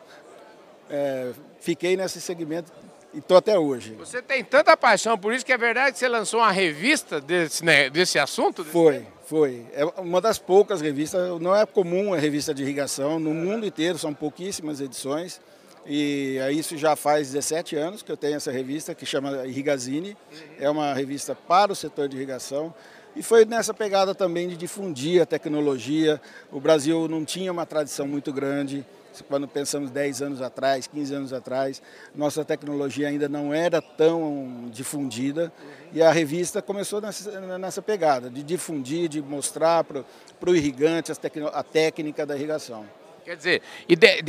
é, 0.91 1.31
fiquei 1.61 1.97
nesse 1.97 2.21
segmento 2.21 2.71
e 3.15 3.19
estou 3.19 3.37
até 3.37 3.59
hoje. 3.59 3.95
Você 3.99 4.23
tem 4.23 4.43
tanta 4.43 4.77
paixão 4.77 5.19
por 5.19 5.33
isso 5.33 5.45
que 5.45 5.53
é 5.53 5.59
verdade 5.59 5.93
que 5.93 5.99
você 5.99 6.09
lançou 6.09 6.41
uma 6.41 6.51
revista 6.51 7.21
desse, 7.21 7.65
né, 7.65 7.91
desse 7.91 8.19
assunto? 8.19 8.63
Desse 8.63 8.73
foi, 8.73 9.07
foi. 9.27 9.67
É 9.73 9.85
uma 10.01 10.21
das 10.21 10.39
poucas 10.39 10.81
revistas, 10.81 11.41
não 11.41 11.55
é 11.55 11.67
comum 11.67 12.15
a 12.15 12.19
revista 12.19 12.55
de 12.55 12.63
irrigação, 12.63 13.19
no 13.19 13.35
mundo 13.35 13.67
inteiro 13.67 13.99
são 13.99 14.15
pouquíssimas 14.15 14.81
edições. 14.81 15.41
E 15.85 16.39
isso 16.53 16.77
já 16.77 16.95
faz 16.95 17.33
17 17.33 17.75
anos 17.75 18.03
que 18.03 18.13
eu 18.13 18.17
tenho 18.17 18.37
essa 18.37 18.53
revista 18.53 18.95
que 18.95 19.05
chama 19.05 19.45
Irrigazine. 19.47 20.17
É 20.59 20.71
uma 20.71 20.95
revista 20.95 21.35
para 21.35 21.73
o 21.73 21.77
setor 21.77 22.09
de 22.09 22.17
irrigação. 22.17 22.73
E 23.17 23.23
foi 23.23 23.45
nessa 23.45 23.75
pegada 23.75 24.15
também 24.15 24.49
de 24.49 24.57
difundir 24.57 25.21
a 25.21 25.27
tecnologia. 25.27 26.21
O 26.53 26.61
Brasil 26.61 27.09
não 27.09 27.25
tinha 27.25 27.51
uma 27.51 27.67
tradição 27.67 28.07
muito 28.07 28.33
grande 28.33 28.87
quando 29.29 29.47
pensamos 29.47 29.91
10 29.91 30.23
anos 30.23 30.43
atrás, 30.43 30.87
15 30.87 31.15
anos 31.15 31.33
atrás, 31.33 31.83
nossa 32.15 32.45
tecnologia 32.45 33.09
ainda 33.09 33.29
não 33.29 33.53
era 33.53 33.83
tão 33.83 34.69
difundida 34.71 35.53
e 35.93 36.03
a 36.03 36.11
revista 36.11 36.63
começou 36.63 37.01
nessa, 37.01 37.59
nessa 37.59 37.83
pegada, 37.83 38.31
de 38.31 38.43
difundir, 38.43 39.09
de 39.09 39.21
mostrar 39.21 39.85
para 39.85 40.05
o 40.47 40.57
irrigante 40.57 41.13
a 41.53 41.63
técnica 41.63 42.25
da 42.25 42.37
irrigação. 42.37 42.87
Quer 43.25 43.37
dizer, 43.37 43.63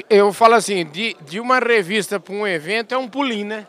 eu 0.10 0.32
falo 0.32 0.54
assim, 0.54 0.86
de, 0.86 1.16
de 1.22 1.40
uma 1.40 1.60
revista 1.60 2.20
para 2.20 2.34
um 2.34 2.46
evento 2.46 2.94
é 2.94 2.98
um 2.98 3.08
pulinho, 3.08 3.48
né? 3.48 3.68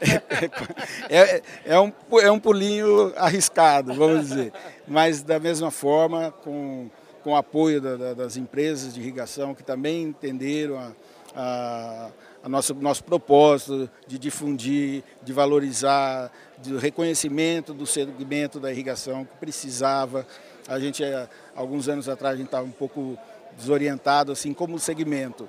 é, 1.08 1.42
é, 1.64 1.80
um, 1.80 1.92
é 2.20 2.30
um 2.30 2.38
pulinho 2.38 3.12
arriscado, 3.16 3.94
vamos 3.94 4.28
dizer. 4.28 4.52
Mas 4.86 5.22
da 5.22 5.38
mesma 5.38 5.70
forma, 5.70 6.32
com 6.44 6.90
com 7.26 7.32
o 7.32 7.34
apoio 7.34 7.80
da, 7.80 7.96
da, 7.96 8.14
das 8.14 8.36
empresas 8.36 8.94
de 8.94 9.00
irrigação 9.00 9.52
que 9.52 9.64
também 9.64 10.04
entenderam 10.04 10.78
a, 10.78 10.92
a, 11.34 12.10
a 12.44 12.48
nosso, 12.48 12.72
nosso 12.74 13.02
propósito 13.02 13.90
de 14.06 14.16
difundir, 14.16 15.02
de 15.24 15.32
valorizar, 15.32 16.30
de 16.62 16.76
reconhecimento 16.76 17.74
do 17.74 17.84
segmento 17.84 18.60
da 18.60 18.70
irrigação 18.70 19.24
que 19.24 19.34
precisava. 19.38 20.24
A 20.68 20.78
gente, 20.78 21.02
eh, 21.02 21.28
alguns 21.56 21.88
anos 21.88 22.08
atrás, 22.08 22.34
a 22.34 22.36
gente 22.36 22.46
estava 22.46 22.64
um 22.64 22.70
pouco 22.70 23.18
desorientado, 23.58 24.30
assim 24.30 24.54
como 24.54 24.78
segmento. 24.78 25.48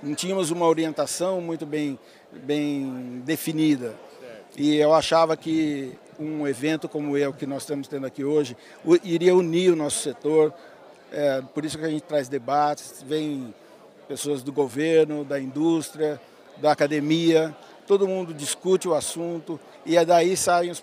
Não 0.00 0.14
tínhamos 0.14 0.52
uma 0.52 0.68
orientação 0.68 1.40
muito 1.40 1.66
bem, 1.66 1.98
bem 2.32 3.20
definida. 3.26 3.96
E 4.56 4.76
eu 4.76 4.94
achava 4.94 5.36
que 5.36 5.92
um 6.20 6.46
evento 6.46 6.88
como 6.88 7.16
é 7.16 7.26
o 7.28 7.32
que 7.32 7.46
nós 7.46 7.62
estamos 7.62 7.88
tendo 7.88 8.06
aqui 8.06 8.24
hoje 8.24 8.56
iria 9.04 9.34
unir 9.34 9.72
o 9.72 9.76
nosso 9.76 10.02
setor, 10.02 10.54
é, 11.16 11.42
por 11.54 11.64
isso 11.64 11.78
que 11.78 11.84
a 11.84 11.88
gente 11.88 12.02
traz 12.02 12.28
debates, 12.28 13.02
vem 13.06 13.54
pessoas 14.06 14.42
do 14.42 14.52
governo, 14.52 15.24
da 15.24 15.40
indústria, 15.40 16.20
da 16.58 16.72
academia, 16.72 17.56
todo 17.86 18.06
mundo 18.06 18.34
discute 18.34 18.86
o 18.86 18.94
assunto 18.94 19.58
e 19.86 19.96
é 19.96 20.04
daí 20.04 20.36
saem 20.36 20.70
os, 20.70 20.82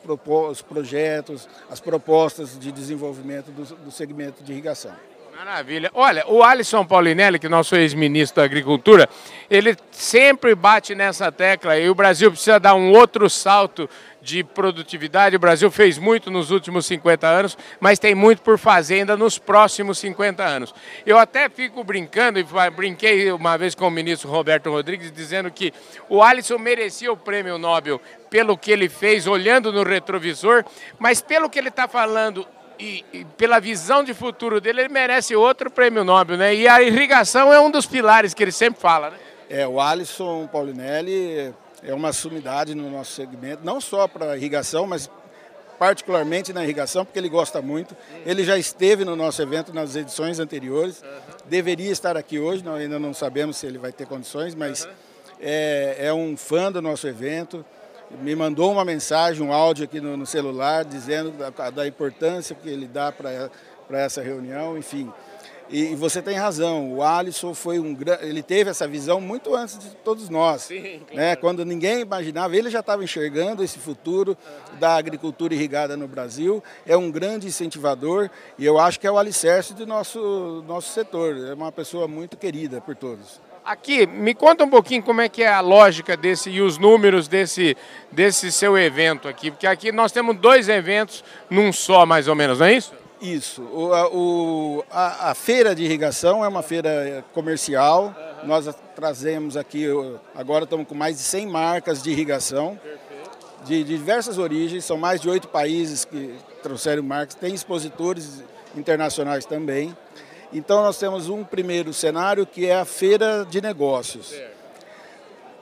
os 0.50 0.62
projetos, 0.64 1.48
as 1.70 1.80
propostas 1.80 2.58
de 2.60 2.72
desenvolvimento 2.72 3.52
do, 3.52 3.64
do 3.76 3.92
segmento 3.92 4.44
de 4.44 4.52
irrigação. 4.52 4.96
Maravilha. 5.36 5.92
Olha, 5.94 6.24
o 6.28 6.44
Alisson 6.44 6.86
Paulinelli, 6.86 7.38
que 7.38 7.48
é 7.48 7.50
nosso 7.50 7.76
ex-ministro 7.76 8.38
da 8.38 8.46
Agricultura, 8.46 9.10
ele 9.50 9.76
sempre 9.92 10.56
bate 10.56 10.96
nessa 10.96 11.32
tecla 11.32 11.78
e 11.78 11.90
o 11.90 11.96
Brasil 11.96 12.32
precisa 12.32 12.60
dar 12.60 12.76
um 12.76 12.92
outro 12.92 13.30
salto 13.30 13.90
de 14.24 14.42
produtividade. 14.42 15.36
O 15.36 15.40
Brasil 15.40 15.70
fez 15.70 15.98
muito 15.98 16.32
nos 16.32 16.50
últimos 16.50 16.86
50 16.86 17.28
anos, 17.28 17.58
mas 17.80 18.00
tem 18.00 18.16
muito 18.16 18.42
por 18.42 18.58
fazer 18.58 18.96
ainda 18.96 19.18
nos 19.18 19.38
próximos 19.38 19.98
50 20.00 20.42
anos. 20.42 20.74
Eu 21.06 21.20
até 21.20 21.50
fico 21.50 21.84
brincando, 21.84 22.40
e 22.40 22.46
brinquei 22.74 23.32
uma 23.34 23.58
vez 23.58 23.76
com 23.76 23.86
o 23.86 23.92
ministro 23.92 24.30
Roberto 24.30 24.70
Rodrigues, 24.70 25.12
dizendo 25.12 25.52
que 25.52 25.74
o 26.08 26.24
Alisson 26.24 26.58
merecia 26.58 27.12
o 27.12 27.18
prêmio 27.18 27.58
Nobel 27.58 28.00
pelo 28.30 28.58
que 28.58 28.72
ele 28.72 28.88
fez 28.88 29.28
olhando 29.28 29.72
no 29.72 29.84
retrovisor, 29.84 30.64
mas 30.98 31.22
pelo 31.22 31.50
que 31.50 31.60
ele 31.60 31.70
está 31.70 31.88
falando 31.88 32.48
e, 32.80 33.26
pela 33.38 33.60
visão 33.60 34.04
de 34.04 34.14
futuro 34.14 34.60
dele, 34.60 34.82
ele 34.82 34.90
merece 34.90 35.36
outro 35.36 35.70
prêmio 35.70 36.04
Nobel, 36.04 36.38
né? 36.38 36.56
E 36.56 36.68
a 36.68 36.82
irrigação 36.82 37.52
é 37.52 37.60
um 37.60 37.70
dos 37.70 37.86
pilares 37.86 38.34
que 38.34 38.42
ele 38.42 38.52
sempre 38.52 38.82
fala, 38.82 39.12
né? 39.12 39.18
É, 39.50 39.68
o 39.68 39.80
Alisson 39.80 40.48
Paulinelli 40.48 41.54
é 41.84 41.94
uma 41.94 42.14
sumidade 42.14 42.74
no 42.74 42.90
nosso 42.90 43.14
segmento, 43.14 43.64
não 43.64 43.82
só 43.82 44.08
para 44.08 44.38
irrigação, 44.38 44.88
mas 44.88 45.10
particularmente 45.78 46.54
na 46.54 46.64
irrigação, 46.64 47.04
porque 47.04 47.20
ele 47.20 47.30
gosta 47.30 47.62
muito. 47.62 47.96
Ele 48.26 48.44
já 48.44 48.58
esteve 48.58 49.04
no 49.04 49.16
nosso 49.16 49.42
evento 49.42 49.74
nas 49.74 49.96
edições 49.96 50.40
anteriores, 50.40 51.04
deveria 51.46 51.92
estar 51.92 52.16
aqui 52.16 52.40
hoje, 52.40 52.64
nós 52.64 52.80
ainda 52.80 53.00
não 53.00 53.14
sabemos 53.14 53.58
se 53.58 53.66
ele 53.66 53.78
vai 53.78 53.92
ter 53.92 54.08
condições, 54.08 54.56
mas 54.56 54.88
é, 55.42 55.98
é 56.00 56.14
um 56.14 56.38
fã 56.38 56.72
do 56.72 56.82
nosso 56.82 57.08
evento 57.08 57.66
me 58.22 58.36
mandou 58.36 58.72
uma 58.72 58.86
mensagem, 58.86 59.46
um 59.46 59.52
áudio 59.52 59.86
aqui 59.86 60.00
no, 60.00 60.16
no 60.16 60.26
celular, 60.26 60.86
dizendo 60.86 61.32
da, 61.32 61.70
da, 61.70 61.88
importância 61.88 62.56
que 62.56 62.70
ele 62.70 62.88
dá 62.88 63.12
para 63.12 63.50
essa 64.00 64.22
reunião, 64.22 64.78
enfim. 64.78 65.12
E, 65.74 65.96
você 65.96 66.22
tem 66.22 66.38
razão, 66.38 66.94
o 66.94 67.02
Alisson 67.02 67.56
foi 67.56 67.80
um 67.80 67.98
ele 68.22 68.44
teve 68.44 68.70
essa 68.70 68.88
visão 68.88 69.20
muito 69.20 69.56
antes 69.56 69.80
de 69.80 69.90
todos 70.04 70.30
nós. 70.30 70.62
Sim, 70.62 70.80
né? 70.80 71.00
claro. 71.00 71.16
né? 71.16 71.36
Quando 71.36 71.66
ninguém 71.66 72.02
imaginava, 72.02 72.56
ele 72.56 72.70
já 72.70 72.82
estava 72.82 73.04
enxergando 73.04 73.64
esse 73.64 73.80
futuro 73.80 74.38
da 74.80 74.96
agricultura 74.96 75.52
irrigada 75.52 75.98
no 75.98 76.08
Brasil. 76.08 76.64
É 76.86 76.96
um 76.96 77.10
grande 77.10 77.48
incentivador 77.48 78.30
e 78.56 78.64
eu 78.64 78.78
acho 78.78 79.00
que 79.00 79.08
é 79.08 79.12
o 79.12 79.18
alicerce 79.18 79.74
do 79.74 79.88
nosso, 79.88 80.64
nosso 80.68 80.94
setor. 80.94 81.36
É 81.50 81.56
uma 81.56 81.72
pessoa 81.72 82.08
muito 82.08 82.38
querida 82.38 82.80
por 82.80 82.96
todos. 82.96 83.42
Aqui, 83.66 84.06
me 84.06 84.36
conta 84.36 84.64
um 84.64 84.70
pouquinho 84.70 85.02
como 85.02 85.22
é 85.22 85.30
que 85.30 85.42
é 85.42 85.52
a 85.52 85.62
lógica 85.62 86.16
desse 86.16 86.52
e 86.52 86.62
os 86.62 86.78
números 86.78 87.28
desse, 87.28 87.76
desse 88.12 88.52
seu 88.52 88.78
evento 88.78 89.28
aqui, 89.28 89.50
porque 89.50 89.66
aqui 89.66 89.92
nós 89.92 90.12
temos 90.12 90.36
dois 90.36 90.70
eventos 90.70 91.24
num 91.50 91.74
só, 91.74 92.06
mais 92.06 92.28
ou 92.28 92.36
menos, 92.36 92.60
não 92.60 92.68
é 92.68 92.74
isso? 92.74 92.94
Isso. 93.24 93.62
O, 93.62 93.94
a, 93.94 94.08
o, 94.10 94.86
a, 94.92 95.32
a, 95.32 95.34
feira 95.34 95.74
de 95.74 95.82
irrigação 95.82 96.44
é 96.44 96.48
uma 96.48 96.62
feira 96.62 97.24
comercial. 97.32 98.14
Uhum. 98.42 98.48
Nós 98.50 98.70
trazemos 98.94 99.56
aqui, 99.56 99.86
agora 100.36 100.66
estamos 100.66 100.86
com 100.86 100.94
mais 100.94 101.16
de 101.16 101.24
100 101.24 101.48
marcas 101.48 102.04
de 102.04 102.12
irrigação, 102.12 102.78
de, 103.64 103.82
de 103.82 103.96
diversas 103.96 104.38
origens, 104.38 104.84
são 104.84 104.98
mais 104.98 105.22
de 105.22 105.30
oito 105.30 105.48
países 105.48 106.04
que 106.04 106.36
trouxeram 106.62 107.02
marcas, 107.02 107.36
tem 107.36 107.54
expositores 107.54 108.44
internacionais 108.76 109.46
também. 109.46 109.96
Então 110.52 110.84
nós 110.84 111.00
temos 111.00 111.30
um 111.30 111.46
primeiro 111.46 111.94
cenário 111.94 112.46
que 112.46 112.66
é 112.66 112.76
a 112.76 112.84
feira 112.84 113.48
de 113.50 113.62
negócios. 113.62 114.36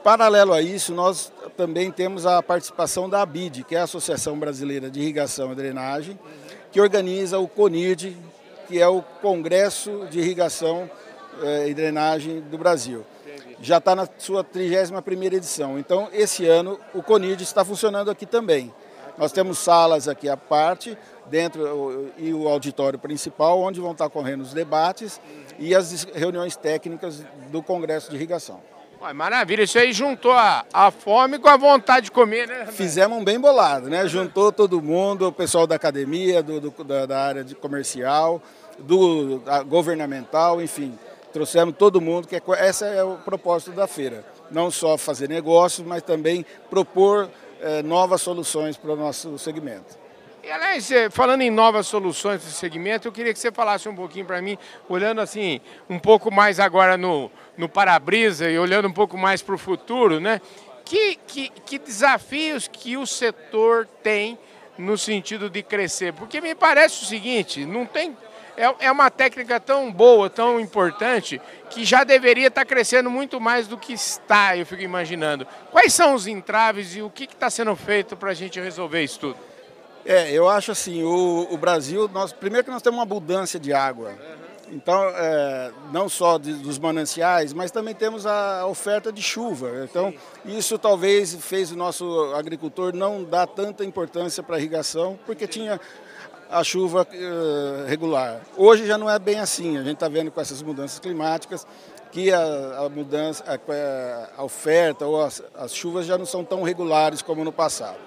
Paralelo 0.04 0.52
a 0.52 0.64
isso, 0.64 0.96
nós 0.96 1.32
também 1.56 1.92
temos 1.92 2.26
a 2.26 2.42
participação 2.42 3.08
da 3.08 3.22
ABID, 3.22 3.64
que 3.66 3.76
é 3.76 3.82
a 3.82 3.84
Associação 3.84 4.40
Brasileira 4.40 4.90
de 4.90 5.00
Irrigação 5.00 5.52
e 5.52 5.56
Drenagem, 5.56 6.20
que 6.72 6.80
organiza 6.80 7.40
o 7.40 7.48
CONIRD, 7.48 8.18
que 8.68 8.80
é 8.80 8.88
o 8.88 9.02
Congresso 9.22 10.08
de 10.10 10.20
Irrigação 10.20 10.90
eh, 11.44 11.70
e 11.70 11.74
Drenagem 11.74 12.40
do 12.40 12.58
Brasil. 12.58 13.06
Já 13.62 13.78
está 13.78 13.96
na 13.96 14.08
sua 14.18 14.44
31ª 14.44 15.34
edição. 15.34 15.78
Então, 15.78 16.10
esse 16.14 16.48
ano, 16.48 16.80
o 16.94 17.04
CONIRD 17.04 17.44
está 17.44 17.64
funcionando 17.64 18.10
aqui 18.10 18.26
também. 18.26 18.74
Nós 19.18 19.32
temos 19.32 19.60
salas 19.60 20.08
aqui 20.08 20.30
à 20.30 20.38
parte, 20.38 20.98
dentro 21.28 22.12
e 22.18 22.34
o 22.34 22.48
auditório 22.48 22.98
principal, 22.98 23.60
onde 23.60 23.80
vão 23.80 23.92
estar 23.92 24.10
correndo 24.10 24.42
os 24.42 24.54
debates 24.54 25.22
e 25.60 25.76
as 25.76 26.06
reuniões 26.14 26.56
técnicas 26.56 27.24
do 27.52 27.62
Congresso 27.62 28.10
de 28.10 28.16
Irrigação. 28.16 28.60
Ué, 29.02 29.14
maravilha, 29.14 29.64
isso 29.64 29.80
aí 29.80 29.92
juntou 29.92 30.32
a, 30.32 30.64
a 30.72 30.92
fome 30.92 31.40
com 31.40 31.50
a 31.50 31.58
vontade 31.58 32.06
de 32.06 32.12
comer, 32.12 32.48
né? 32.48 32.68
Fizemos 32.68 33.18
um 33.18 33.24
bem 33.24 33.40
bolado, 33.40 33.90
né? 33.90 34.08
Juntou 34.08 34.52
todo 34.52 34.80
mundo, 34.80 35.28
o 35.28 35.32
pessoal 35.32 35.66
da 35.66 35.74
academia, 35.74 36.44
do, 36.44 36.62
do 36.62 36.84
da, 36.84 37.08
da, 37.08 37.20
área 37.20 37.44
de 37.44 37.56
comercial, 37.56 38.40
do 38.78 39.42
governamental, 39.66 40.62
enfim. 40.62 40.96
Trouxemos 41.34 41.74
todo 41.76 42.00
mundo, 42.00 42.28
que 42.28 42.36
é, 42.36 42.70
esse 42.70 42.86
é 42.86 43.04
o 43.04 43.16
propósito 43.16 43.72
da 43.72 43.88
feira. 43.88 44.24
Não 44.52 44.70
só 44.70 44.96
fazer 45.00 45.28
negócios, 45.28 45.88
mas 45.88 46.04
também 46.04 46.46
propor 46.70 47.28
eh, 47.60 47.82
novas 47.82 48.22
soluções 48.22 48.78
para 48.78 48.92
o 48.92 48.96
nosso 48.96 49.40
segmento. 49.40 50.01
E, 50.44 50.50
aliás, 50.50 50.90
falando 51.12 51.42
em 51.42 51.52
novas 51.52 51.86
soluções 51.86 52.42
de 52.42 52.52
segmento, 52.52 53.08
eu 53.08 53.12
queria 53.12 53.32
que 53.32 53.38
você 53.38 53.52
falasse 53.52 53.88
um 53.88 53.96
pouquinho 53.96 54.26
para 54.26 54.42
mim, 54.42 54.58
olhando 54.90 55.22
assim, 55.22 55.62
um 55.88 56.00
pouco 56.00 56.32
mais 56.34 56.60
agora 56.60 56.98
no, 56.98 57.32
no 57.56 57.70
para-brisa 57.70 58.50
e 58.50 58.58
olhando 58.58 58.88
um 58.88 58.92
pouco 58.92 59.16
mais 59.16 59.44
para 59.44 59.54
o 59.54 59.58
futuro, 59.58 60.20
né? 60.20 60.42
Que, 60.84 61.16
que, 61.28 61.50
que 61.50 61.78
desafios 61.78 62.68
que 62.68 62.98
o 62.98 63.06
setor 63.06 63.88
tem 64.02 64.38
no 64.80 64.98
sentido 64.98 65.48
de 65.48 65.62
crescer? 65.62 66.12
Porque 66.14 66.42
me 66.42 66.56
parece 66.56 67.04
o 67.04 67.06
seguinte, 67.06 67.64
não 67.64 67.86
tem 67.86 68.18
é, 68.58 68.88
é 68.88 68.92
uma 68.92 69.12
técnica 69.12 69.60
tão 69.60 69.92
boa, 69.92 70.28
tão 70.28 70.60
importante, 70.60 71.40
que 71.70 71.86
já 71.86 72.04
deveria 72.04 72.48
estar 72.48 72.66
crescendo 72.66 73.12
muito 73.12 73.40
mais 73.40 73.68
do 73.68 73.78
que 73.78 73.94
está, 73.94 74.58
eu 74.58 74.66
fico 74.66 74.82
imaginando. 74.82 75.48
Quais 75.70 75.94
são 75.94 76.16
os 76.16 76.26
entraves 76.26 76.96
e 76.96 77.02
o 77.02 77.12
que 77.12 77.26
está 77.26 77.50
sendo 77.50 77.76
feito 77.76 78.18
para 78.18 78.32
a 78.32 78.34
gente 78.34 78.60
resolver 78.60 79.04
isso 79.04 79.20
tudo? 79.20 79.51
É, 80.06 80.32
eu 80.32 80.50
acho 80.50 80.72
assim, 80.72 81.04
o, 81.04 81.48
o, 81.52 81.58
Brasil, 81.58 82.10
nós, 82.14 82.34
primeiro 82.34 82.66
que 82.66 82.72
nós 82.72 82.82
temos 82.82 82.98
uma 82.98 83.04
abundância 83.04 83.60
de 83.60 83.72
água. 83.74 84.14
Então, 84.72 85.04
é, 85.16 85.72
não 85.92 86.08
só 86.08 86.38
de, 86.38 86.54
dos 86.54 86.80
mananciais, 86.80 87.52
mas 87.52 87.72
também 87.72 87.94
temos 87.94 88.26
a 88.26 88.66
oferta 88.66 89.12
de 89.12 89.22
chuva. 89.22 89.84
Então, 89.84 90.14
isso 90.46 90.80
talvez 90.80 91.36
fez 91.36 91.72
o 91.72 91.76
nosso 91.76 92.34
agricultor 92.34 92.96
não 92.96 93.24
dar 93.24 93.46
tanta 93.48 93.84
importância 93.84 94.42
para 94.42 94.56
a 94.56 94.60
irrigação, 94.60 95.20
porque 95.26 95.46
tinha 95.46 95.80
a 96.50 96.64
chuva 96.64 97.08
uh, 97.10 97.88
regular. 97.88 98.42
Hoje 98.58 98.86
já 98.86 98.98
não 98.98 99.10
é 99.10 99.18
bem 99.20 99.40
assim, 99.40 99.78
a 99.78 99.84
gente 99.84 99.94
está 99.94 100.10
vendo 100.10 100.32
com 100.32 100.40
essas 100.40 100.62
mudanças 100.62 101.00
climáticas 101.00 101.66
que 102.12 102.32
a, 102.32 102.80
a 102.80 102.90
mudança, 102.90 103.44
a, 103.48 104.42
a, 104.42 104.44
oferta 104.44 105.06
ou 105.06 105.24
as, 105.24 105.42
as, 105.56 105.74
chuvas 105.74 106.06
já 106.06 106.18
não 106.18 106.26
são 106.26 106.44
tão 106.44 106.62
regulares 106.62 107.22
como 107.22 107.44
no 107.44 107.54
passado. 107.54 107.98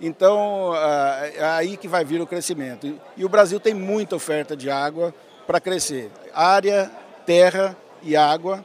Então, 0.00 0.70
uh, 0.70 0.74
é 0.74 1.44
aí 1.44 1.76
que 1.76 1.88
vai 1.88 2.04
vir 2.04 2.20
o 2.20 2.26
crescimento. 2.26 2.86
E, 2.86 3.00
e 3.16 3.24
o 3.24 3.28
Brasil 3.28 3.58
tem 3.58 3.74
muita 3.74 4.16
oferta 4.16 4.56
de 4.56 4.70
água 4.70 5.14
para 5.46 5.60
crescer. 5.60 6.10
Área, 6.34 6.90
terra 7.24 7.76
e 8.02 8.16
água. 8.16 8.64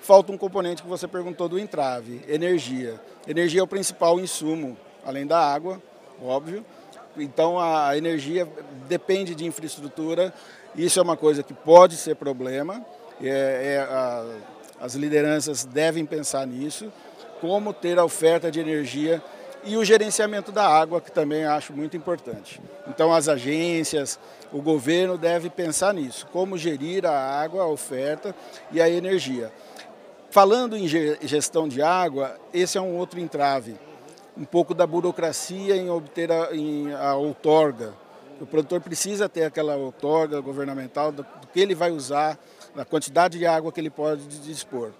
Falta 0.00 0.32
um 0.32 0.38
componente 0.38 0.82
que 0.82 0.88
você 0.88 1.06
perguntou 1.06 1.48
do 1.48 1.58
entrave, 1.58 2.22
energia. 2.26 3.00
Energia 3.26 3.60
é 3.60 3.62
o 3.62 3.68
principal 3.68 4.18
insumo, 4.18 4.76
além 5.04 5.26
da 5.26 5.38
água, 5.38 5.80
óbvio 6.20 6.64
então 7.16 7.58
a 7.58 7.96
energia 7.96 8.48
depende 8.88 9.34
de 9.34 9.44
infraestrutura. 9.44 10.32
Isso 10.74 10.98
é 10.98 11.02
uma 11.02 11.16
coisa 11.16 11.42
que 11.42 11.52
pode 11.52 11.96
ser 11.96 12.16
problema. 12.16 12.84
É, 13.22 13.28
é, 13.28 13.78
a, 13.78 14.24
as 14.80 14.94
lideranças 14.94 15.64
devem 15.64 16.04
pensar 16.06 16.46
nisso, 16.46 16.92
como 17.40 17.72
ter 17.72 17.98
a 17.98 18.04
oferta 18.04 18.50
de 18.50 18.60
energia 18.60 19.22
e 19.64 19.76
o 19.76 19.84
gerenciamento 19.84 20.50
da 20.50 20.66
água, 20.66 21.00
que 21.00 21.10
também 21.10 21.44
acho 21.44 21.72
muito 21.72 21.96
importante. 21.96 22.60
Então 22.88 23.12
as 23.12 23.28
agências, 23.28 24.18
o 24.52 24.60
governo 24.60 25.16
deve 25.16 25.48
pensar 25.48 25.94
nisso, 25.94 26.26
como 26.32 26.58
gerir 26.58 27.06
a 27.06 27.40
água, 27.40 27.62
a 27.62 27.66
oferta 27.66 28.34
e 28.70 28.80
a 28.80 28.88
energia. 28.88 29.52
Falando 30.30 30.76
em 30.76 30.88
gestão 30.88 31.68
de 31.68 31.82
água, 31.82 32.36
esse 32.52 32.78
é 32.78 32.80
um 32.80 32.96
outro 32.96 33.20
entrave 33.20 33.76
um 34.36 34.44
pouco 34.44 34.74
da 34.74 34.86
burocracia 34.86 35.76
em 35.76 35.90
obter 35.90 36.30
a, 36.32 36.54
em, 36.54 36.92
a 36.94 37.14
outorga. 37.14 37.92
O 38.40 38.46
produtor 38.46 38.80
precisa 38.80 39.28
ter 39.28 39.44
aquela 39.44 39.76
outorga 39.76 40.40
governamental 40.40 41.12
do, 41.12 41.22
do 41.22 41.46
que 41.52 41.60
ele 41.60 41.74
vai 41.74 41.90
usar, 41.90 42.38
da 42.74 42.84
quantidade 42.84 43.38
de 43.38 43.46
água 43.46 43.70
que 43.70 43.80
ele 43.80 43.90
pode 43.90 44.26
dispor. 44.40 44.92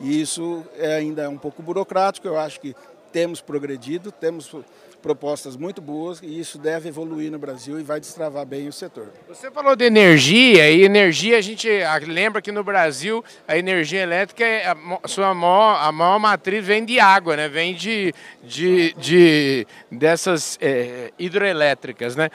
E 0.00 0.20
isso 0.20 0.64
é 0.76 0.94
ainda 0.94 1.28
um 1.28 1.36
pouco 1.36 1.60
burocrático, 1.60 2.28
eu 2.28 2.38
acho 2.38 2.60
que 2.60 2.74
temos 3.12 3.40
progredido, 3.40 4.10
temos 4.12 4.54
propostas 5.00 5.56
muito 5.56 5.80
boas 5.80 6.20
e 6.22 6.38
isso 6.38 6.58
deve 6.58 6.88
evoluir 6.88 7.30
no 7.30 7.38
Brasil 7.38 7.78
e 7.78 7.82
vai 7.82 8.00
destravar 8.00 8.44
bem 8.44 8.68
o 8.68 8.72
setor. 8.72 9.12
Você 9.28 9.50
falou 9.50 9.76
de 9.76 9.84
energia 9.84 10.70
e 10.70 10.82
energia 10.82 11.38
a 11.38 11.40
gente 11.40 11.68
lembra 12.06 12.42
que 12.42 12.50
no 12.50 12.64
Brasil 12.64 13.24
a 13.46 13.56
energia 13.56 14.00
elétrica 14.00 14.44
é 14.44 14.66
a 14.66 15.08
sua 15.08 15.34
maior, 15.34 15.78
a 15.80 15.92
maior 15.92 16.18
matriz 16.18 16.64
vem 16.64 16.84
de 16.84 16.98
água, 16.98 17.36
né? 17.36 17.48
Vem 17.48 17.74
de, 17.74 18.12
de, 18.42 18.92
de 18.94 19.66
dessas 19.90 20.58
é, 20.60 21.12
hidroelétricas, 21.18 22.16
né? 22.16 22.30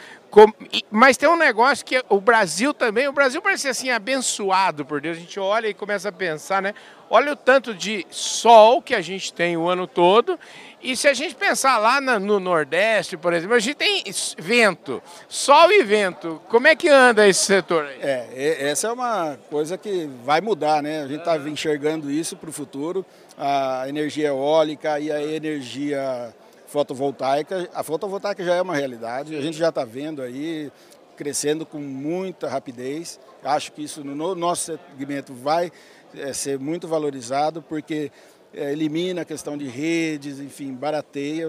mas 0.90 1.16
tem 1.16 1.30
um 1.30 1.38
negócio 1.38 1.86
que 1.86 2.04
o 2.10 2.20
Brasil 2.20 2.74
também, 2.74 3.08
o 3.08 3.14
Brasil 3.14 3.40
parece 3.42 3.68
assim 3.68 3.92
abençoado 3.92 4.84
por 4.84 5.00
Deus. 5.00 5.18
A 5.18 5.20
gente 5.20 5.40
olha 5.40 5.68
e 5.68 5.74
começa 5.76 6.10
a 6.10 6.12
pensar, 6.12 6.62
né? 6.62 6.74
Olha 7.16 7.34
o 7.34 7.36
tanto 7.36 7.76
de 7.76 8.08
sol 8.10 8.82
que 8.82 8.96
a 8.96 9.00
gente 9.00 9.32
tem 9.32 9.56
o 9.56 9.70
ano 9.70 9.86
todo 9.86 10.40
e 10.82 10.98
se 10.98 11.08
a 11.08 11.14
gente 11.14 11.36
pensar 11.36 11.78
lá 11.78 12.02
no 12.02 12.40
Nordeste, 12.40 13.16
por 13.16 13.34
exemplo, 13.34 13.56
a 13.56 13.60
gente 13.60 13.76
tem 13.76 14.04
vento, 14.36 15.00
sol 15.30 15.72
e 15.72 15.84
vento. 15.84 16.42
Como 16.50 16.68
é 16.68 16.76
que 16.76 16.90
anda 16.90 17.28
esse 17.28 17.46
setor 17.46 17.86
aí? 17.86 18.00
É, 18.02 18.68
essa 18.68 18.88
é 18.88 18.92
uma 18.92 19.38
coisa 19.48 19.78
que 19.78 20.10
vai 20.26 20.42
mudar, 20.42 20.82
né? 20.82 21.04
A 21.04 21.08
gente 21.08 21.20
está 21.20 21.38
enxergando 21.38 22.10
isso 22.10 22.36
para 22.36 22.50
o 22.50 22.52
futuro, 22.52 23.06
a 23.38 23.88
energia 23.88 24.30
eólica 24.30 25.00
e 25.00 25.12
a 25.12 25.22
energia 25.22 26.34
fotovoltaica. 26.66 27.70
A 27.76 27.84
fotovoltaica 27.84 28.44
já 28.44 28.56
é 28.56 28.62
uma 28.64 28.76
realidade, 28.76 29.36
a 29.36 29.42
gente 29.42 29.56
já 29.56 29.70
está 29.70 29.86
vendo 29.86 30.20
aí 30.20 30.72
crescendo 31.16 31.64
com 31.64 31.78
muita 31.78 32.50
rapidez. 32.50 33.20
Acho 33.44 33.72
que 33.72 33.84
isso 33.84 34.04
no 34.04 34.34
nosso 34.34 34.80
segmento 34.96 35.32
vai 35.32 35.72
é, 36.18 36.34
ser 36.34 36.60
muito 36.60 36.88
valorizado, 36.88 37.62
porque 37.62 38.12
é, 38.54 38.72
elimina 38.72 39.22
a 39.22 39.26
questão 39.26 39.58
de 39.58 39.68
redes, 39.68 40.40
enfim, 40.40 40.74
barateia 40.74 41.48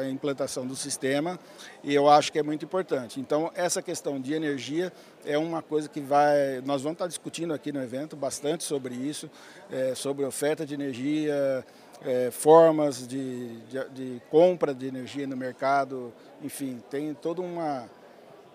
a 0.00 0.08
implantação 0.08 0.66
do 0.66 0.74
sistema 0.74 1.38
e 1.84 1.94
eu 1.94 2.08
acho 2.08 2.32
que 2.32 2.38
é 2.38 2.42
muito 2.42 2.64
importante. 2.64 3.20
Então, 3.20 3.50
essa 3.54 3.82
questão 3.82 4.18
de 4.18 4.32
energia 4.32 4.90
é 5.26 5.36
uma 5.36 5.60
coisa 5.60 5.88
que 5.88 6.00
vai. 6.00 6.62
Nós 6.64 6.80
vamos 6.80 6.94
estar 6.94 7.06
discutindo 7.06 7.52
aqui 7.52 7.70
no 7.70 7.82
evento 7.82 8.16
bastante 8.16 8.64
sobre 8.64 8.94
isso, 8.94 9.30
é, 9.70 9.94
sobre 9.94 10.24
oferta 10.24 10.64
de 10.64 10.72
energia, 10.72 11.64
é, 12.02 12.30
formas 12.30 13.06
de, 13.06 13.58
de, 13.62 13.88
de, 13.90 14.22
compra 14.30 14.72
de 14.72 14.86
energia 14.86 15.26
no 15.26 15.36
mercado, 15.36 16.12
enfim, 16.42 16.82
tem 16.90 17.12
toda 17.12 17.42
uma, 17.42 17.88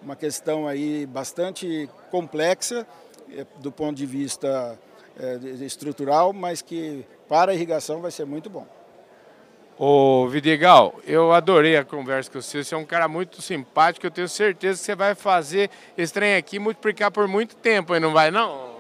uma 0.02 0.16
questão 0.16 0.68
aí 0.68 1.06
bastante 1.06 1.90
complexa 2.10 2.88
é, 3.30 3.46
do 3.60 3.72
ponto 3.72 3.96
de 3.96 4.06
vista 4.06 4.80
estrutural, 5.62 6.34
mas 6.34 6.62
que 6.62 7.06
para 7.28 7.52
a 7.52 7.56
irrigação 7.56 8.02
vai 8.02 8.12
ser 8.12 8.26
muito 8.26 8.50
bom. 8.50 8.68
Ô 9.78 10.28
Vidigal, 10.28 11.00
eu 11.06 11.32
adorei 11.32 11.76
a 11.76 11.84
conversa 11.84 12.30
com 12.30 12.40
você. 12.40 12.64
Você 12.64 12.76
é 12.76 12.78
um 12.78 12.86
cara 12.86 13.08
muito 13.08 13.42
simpático. 13.42 14.06
Eu 14.06 14.12
tenho 14.12 14.30
certeza 14.30 14.80
que 14.80 14.86
você 14.86 14.96
vai 14.96 15.16
fazer 15.16 15.70
esse 15.98 16.14
trem 16.14 16.36
aqui 16.36 16.60
multiplicar 16.60 17.10
por 17.12 17.28
muito 17.28 17.56
tempo, 17.56 17.98
não 18.00 18.14
vai, 18.14 18.30
não? 18.30 18.74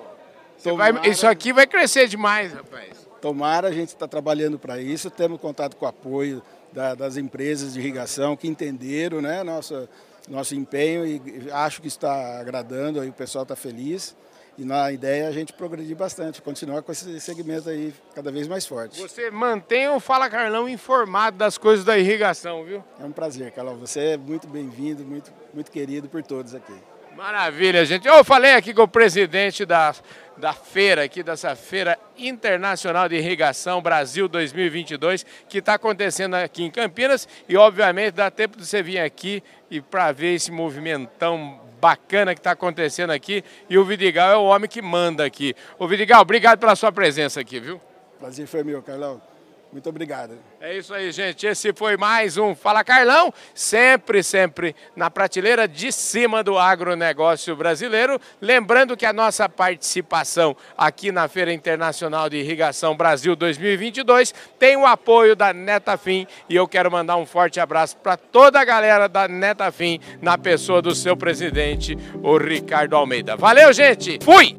Vai, 0.77 1.09
isso 1.09 1.27
aqui 1.27 1.51
vai 1.51 1.67
crescer 1.67 2.07
demais, 2.07 2.53
rapaz. 2.53 3.07
Tomara, 3.19 3.67
a 3.67 3.71
gente 3.71 3.89
está 3.89 4.07
trabalhando 4.07 4.59
para 4.59 4.79
isso. 4.79 5.09
Temos 5.09 5.41
contato 5.41 5.75
com 5.75 5.85
o 5.85 5.89
apoio 5.89 6.41
da, 6.71 6.95
das 6.95 7.17
empresas 7.17 7.73
de 7.73 7.79
irrigação 7.79 8.35
que 8.35 8.47
entenderam 8.47 9.21
né, 9.21 9.43
nosso, 9.43 9.87
nosso 10.29 10.55
empenho 10.55 11.05
e 11.05 11.49
acho 11.51 11.81
que 11.81 11.87
está 11.87 12.39
agradando, 12.39 12.99
aí 12.99 13.09
o 13.09 13.13
pessoal 13.13 13.43
está 13.43 13.55
feliz. 13.55 14.15
E 14.57 14.63
na 14.63 14.91
ideia 14.91 15.23
é 15.23 15.27
a 15.27 15.31
gente 15.31 15.51
progredir 15.51 15.95
bastante, 15.95 16.41
continuar 16.41 16.83
com 16.83 16.91
esse 16.91 17.19
segmento 17.19 17.69
aí 17.69 17.91
cada 18.13 18.31
vez 18.31 18.47
mais 18.47 18.65
forte. 18.65 19.01
Você 19.01 19.31
mantém 19.31 19.89
o 19.89 19.99
Fala 19.99 20.29
Carlão 20.29 20.69
informado 20.69 21.37
das 21.37 21.57
coisas 21.57 21.83
da 21.83 21.97
irrigação, 21.97 22.63
viu? 22.63 22.83
É 22.99 23.03
um 23.03 23.11
prazer, 23.11 23.51
Carlão. 23.51 23.77
Você 23.77 23.99
é 23.99 24.17
muito 24.17 24.47
bem-vindo, 24.47 25.03
muito, 25.03 25.31
muito 25.53 25.71
querido 25.71 26.07
por 26.07 26.21
todos 26.21 26.53
aqui. 26.53 26.73
Maravilha, 27.15 27.85
gente. 27.85 28.07
Eu 28.07 28.23
falei 28.23 28.53
aqui 28.53 28.73
com 28.73 28.83
o 28.83 28.87
presidente 28.87 29.65
da, 29.65 29.93
da 30.35 30.51
feira, 30.51 31.03
aqui 31.03 31.21
dessa 31.21 31.55
Feira 31.55 31.97
Internacional 32.17 33.07
de 33.07 33.15
Irrigação 33.15 33.81
Brasil 33.81 34.27
2022, 34.27 35.23
que 35.47 35.59
está 35.59 35.75
acontecendo 35.75 36.35
aqui 36.35 36.63
em 36.63 36.71
Campinas. 36.71 37.27
E, 37.47 37.55
obviamente, 37.55 38.13
dá 38.13 38.31
tempo 38.31 38.57
de 38.57 38.65
você 38.65 38.81
vir 38.81 38.99
aqui 38.99 39.43
e 39.69 39.79
para 39.79 40.11
ver 40.11 40.33
esse 40.33 40.51
movimentão 40.51 41.62
bacana 41.83 42.33
que 42.33 42.39
está 42.39 42.51
acontecendo 42.51 43.09
aqui. 43.09 43.43
E 43.69 43.77
o 43.77 43.83
Vidigal 43.83 44.31
é 44.31 44.37
o 44.37 44.43
homem 44.43 44.69
que 44.69 44.81
manda 44.81 45.25
aqui. 45.25 45.53
O 45.77 45.85
Vidigal, 45.85 46.21
obrigado 46.21 46.57
pela 46.57 46.77
sua 46.77 46.93
presença 46.93 47.41
aqui, 47.41 47.59
viu? 47.59 47.81
Prazer 48.17 48.47
foi 48.47 48.63
meu, 48.63 48.81
Carlão. 48.81 49.32
Muito 49.73 49.89
obrigado. 49.89 50.37
É 50.61 50.77
isso 50.77 50.93
aí, 50.93 51.11
gente. 51.11 51.47
Esse 51.47 51.73
foi 51.73 51.97
mais 51.97 52.37
um 52.37 52.53
Fala 52.53 52.83
Carlão, 52.83 53.33
sempre, 53.55 54.21
sempre 54.21 54.75
na 54.95 55.09
prateleira 55.09 55.67
de 55.67 55.91
cima 55.91 56.43
do 56.43 56.59
agronegócio 56.59 57.55
brasileiro. 57.55 58.21
Lembrando 58.39 58.95
que 58.95 59.03
a 59.03 59.11
nossa 59.11 59.49
participação 59.49 60.55
aqui 60.77 61.11
na 61.11 61.27
Feira 61.27 61.51
Internacional 61.51 62.29
de 62.29 62.37
Irrigação 62.37 62.95
Brasil 62.95 63.35
2022 63.35 64.31
tem 64.59 64.77
o 64.77 64.85
apoio 64.85 65.35
da 65.35 65.51
Netafim 65.51 66.27
e 66.47 66.55
eu 66.55 66.67
quero 66.67 66.91
mandar 66.91 67.17
um 67.17 67.25
forte 67.25 67.59
abraço 67.59 67.97
para 67.97 68.15
toda 68.15 68.61
a 68.61 68.63
galera 68.63 69.09
da 69.09 69.27
Netafim 69.27 69.99
na 70.21 70.37
pessoa 70.37 70.83
do 70.83 70.93
seu 70.93 71.17
presidente, 71.17 71.97
o 72.21 72.37
Ricardo 72.37 72.95
Almeida. 72.95 73.35
Valeu, 73.35 73.73
gente. 73.73 74.19
Fui! 74.23 74.55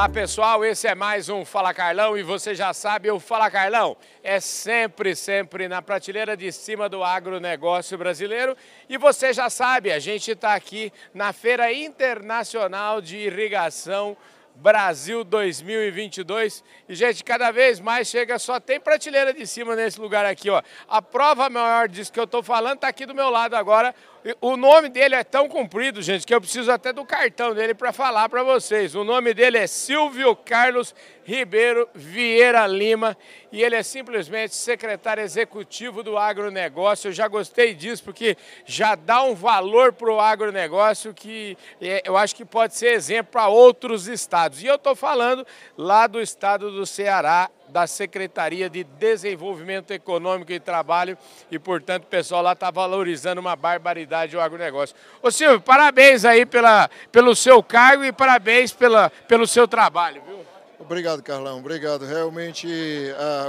Olá 0.00 0.08
pessoal, 0.08 0.64
esse 0.64 0.88
é 0.88 0.94
mais 0.94 1.28
um 1.28 1.44
Fala 1.44 1.74
Carlão 1.74 2.16
e 2.16 2.22
você 2.22 2.54
já 2.54 2.72
sabe, 2.72 3.10
o 3.10 3.20
Fala 3.20 3.50
Carlão 3.50 3.94
é 4.22 4.40
sempre, 4.40 5.14
sempre 5.14 5.68
na 5.68 5.82
prateleira 5.82 6.34
de 6.34 6.50
cima 6.52 6.88
do 6.88 7.04
agronegócio 7.04 7.98
brasileiro 7.98 8.56
e 8.88 8.96
você 8.96 9.30
já 9.34 9.50
sabe, 9.50 9.92
a 9.92 9.98
gente 9.98 10.30
está 10.30 10.54
aqui 10.54 10.90
na 11.12 11.34
Feira 11.34 11.70
Internacional 11.70 13.02
de 13.02 13.18
Irrigação 13.18 14.16
Brasil 14.54 15.24
2022. 15.24 16.64
E, 16.88 16.94
gente, 16.94 17.24
cada 17.24 17.50
vez 17.50 17.80
mais 17.80 18.08
chega, 18.08 18.38
só 18.38 18.60
tem 18.60 18.80
prateleira 18.80 19.32
de 19.32 19.46
cima 19.46 19.76
nesse 19.76 20.00
lugar 20.00 20.24
aqui, 20.26 20.50
ó. 20.50 20.62
A 20.88 21.00
prova 21.00 21.48
maior 21.48 21.88
disso 21.88 22.12
que 22.12 22.20
eu 22.20 22.24
estou 22.24 22.42
falando 22.42 22.76
está 22.76 22.88
aqui 22.88 23.06
do 23.06 23.14
meu 23.14 23.30
lado 23.30 23.54
agora. 23.54 23.94
O 24.38 24.54
nome 24.54 24.90
dele 24.90 25.14
é 25.14 25.24
tão 25.24 25.48
comprido, 25.48 26.02
gente, 26.02 26.26
que 26.26 26.34
eu 26.34 26.40
preciso 26.40 26.70
até 26.70 26.92
do 26.92 27.06
cartão 27.06 27.54
dele 27.54 27.72
para 27.72 27.90
falar 27.90 28.28
para 28.28 28.42
vocês. 28.42 28.94
O 28.94 29.02
nome 29.02 29.32
dele 29.32 29.56
é 29.56 29.66
Silvio 29.66 30.36
Carlos 30.36 30.94
Ribeiro 31.24 31.88
Vieira 31.94 32.66
Lima 32.66 33.16
e 33.50 33.62
ele 33.62 33.76
é 33.76 33.82
simplesmente 33.82 34.54
secretário 34.54 35.22
executivo 35.22 36.02
do 36.02 36.18
agronegócio. 36.18 37.08
Eu 37.08 37.12
já 37.12 37.28
gostei 37.28 37.72
disso 37.72 38.04
porque 38.04 38.36
já 38.66 38.94
dá 38.94 39.22
um 39.22 39.34
valor 39.34 39.94
para 39.94 40.12
o 40.12 40.20
agronegócio 40.20 41.14
que 41.14 41.56
é, 41.80 42.02
eu 42.04 42.14
acho 42.14 42.36
que 42.36 42.44
pode 42.44 42.76
ser 42.76 42.92
exemplo 42.92 43.32
para 43.32 43.48
outros 43.48 44.06
estados. 44.06 44.62
E 44.62 44.66
eu 44.66 44.74
estou 44.74 44.94
falando 44.94 45.46
lá 45.78 46.06
do 46.06 46.20
estado 46.20 46.70
do 46.70 46.84
Ceará, 46.84 47.48
da 47.70 47.86
Secretaria 47.86 48.68
de 48.68 48.84
Desenvolvimento 48.84 49.92
Econômico 49.92 50.52
e 50.52 50.60
Trabalho 50.60 51.16
e, 51.50 51.58
portanto, 51.58 52.04
o 52.04 52.06
pessoal 52.06 52.42
lá 52.42 52.52
está 52.52 52.70
valorizando 52.70 53.40
uma 53.40 53.56
barbaridade 53.56 54.36
o 54.36 54.40
agronegócio. 54.40 54.94
Ô 55.22 55.30
Silvio, 55.30 55.60
parabéns 55.60 56.24
aí 56.24 56.44
pela, 56.44 56.90
pelo 57.10 57.34
seu 57.34 57.62
cargo 57.62 58.04
e 58.04 58.12
parabéns 58.12 58.72
pela, 58.72 59.10
pelo 59.28 59.46
seu 59.46 59.66
trabalho, 59.66 60.22
viu? 60.26 60.40
Obrigado, 60.78 61.22
Carlão. 61.22 61.58
Obrigado. 61.58 62.04
Realmente, 62.04 62.66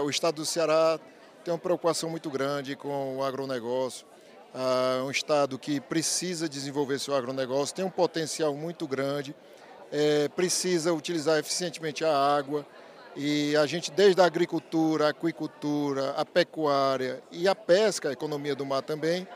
o 0.04 0.10
estado 0.10 0.36
do 0.36 0.46
Ceará 0.46 1.00
tem 1.44 1.54
uma 1.54 1.60
preocupação 1.60 2.10
muito 2.10 2.30
grande 2.30 2.76
com 2.76 3.18
o 3.18 3.24
agronegócio. 3.24 4.06
É 4.54 5.02
um 5.02 5.10
estado 5.10 5.58
que 5.58 5.80
precisa 5.80 6.48
desenvolver 6.50 7.00
seu 7.00 7.16
agronegócio, 7.16 7.74
tem 7.74 7.86
um 7.86 7.90
potencial 7.90 8.54
muito 8.54 8.86
grande, 8.86 9.34
é, 9.92 10.28
precisa 10.28 10.94
utilizar 10.94 11.40
eficientemente 11.40 12.04
a 12.04 12.14
água, 12.14 12.66
e 13.16 13.56
a 13.58 13.66
gente, 13.66 13.92
desde 13.92 14.22
a 14.22 14.26
agricultura, 14.26 15.08
a 15.08 15.10
aquicultura, 15.10 16.12
a 16.12 16.26
pecuária 16.26 17.22
e 17.32 17.48
a 17.48 17.56
pesca, 17.56 18.10
a 18.10 18.12
economia 18.12 18.56
do 18.56 18.66
mar 18.66 18.82
também, 18.82 19.28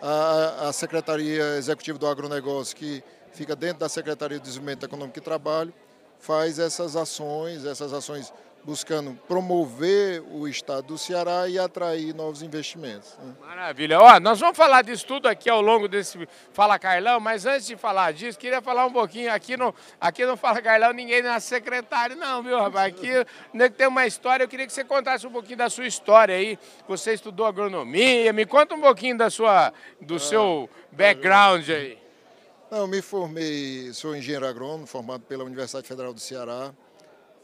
a, 0.00 0.68
a 0.68 0.72
Secretaria 0.72 1.56
Executiva 1.56 1.98
do 1.98 2.06
Agronegócio, 2.06 2.76
que 2.76 3.02
fica 3.32 3.56
dentro 3.56 3.78
da 3.80 3.88
Secretaria 3.88 4.38
de 4.38 4.44
Desenvolvimento 4.44 4.84
Econômico 4.84 5.18
e 5.18 5.22
Trabalho, 5.22 5.72
faz 6.18 6.58
essas 6.58 6.96
ações, 6.96 7.64
essas 7.64 7.92
ações 7.92 8.32
buscando 8.64 9.14
promover 9.28 10.22
o 10.32 10.48
estado 10.48 10.86
do 10.86 10.98
Ceará 10.98 11.46
e 11.48 11.58
atrair 11.58 12.14
novos 12.14 12.42
investimentos. 12.42 13.16
Né? 13.18 13.34
Maravilha. 13.40 14.00
Ó, 14.00 14.18
nós 14.18 14.40
vamos 14.40 14.56
falar 14.56 14.82
disso 14.82 15.06
tudo 15.06 15.28
aqui 15.28 15.50
ao 15.50 15.60
longo 15.60 15.86
desse 15.86 16.26
Fala 16.52 16.78
Carlão, 16.78 17.20
mas 17.20 17.44
antes 17.44 17.66
de 17.66 17.76
falar 17.76 18.12
disso, 18.12 18.38
queria 18.38 18.62
falar 18.62 18.86
um 18.86 18.92
pouquinho 18.92 19.32
aqui 19.32 19.56
no, 19.56 19.74
aqui 20.00 20.24
no 20.24 20.36
Fala 20.36 20.62
Carlão, 20.62 20.92
ninguém 20.92 21.18
é 21.18 21.40
secretário 21.40 22.16
não, 22.16 22.42
viu, 22.42 22.58
rapaz? 22.58 22.94
Aqui 22.94 23.10
né, 23.52 23.68
tem 23.68 23.86
uma 23.86 24.06
história, 24.06 24.44
eu 24.44 24.48
queria 24.48 24.66
que 24.66 24.72
você 24.72 24.84
contasse 24.84 25.26
um 25.26 25.30
pouquinho 25.30 25.58
da 25.58 25.68
sua 25.68 25.86
história 25.86 26.34
aí. 26.34 26.58
Você 26.88 27.12
estudou 27.12 27.46
agronomia, 27.46 28.32
me 28.32 28.46
conta 28.46 28.74
um 28.74 28.80
pouquinho 28.80 29.18
da 29.18 29.28
sua, 29.28 29.72
do 30.00 30.16
ah, 30.16 30.20
seu 30.20 30.70
background 30.90 31.68
aí. 31.68 31.98
Não, 32.70 32.86
me 32.86 33.02
formei, 33.02 33.92
sou 33.92 34.16
engenheiro 34.16 34.46
agrônomo, 34.46 34.86
formado 34.86 35.22
pela 35.24 35.44
Universidade 35.44 35.86
Federal 35.86 36.14
do 36.14 36.20
Ceará. 36.20 36.72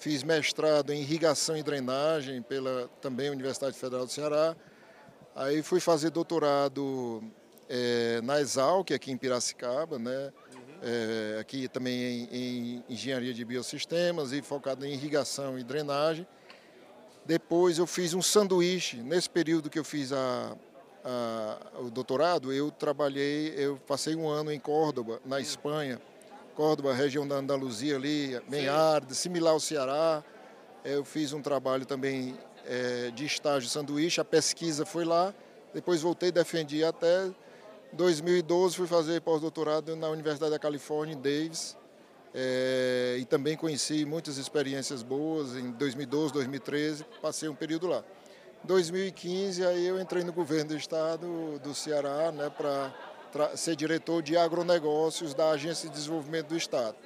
Fiz 0.01 0.23
mestrado 0.23 0.95
em 0.95 1.03
irrigação 1.03 1.59
e 1.59 1.63
drenagem 1.63 2.41
pela 2.41 2.89
também 3.03 3.29
Universidade 3.29 3.77
Federal 3.77 4.07
do 4.07 4.11
Ceará. 4.11 4.57
Aí 5.37 5.63
fui 5.63 5.79
fazer 5.79 6.09
doutorado 6.09 7.23
é, 7.69 8.19
na 8.23 8.41
Exalc, 8.41 8.93
aqui 8.93 9.13
em 9.13 9.19
Piracicaba, 9.19 9.99
né? 9.99 10.33
É, 10.83 11.37
aqui 11.39 11.69
também 11.69 11.93
em, 12.01 12.29
em, 12.33 12.85
engenharia 12.89 13.35
de 13.35 13.45
biosistemas 13.45 14.33
e 14.33 14.41
focado 14.41 14.87
em 14.87 14.95
irrigação 14.95 15.59
e 15.59 15.63
drenagem. 15.63 16.27
Depois 17.27 17.77
eu 17.77 17.87
fiz 17.87 18.15
um 18.15 18.23
sanduíche. 18.23 18.97
Nesse 19.03 19.29
período 19.29 19.69
que 19.69 19.79
eu 19.79 19.85
fiz 19.85 20.15
a, 20.15 20.57
a, 21.05 21.59
o 21.79 21.91
doutorado, 21.91 22.51
eu 22.55 22.71
trabalhei, 22.71 23.53
eu 23.55 23.77
passei 23.87 24.17
um 24.17 24.27
ano 24.27 24.51
em 24.51 24.59
Córdoba, 24.59 25.21
na 25.27 25.41
Espanha, 25.41 26.01
Córdoba, 26.55 26.93
região 26.93 27.27
da 27.27 27.37
Andaluzia 27.37 27.97
ali, 27.97 28.41
árida, 28.69 29.15
similar 29.15 29.53
ao 29.53 29.61
Ceará. 29.61 30.23
Eu 30.85 31.05
fiz 31.05 31.33
um 31.33 31.43
trabalho 31.43 31.85
também 31.87 32.37
é, 32.67 33.11
de 33.11 33.25
estágio 33.25 33.69
sanduíche, 33.69 34.21
a 34.21 34.25
pesquisa 34.25 34.85
foi 34.85 35.05
lá, 35.05 35.35
depois 35.75 36.03
voltei, 36.03 36.31
defendi 36.31 36.85
até 36.85 37.31
2012, 37.93 38.77
fui 38.77 38.87
fazer 38.87 39.21
pós-doutorado 39.21 39.97
na 39.97 40.09
Universidade 40.09 40.53
da 40.53 40.59
Califórnia, 40.59 41.15
em 41.15 41.21
Davis, 41.21 41.77
é, 42.33 43.17
e 43.19 43.25
também 43.25 43.57
conheci 43.57 44.05
muitas 44.05 44.39
experiências 44.39 45.03
boas 45.03 45.57
em 45.57 45.73
2012, 45.73 46.33
2013, 46.33 47.05
passei 47.21 47.49
um 47.49 47.55
período 47.55 47.89
lá. 47.89 48.05
Em 48.63 48.67
2015, 48.67 49.65
aí 49.67 49.87
eu 49.87 50.01
entrei 50.01 50.23
no 50.23 50.33
governo 50.33 50.71
do 50.71 50.77
estado 50.77 51.59
do 51.59 51.75
Ceará, 51.75 52.31
né, 52.31 52.51
para 52.51 52.95
ser 53.57 53.77
diretor 53.77 54.23
de 54.23 54.37
agronegócios 54.37 55.35
da 55.35 55.51
Agência 55.51 55.89
de 55.89 55.95
Desenvolvimento 55.95 56.49
do 56.49 56.57
Estado. 56.57 56.97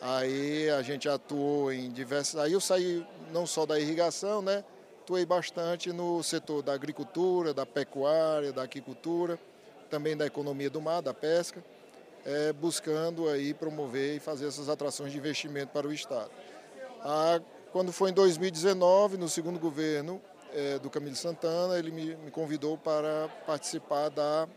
Aí 0.00 0.68
a 0.70 0.82
gente 0.82 1.08
atuou 1.08 1.72
em 1.72 1.90
diversas. 1.90 2.40
Aí 2.40 2.52
eu 2.52 2.60
saí 2.60 3.06
não 3.32 3.46
só 3.46 3.64
da 3.64 3.78
irrigação, 3.78 4.42
né? 4.42 4.62
Atuei 5.02 5.24
bastante 5.24 5.92
no 5.92 6.22
setor 6.22 6.62
da 6.62 6.72
agricultura, 6.72 7.54
da 7.54 7.64
pecuária, 7.64 8.52
da 8.52 8.64
aquicultura, 8.64 9.38
também 9.88 10.16
da 10.16 10.26
economia 10.26 10.68
do 10.68 10.80
mar, 10.80 11.00
da 11.00 11.14
pesca, 11.14 11.64
é, 12.24 12.52
buscando 12.52 13.28
aí 13.28 13.54
promover 13.54 14.16
e 14.16 14.20
fazer 14.20 14.48
essas 14.48 14.68
atrações 14.68 15.12
de 15.12 15.18
investimento 15.18 15.72
para 15.72 15.86
o 15.86 15.92
Estado. 15.92 16.30
Ah, 17.02 17.40
quando 17.72 17.92
foi 17.92 18.10
em 18.10 18.14
2019, 18.14 19.16
no 19.16 19.28
segundo 19.28 19.58
governo 19.60 20.20
é, 20.52 20.78
do 20.78 20.90
Camilo 20.90 21.14
Santana, 21.14 21.78
ele 21.78 21.90
me, 21.90 22.16
me 22.16 22.30
convidou 22.30 22.76
para 22.76 23.28
participar 23.46 24.08
da 24.08 24.48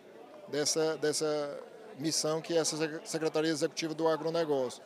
dessa, 0.51 0.97
dessa 0.97 1.59
missão 1.97 2.41
que 2.41 2.53
é 2.53 2.57
essa 2.57 2.77
Secretaria 3.03 3.51
Executiva 3.51 3.93
do 3.93 4.07
Agronegócio. 4.07 4.83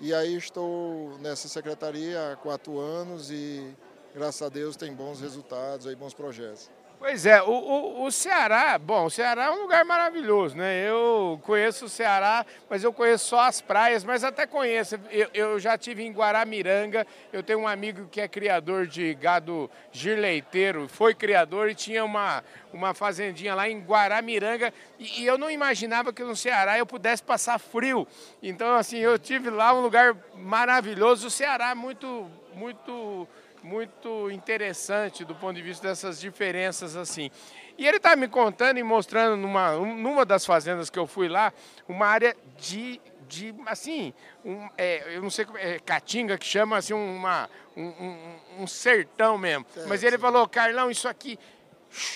E 0.00 0.14
aí 0.14 0.36
estou 0.36 1.18
nessa 1.18 1.48
secretaria 1.48 2.32
há 2.32 2.36
quatro 2.36 2.78
anos 2.78 3.30
e, 3.30 3.76
graças 4.14 4.40
a 4.42 4.48
Deus, 4.48 4.76
tem 4.76 4.94
bons 4.94 5.20
resultados, 5.20 5.86
aí, 5.86 5.96
bons 5.96 6.14
projetos. 6.14 6.70
Pois 6.98 7.24
é, 7.26 7.40
o, 7.40 7.50
o, 7.50 8.04
o, 8.06 8.10
Ceará, 8.10 8.76
bom, 8.76 9.04
o 9.04 9.10
Ceará 9.10 9.44
é 9.44 9.50
um 9.52 9.62
lugar 9.62 9.84
maravilhoso, 9.84 10.56
né? 10.56 10.88
Eu 10.88 11.40
conheço 11.44 11.84
o 11.84 11.88
Ceará, 11.88 12.44
mas 12.68 12.82
eu 12.82 12.92
conheço 12.92 13.26
só 13.26 13.42
as 13.42 13.60
praias, 13.60 14.02
mas 14.02 14.24
até 14.24 14.48
conheço. 14.48 14.98
Eu, 15.08 15.28
eu 15.32 15.60
já 15.60 15.78
tive 15.78 16.02
em 16.02 16.10
Guaramiranga, 16.10 17.06
eu 17.32 17.40
tenho 17.40 17.60
um 17.60 17.68
amigo 17.68 18.08
que 18.10 18.20
é 18.20 18.26
criador 18.26 18.84
de 18.88 19.14
gado 19.14 19.70
girleiteiro, 19.92 20.88
foi 20.88 21.14
criador 21.14 21.70
e 21.70 21.74
tinha 21.76 22.04
uma, 22.04 22.42
uma 22.72 22.92
fazendinha 22.92 23.54
lá 23.54 23.68
em 23.68 23.78
Guaramiranga 23.78 24.74
e, 24.98 25.22
e 25.22 25.26
eu 25.26 25.38
não 25.38 25.48
imaginava 25.48 26.12
que 26.12 26.24
no 26.24 26.34
Ceará 26.34 26.76
eu 26.76 26.86
pudesse 26.86 27.22
passar 27.22 27.60
frio. 27.60 28.08
Então, 28.42 28.74
assim, 28.74 28.98
eu 28.98 29.16
tive 29.20 29.50
lá 29.50 29.72
um 29.72 29.82
lugar 29.82 30.16
maravilhoso. 30.34 31.28
O 31.28 31.30
Ceará 31.30 31.70
é 31.70 31.74
muito, 31.76 32.28
muito 32.56 33.28
muito 33.62 34.30
interessante 34.30 35.24
do 35.24 35.34
ponto 35.34 35.54
de 35.54 35.62
vista 35.62 35.88
dessas 35.88 36.20
diferenças 36.20 36.96
assim. 36.96 37.30
E 37.76 37.86
ele 37.86 37.98
está 37.98 38.16
me 38.16 38.28
contando 38.28 38.78
e 38.78 38.82
mostrando 38.82 39.36
numa, 39.36 39.72
numa 39.72 40.24
das 40.24 40.44
fazendas 40.44 40.90
que 40.90 40.98
eu 40.98 41.06
fui 41.06 41.28
lá, 41.28 41.52
uma 41.88 42.06
área 42.06 42.36
de, 42.56 43.00
de 43.28 43.54
assim, 43.66 44.12
um, 44.44 44.68
é, 44.76 45.16
eu 45.16 45.22
não 45.22 45.30
sei 45.30 45.44
como 45.44 45.58
é, 45.58 45.78
Caatinga 45.78 46.36
que 46.36 46.46
chama 46.46 46.76
assim, 46.76 46.92
uma, 46.92 47.48
um, 47.76 47.86
um, 47.86 48.36
um 48.60 48.66
sertão 48.66 49.38
mesmo. 49.38 49.64
É, 49.76 49.86
Mas 49.86 50.02
ele 50.02 50.16
sim. 50.16 50.22
falou, 50.22 50.48
Carlão, 50.48 50.90
isso 50.90 51.06
aqui 51.06 51.38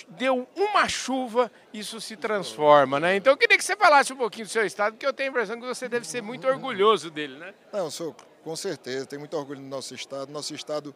deu 0.09 0.49
uma 0.55 0.89
chuva, 0.89 1.51
isso 1.73 2.01
se 2.01 2.17
transforma, 2.17 3.01
né? 3.01 3.17
Então 3.17 3.33
eu 3.33 3.37
queria 3.37 3.57
que 3.57 3.65
você 3.65 3.77
falasse 3.77 4.13
um 4.13 4.17
pouquinho 4.17 4.47
do 4.47 4.51
seu 4.51 4.67
estado, 4.67 4.95
porque 4.95 5.07
eu 5.07 5.13
tenho 5.13 5.29
a 5.29 5.31
impressão 5.31 5.59
que 5.61 5.67
você 5.67 5.89
deve 5.89 6.07
ser 6.07 6.23
muito 6.23 6.47
orgulhoso 6.47 7.11
dele, 7.11 7.39
né? 7.39 7.55
Não, 7.73 7.91
sou 7.91 8.15
com 8.43 8.57
certeza, 8.57 9.07
tenho 9.07 9.21
muito 9.21 9.37
orgulho 9.37 9.61
do 9.61 9.67
nosso 9.67 9.95
estado. 9.95 10.31
Nosso 10.33 10.55
estado 10.55 10.95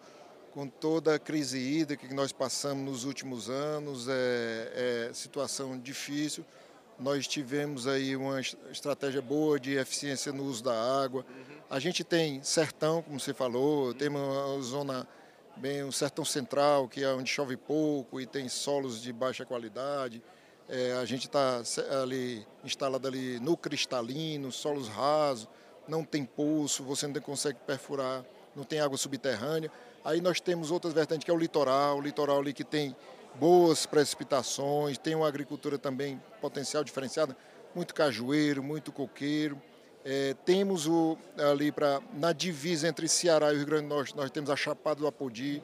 com 0.57 0.67
toda 0.67 1.15
a 1.15 1.19
crise 1.19 1.59
hídrica 1.59 2.09
que 2.09 2.15
nós 2.15 2.33
passamos 2.33 2.83
nos 2.83 3.05
últimos 3.05 3.51
anos, 3.51 4.09
é, 4.09 5.09
é 5.11 5.13
situação 5.13 5.79
difícil. 5.79 6.47
Nós 6.99 7.29
tivemos 7.29 7.87
aí 7.87 8.17
uma 8.17 8.41
estratégia 8.41 9.21
boa 9.21 9.61
de 9.61 9.75
eficiência 9.75 10.33
no 10.33 10.45
uso 10.45 10.65
da 10.65 10.73
água. 10.73 11.27
Uhum. 11.29 11.57
A 11.69 11.79
gente 11.79 12.03
tem 12.03 12.43
sertão, 12.43 13.03
como 13.03 13.21
você 13.21 13.35
falou, 13.35 13.93
tem 13.93 14.09
uma 14.09 14.59
zona 14.63 15.07
bem 15.59 15.85
um 15.85 15.93
sertão 15.93 16.25
central 16.25 16.89
que 16.89 17.05
é 17.05 17.13
onde 17.13 17.29
chove 17.29 17.59
pouco 17.59 18.19
e 18.19 18.25
tem 18.25 18.49
solos 18.49 19.03
de 19.03 19.13
baixa 19.13 19.45
qualidade. 19.45 20.23
É, 20.71 20.95
a 20.95 21.05
gente 21.05 21.27
está 21.27 21.61
ali 22.01 22.47
instalado 22.65 23.07
ali 23.07 23.39
no 23.41 23.59
cristalino, 23.59 24.51
solos 24.51 24.89
rasos, 24.89 25.51
não 25.87 26.03
tem 26.03 26.25
poço, 26.25 26.83
você 26.83 27.07
não 27.07 27.21
consegue 27.21 27.59
perfurar, 27.67 28.25
não 28.55 28.65
tem 28.65 28.81
água 28.81 28.97
subterrânea. 28.97 29.71
Aí 30.07 30.21
nós 30.21 30.41
temos 30.41 30.71
outras 30.71 30.95
vertentes, 30.95 31.25
que 31.25 31.31
é 31.33 31.35
o 31.35 31.37
litoral, 31.37 31.99
o 31.99 32.01
litoral 32.01 32.39
ali 32.39 32.53
que 32.53 32.63
tem 32.63 32.95
boas 33.41 33.87
precipitações, 33.87 34.97
tem 34.97 35.17
uma 35.17 35.27
agricultura 35.27 35.77
também 35.77 36.23
potencial 36.41 36.85
diferenciada, 36.85 37.37
muito 37.75 37.93
cajueiro, 37.93 38.63
muito 38.63 38.93
coqueiro. 38.93 39.61
É, 40.05 40.37
temos 40.45 40.87
o, 40.87 41.19
ali 41.37 41.73
para 41.73 42.01
na 42.15 42.33
divisa 42.33 42.87
entre 42.87 43.09
Ceará 43.09 43.51
e 43.51 43.57
o 43.57 43.57
Rio 43.57 43.67
Grande 43.67 43.89
do 43.89 43.95
Norte, 43.97 44.17
nós 44.17 44.31
temos 44.31 44.49
a 44.49 44.55
Chapada 44.55 45.01
do 45.01 45.09
Apodi, 45.09 45.61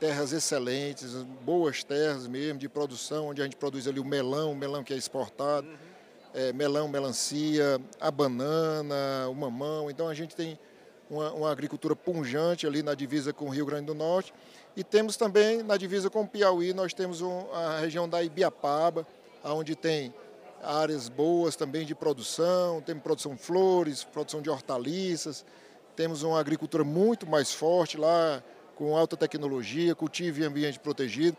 terras 0.00 0.32
excelentes, 0.32 1.12
boas 1.44 1.84
terras 1.84 2.26
mesmo 2.26 2.58
de 2.58 2.70
produção, 2.70 3.26
onde 3.26 3.42
a 3.42 3.44
gente 3.44 3.56
produz 3.56 3.86
ali 3.86 4.00
o 4.00 4.04
melão, 4.06 4.52
o 4.52 4.56
melão 4.56 4.82
que 4.82 4.94
é 4.94 4.96
exportado, 4.96 5.68
uhum. 5.68 5.76
é, 6.32 6.50
melão, 6.54 6.88
melancia, 6.88 7.78
a 8.00 8.10
banana, 8.10 9.28
o 9.28 9.34
mamão. 9.34 9.90
Então 9.90 10.08
a 10.08 10.14
gente 10.14 10.34
tem 10.34 10.58
uma, 11.12 11.32
uma, 11.32 11.52
agricultura 11.52 11.94
punjante 11.94 12.66
ali 12.66 12.82
na 12.82 12.94
divisa 12.94 13.32
com 13.32 13.44
o 13.44 13.48
Rio 13.50 13.66
Grande 13.66 13.86
do 13.86 13.94
Norte. 13.94 14.32
E 14.74 14.82
temos 14.82 15.16
também 15.16 15.62
na 15.62 15.76
divisa 15.76 16.08
com 16.08 16.22
o 16.22 16.26
Piauí, 16.26 16.72
nós 16.72 16.94
temos 16.94 17.20
um, 17.20 17.52
a 17.52 17.80
região 17.80 18.08
da 18.08 18.22
Ibiapaba, 18.22 19.06
onde 19.44 19.76
tem 19.76 20.14
áreas 20.62 21.08
boas 21.08 21.54
também 21.54 21.84
de 21.84 21.94
produção, 21.94 22.80
temos 22.80 23.02
produção 23.02 23.34
de 23.34 23.42
flores, 23.42 24.04
produção 24.04 24.40
de 24.40 24.48
hortaliças, 24.48 25.44
temos 25.94 26.22
uma 26.22 26.40
agricultura 26.40 26.82
muito 26.82 27.26
mais 27.26 27.52
forte 27.52 27.98
lá, 27.98 28.42
com 28.74 28.96
alta 28.96 29.16
tecnologia, 29.16 29.94
cultivo 29.94 30.40
em 30.40 30.44
ambiente 30.44 30.80
protegido. 30.80 31.36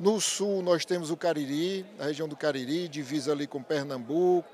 No 0.00 0.20
sul 0.20 0.62
nós 0.62 0.84
temos 0.84 1.10
o 1.10 1.16
Cariri, 1.16 1.86
a 2.00 2.06
região 2.06 2.26
do 2.26 2.36
Cariri, 2.36 2.88
divisa 2.88 3.30
ali 3.30 3.46
com 3.46 3.62
Pernambuco, 3.62 4.48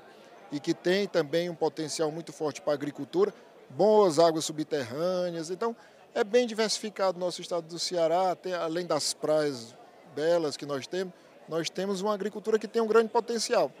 e 0.51 0.59
que 0.59 0.73
tem 0.73 1.07
também 1.07 1.49
um 1.49 1.55
potencial 1.55 2.11
muito 2.11 2.31
forte 2.31 2.61
para 2.61 2.73
a 2.73 2.75
agricultura, 2.75 3.33
boas 3.69 4.19
águas 4.19 4.45
subterrâneas. 4.45 5.49
Então, 5.49 5.75
é 6.13 6.23
bem 6.23 6.47
diversificado 6.47 7.17
o 7.17 7.19
nosso 7.19 7.41
estado 7.41 7.67
do 7.67 7.79
Ceará, 7.79 8.35
além 8.61 8.85
das 8.85 9.13
praias 9.13 9.75
belas 10.15 10.57
que 10.57 10.65
nós 10.65 10.87
temos, 10.87 11.13
nós 11.47 11.69
temos 11.69 12.01
uma 12.01 12.13
agricultura 12.13 12.59
que 12.59 12.67
tem 12.67 12.81
um 12.81 12.87
grande 12.87 13.09
potencial. 13.09 13.71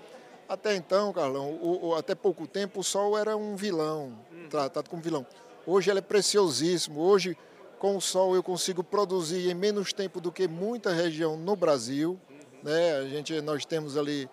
Até 0.47 0.75
então, 0.75 1.13
Carlão, 1.13 1.51
o, 1.51 1.87
o, 1.87 1.95
até 1.95 2.15
pouco 2.15 2.47
tempo, 2.47 2.79
o 2.79 2.83
sol 2.83 3.17
era 3.17 3.37
um 3.37 3.55
vilão, 3.55 4.17
tratado 4.49 4.89
como 4.89 5.01
vilão. 5.01 5.25
Hoje 5.65 5.91
ele 5.91 5.99
é 5.99 6.01
preciosíssimo. 6.01 6.99
Hoje, 6.99 7.37
com 7.77 7.95
o 7.95 8.01
sol, 8.01 8.35
eu 8.35 8.41
consigo 8.41 8.83
produzir 8.83 9.49
em 9.49 9.53
menos 9.53 9.93
tempo 9.93 10.19
do 10.19 10.31
que 10.31 10.47
muita 10.47 10.91
região 10.91 11.37
no 11.37 11.55
Brasil. 11.55 12.19
Né? 12.63 12.97
A 12.97 13.03
gente, 13.03 13.39
nós 13.41 13.65
temos 13.65 13.95
ali 13.95 14.27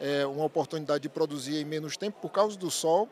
é, 0.00 0.24
uma 0.26 0.44
oportunidade 0.44 1.02
de 1.02 1.08
produzir 1.10 1.56
em 1.56 1.64
menos 1.64 1.98
tempo 1.98 2.18
por 2.20 2.30
causa 2.30 2.56
do 2.56 2.70
sol. 2.70 3.06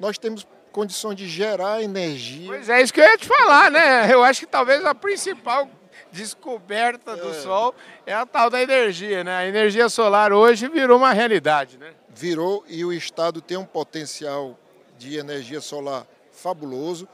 Nós 0.00 0.16
temos 0.16 0.46
condições 0.68 1.16
de 1.16 1.28
gerar 1.28 1.82
energia. 1.82 2.46
Pois 2.46 2.68
é, 2.68 2.82
isso 2.82 2.92
que 2.92 3.00
eu 3.00 3.04
ia 3.04 3.18
te 3.18 3.26
falar, 3.26 3.70
né? 3.70 4.12
Eu 4.12 4.22
acho 4.22 4.40
que 4.40 4.46
talvez 4.46 4.84
a 4.84 4.94
principal 4.94 5.68
descoberta 6.10 7.16
do 7.16 7.30
é. 7.30 7.34
Sol 7.34 7.74
é 8.06 8.14
a 8.14 8.24
tal 8.24 8.50
da 8.50 8.60
energia, 8.60 9.22
né? 9.24 9.36
A 9.36 9.46
energia 9.46 9.88
solar 9.88 10.32
hoje 10.32 10.68
virou 10.68 10.98
uma 10.98 11.12
realidade, 11.12 11.78
né? 11.78 11.92
Virou 12.08 12.64
e 12.68 12.84
o 12.84 12.92
Estado 12.92 13.40
tem 13.40 13.56
um 13.56 13.64
potencial 13.64 14.58
de 14.96 15.16
energia 15.16 15.60
solar 15.60 16.06
fabuloso 16.32 17.08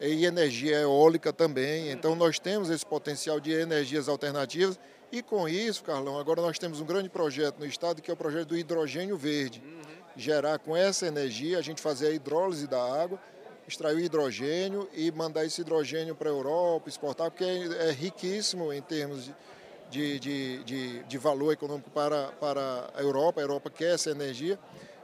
e 0.00 0.24
energia 0.24 0.80
eólica 0.80 1.32
também. 1.32 1.90
Então 1.90 2.14
nós 2.14 2.38
temos 2.38 2.70
esse 2.70 2.84
potencial 2.84 3.38
de 3.40 3.52
energias 3.52 4.08
alternativas 4.08 4.78
e 5.10 5.22
com 5.22 5.48
isso, 5.48 5.84
Carlão, 5.84 6.18
agora 6.18 6.40
nós 6.40 6.58
temos 6.58 6.80
um 6.80 6.86
grande 6.86 7.08
projeto 7.08 7.58
no 7.58 7.66
estado 7.66 8.00
que 8.00 8.10
é 8.10 8.14
o 8.14 8.16
projeto 8.16 8.48
do 8.48 8.56
hidrogênio 8.56 9.16
verde. 9.16 9.62
Uhum. 9.64 10.01
Gerar 10.16 10.58
com 10.58 10.76
essa 10.76 11.06
energia, 11.06 11.58
a 11.58 11.62
gente 11.62 11.80
fazer 11.80 12.08
a 12.08 12.10
hidrólise 12.10 12.66
da 12.66 12.82
água 12.82 13.18
extrair 13.66 13.96
o 13.96 14.00
hidrogênio 14.00 14.88
e 14.92 15.10
mandar 15.10 15.44
esse 15.44 15.60
hidrogênio 15.60 16.14
para 16.14 16.28
a 16.28 16.32
Europa, 16.32 16.88
exportar, 16.88 17.30
porque 17.30 17.44
é, 17.44 17.88
é 17.88 17.90
riquíssimo 17.90 18.72
em 18.72 18.82
termos 18.82 19.30
de, 19.90 20.18
de, 20.18 20.64
de, 20.64 21.02
de, 21.04 21.18
valor 21.18 21.52
econômico 21.52 21.90
para, 21.90 22.28
para 22.40 22.90
a 22.94 23.00
Europa. 23.00 23.40
A 23.40 23.44
Europa 23.44 23.70
quer 23.70 23.94
essa 23.94 24.10
energia. 24.10 24.58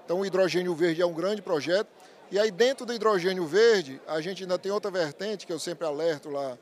Então, 0.04 0.20
o 0.20 0.26
hidrogênio 0.26 0.74
verde 0.74 1.02
é 1.02 1.06
um 1.06 1.12
grande 1.12 1.42
projeto. 1.42 1.88
E 2.30 2.38
aí, 2.38 2.50
dentro 2.50 2.84
do 2.84 2.92
hidrogênio 2.92 3.46
verde, 3.46 4.00
a 4.06 4.20
gente 4.20 4.42
ainda 4.42 4.58
tem 4.58 4.72
outra 4.72 4.90
vertente 4.90 5.46
que 5.46 5.52
eu 5.52 5.58
sempre 5.58 5.86
alerto 5.86 6.30
lá 6.30 6.58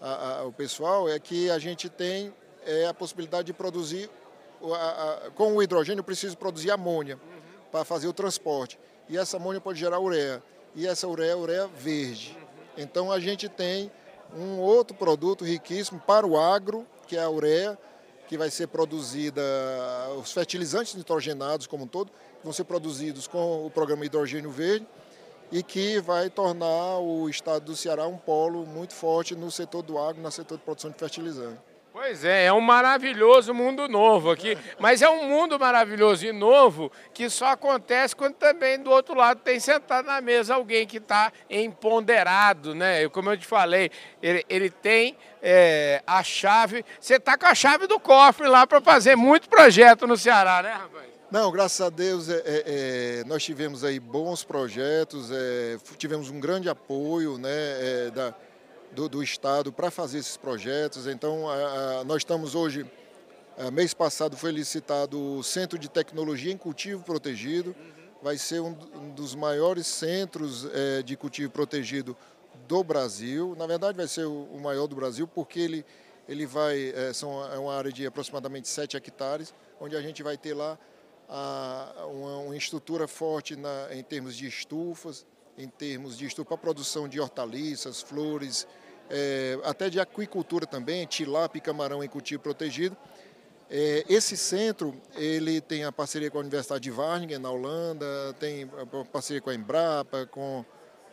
a, 0.00 0.38
a, 0.38 0.44
o 0.44 0.52
pessoal, 0.52 1.08
é 1.08 1.18
que 1.18 1.50
a 1.50 1.58
gente 1.58 1.88
tem 1.88 2.32
é, 2.64 2.86
a 2.86 2.94
possibilidade 2.94 3.46
de 3.46 3.52
produzir, 3.52 4.10
a, 4.62 5.30
com 5.34 5.54
o 5.56 5.62
hidrogênio, 5.62 6.04
preciso 6.04 6.36
produzir 6.36 6.70
amônia. 6.70 7.18
Para 7.70 7.84
fazer 7.84 8.08
o 8.08 8.12
transporte. 8.12 8.78
E 9.08 9.18
essa 9.18 9.36
amônia 9.36 9.60
pode 9.60 9.78
gerar 9.78 10.00
ureia 10.00 10.42
e 10.74 10.86
essa 10.86 11.06
ureia 11.08 11.32
é 11.32 11.36
ureia 11.36 11.66
verde. 11.66 12.36
Então 12.76 13.10
a 13.10 13.18
gente 13.18 13.48
tem 13.48 13.90
um 14.36 14.58
outro 14.58 14.96
produto 14.96 15.44
riquíssimo 15.44 16.00
para 16.00 16.26
o 16.26 16.38
agro, 16.38 16.86
que 17.06 17.16
é 17.16 17.22
a 17.22 17.30
ureia, 17.30 17.78
que 18.28 18.38
vai 18.38 18.50
ser 18.50 18.68
produzida, 18.68 19.42
os 20.20 20.32
fertilizantes 20.32 20.94
nitrogenados 20.94 21.66
como 21.66 21.84
um 21.84 21.88
todo, 21.88 22.12
vão 22.44 22.52
ser 22.52 22.64
produzidos 22.64 23.26
com 23.26 23.66
o 23.66 23.70
programa 23.70 24.04
Hidrogênio 24.04 24.50
Verde 24.50 24.86
e 25.50 25.62
que 25.64 26.00
vai 26.00 26.30
tornar 26.30 26.98
o 27.00 27.28
estado 27.28 27.64
do 27.64 27.76
Ceará 27.76 28.06
um 28.06 28.16
polo 28.16 28.64
muito 28.64 28.94
forte 28.94 29.34
no 29.34 29.50
setor 29.50 29.82
do 29.82 29.98
agro, 29.98 30.22
no 30.22 30.30
setor 30.30 30.58
de 30.58 30.64
produção 30.64 30.92
de 30.92 30.96
fertilizante. 30.96 31.58
Pois 31.92 32.24
é, 32.24 32.44
é 32.44 32.52
um 32.52 32.60
maravilhoso 32.60 33.52
mundo 33.52 33.88
novo 33.88 34.30
aqui. 34.30 34.56
Mas 34.78 35.02
é 35.02 35.10
um 35.10 35.28
mundo 35.28 35.58
maravilhoso 35.58 36.24
e 36.24 36.32
novo 36.32 36.90
que 37.12 37.28
só 37.28 37.46
acontece 37.46 38.14
quando 38.14 38.34
também 38.34 38.78
do 38.78 38.90
outro 38.90 39.14
lado 39.14 39.40
tem 39.40 39.58
sentado 39.58 40.06
na 40.06 40.20
mesa 40.20 40.54
alguém 40.54 40.86
que 40.86 40.98
está 40.98 41.32
empoderado, 41.48 42.76
né? 42.76 43.08
Como 43.08 43.30
eu 43.30 43.36
te 43.36 43.46
falei, 43.46 43.90
ele, 44.22 44.44
ele 44.48 44.70
tem 44.70 45.16
é, 45.42 46.00
a 46.06 46.22
chave. 46.22 46.84
Você 47.00 47.14
está 47.14 47.36
com 47.36 47.46
a 47.46 47.54
chave 47.56 47.88
do 47.88 47.98
cofre 47.98 48.46
lá 48.46 48.66
para 48.68 48.80
fazer 48.80 49.16
muito 49.16 49.48
projeto 49.48 50.06
no 50.06 50.16
Ceará, 50.16 50.62
né, 50.62 50.72
rapaz? 50.72 51.10
Não, 51.30 51.50
graças 51.52 51.80
a 51.80 51.90
Deus 51.90 52.28
é, 52.28 52.42
é, 52.44 52.62
é 52.66 53.24
nós 53.24 53.44
tivemos 53.44 53.84
aí 53.84 54.00
bons 54.00 54.42
projetos, 54.42 55.30
é, 55.32 55.76
tivemos 55.96 56.28
um 56.28 56.40
grande 56.40 56.68
apoio 56.68 57.38
né, 57.38 57.50
é, 57.50 58.10
da 58.10 58.34
do, 58.92 59.08
do 59.08 59.22
Estado 59.22 59.72
para 59.72 59.90
fazer 59.90 60.18
esses 60.18 60.36
projetos. 60.36 61.06
Então, 61.06 61.48
a, 61.48 62.00
a, 62.00 62.04
nós 62.04 62.18
estamos 62.18 62.54
hoje, 62.54 62.84
a, 63.56 63.70
mês 63.70 63.94
passado 63.94 64.36
foi 64.36 64.50
licitado 64.50 65.38
o 65.38 65.42
Centro 65.42 65.78
de 65.78 65.88
Tecnologia 65.88 66.52
em 66.52 66.56
Cultivo 66.56 67.02
Protegido, 67.02 67.74
vai 68.22 68.36
ser 68.36 68.60
um, 68.60 68.76
um 68.94 69.10
dos 69.10 69.34
maiores 69.34 69.86
centros 69.86 70.66
é, 70.72 71.02
de 71.02 71.16
cultivo 71.16 71.50
protegido 71.50 72.16
do 72.68 72.84
Brasil. 72.84 73.54
Na 73.56 73.66
verdade, 73.66 73.96
vai 73.96 74.06
ser 74.06 74.26
o, 74.26 74.44
o 74.44 74.60
maior 74.60 74.86
do 74.86 74.94
Brasil, 74.94 75.26
porque 75.26 75.60
ele, 75.60 75.86
ele 76.28 76.44
vai, 76.46 76.92
é, 76.94 77.12
são, 77.12 77.44
é 77.52 77.58
uma 77.58 77.74
área 77.74 77.90
de 77.90 78.04
aproximadamente 78.06 78.68
7 78.68 78.96
hectares, 78.96 79.54
onde 79.80 79.96
a 79.96 80.02
gente 80.02 80.22
vai 80.22 80.36
ter 80.36 80.54
lá 80.54 80.78
uma, 82.10 82.38
uma 82.38 82.56
estrutura 82.56 83.06
forte 83.06 83.54
na, 83.54 83.88
em 83.92 84.02
termos 84.02 84.36
de 84.36 84.46
estufas, 84.46 85.24
em 85.60 85.68
termos 85.68 86.16
de 86.16 86.26
estufa 86.26 86.48
para 86.48 86.56
produção 86.56 87.08
de 87.08 87.20
hortaliças, 87.20 88.00
flores, 88.00 88.66
é, 89.10 89.58
até 89.64 89.90
de 89.90 90.00
aquicultura 90.00 90.66
também, 90.66 91.06
tilápia 91.06 91.60
camarão 91.60 92.02
em 92.02 92.08
cultivo 92.08 92.42
protegido. 92.42 92.96
É, 93.68 94.04
esse 94.08 94.36
centro 94.36 94.94
ele 95.14 95.60
tem 95.60 95.84
a 95.84 95.92
parceria 95.92 96.30
com 96.30 96.38
a 96.38 96.40
Universidade 96.40 96.82
de 96.82 96.90
Wageningen, 96.90 97.38
na 97.38 97.50
Holanda, 97.50 98.34
tem 98.40 98.64
a 98.64 99.04
parceria 99.04 99.40
com 99.40 99.50
a 99.50 99.54
Embrapa, 99.54 100.26
com, 100.26 100.64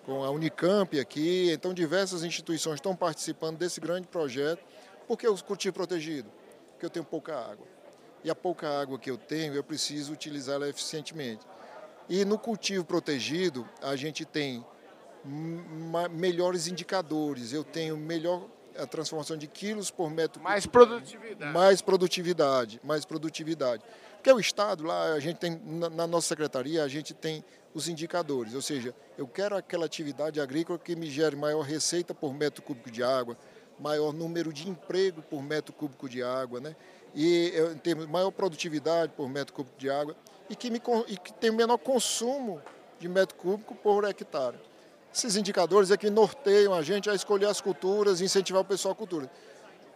com 0.06 0.24
a 0.24 0.32
Unicamp 0.32 1.00
aqui. 1.00 1.52
Então, 1.52 1.74
diversas 1.74 2.24
instituições 2.24 2.76
estão 2.76 2.96
participando 2.96 3.58
desse 3.58 3.80
grande 3.80 4.08
projeto. 4.08 4.64
Por 5.08 5.18
que 5.18 5.28
o 5.28 5.44
cultivo 5.44 5.74
protegido? 5.74 6.30
Porque 6.72 6.86
eu 6.86 6.90
tenho 6.90 7.06
pouca 7.06 7.36
água. 7.36 7.68
E 8.24 8.30
a 8.30 8.36
pouca 8.36 8.68
água 8.82 8.98
que 8.98 9.10
eu 9.10 9.18
tenho, 9.18 9.54
eu 9.54 9.64
preciso 9.64 10.12
utilizá-la 10.12 10.68
eficientemente. 10.68 11.46
E 12.10 12.24
no 12.24 12.38
cultivo 12.38 12.86
protegido, 12.86 13.68
a 13.82 13.96
gente 13.96 14.24
tem 14.26 14.66
melhores 16.12 16.68
indicadores, 16.68 17.52
eu 17.52 17.64
tenho 17.64 17.98
melhor 17.98 18.48
a 18.78 18.86
transformação 18.86 19.36
de 19.36 19.48
quilos 19.48 19.90
por 19.90 20.10
metro 20.10 20.42
mais 20.42 20.66
produtividade. 20.66 21.54
Mais 21.54 21.82
produtividade 21.82 22.80
mais 22.84 23.06
produtividade. 23.06 23.84
Porque 24.16 24.32
o 24.32 24.40
estado 24.40 24.84
lá 24.84 25.14
a 25.14 25.20
gente 25.20 25.38
tem 25.38 25.60
na, 25.66 26.08
nossa 26.08 26.28
secretaria 26.28 26.84
a 26.84 26.88
gente 26.88 27.14
tem 27.14 27.44
os 27.74 27.88
indicadores. 27.88 28.54
Ou 28.54 28.62
seja 28.62 28.94
eu 29.18 29.28
quero 29.28 29.56
aquela 29.56 29.86
atividade 29.86 30.40
agrícola 30.40 30.78
que 30.78 30.96
me 30.96 31.10
gere 31.10 31.36
maior 31.36 31.62
receita 31.62 32.14
por 32.14 32.34
metro 32.34 32.62
cúbico 32.62 32.92
de 32.92 33.04
água 33.04 33.38
maior 33.80 34.14
número 34.14 34.52
de 34.52 34.70
emprego 34.70 35.22
por 35.22 35.42
metro 35.42 35.74
cúbico 35.74 36.08
de 36.08 36.24
água 36.24 36.60
né? 36.60 36.76
E 37.16 37.54
em 37.74 37.78
termos 37.78 38.06
maior 38.06 38.32
produtividade 38.32 39.12
por 39.14 39.28
metro 39.28 39.54
cúbico 39.54 39.78
de 39.78 39.90
água 39.90 40.16
e 40.50 40.56
que 40.56 40.70
me 40.70 40.82
e 41.08 41.18
que 41.18 41.34
tem 41.34 41.52
menor 41.52 41.78
consumo 41.78 42.62
de 43.00 43.08
metro 43.08 43.36
cúbico 43.36 43.76
por 43.76 44.04
hectare 44.06 44.58
esses 45.18 45.36
indicadores 45.36 45.90
é 45.92 45.98
que 45.98 46.10
norteiam 46.10 46.74
a 46.74 46.82
gente 46.82 47.10
a 47.10 47.16
escolher 47.16 47.48
as 47.48 47.60
culturas 47.60 48.22
e 48.22 48.26
incentivar 48.26 48.62
o 48.62 48.66
pessoal 48.66 48.92
a 48.92 48.96
cultura. 48.96 49.30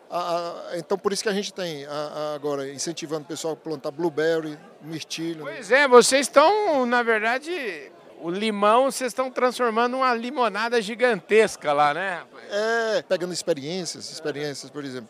A, 0.10 0.72
a, 0.72 0.78
então, 0.78 0.98
por 0.98 1.14
isso 1.14 1.24
que 1.24 1.30
a 1.30 1.34
gente 1.34 1.54
tem 1.54 1.86
a, 1.86 2.34
agora 2.36 2.70
incentivando 2.70 3.24
o 3.24 3.28
pessoal 3.28 3.54
a 3.54 3.56
plantar 3.56 3.92
blueberry, 3.92 4.58
mirtilho. 4.82 5.44
Pois 5.44 5.72
é, 5.72 5.88
vocês 5.88 6.28
estão, 6.28 6.86
na 6.86 7.02
verdade, 7.04 7.92
o 8.20 8.30
limão 8.30 8.92
vocês 8.92 9.12
estão 9.12 9.32
transformando 9.32 9.98
uma 9.98 10.14
limonada 10.14 10.82
gigantesca 10.82 11.72
lá, 11.72 11.94
né? 11.94 12.24
É, 12.50 13.02
pegando 13.04 13.32
experiências, 13.32 14.12
experiências, 14.12 14.70
por 14.70 14.84
exemplo. 14.84 15.10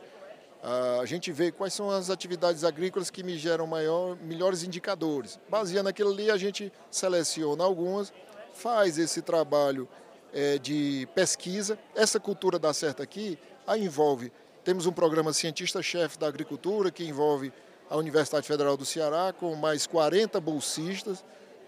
A 0.64 1.06
gente 1.06 1.32
vê 1.32 1.52
quais 1.52 1.74
são 1.74 1.90
as 1.90 2.10
atividades 2.10 2.64
agrícolas 2.64 3.10
que 3.10 3.24
me 3.24 3.38
geram 3.38 3.66
maior, 3.66 4.16
melhores 4.18 4.64
indicadores. 4.64 5.40
Baseando 5.50 5.86
naquilo 5.86 6.12
ali, 6.12 6.30
a 6.30 6.38
gente 6.38 6.72
seleciona 6.92 7.64
algumas 7.64 8.14
faz 8.54 8.98
esse 8.98 9.22
trabalho 9.22 9.88
é, 10.34 10.58
de 10.58 11.08
pesquisa. 11.16 11.78
Essa 11.96 12.20
cultura 12.20 12.60
dá 12.60 12.74
certo 12.74 13.02
aqui, 13.02 13.38
a 13.66 13.78
envolve. 13.78 14.32
Temos 14.64 14.86
um 14.86 14.92
programa 14.92 15.34
cientista-chefe 15.34 16.20
da 16.20 16.28
agricultura 16.28 16.92
que 16.92 17.04
envolve 17.04 17.52
a 17.90 17.98
Universidade 17.98 18.48
Federal 18.48 18.78
do 18.78 18.86
Ceará 18.86 19.34
com 19.34 19.56
mais 19.56 19.88
40 19.88 20.40
bolsistas 20.40 21.24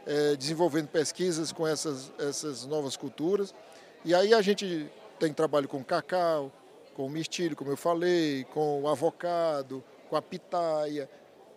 é, 0.06 0.36
desenvolvendo 0.36 0.88
pesquisas 0.88 1.52
com 1.52 1.68
essas, 1.68 2.12
essas 2.20 2.66
novas 2.66 2.96
culturas. 2.96 3.54
E 4.06 4.14
aí 4.14 4.34
a 4.34 4.42
gente 4.42 4.90
tem 5.20 5.34
trabalho 5.34 5.68
com 5.68 5.84
cacau, 5.84 6.52
com 6.94 7.06
o 7.06 7.10
mirtilho, 7.10 7.56
como 7.56 7.72
eu 7.72 7.78
falei, 7.78 8.46
com 8.46 8.82
o 8.84 8.88
avocado, 8.88 9.84
com 10.10 10.16
a 10.16 10.22
pitaia, 10.22 11.10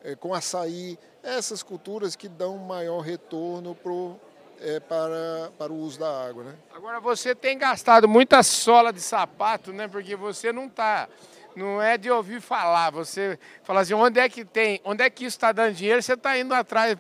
é, 0.03 0.15
com 0.15 0.35
açaí, 0.35 0.99
essas 1.23 1.63
culturas 1.63 2.15
que 2.15 2.29
dão 2.29 2.57
maior 2.57 3.01
retorno 3.01 3.75
pro, 3.75 4.19
é, 4.61 4.81
para, 4.81 5.51
para 5.59 5.73
o 5.73 5.77
uso 5.77 5.99
da 5.99 6.27
água. 6.29 6.45
Né? 6.45 6.55
Agora 6.75 7.01
você 7.01 7.35
tem 7.35 7.59
gastado 7.59 8.09
muita 8.09 8.43
sola 8.43 8.93
de 8.93 9.01
sapato, 9.01 9.73
né? 9.73 9.89
Porque 9.89 10.15
você 10.17 10.53
não 10.53 10.67
está 10.67 11.09
não 11.57 11.81
é 11.81 11.97
de 11.97 12.11
ouvir 12.11 12.41
falar. 12.41 12.91
Você 12.91 13.39
fala 13.65 13.81
assim, 13.81 13.95
onde 13.95 14.21
é 14.21 14.29
que 14.29 14.45
tem, 14.45 14.81
onde 14.85 15.03
é 15.03 15.09
que 15.09 15.25
isso 15.25 15.37
está 15.37 15.51
dando 15.51 15.75
dinheiro, 15.75 16.03
você 16.03 16.13
está 16.13 16.39
indo 16.39 16.53
atrás 16.55 16.97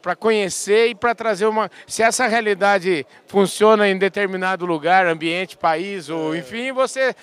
para 0.00 0.16
conhecer 0.16 0.88
e 0.88 0.94
para 0.94 1.14
trazer 1.14 1.46
uma. 1.46 1.70
Se 1.86 2.02
essa 2.02 2.26
realidade 2.26 3.06
funciona 3.26 3.86
em 3.88 3.98
determinado 3.98 4.64
lugar, 4.64 5.06
ambiente, 5.06 5.56
país, 5.56 6.08
ou 6.08 6.34
é. 6.34 6.38
enfim, 6.38 6.72
você 6.72 7.14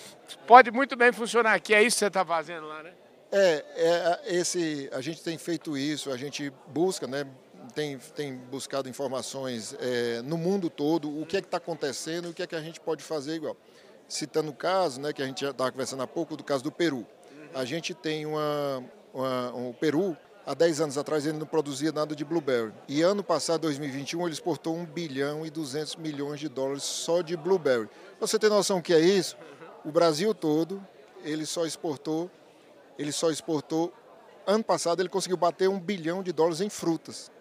pode 0.46 0.70
muito 0.72 0.96
bem 0.96 1.12
funcionar 1.12 1.56
aqui. 1.56 1.74
É 1.74 1.82
isso 1.82 1.96
que 1.96 2.00
você 2.00 2.08
está 2.08 2.24
fazendo 2.24 2.68
lá, 2.68 2.84
né? 2.84 2.92
É, 3.32 3.66
é, 3.76 4.36
esse, 4.36 4.90
a 4.92 5.02
gente 5.02 5.22
tem 5.22 5.38
feito 5.38 5.78
isso, 5.78 6.12
a 6.12 6.18
gente 6.18 6.52
busca, 6.68 7.08
né? 7.08 7.26
Tem, 7.76 7.98
tem 8.16 8.36
buscado 8.36 8.90
informações 8.90 9.76
é, 9.80 10.22
no 10.24 10.38
mundo 10.38 10.70
todo, 10.72 11.22
o 11.22 11.26
que 11.26 11.38
é 11.38 11.42
que 11.42 11.48
está 11.48 11.58
acontecendo, 11.58 12.30
o 12.30 12.34
que 12.34 12.42
é 12.42 12.48
que 12.48 12.56
a 12.56 12.62
gente 12.62 12.80
pode 12.80 13.04
fazer 13.04 13.36
igual 13.36 13.56
citando 14.10 14.50
o 14.50 14.54
caso, 14.54 15.00
né, 15.00 15.14
que 15.14 15.22
a 15.22 15.26
gente 15.26 15.42
já 15.42 15.52
estava 15.52 15.72
conversando 15.72 16.02
há 16.02 16.08
pouco, 16.08 16.36
do 16.36 16.44
caso 16.44 16.64
do 16.64 16.72
Peru. 16.72 17.06
A 17.54 17.64
gente 17.64 17.94
tem 17.94 18.26
uma, 18.26 18.84
uma, 19.14 19.56
um 19.56 19.74
Peru, 19.74 20.18
há 20.46 20.54
10 20.54 20.82
anos 20.82 20.98
atrás 20.98 21.26
ele 21.26 21.38
não 21.38 21.46
produzia 21.46 21.92
nada 21.92 22.16
de 22.16 22.26
blueberry. 22.26 22.74
E 22.88 23.02
ano 23.04 23.24
passado, 23.24 23.62
2021, 23.62 24.24
ele 24.24 24.34
exportou 24.34 24.76
1 24.76 24.86
bilhão 24.86 25.46
e 25.46 25.50
200 25.50 25.96
milhões 25.96 26.40
de 26.40 26.50
dólares 26.50 26.84
só 26.84 27.22
de 27.22 27.38
blueberry. 27.38 27.88
Você 28.20 28.40
tem 28.40 28.50
noção 28.50 28.80
o 28.80 28.82
que 28.82 28.94
é 28.94 29.00
isso? 29.00 29.38
O 29.86 29.92
Brasil 29.92 30.34
todo, 30.34 30.86
ele 31.24 31.46
só 31.46 31.66
exportou, 31.66 32.30
ele 32.98 33.12
só 33.12 33.30
exportou, 33.30 33.94
ano 34.46 34.64
passado 34.64 35.02
ele 35.02 35.10
conseguiu 35.10 35.38
bater 35.38 35.70
1 35.70 35.80
bilhão 35.80 36.24
de 36.24 36.32
dólares 36.32 36.62
em 36.62 36.70
frutas. 36.70 37.32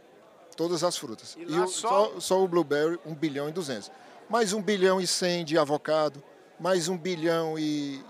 Todas 0.56 0.84
as 0.84 0.96
frutas. 0.96 1.36
E, 1.38 1.42
e 1.42 1.58
o, 1.58 1.66
só... 1.66 1.88
Só, 1.88 2.20
só 2.20 2.44
o 2.44 2.48
blueberry, 2.48 2.98
1 3.06 3.14
bilhão 3.14 3.48
e 3.48 3.52
200. 3.52 3.90
Mais 4.28 4.52
1 4.52 4.60
bilhão 4.60 5.00
e 5.00 5.06
100 5.06 5.44
de 5.46 5.58
avocado, 5.58 6.22
mais 6.60 6.88
um 6.88 6.98
bilhão 6.98 7.58
e, 7.58 8.04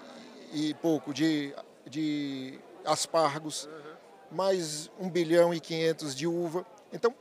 e 0.53 0.75
pouco 0.75 1.13
de, 1.13 1.55
de 1.87 2.59
aspargos, 2.85 3.67
uhum. 3.67 3.71
mais 4.31 4.91
um 4.99 5.11
bilhão 5.11 5.53
e 5.53 5.61
quinhentos 5.61 6.15
de 6.15 6.27
uva. 6.27 6.65
Então, 6.93 7.15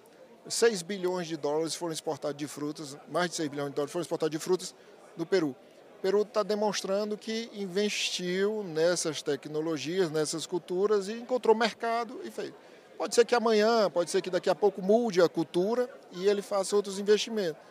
6 0.48 0.82
bilhões 0.84 1.28
de 1.28 1.36
dólares 1.36 1.76
foram 1.76 1.92
exportados 1.92 2.38
de 2.38 2.48
frutas, 2.48 2.98
mais 3.10 3.30
de 3.30 3.36
6 3.36 3.50
bilhões 3.50 3.70
de 3.70 3.76
dólares 3.76 3.92
foram 3.92 4.02
exportados 4.02 4.32
de 4.32 4.40
frutas 4.42 4.74
do 5.18 5.26
Peru. 5.26 5.50
O 5.50 6.02
Peru 6.02 6.22
está 6.22 6.44
demonstrando 6.44 7.18
que 7.18 7.50
investiu 7.54 8.64
nessas 8.64 9.22
tecnologias, 9.22 10.10
nessas 10.10 10.46
culturas 10.46 11.10
e 11.10 11.14
encontrou 11.14 11.56
mercado 11.56 12.22
e 12.24 12.32
fez. 12.32 12.54
Pode 12.98 13.14
ser 13.14 13.26
que 13.26 13.36
amanhã, 13.36 13.90
pode 13.92 14.10
ser 14.10 14.22
que 14.22 14.30
daqui 14.30 14.50
a 14.50 14.56
pouco 14.56 14.82
mude 14.82 15.22
a 15.22 15.28
cultura 15.28 15.90
e 16.14 16.28
ele 16.28 16.42
faça 16.42 16.76
outros 16.76 17.00
investimentos. 17.00 17.62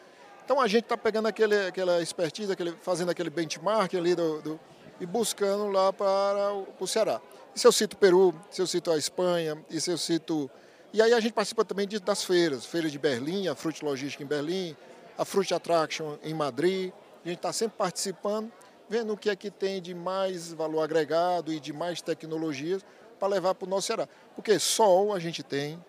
Então 0.47 0.61
a 0.61 0.68
gente 0.68 0.84
está 0.84 0.97
pegando 0.97 1.26
aquele, 1.26 1.66
aquela 1.66 2.01
expertise, 2.01 2.53
aquele, 2.53 2.70
fazendo 2.80 3.11
aquele 3.11 3.28
benchmark 3.28 3.92
ali 3.97 4.14
do, 4.14 4.40
do, 4.40 4.61
e 5.01 5.05
buscando 5.05 5.66
lá 5.72 5.92
para 5.92 6.53
o, 6.53 6.66
para 6.66 6.84
o 6.84 6.86
Ceará. 6.86 7.20
E 7.53 7.59
se 7.59 7.66
eu 7.66 7.72
cito 7.72 7.97
o 7.97 7.99
Peru, 7.99 8.32
se 8.49 8.62
eu 8.62 8.66
cito 8.68 8.92
a 8.92 8.97
Espanha, 8.97 9.59
e 9.68 9.80
se 9.80 9.90
eu 9.90 9.99
cito. 9.99 10.49
E 10.92 11.03
aí 11.03 11.12
a 11.12 11.18
gente 11.18 11.32
participa 11.32 11.64
também 11.64 11.88
de, 11.88 11.99
das 11.99 12.22
feiras, 12.22 12.64
feira 12.64 12.88
de 12.88 12.97
Berlim, 12.97 13.49
a 13.49 13.57
Fruit 13.57 13.84
Logística 13.84 14.22
em 14.22 14.26
Berlim, 14.26 14.76
a 15.18 15.24
Fruit 15.24 15.53
Attraction 15.53 16.16
em 16.22 16.32
Madrid. 16.32 16.92
A 17.24 17.28
gente 17.28 17.38
está 17.38 17.53
sempre 17.53 17.76
participando, 17.76 18.49
vendo 18.88 19.14
o 19.14 19.16
que 19.16 19.28
é 19.28 19.34
que 19.34 19.51
tem 19.51 19.82
de 19.82 19.97
mais 19.97 20.53
valor 20.53 20.82
agregado 20.82 21.53
e 21.53 21.59
de 21.59 21.72
mais 21.72 22.01
tecnologias 22.01 22.86
para 23.18 23.26
levar 23.26 23.53
para 23.57 23.66
o 23.66 23.68
nosso 23.68 23.88
Ceará. 23.88 24.09
Porque 24.36 24.61
sol 24.61 25.12
a 25.12 25.18
gente 25.18 25.42
tem, 25.42 25.84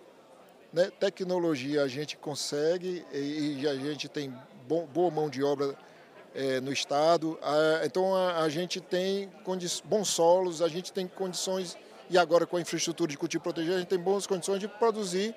né? 0.72 0.92
Tecnologia 1.00 1.84
a 1.84 1.88
gente 1.88 2.18
consegue 2.18 3.06
e, 3.12 3.62
e 3.62 3.68
a 3.68 3.76
gente 3.76 4.08
tem 4.08 4.34
bom, 4.68 4.86
boa 4.86 5.10
mão 5.10 5.30
de 5.30 5.44
obra 5.44 5.78
é, 6.36 6.60
no 6.62 6.72
estado. 6.72 7.38
A, 7.42 7.86
então 7.86 8.16
a, 8.16 8.44
a, 8.44 8.50
gente 8.50 8.80
tem 8.80 9.32
bons 9.86 10.08
solos, 10.08 10.62
a 10.62 10.68
gente 10.68 10.92
tem 10.92 11.08
condições, 11.08 11.78
e 12.10 12.18
agora 12.18 12.46
com 12.46 12.58
a 12.58 12.62
infraestrutura 12.62 13.10
de 13.10 13.18
cultivo 13.18 13.44
protegido, 13.44 13.76
a 13.76 13.80
gente 13.80 13.90
tem 13.90 14.00
boas 14.00 14.28
condições 14.28 14.60
de 14.60 14.68
produzir 14.68 15.36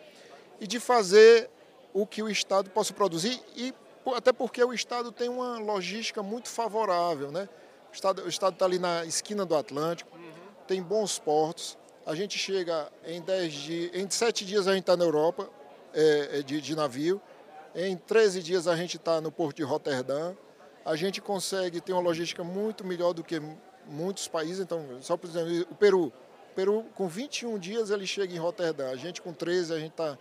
e 0.61 0.67
de 0.67 0.79
fazer 0.79 1.49
o 1.93 2.07
que 2.07 2.23
o 2.23 2.29
estado 2.29 2.71
possa 2.71 2.93
produzir 2.93 3.41
e 3.57 3.75
até 4.15 4.33
porque 4.33 4.63
o 4.63 4.73
estado 4.73 5.11
tem 5.13 5.29
uma 5.29 5.59
logística 5.59 6.23
muito 6.23 6.49
favorável, 6.49 7.31
né? 7.31 7.49
O 7.93 7.95
estado 8.29 8.29
está 8.29 8.65
ali 8.65 8.79
na 8.79 9.05
esquina 9.05 9.45
do 9.45 9.57
Atlântico, 9.57 10.17
uhum. 10.17 10.33
tem 10.67 10.81
bons 10.83 11.19
portos, 11.19 11.77
a 12.07 12.15
gente 12.15 12.39
chega 12.39 12.91
em 13.05 13.21
10 13.21 13.53
dias, 13.53 13.91
em 13.95 14.09
7 14.09 14.45
dias 14.45 14.67
a 14.67 14.73
gente 14.75 14.83
está 14.83 14.97
na 14.97 15.05
Europa 15.05 15.49
é, 15.95 16.39
é, 16.39 16.43
de, 16.43 16.61
de, 16.61 16.75
navio, 16.75 17.21
em 17.75 17.97
13 17.97 18.43
dias 18.43 18.67
a 18.67 18.77
gente 18.77 18.97
está 18.97 19.21
no 19.21 19.31
porto 19.31 19.57
de 19.57 19.63
Roterdã. 19.63 20.33
A 20.85 20.97
gente 20.97 21.21
consegue 21.21 21.81
ter 21.81 21.93
uma 21.93 22.01
logística 22.01 22.43
muito 22.43 22.85
melhor 22.85 23.13
do 23.13 23.23
que 23.23 23.41
muitos 23.87 24.27
países. 24.29 24.61
Então, 24.61 24.85
só 25.01 25.17
por 25.17 25.29
exemplo, 25.29 25.67
o 25.71 25.75
Peru. 25.75 26.07
O 26.07 26.55
Peru, 26.55 26.85
com 26.95 27.07
21 27.07 27.59
dias, 27.59 27.91
ele 27.91 28.07
chega 28.07 28.35
em 28.35 28.39
Roterdã. 28.39 28.91
A 28.91 28.97
gente, 28.97 29.21
com 29.21 29.33
13, 29.33 29.75
a 29.75 29.79
gente 29.79 29.93
está. 29.93 30.19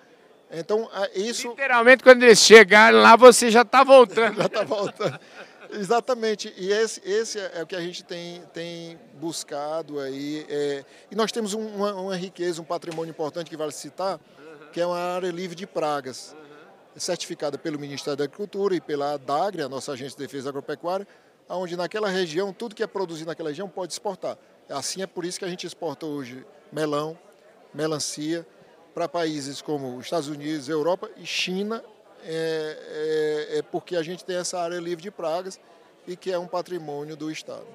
Então, 0.51 0.89
isso. 1.15 1.49
Literalmente, 1.49 2.03
quando 2.03 2.23
eles 2.23 2.39
chegarem 2.39 2.99
lá, 2.99 3.15
você 3.15 3.49
já 3.49 3.61
está 3.61 3.83
voltando. 3.83 4.37
já 4.41 4.45
está 4.45 4.63
voltando. 4.63 5.19
Exatamente, 5.71 6.51
e 6.57 6.71
esse, 6.71 6.99
esse 7.05 7.37
é 7.37 7.61
o 7.61 7.67
que 7.67 7.75
a 7.75 7.81
gente 7.81 8.03
tem, 8.03 8.41
tem 8.53 8.99
buscado 9.19 9.99
aí. 9.99 10.45
É, 10.49 10.83
e 11.11 11.15
nós 11.15 11.31
temos 11.31 11.53
uma, 11.53 11.93
uma, 11.93 12.15
riqueza, 12.15 12.59
um 12.59 12.65
patrimônio 12.65 13.11
importante 13.11 13.49
que 13.49 13.57
vale 13.57 13.71
citar, 13.71 14.19
que 14.73 14.81
é 14.81 14.85
uma 14.85 14.97
área 14.97 15.29
livre 15.29 15.55
de 15.55 15.67
pragas, 15.67 16.35
certificada 16.95 17.57
pelo 17.57 17.77
Ministério 17.77 18.17
da 18.17 18.23
Agricultura 18.23 18.75
e 18.75 18.81
pela 18.81 19.17
DAGRE, 19.17 19.61
a 19.61 19.69
nossa 19.69 19.91
agência 19.91 20.17
de 20.17 20.23
defesa 20.23 20.49
agropecuária, 20.49 21.07
onde 21.47 21.75
naquela 21.75 22.09
região, 22.09 22.51
tudo 22.51 22.73
que 22.73 22.81
é 22.81 22.87
produzido 22.87 23.27
naquela 23.27 23.49
região 23.49 23.69
pode 23.69 23.93
exportar. 23.93 24.37
Assim 24.67 25.03
é 25.03 25.07
por 25.07 25.23
isso 25.23 25.37
que 25.37 25.45
a 25.45 25.49
gente 25.49 25.67
exporta 25.67 26.05
hoje 26.05 26.45
melão, 26.71 27.17
melancia, 27.73 28.45
para 28.93 29.07
países 29.07 29.61
como 29.61 29.99
Estados 30.01 30.27
Unidos, 30.27 30.67
Europa 30.67 31.09
e 31.15 31.25
China 31.25 31.83
é, 32.25 33.47
é, 33.51 33.57
é 33.59 33.61
porque 33.61 33.95
a 33.95 34.03
gente 34.03 34.23
tem 34.23 34.37
essa 34.37 34.59
área 34.59 34.79
livre 34.79 35.01
de 35.01 35.11
pragas 35.11 35.59
e 36.07 36.15
que 36.15 36.31
é 36.31 36.39
um 36.39 36.47
patrimônio 36.47 37.15
do 37.15 37.31
Estado. 37.31 37.67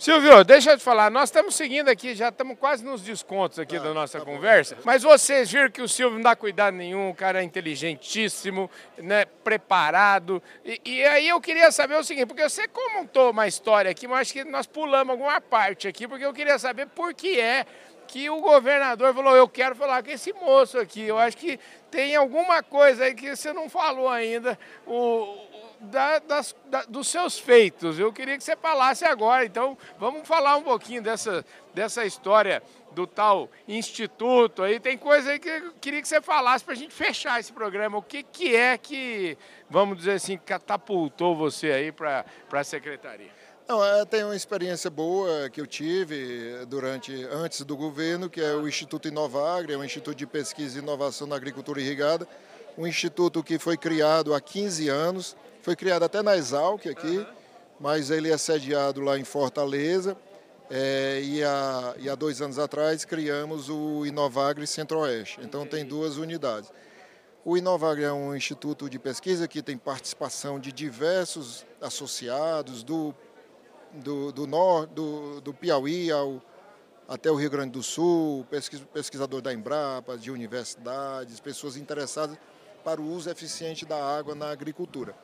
Silvio, 0.00 0.42
deixa 0.44 0.70
eu 0.70 0.78
te 0.78 0.82
falar, 0.82 1.10
nós 1.10 1.28
estamos 1.28 1.54
seguindo 1.54 1.90
aqui, 1.90 2.14
já 2.14 2.30
estamos 2.30 2.58
quase 2.58 2.82
nos 2.82 3.02
descontos 3.02 3.58
aqui 3.58 3.76
tá, 3.76 3.84
da 3.84 3.92
nossa 3.92 4.18
tá 4.18 4.24
conversa, 4.24 4.78
mas 4.82 5.02
vocês 5.02 5.52
viram 5.52 5.70
que 5.70 5.82
o 5.82 5.86
Silvio 5.86 6.16
não 6.16 6.22
dá 6.22 6.34
cuidado 6.34 6.74
nenhum, 6.74 7.10
o 7.10 7.14
cara 7.14 7.42
é 7.42 7.44
inteligentíssimo, 7.44 8.70
né, 8.96 9.26
preparado, 9.26 10.42
e, 10.64 10.80
e, 10.86 11.04
aí 11.04 11.28
eu 11.28 11.38
queria 11.38 11.70
saber 11.70 11.96
o 11.96 12.02
seguinte, 12.02 12.24
porque 12.24 12.48
você 12.48 12.66
contou 12.66 13.30
uma 13.30 13.46
história 13.46 13.90
aqui, 13.90 14.08
mas 14.08 14.20
acho 14.20 14.32
que 14.32 14.44
nós 14.44 14.66
pulamos 14.66 15.10
alguma 15.10 15.38
parte 15.38 15.86
aqui, 15.86 16.08
porque 16.08 16.24
eu 16.24 16.32
queria 16.32 16.58
saber 16.58 16.86
por 16.86 17.12
que 17.12 17.38
é 17.38 17.66
que 18.10 18.28
o 18.28 18.40
governador 18.40 19.14
falou, 19.14 19.36
eu 19.36 19.48
quero 19.48 19.76
falar 19.76 20.02
com 20.02 20.10
esse 20.10 20.32
moço 20.32 20.76
aqui. 20.78 21.02
Eu 21.02 21.16
acho 21.16 21.36
que 21.36 21.60
tem 21.92 22.16
alguma 22.16 22.60
coisa 22.60 23.04
aí 23.04 23.14
que 23.14 23.36
você 23.36 23.52
não 23.52 23.70
falou 23.70 24.08
ainda 24.08 24.58
o, 24.84 25.38
da, 25.78 26.18
das, 26.18 26.56
da, 26.66 26.82
dos 26.82 27.06
seus 27.06 27.38
feitos. 27.38 28.00
Eu 28.00 28.12
queria 28.12 28.36
que 28.36 28.42
você 28.42 28.56
falasse 28.56 29.04
agora. 29.04 29.44
Então, 29.44 29.78
vamos 29.96 30.26
falar 30.26 30.56
um 30.56 30.62
pouquinho 30.62 31.00
dessa, 31.00 31.44
dessa 31.72 32.04
história 32.04 32.60
do 32.90 33.06
tal 33.06 33.48
instituto 33.68 34.64
aí. 34.64 34.80
Tem 34.80 34.98
coisa 34.98 35.30
aí 35.30 35.38
que 35.38 35.48
eu 35.48 35.72
queria 35.80 36.02
que 36.02 36.08
você 36.08 36.20
falasse 36.20 36.64
para 36.64 36.74
a 36.74 36.76
gente 36.76 36.92
fechar 36.92 37.38
esse 37.38 37.52
programa. 37.52 37.96
O 37.96 38.02
que, 38.02 38.24
que 38.24 38.56
é 38.56 38.76
que, 38.76 39.38
vamos 39.68 39.98
dizer 39.98 40.14
assim, 40.14 40.36
catapultou 40.36 41.36
você 41.36 41.70
aí 41.70 41.92
para 41.92 42.24
a 42.52 42.64
secretaria? 42.64 43.39
Não, 43.70 44.04
tem 44.04 44.24
uma 44.24 44.34
experiência 44.34 44.90
boa 44.90 45.48
que 45.48 45.60
eu 45.60 45.66
tive 45.66 46.66
durante 46.66 47.24
antes 47.30 47.60
do 47.60 47.76
governo, 47.76 48.28
que 48.28 48.40
é 48.40 48.52
o 48.52 48.66
Instituto 48.66 49.06
Inovagre, 49.06 49.74
é 49.74 49.78
um 49.78 49.84
instituto 49.84 50.16
de 50.16 50.26
pesquisa 50.26 50.76
e 50.76 50.82
inovação 50.82 51.24
na 51.24 51.36
agricultura 51.36 51.80
irrigada, 51.80 52.26
um 52.76 52.84
instituto 52.84 53.44
que 53.44 53.60
foi 53.60 53.76
criado 53.76 54.34
há 54.34 54.40
15 54.40 54.88
anos, 54.88 55.36
foi 55.62 55.76
criado 55.76 56.02
até 56.02 56.20
na 56.20 56.36
Exalc 56.36 56.84
aqui, 56.88 57.18
uhum. 57.18 57.26
mas 57.78 58.10
ele 58.10 58.32
é 58.32 58.36
sediado 58.36 59.02
lá 59.02 59.16
em 59.16 59.22
Fortaleza, 59.22 60.16
é, 60.68 61.20
e, 61.22 61.44
há, 61.44 61.94
e 61.96 62.10
há 62.10 62.16
dois 62.16 62.42
anos 62.42 62.58
atrás 62.58 63.04
criamos 63.04 63.68
o 63.68 64.04
Inovagre 64.04 64.66
Centro-Oeste, 64.66 65.38
então 65.44 65.64
tem 65.64 65.84
duas 65.84 66.16
unidades. 66.16 66.72
O 67.44 67.56
Inovagre 67.56 68.02
é 68.02 68.12
um 68.12 68.34
instituto 68.34 68.90
de 68.90 68.98
pesquisa 68.98 69.46
que 69.46 69.62
tem 69.62 69.78
participação 69.78 70.58
de 70.58 70.72
diversos 70.72 71.64
associados 71.80 72.82
do, 72.82 73.14
do, 73.94 74.32
do, 74.32 74.46
norte, 74.46 74.90
do, 74.94 75.40
do 75.40 75.52
Piauí 75.52 76.10
ao, 76.10 76.42
até 77.08 77.30
o 77.30 77.34
Rio 77.34 77.50
Grande 77.50 77.72
do 77.72 77.82
Sul, 77.82 78.46
pesquisador 78.92 79.40
da 79.40 79.52
Embrapa, 79.52 80.16
de 80.16 80.30
universidades, 80.30 81.40
pessoas 81.40 81.76
interessadas 81.76 82.38
para 82.84 83.00
o 83.00 83.10
uso 83.10 83.28
eficiente 83.30 83.84
da 83.84 83.96
água 83.96 84.34
na 84.34 84.50
agricultura. 84.50 85.14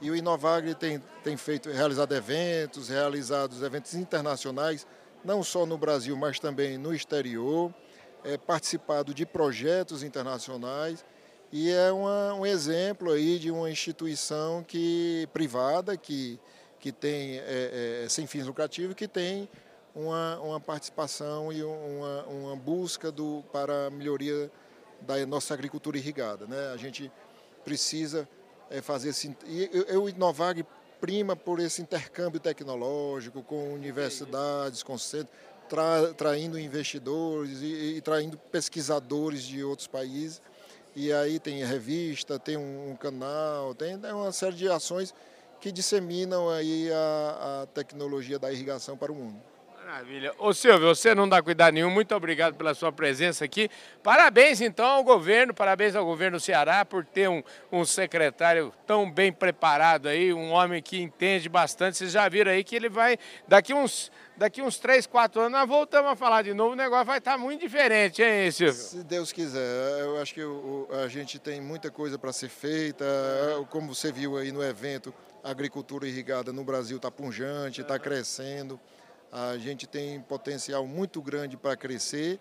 E 0.00 0.10
o 0.10 0.16
Inovagre 0.16 0.74
tem, 0.74 1.02
tem 1.22 1.36
feito, 1.36 1.70
realizado 1.70 2.12
eventos, 2.14 2.88
realizados 2.88 3.62
eventos 3.62 3.94
internacionais, 3.94 4.86
não 5.24 5.42
só 5.42 5.64
no 5.64 5.78
Brasil, 5.78 6.16
mas 6.16 6.38
também 6.38 6.76
no 6.76 6.94
exterior, 6.94 7.72
é, 8.24 8.36
participado 8.36 9.14
de 9.14 9.24
projetos 9.24 10.02
internacionais 10.02 11.04
e 11.56 11.70
é 11.70 11.92
uma, 11.92 12.34
um 12.34 12.44
exemplo 12.44 13.12
aí 13.12 13.38
de 13.38 13.48
uma 13.48 13.70
instituição 13.70 14.64
que 14.66 15.28
privada 15.32 15.96
que, 15.96 16.36
que 16.84 16.92
tem 16.92 17.38
é, 17.38 18.02
é, 18.04 18.08
sem 18.10 18.26
fins 18.26 18.44
lucrativos 18.44 18.94
que 18.94 19.08
tem 19.08 19.48
uma, 19.94 20.38
uma 20.40 20.60
participação 20.60 21.50
e 21.50 21.64
uma, 21.64 22.24
uma 22.24 22.56
busca 22.56 23.10
do, 23.10 23.42
para 23.50 23.86
a 23.86 23.90
melhoria 23.90 24.50
da 25.00 25.24
nossa 25.24 25.54
agricultura 25.54 25.96
irrigada. 25.96 26.46
Né? 26.46 26.72
A 26.74 26.76
gente 26.76 27.10
precisa 27.64 28.28
é, 28.68 28.82
fazer 28.82 29.08
esse. 29.08 29.34
E 29.46 29.70
eu, 29.88 30.10
Inovag 30.10 30.66
prima 31.00 31.34
por 31.34 31.58
esse 31.58 31.80
intercâmbio 31.80 32.38
tecnológico 32.38 33.42
com 33.42 33.72
universidades, 33.72 34.82
com 34.82 34.98
centros, 34.98 35.34
tra, 35.70 36.12
traindo 36.12 36.58
investidores 36.58 37.62
e, 37.62 37.96
e 37.96 38.00
traindo 38.02 38.36
pesquisadores 38.52 39.42
de 39.42 39.64
outros 39.64 39.88
países. 39.88 40.42
E 40.94 41.10
aí 41.14 41.38
tem 41.38 41.64
revista, 41.64 42.38
tem 42.38 42.58
um, 42.58 42.90
um 42.90 42.94
canal, 42.94 43.74
tem 43.74 43.96
né, 43.96 44.12
uma 44.12 44.32
série 44.32 44.54
de 44.54 44.68
ações 44.68 45.14
que 45.64 45.72
disseminam 45.72 46.50
aí 46.50 46.92
a, 46.92 47.62
a 47.62 47.66
tecnologia 47.68 48.38
da 48.38 48.52
irrigação 48.52 48.98
para 48.98 49.10
o 49.10 49.14
mundo. 49.14 49.40
Maravilha. 49.94 50.34
Ô 50.40 50.52
Silvio, 50.52 50.88
você 50.88 51.14
não 51.14 51.28
dá 51.28 51.40
cuidado 51.40 51.72
nenhum, 51.72 51.88
muito 51.88 52.12
obrigado 52.16 52.56
pela 52.56 52.74
sua 52.74 52.90
presença 52.90 53.44
aqui. 53.44 53.70
Parabéns 54.02 54.60
então 54.60 54.84
ao 54.84 55.04
governo, 55.04 55.54
parabéns 55.54 55.94
ao 55.94 56.04
governo 56.04 56.36
do 56.36 56.40
Ceará 56.40 56.84
por 56.84 57.04
ter 57.04 57.28
um, 57.28 57.44
um 57.70 57.84
secretário 57.84 58.72
tão 58.88 59.08
bem 59.08 59.32
preparado 59.32 60.08
aí, 60.08 60.34
um 60.34 60.50
homem 60.50 60.82
que 60.82 61.00
entende 61.00 61.48
bastante. 61.48 61.96
Vocês 61.96 62.10
já 62.10 62.28
viram 62.28 62.50
aí 62.50 62.64
que 62.64 62.74
ele 62.74 62.88
vai, 62.88 63.16
daqui 63.46 63.72
uns, 63.72 64.10
daqui 64.36 64.60
uns 64.60 64.80
3, 64.80 65.06
4 65.06 65.42
anos, 65.42 65.52
nós 65.52 65.68
voltamos 65.68 66.10
a 66.10 66.16
falar 66.16 66.42
de 66.42 66.52
novo, 66.52 66.72
o 66.72 66.76
negócio 66.76 67.06
vai 67.06 67.18
estar 67.18 67.38
muito 67.38 67.60
diferente, 67.60 68.20
hein, 68.20 68.50
Silvio? 68.50 68.74
Se 68.74 69.04
Deus 69.04 69.30
quiser. 69.30 70.00
Eu 70.00 70.20
acho 70.20 70.34
que 70.34 70.42
o, 70.42 70.88
a 71.04 71.06
gente 71.06 71.38
tem 71.38 71.60
muita 71.60 71.88
coisa 71.88 72.18
para 72.18 72.32
ser 72.32 72.48
feita, 72.48 73.04
como 73.70 73.94
você 73.94 74.10
viu 74.10 74.36
aí 74.36 74.50
no 74.50 74.60
evento, 74.60 75.14
a 75.44 75.52
agricultura 75.52 76.08
irrigada 76.08 76.52
no 76.52 76.64
Brasil 76.64 76.96
está 76.96 77.12
punjante, 77.12 77.80
está 77.80 77.96
crescendo. 77.96 78.80
A 79.34 79.58
gente 79.58 79.84
tem 79.84 80.20
potencial 80.20 80.86
muito 80.86 81.20
grande 81.20 81.56
para 81.56 81.76
crescer 81.76 82.38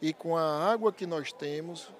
e 0.00 0.14
com 0.14 0.36
a 0.36 0.70
água 0.70 0.92
que 0.92 1.04
nós 1.04 1.32
temos, 1.32 1.90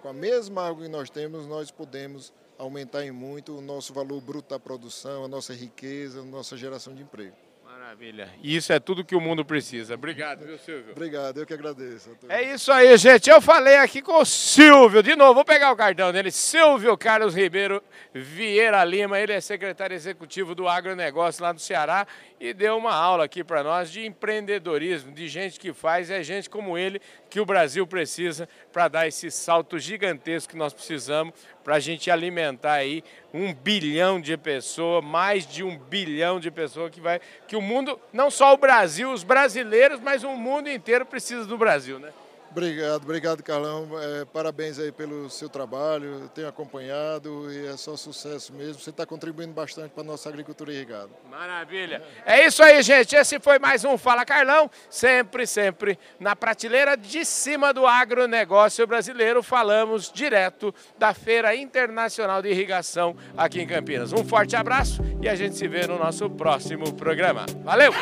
com 0.00 0.08
a 0.08 0.12
mesma 0.12 0.66
água 0.66 0.82
que 0.82 0.88
nós 0.88 1.08
temos, 1.08 1.46
nós 1.46 1.70
podemos 1.70 2.32
aumentar 2.58 3.04
em 3.04 3.12
muito 3.12 3.56
o 3.56 3.60
nosso 3.60 3.94
valor 3.94 4.20
bruto 4.20 4.48
da 4.50 4.58
produção, 4.58 5.24
a 5.24 5.28
nossa 5.28 5.54
riqueza, 5.54 6.20
a 6.20 6.24
nossa 6.24 6.56
geração 6.56 6.92
de 6.92 7.02
emprego. 7.04 7.36
Maravilha. 7.82 8.30
E 8.40 8.54
isso 8.54 8.72
é 8.72 8.78
tudo 8.78 9.04
que 9.04 9.16
o 9.16 9.20
mundo 9.20 9.44
precisa. 9.44 9.94
Obrigado, 9.94 10.46
viu, 10.46 10.56
Silvio? 10.56 10.92
Obrigado, 10.92 11.40
eu 11.40 11.44
que 11.44 11.52
agradeço. 11.52 12.16
É 12.28 12.54
isso 12.54 12.70
aí, 12.70 12.96
gente. 12.96 13.28
Eu 13.28 13.40
falei 13.40 13.76
aqui 13.76 14.00
com 14.00 14.20
o 14.20 14.24
Silvio. 14.24 15.02
De 15.02 15.16
novo, 15.16 15.34
vou 15.34 15.44
pegar 15.44 15.72
o 15.72 15.76
cartão 15.76 16.12
dele. 16.12 16.30
Silvio 16.30 16.96
Carlos 16.96 17.34
Ribeiro 17.34 17.82
Vieira 18.14 18.84
Lima. 18.84 19.18
Ele 19.18 19.32
é 19.32 19.40
secretário 19.40 19.96
executivo 19.96 20.54
do 20.54 20.68
agronegócio 20.68 21.42
lá 21.42 21.50
do 21.50 21.60
Ceará 21.60 22.06
e 22.38 22.54
deu 22.54 22.76
uma 22.76 22.94
aula 22.94 23.24
aqui 23.24 23.42
para 23.42 23.64
nós 23.64 23.90
de 23.90 24.06
empreendedorismo, 24.06 25.10
de 25.10 25.26
gente 25.26 25.58
que 25.58 25.72
faz. 25.72 26.08
É 26.08 26.22
gente 26.22 26.48
como 26.48 26.78
ele 26.78 27.02
que 27.32 27.40
o 27.40 27.46
Brasil 27.46 27.86
precisa 27.86 28.46
para 28.70 28.88
dar 28.88 29.08
esse 29.08 29.30
salto 29.30 29.78
gigantesco 29.78 30.52
que 30.52 30.58
nós 30.58 30.74
precisamos 30.74 31.32
para 31.64 31.76
a 31.76 31.80
gente 31.80 32.10
alimentar 32.10 32.74
aí 32.74 33.02
um 33.32 33.54
bilhão 33.54 34.20
de 34.20 34.36
pessoas, 34.36 35.02
mais 35.02 35.46
de 35.46 35.64
um 35.64 35.78
bilhão 35.78 36.38
de 36.38 36.50
pessoas 36.50 36.90
que 36.90 37.00
vai, 37.00 37.22
que 37.48 37.56
o 37.56 37.62
mundo, 37.62 37.98
não 38.12 38.30
só 38.30 38.52
o 38.52 38.58
Brasil, 38.58 39.10
os 39.10 39.24
brasileiros, 39.24 39.98
mas 39.98 40.24
o 40.24 40.36
mundo 40.36 40.68
inteiro 40.68 41.06
precisa 41.06 41.46
do 41.46 41.56
Brasil, 41.56 41.98
né? 41.98 42.12
Obrigado, 42.52 43.02
obrigado 43.02 43.42
Carlão. 43.42 43.88
É, 43.98 44.26
parabéns 44.26 44.78
aí 44.78 44.92
pelo 44.92 45.30
seu 45.30 45.48
trabalho, 45.48 46.28
tenho 46.34 46.46
acompanhado 46.46 47.50
e 47.50 47.66
é 47.66 47.76
só 47.78 47.96
sucesso 47.96 48.52
mesmo. 48.52 48.74
Você 48.74 48.90
está 48.90 49.06
contribuindo 49.06 49.54
bastante 49.54 49.90
para 49.92 50.02
a 50.02 50.06
nossa 50.06 50.28
agricultura 50.28 50.70
irrigada. 50.70 51.08
Maravilha. 51.30 52.02
É 52.26 52.46
isso 52.46 52.62
aí, 52.62 52.82
gente. 52.82 53.16
Esse 53.16 53.40
foi 53.40 53.58
mais 53.58 53.86
um 53.86 53.96
Fala 53.96 54.26
Carlão, 54.26 54.70
sempre, 54.90 55.46
sempre 55.46 55.98
na 56.20 56.36
prateleira 56.36 56.94
de 56.94 57.24
cima 57.24 57.72
do 57.72 57.86
agronegócio 57.86 58.86
brasileiro. 58.86 59.42
Falamos 59.42 60.12
direto 60.12 60.74
da 60.98 61.14
Feira 61.14 61.56
Internacional 61.56 62.42
de 62.42 62.50
Irrigação 62.50 63.16
aqui 63.34 63.62
em 63.62 63.66
Campinas. 63.66 64.12
Um 64.12 64.26
forte 64.26 64.54
abraço 64.54 65.00
e 65.22 65.28
a 65.28 65.34
gente 65.34 65.56
se 65.56 65.66
vê 65.66 65.86
no 65.86 65.98
nosso 65.98 66.28
próximo 66.28 66.92
programa. 66.92 67.46
Valeu! 67.64 67.92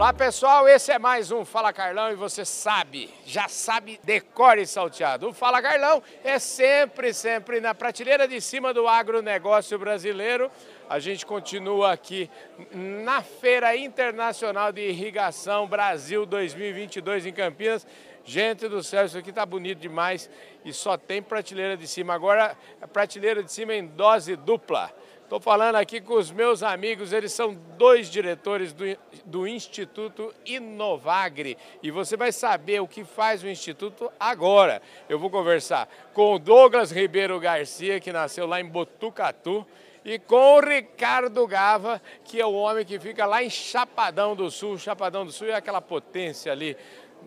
Olá 0.00 0.14
pessoal, 0.14 0.66
esse 0.66 0.90
é 0.90 0.98
mais 0.98 1.30
um 1.30 1.44
Fala 1.44 1.74
Carlão 1.74 2.10
e 2.10 2.14
você 2.14 2.42
sabe, 2.42 3.10
já 3.26 3.48
sabe, 3.48 4.00
decore 4.02 4.66
salteado. 4.66 5.28
O 5.28 5.34
Fala 5.34 5.60
Carlão 5.60 6.02
é 6.24 6.38
sempre, 6.38 7.12
sempre 7.12 7.60
na 7.60 7.74
prateleira 7.74 8.26
de 8.26 8.40
cima 8.40 8.72
do 8.72 8.88
agronegócio 8.88 9.78
brasileiro. 9.78 10.50
A 10.88 10.98
gente 10.98 11.26
continua 11.26 11.92
aqui 11.92 12.30
na 12.72 13.20
Feira 13.20 13.76
Internacional 13.76 14.72
de 14.72 14.80
Irrigação 14.88 15.66
Brasil 15.66 16.24
2022 16.24 17.26
em 17.26 17.32
Campinas. 17.34 17.86
Gente 18.24 18.68
do 18.68 18.82
céu, 18.82 19.04
isso 19.04 19.18
aqui 19.18 19.30
tá 19.30 19.44
bonito 19.44 19.80
demais 19.80 20.30
e 20.64 20.72
só 20.72 20.96
tem 20.96 21.22
prateleira 21.22 21.76
de 21.76 21.86
cima. 21.86 22.14
Agora, 22.14 22.56
prateleira 22.90 23.42
de 23.42 23.52
cima 23.52 23.74
em 23.74 23.86
dose 23.86 24.34
dupla. 24.34 24.90
Estou 25.30 25.38
falando 25.38 25.76
aqui 25.76 26.00
com 26.00 26.14
os 26.14 26.32
meus 26.32 26.60
amigos, 26.60 27.12
eles 27.12 27.32
são 27.32 27.54
dois 27.78 28.10
diretores 28.10 28.72
do, 28.72 28.84
do 29.24 29.46
Instituto 29.46 30.34
Inovagre 30.44 31.56
e 31.80 31.88
você 31.88 32.16
vai 32.16 32.32
saber 32.32 32.80
o 32.80 32.88
que 32.88 33.04
faz 33.04 33.40
o 33.40 33.48
Instituto 33.48 34.10
agora. 34.18 34.82
Eu 35.08 35.20
vou 35.20 35.30
conversar 35.30 35.88
com 36.12 36.34
o 36.34 36.38
Douglas 36.40 36.90
Ribeiro 36.90 37.38
Garcia, 37.38 38.00
que 38.00 38.12
nasceu 38.12 38.44
lá 38.44 38.60
em 38.60 38.64
Botucatu, 38.64 39.64
e 40.04 40.18
com 40.18 40.56
o 40.56 40.60
Ricardo 40.60 41.46
Gava, 41.46 42.02
que 42.24 42.40
é 42.40 42.44
o 42.44 42.54
homem 42.54 42.84
que 42.84 42.98
fica 42.98 43.24
lá 43.24 43.40
em 43.40 43.48
Chapadão 43.48 44.34
do 44.34 44.50
Sul. 44.50 44.78
Chapadão 44.78 45.24
do 45.24 45.30
Sul 45.30 45.46
é 45.46 45.54
aquela 45.54 45.80
potência 45.80 46.50
ali 46.50 46.76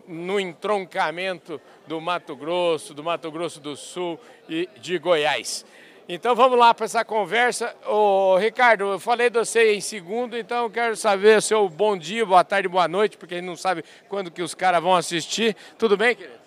no 0.06 0.38
entroncamento 0.38 1.58
do 1.86 2.02
Mato 2.02 2.36
Grosso, 2.36 2.92
do 2.92 3.02
Mato 3.02 3.30
Grosso 3.30 3.60
do 3.60 3.74
Sul 3.74 4.20
e 4.46 4.68
de 4.78 4.98
Goiás. 4.98 5.64
Então 6.06 6.34
vamos 6.34 6.58
lá 6.58 6.74
para 6.74 6.84
essa 6.84 7.02
conversa. 7.02 7.74
Ô, 7.86 8.36
Ricardo, 8.36 8.84
eu 8.84 9.00
falei 9.00 9.30
de 9.30 9.38
você 9.38 9.74
em 9.74 9.80
segundo, 9.80 10.36
então 10.36 10.64
eu 10.64 10.70
quero 10.70 10.94
saber 10.96 11.38
o 11.38 11.40
seu 11.40 11.66
bom 11.66 11.96
dia, 11.96 12.26
boa 12.26 12.44
tarde, 12.44 12.68
boa 12.68 12.86
noite, 12.86 13.16
porque 13.16 13.34
a 13.34 13.38
gente 13.38 13.46
não 13.46 13.56
sabe 13.56 13.82
quando 14.06 14.30
que 14.30 14.42
os 14.42 14.54
caras 14.54 14.82
vão 14.82 14.94
assistir. 14.94 15.56
Tudo 15.78 15.96
bem, 15.96 16.14
querido? 16.14 16.38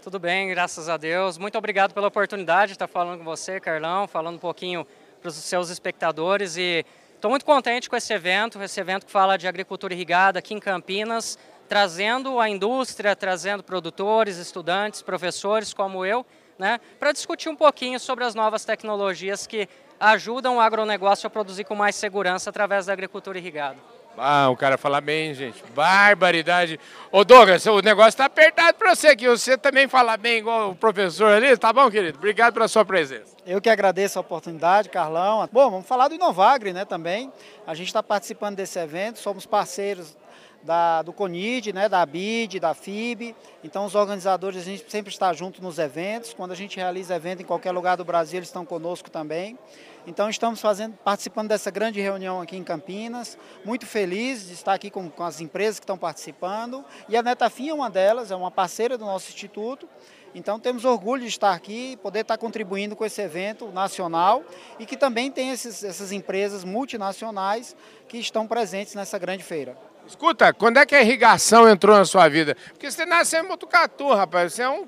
Tudo 0.00 0.20
bem, 0.20 0.48
graças 0.48 0.88
a 0.88 0.96
Deus. 0.96 1.36
Muito 1.38 1.58
obrigado 1.58 1.92
pela 1.92 2.06
oportunidade 2.06 2.68
de 2.68 2.74
estar 2.76 2.86
falando 2.86 3.18
com 3.18 3.24
você, 3.24 3.58
Carlão, 3.58 4.06
falando 4.06 4.36
um 4.36 4.38
pouquinho 4.38 4.86
para 5.20 5.28
os 5.28 5.34
seus 5.34 5.70
espectadores 5.70 6.56
e 6.56 6.86
estou 7.16 7.30
muito 7.30 7.44
contente 7.44 7.90
com 7.90 7.96
esse 7.96 8.12
evento, 8.12 8.62
esse 8.62 8.78
evento 8.78 9.06
que 9.06 9.12
fala 9.12 9.36
de 9.36 9.48
agricultura 9.48 9.92
irrigada 9.92 10.38
aqui 10.38 10.54
em 10.54 10.60
Campinas, 10.60 11.36
trazendo 11.68 12.38
a 12.38 12.48
indústria, 12.48 13.16
trazendo 13.16 13.64
produtores, 13.64 14.36
estudantes, 14.36 15.02
professores 15.02 15.74
como 15.74 16.06
eu, 16.06 16.24
né, 16.58 16.80
para 16.98 17.12
discutir 17.12 17.48
um 17.48 17.56
pouquinho 17.56 17.98
sobre 17.98 18.24
as 18.24 18.34
novas 18.34 18.64
tecnologias 18.64 19.46
que 19.46 19.68
ajudam 19.98 20.56
o 20.56 20.60
agronegócio 20.60 21.26
a 21.26 21.30
produzir 21.30 21.64
com 21.64 21.74
mais 21.74 21.94
segurança 21.96 22.50
através 22.50 22.86
da 22.86 22.92
agricultura 22.92 23.38
irrigada. 23.38 23.78
Ah, 24.16 24.48
o 24.48 24.56
cara 24.56 24.78
fala 24.78 25.00
bem, 25.00 25.34
gente. 25.34 25.62
Barbaridade. 25.74 26.78
Ô 27.10 27.24
Douglas, 27.24 27.66
o 27.66 27.80
negócio 27.80 28.10
está 28.10 28.26
apertado 28.26 28.78
para 28.78 28.94
você 28.94 29.08
aqui. 29.08 29.28
Você 29.28 29.58
também 29.58 29.88
fala 29.88 30.16
bem 30.16 30.38
igual 30.38 30.70
o 30.70 30.76
professor 30.76 31.32
ali. 31.32 31.56
Tá 31.56 31.72
bom, 31.72 31.90
querido? 31.90 32.16
Obrigado 32.16 32.54
pela 32.54 32.68
sua 32.68 32.84
presença. 32.84 33.34
Eu 33.44 33.60
que 33.60 33.68
agradeço 33.68 34.18
a 34.18 34.20
oportunidade, 34.20 34.88
Carlão. 34.88 35.48
Bom, 35.50 35.68
vamos 35.68 35.86
falar 35.86 36.08
do 36.08 36.14
Inovagre, 36.14 36.72
né, 36.72 36.84
também. 36.84 37.32
A 37.66 37.74
gente 37.74 37.88
está 37.88 38.02
participando 38.02 38.56
desse 38.56 38.78
evento, 38.78 39.18
somos 39.18 39.46
parceiros 39.46 40.16
da, 40.64 41.02
do 41.02 41.12
CONID, 41.12 41.72
né, 41.72 41.88
da 41.88 42.04
BID, 42.04 42.58
da 42.58 42.74
FIB. 42.74 43.36
Então, 43.62 43.84
os 43.84 43.94
organizadores, 43.94 44.62
a 44.62 44.64
gente 44.64 44.90
sempre 44.90 45.12
está 45.12 45.32
junto 45.32 45.62
nos 45.62 45.78
eventos. 45.78 46.34
Quando 46.34 46.52
a 46.52 46.56
gente 46.56 46.76
realiza 46.76 47.14
evento 47.14 47.42
em 47.42 47.44
qualquer 47.44 47.70
lugar 47.70 47.96
do 47.96 48.04
Brasil, 48.04 48.38
eles 48.38 48.48
estão 48.48 48.64
conosco 48.64 49.10
também. 49.10 49.58
Então 50.06 50.28
estamos 50.28 50.60
fazendo, 50.60 50.98
participando 51.02 51.48
dessa 51.48 51.70
grande 51.70 51.98
reunião 51.98 52.40
aqui 52.40 52.56
em 52.56 52.62
Campinas, 52.62 53.38
muito 53.64 53.86
feliz 53.86 54.46
de 54.46 54.52
estar 54.52 54.74
aqui 54.74 54.90
com, 54.90 55.08
com 55.08 55.22
as 55.22 55.40
empresas 55.40 55.78
que 55.78 55.84
estão 55.84 55.96
participando. 55.96 56.84
E 57.08 57.16
a 57.16 57.22
Netafim 57.22 57.70
é 57.70 57.74
uma 57.74 57.88
delas, 57.88 58.30
é 58.30 58.36
uma 58.36 58.50
parceira 58.50 58.98
do 58.98 59.04
nosso 59.06 59.30
instituto. 59.30 59.88
Então 60.34 60.60
temos 60.60 60.84
orgulho 60.84 61.22
de 61.22 61.28
estar 61.28 61.54
aqui, 61.54 61.96
poder 62.02 62.20
estar 62.20 62.36
contribuindo 62.36 62.94
com 62.94 63.04
esse 63.04 63.22
evento 63.22 63.68
nacional 63.68 64.44
e 64.78 64.84
que 64.84 64.96
também 64.96 65.30
tem 65.30 65.50
esses, 65.50 65.82
essas 65.82 66.12
empresas 66.12 66.64
multinacionais 66.64 67.74
que 68.06 68.18
estão 68.18 68.46
presentes 68.46 68.94
nessa 68.94 69.18
grande 69.18 69.42
feira. 69.42 69.74
Escuta, 70.06 70.52
quando 70.52 70.78
é 70.78 70.86
que 70.86 70.94
a 70.94 71.00
irrigação 71.00 71.68
entrou 71.68 71.96
na 71.96 72.04
sua 72.04 72.28
vida? 72.28 72.56
Porque 72.72 72.90
você 72.90 73.06
nasceu 73.06 73.42
em 73.42 73.48
Botucatu, 73.48 74.12
rapaz. 74.12 74.52
Você 74.52 74.62
é 74.62 74.68
um 74.68 74.84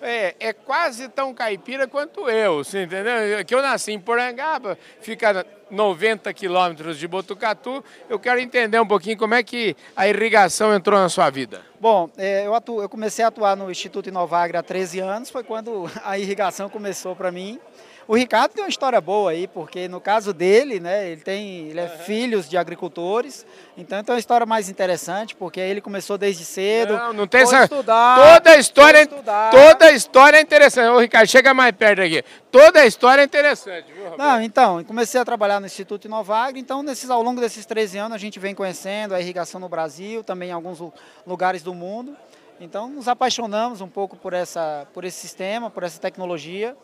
é, 0.00 0.34
é 0.40 0.52
quase 0.52 1.08
tão 1.08 1.34
caipira 1.34 1.86
quanto 1.86 2.28
eu, 2.30 2.64
você 2.64 2.84
entendeu? 2.84 3.44
Que 3.46 3.54
eu 3.54 3.60
nasci 3.60 3.92
em 3.92 4.00
Porangaba, 4.00 4.78
fica 5.00 5.46
90 5.70 6.32
quilômetros 6.32 6.98
de 6.98 7.06
Botucatu. 7.06 7.84
Eu 8.08 8.18
quero 8.18 8.40
entender 8.40 8.80
um 8.80 8.86
pouquinho 8.86 9.18
como 9.18 9.34
é 9.34 9.42
que 9.42 9.76
a 9.94 10.08
irrigação 10.08 10.74
entrou 10.74 10.98
na 10.98 11.08
sua 11.08 11.28
vida. 11.28 11.60
Bom, 11.78 12.08
é, 12.16 12.46
eu, 12.46 12.54
atuo, 12.54 12.80
eu 12.80 12.88
comecei 12.88 13.24
a 13.24 13.28
atuar 13.28 13.56
no 13.56 13.70
Instituto 13.70 14.08
Inovagre 14.08 14.56
há 14.56 14.62
13 14.62 15.00
anos, 15.00 15.30
foi 15.30 15.44
quando 15.44 15.90
a 16.02 16.18
irrigação 16.18 16.70
começou 16.70 17.14
para 17.14 17.30
mim. 17.30 17.60
O 18.06 18.14
Ricardo 18.14 18.52
tem 18.52 18.62
uma 18.62 18.68
história 18.68 19.00
boa 19.00 19.30
aí, 19.30 19.46
porque 19.46 19.88
no 19.88 20.00
caso 20.00 20.34
dele, 20.34 20.78
né, 20.78 21.08
ele 21.08 21.22
tem, 21.22 21.68
ele 21.68 21.80
é 21.80 21.84
uhum. 21.84 21.98
filhos 22.04 22.48
de 22.48 22.56
agricultores, 22.56 23.46
então 23.78 24.02
tem 24.04 24.14
uma 24.14 24.18
história 24.18 24.44
mais 24.44 24.68
interessante, 24.68 25.34
porque 25.34 25.58
ele 25.58 25.80
começou 25.80 26.18
desde 26.18 26.44
cedo. 26.44 26.94
Não, 26.94 27.12
não 27.12 27.26
tem 27.26 27.42
essa. 27.42 27.64
Estudar, 27.64 28.34
toda 28.34 28.50
a 28.50 28.58
história, 28.58 29.02
estudar. 29.02 29.50
toda 29.50 29.86
a 29.86 29.92
história 29.92 30.36
é 30.36 30.40
interessante. 30.40 30.88
Ô, 30.88 31.00
Ricardo, 31.00 31.28
chega 31.28 31.54
mais 31.54 31.72
perto 31.72 32.02
aqui. 32.02 32.22
Toda 32.50 32.80
a 32.80 32.86
história 32.86 33.22
é 33.22 33.24
interessante, 33.24 33.86
viu, 33.92 34.04
Roberto? 34.04 34.18
Não, 34.18 34.42
então, 34.42 34.84
comecei 34.84 35.20
a 35.20 35.24
trabalhar 35.24 35.58
no 35.60 35.66
Instituto 35.66 36.06
Inovagre, 36.06 36.60
então 36.60 36.82
nesses, 36.82 37.08
ao 37.08 37.22
longo 37.22 37.40
desses 37.40 37.64
13 37.64 37.98
anos 37.98 38.14
a 38.14 38.18
gente 38.18 38.38
vem 38.38 38.54
conhecendo 38.54 39.14
a 39.14 39.20
irrigação 39.20 39.58
no 39.58 39.68
Brasil, 39.68 40.22
também 40.22 40.50
em 40.50 40.52
alguns 40.52 40.78
lugares 41.26 41.62
do 41.62 41.72
mundo. 41.72 42.14
Então 42.60 42.88
nos 42.88 43.08
apaixonamos 43.08 43.80
um 43.80 43.88
pouco 43.88 44.16
por, 44.16 44.32
essa, 44.32 44.86
por 44.94 45.04
esse 45.04 45.18
sistema, 45.18 45.70
por 45.70 45.82
essa 45.82 46.00
tecnologia. 46.00 46.76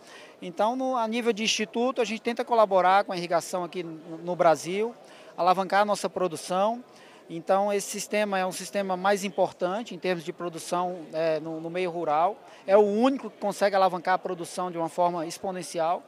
Então, 0.43 0.75
no, 0.75 0.97
a 0.97 1.07
nível 1.07 1.35
de 1.35 1.43
instituto, 1.43 2.01
a 2.01 2.05
gente 2.05 2.23
tenta 2.23 2.45
colaborar 2.45 3.05
com 3.05 3.13
a 3.13 3.17
irrigação 3.17 3.63
aqui 3.63 3.83
no, 3.83 4.19
no 4.19 4.35
Brasil, 4.35 4.95
alavancar 5.37 5.83
a 5.83 5.85
nossa 5.85 6.09
produção. 6.09 6.83
Então, 7.29 7.71
esse 7.71 7.89
sistema 7.89 8.39
é 8.39 8.47
um 8.47 8.53
sistema 8.53 8.97
mais 8.97 9.23
importante 9.23 9.95
em 9.95 9.99
termos 9.99 10.25
de 10.25 10.33
produção 10.33 11.01
é, 11.13 11.39
no, 11.41 11.61
no, 11.61 11.69
meio 11.69 11.91
rural. 11.91 12.39
É 12.67 12.75
o 12.77 12.81
único 12.81 13.29
que 13.29 13.39
consegue 13.39 13.77
alavancar 13.77 14.15
a 14.15 14.19
produção 14.19 14.71
de 14.71 14.79
uma 14.79 14.89
forma 14.89 15.27
exponencial. 15.27 16.03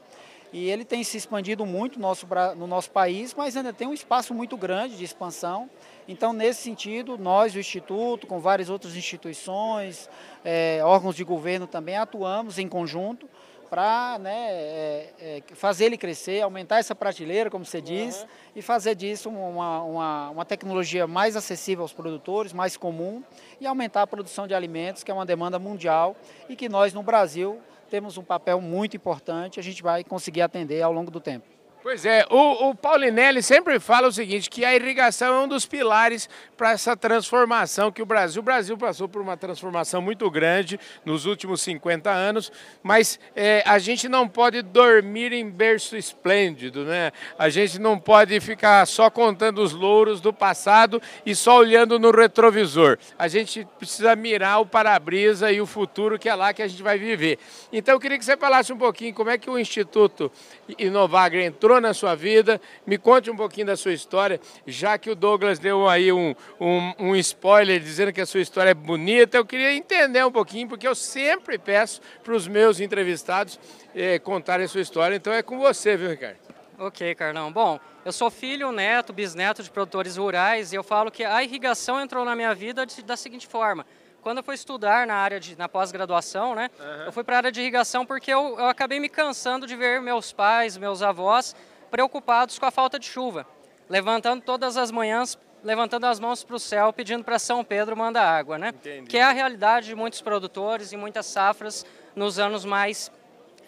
E 0.51 0.69
ele 0.69 0.85
tem 0.85 1.05
se 1.05 1.17
expandido 1.17 1.65
muito 1.65 1.99
no 1.99 2.09
nosso, 2.09 2.27
no 2.57 2.67
nosso 2.67 2.91
país, 2.91 3.35
mas 3.35 3.57
ainda 3.57 3.73
tem 3.73 3.87
um 3.87 3.95
espaço 3.95 4.35
muito 4.35 4.57
grande 4.57 4.97
de 4.97 5.05
expansão. 5.05 5.69
Então, 6.09 6.33
nesse 6.33 6.63
sentido, 6.63 7.17
nós, 7.17 7.55
o 7.55 7.59
Instituto, 7.59 8.27
com 8.27 8.41
várias 8.41 8.69
outras 8.69 8.97
instituições, 8.97 10.11
é, 10.45 10.81
órgãos 10.83 11.17
de 11.17 11.25
governo 11.25 11.67
também, 11.67 11.97
atuamos 11.97 12.59
em 12.59 12.69
conjunto 12.69 13.29
para 13.73 14.19
né, 14.19 14.53
é, 14.53 15.13
é, 15.19 15.43
fazer 15.55 15.87
ele 15.87 15.97
crescer, 15.97 16.43
aumentar 16.43 16.77
essa 16.77 16.95
prateleira, 16.95 17.49
como 17.49 17.65
você 17.65 17.81
diz, 17.81 18.21
uhum. 18.21 18.29
e 18.57 18.61
fazer 18.61 18.95
disso 18.95 19.31
uma, 19.31 19.83
uma, 19.83 20.29
uma, 20.29 20.45
tecnologia 20.45 21.07
mais 21.07 21.37
acessível 21.37 21.81
aos 21.81 21.93
produtores, 21.95 22.53
mais 22.53 22.77
comum, 22.77 23.25
e 23.59 23.67
aumentar 23.67 24.03
a 24.03 24.07
produção 24.07 24.47
de 24.47 24.53
alimentos, 24.53 25.03
que 25.03 25.11
é 25.11 25.15
uma 25.15 25.25
demanda 25.25 25.59
mundial 25.59 26.15
e 26.51 26.55
que 26.55 26.69
nós, 26.69 26.93
no 26.93 27.03
Brasil, 27.03 27.63
temos 27.89 28.19
um 28.19 28.23
papel 28.23 28.61
muito 28.61 28.95
importante, 28.95 29.59
a 29.59 29.63
gente 29.63 29.83
vai 29.83 30.05
conseguir 30.05 30.43
atender 30.43 30.83
ao 30.83 30.93
longo 30.93 31.11
do 31.11 31.19
tempo. 31.19 31.47
Pois 31.83 32.07
é, 32.07 32.25
o, 32.31 32.69
o 32.69 32.75
Paulinelli 32.77 33.43
sempre 33.43 33.81
fala 33.81 34.07
o 34.07 34.13
seguinte, 34.13 34.49
que 34.49 34.65
a 34.65 34.73
irrigação 34.73 35.35
é 35.35 35.45
um 35.45 35.49
dos 35.49 35.67
pilares 35.67 36.29
para 36.57 36.71
essa 36.71 36.97
transformação 36.97 37.91
que 37.91 38.01
o 38.01 38.07
Brasil, 38.07 38.41
o 38.41 38.45
Brasil 38.45 38.79
passou 38.79 39.09
por 39.09 39.21
uma 39.21 39.37
transformação 39.37 40.01
muito 40.01 40.31
grande 40.31 40.79
nos 41.05 41.27
últimos 41.27 41.61
50 41.61 42.09
anos, 42.09 42.53
mas 42.85 43.19
é, 43.35 43.65
a 43.67 43.81
gente 43.81 44.09
não 44.09 44.29
pode 44.29 44.63
dormir 44.63 45.33
em 45.33 45.51
berço 45.51 45.97
esplêndido, 45.97 46.85
né? 46.85 47.11
A 47.37 47.49
gente 47.49 47.81
não 47.81 47.99
pode 47.99 48.39
ficar 48.39 48.87
só 48.87 49.11
contando 49.11 49.61
os 49.61 49.73
louros 49.73 50.21
do 50.21 50.33
passado 50.33 51.03
e 51.27 51.35
só 51.35 51.59
olhando 51.59 51.99
no 51.99 52.13
retrovisor. 52.13 52.97
A 53.19 53.27
gente 53.27 53.67
precisa 53.77 54.15
mirar 54.15 54.61
o 54.61 54.67
para-brisa 54.67 55.51
e 55.51 55.61
o 55.61 55.67
futuro 55.67 56.17
que 56.17 56.29
é 56.29 56.35
lá 56.37 56.55
que 56.55 56.63
a 56.63 56.69
gente 56.69 56.83
vai 56.83 56.97
viver. 56.97 57.41
Então 57.73 57.97
eu 57.97 57.99
queria 57.99 58.17
que 58.17 58.25
você 58.25 58.37
falasse 58.37 58.73
um 58.73 58.79
pouquinho 58.79 59.13
como 59.13 59.31
é 59.31 59.37
que 59.37 59.51
o 59.51 59.59
Instituto 59.59 60.31
Inovagre 60.79 61.43
entrou 61.43 61.72
entrou 61.73 61.81
na 61.81 61.95
sua 61.95 62.15
vida. 62.15 62.61
Me 62.87 62.99
conte 62.99 63.31
um 63.31 63.37
pouquinho 63.37 63.67
da 63.67 63.77
sua 63.77 63.93
história, 63.93 64.41
já 64.67 64.99
que 64.99 65.11
o 65.11 65.15
Douglas 65.15 65.59
deu 65.59 65.89
aí 65.89 66.13
um, 66.13 66.35
um, 66.61 66.95
um 66.99 67.17
spoiler 67.17 67.81
dizendo 67.81 68.13
que 68.13 68.21
a 68.21 68.27
sua 68.27 68.41
história 68.41 68.71
é 68.71 68.75
bonita. 68.75 69.39
Eu 69.39 69.47
queria 69.47 69.73
entender 69.73 70.25
um 70.25 70.31
pouquinho, 70.31 70.69
porque 70.69 70.87
eu 70.87 70.95
sempre 70.95 71.59
peço 71.59 72.01
para 72.23 72.35
os 72.35 72.47
meus 72.47 72.81
entrevistados 72.81 73.59
eh, 73.95 74.19
contarem 74.19 74.67
a 74.67 74.69
sua 74.69 74.81
história. 74.81 75.17
Então 75.17 75.33
é 75.33 75.43
com 75.43 75.59
você, 75.59 75.97
viu, 75.97 76.11
Ricardo? 76.11 76.37
Ok, 76.79 77.15
Carlão. 77.15 77.53
Bom, 77.53 77.79
eu 78.05 78.13
sou 78.13 78.31
filho, 78.31 78.73
neto, 78.73 79.13
bisneto 79.13 79.63
de 79.63 79.71
produtores 79.71 80.17
rurais 80.17 80.73
e 80.73 80.77
eu 80.77 80.83
falo 80.83 81.11
que 81.11 81.25
a 81.25 81.43
irrigação 81.43 82.01
entrou 82.01 82.25
na 82.25 82.35
minha 82.35 82.55
vida 82.55 82.85
da 83.05 83.17
seguinte 83.17 83.47
forma 83.47 83.87
quando 84.23 84.39
eu 84.39 84.45
fui 84.45 84.55
estudar 84.55 85.07
na 85.07 85.15
área 85.15 85.41
de 85.41 85.59
na 85.59 85.69
pós-graduação, 85.69 86.55
né, 86.55 86.71
uhum. 86.79 87.05
eu 87.07 87.13
fui 87.13 87.25
para 87.25 87.37
a 87.37 87.39
área 87.39 87.53
de 87.53 87.61
irrigação 87.61 88.07
porque 88.07 88.33
eu, 88.33 88.59
eu 88.59 88.67
acabei 88.67 89.01
me 89.01 89.09
cansando 89.09 89.67
de 89.67 89.77
ver 89.77 90.01
meus 90.01 90.33
pais, 90.33 90.77
meus 90.77 91.03
avós 91.03 91.55
preocupados 91.91 92.59
com 92.59 92.65
a 92.65 92.71
falta 92.71 92.99
de 92.99 93.07
chuva, 93.07 93.47
levantando 93.89 94.43
todas 94.43 94.77
as 94.77 94.91
manhãs, 94.91 95.37
levantando 95.63 96.07
as 96.07 96.19
mãos 96.19 96.43
para 96.43 96.57
o 96.57 96.59
céu, 96.59 96.93
pedindo 96.93 97.23
para 97.23 97.39
São 97.39 97.63
Pedro 97.63 97.97
mandar 97.97 98.25
água, 98.25 98.57
né? 98.57 98.69
Entendi. 98.69 99.07
Que 99.09 99.19
é 99.19 99.23
a 99.23 99.31
realidade 99.31 99.87
de 99.87 99.95
muitos 99.95 100.23
produtores 100.23 100.93
e 100.93 100.97
muitas 100.97 101.27
safras 101.27 101.85
nos 102.17 102.39
anos 102.39 102.65
mais 102.65 103.11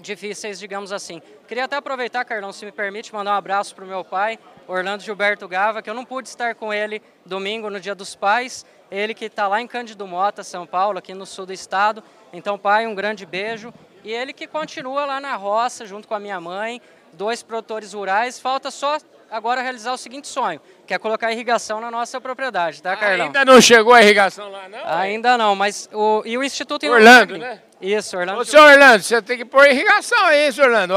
difíceis, 0.01 0.59
digamos 0.59 0.93
assim. 0.93 1.21
Queria 1.47 1.65
até 1.65 1.77
aproveitar, 1.77 2.25
Carlão, 2.25 2.53
se 2.53 2.65
me 2.65 2.73
permite, 2.73 3.13
mandar 3.13 3.33
um 3.33 3.37
abraço 3.37 3.75
para 3.75 3.85
o 3.85 3.89
meu 3.89 4.05
pai, 4.05 4.39
Orlando 4.67 5.03
Gilberto 5.03 5.47
Gava, 5.47 5.83
que 5.83 5.91
eu 5.91 5.95
não 5.95 6.05
pude 6.05 6.29
estar 6.29 6.55
com 6.55 6.73
ele 6.73 7.03
domingo 7.25 7.69
no 7.71 7.81
Dia 7.81 7.95
dos 7.95 8.15
Pais, 8.15 8.65
ele 8.91 9.15
que 9.15 9.27
está 9.27 9.49
lá 9.49 9.61
em 9.61 9.67
Cândido 9.67 10.07
Mota, 10.07 10.43
São 10.43 10.67
Paulo, 10.67 10.99
aqui 10.99 11.15
no 11.15 11.27
sul 11.27 11.47
do 11.47 11.53
estado. 11.53 12.03
Então, 12.33 12.59
pai, 12.59 12.87
um 12.87 12.95
grande 12.95 13.27
beijo. 13.27 13.73
E 14.05 14.13
ele 14.13 14.33
que 14.33 14.47
continua 14.47 15.05
lá 15.07 15.21
na 15.21 15.35
roça, 15.35 15.87
junto 15.87 16.07
com 16.07 16.15
a 16.15 16.21
minha 16.21 16.41
mãe, 16.41 16.81
dois 17.13 17.43
produtores 17.43 17.93
rurais. 17.93 18.39
Falta 18.39 18.71
só 18.71 18.99
agora 19.31 19.63
realizar 19.63 19.93
o 19.93 19.97
seguinte 19.97 20.29
sonho, 20.29 20.61
que 20.87 20.95
é 20.95 20.99
colocar 20.99 21.33
irrigação 21.33 21.81
na 21.81 21.91
nossa 21.91 22.21
propriedade, 22.21 22.83
tá, 22.83 22.97
Carlão? 22.97 23.27
Ainda 23.27 23.45
não 23.45 23.61
chegou 23.61 23.93
a 23.93 24.03
irrigação 24.03 24.51
lá, 24.51 24.69
não? 24.69 24.79
Ainda 24.85 25.37
não, 25.37 25.57
mas 25.57 25.89
o, 25.93 26.23
e 26.25 26.39
o 26.39 26.45
Instituto 26.45 26.87
Orlando, 26.87 27.39
né? 27.39 27.61
Isso, 27.81 28.17
Orlando. 28.17 28.41
Ô, 28.41 28.45
senhor 28.45 28.71
Orlando, 28.71 29.03
você 29.03 29.21
tem 29.21 29.37
que 29.37 29.45
pôr 29.45 29.67
irrigação 29.67 30.25
aí, 30.25 30.53
senhor 30.53 30.69
Orlando. 30.69 30.95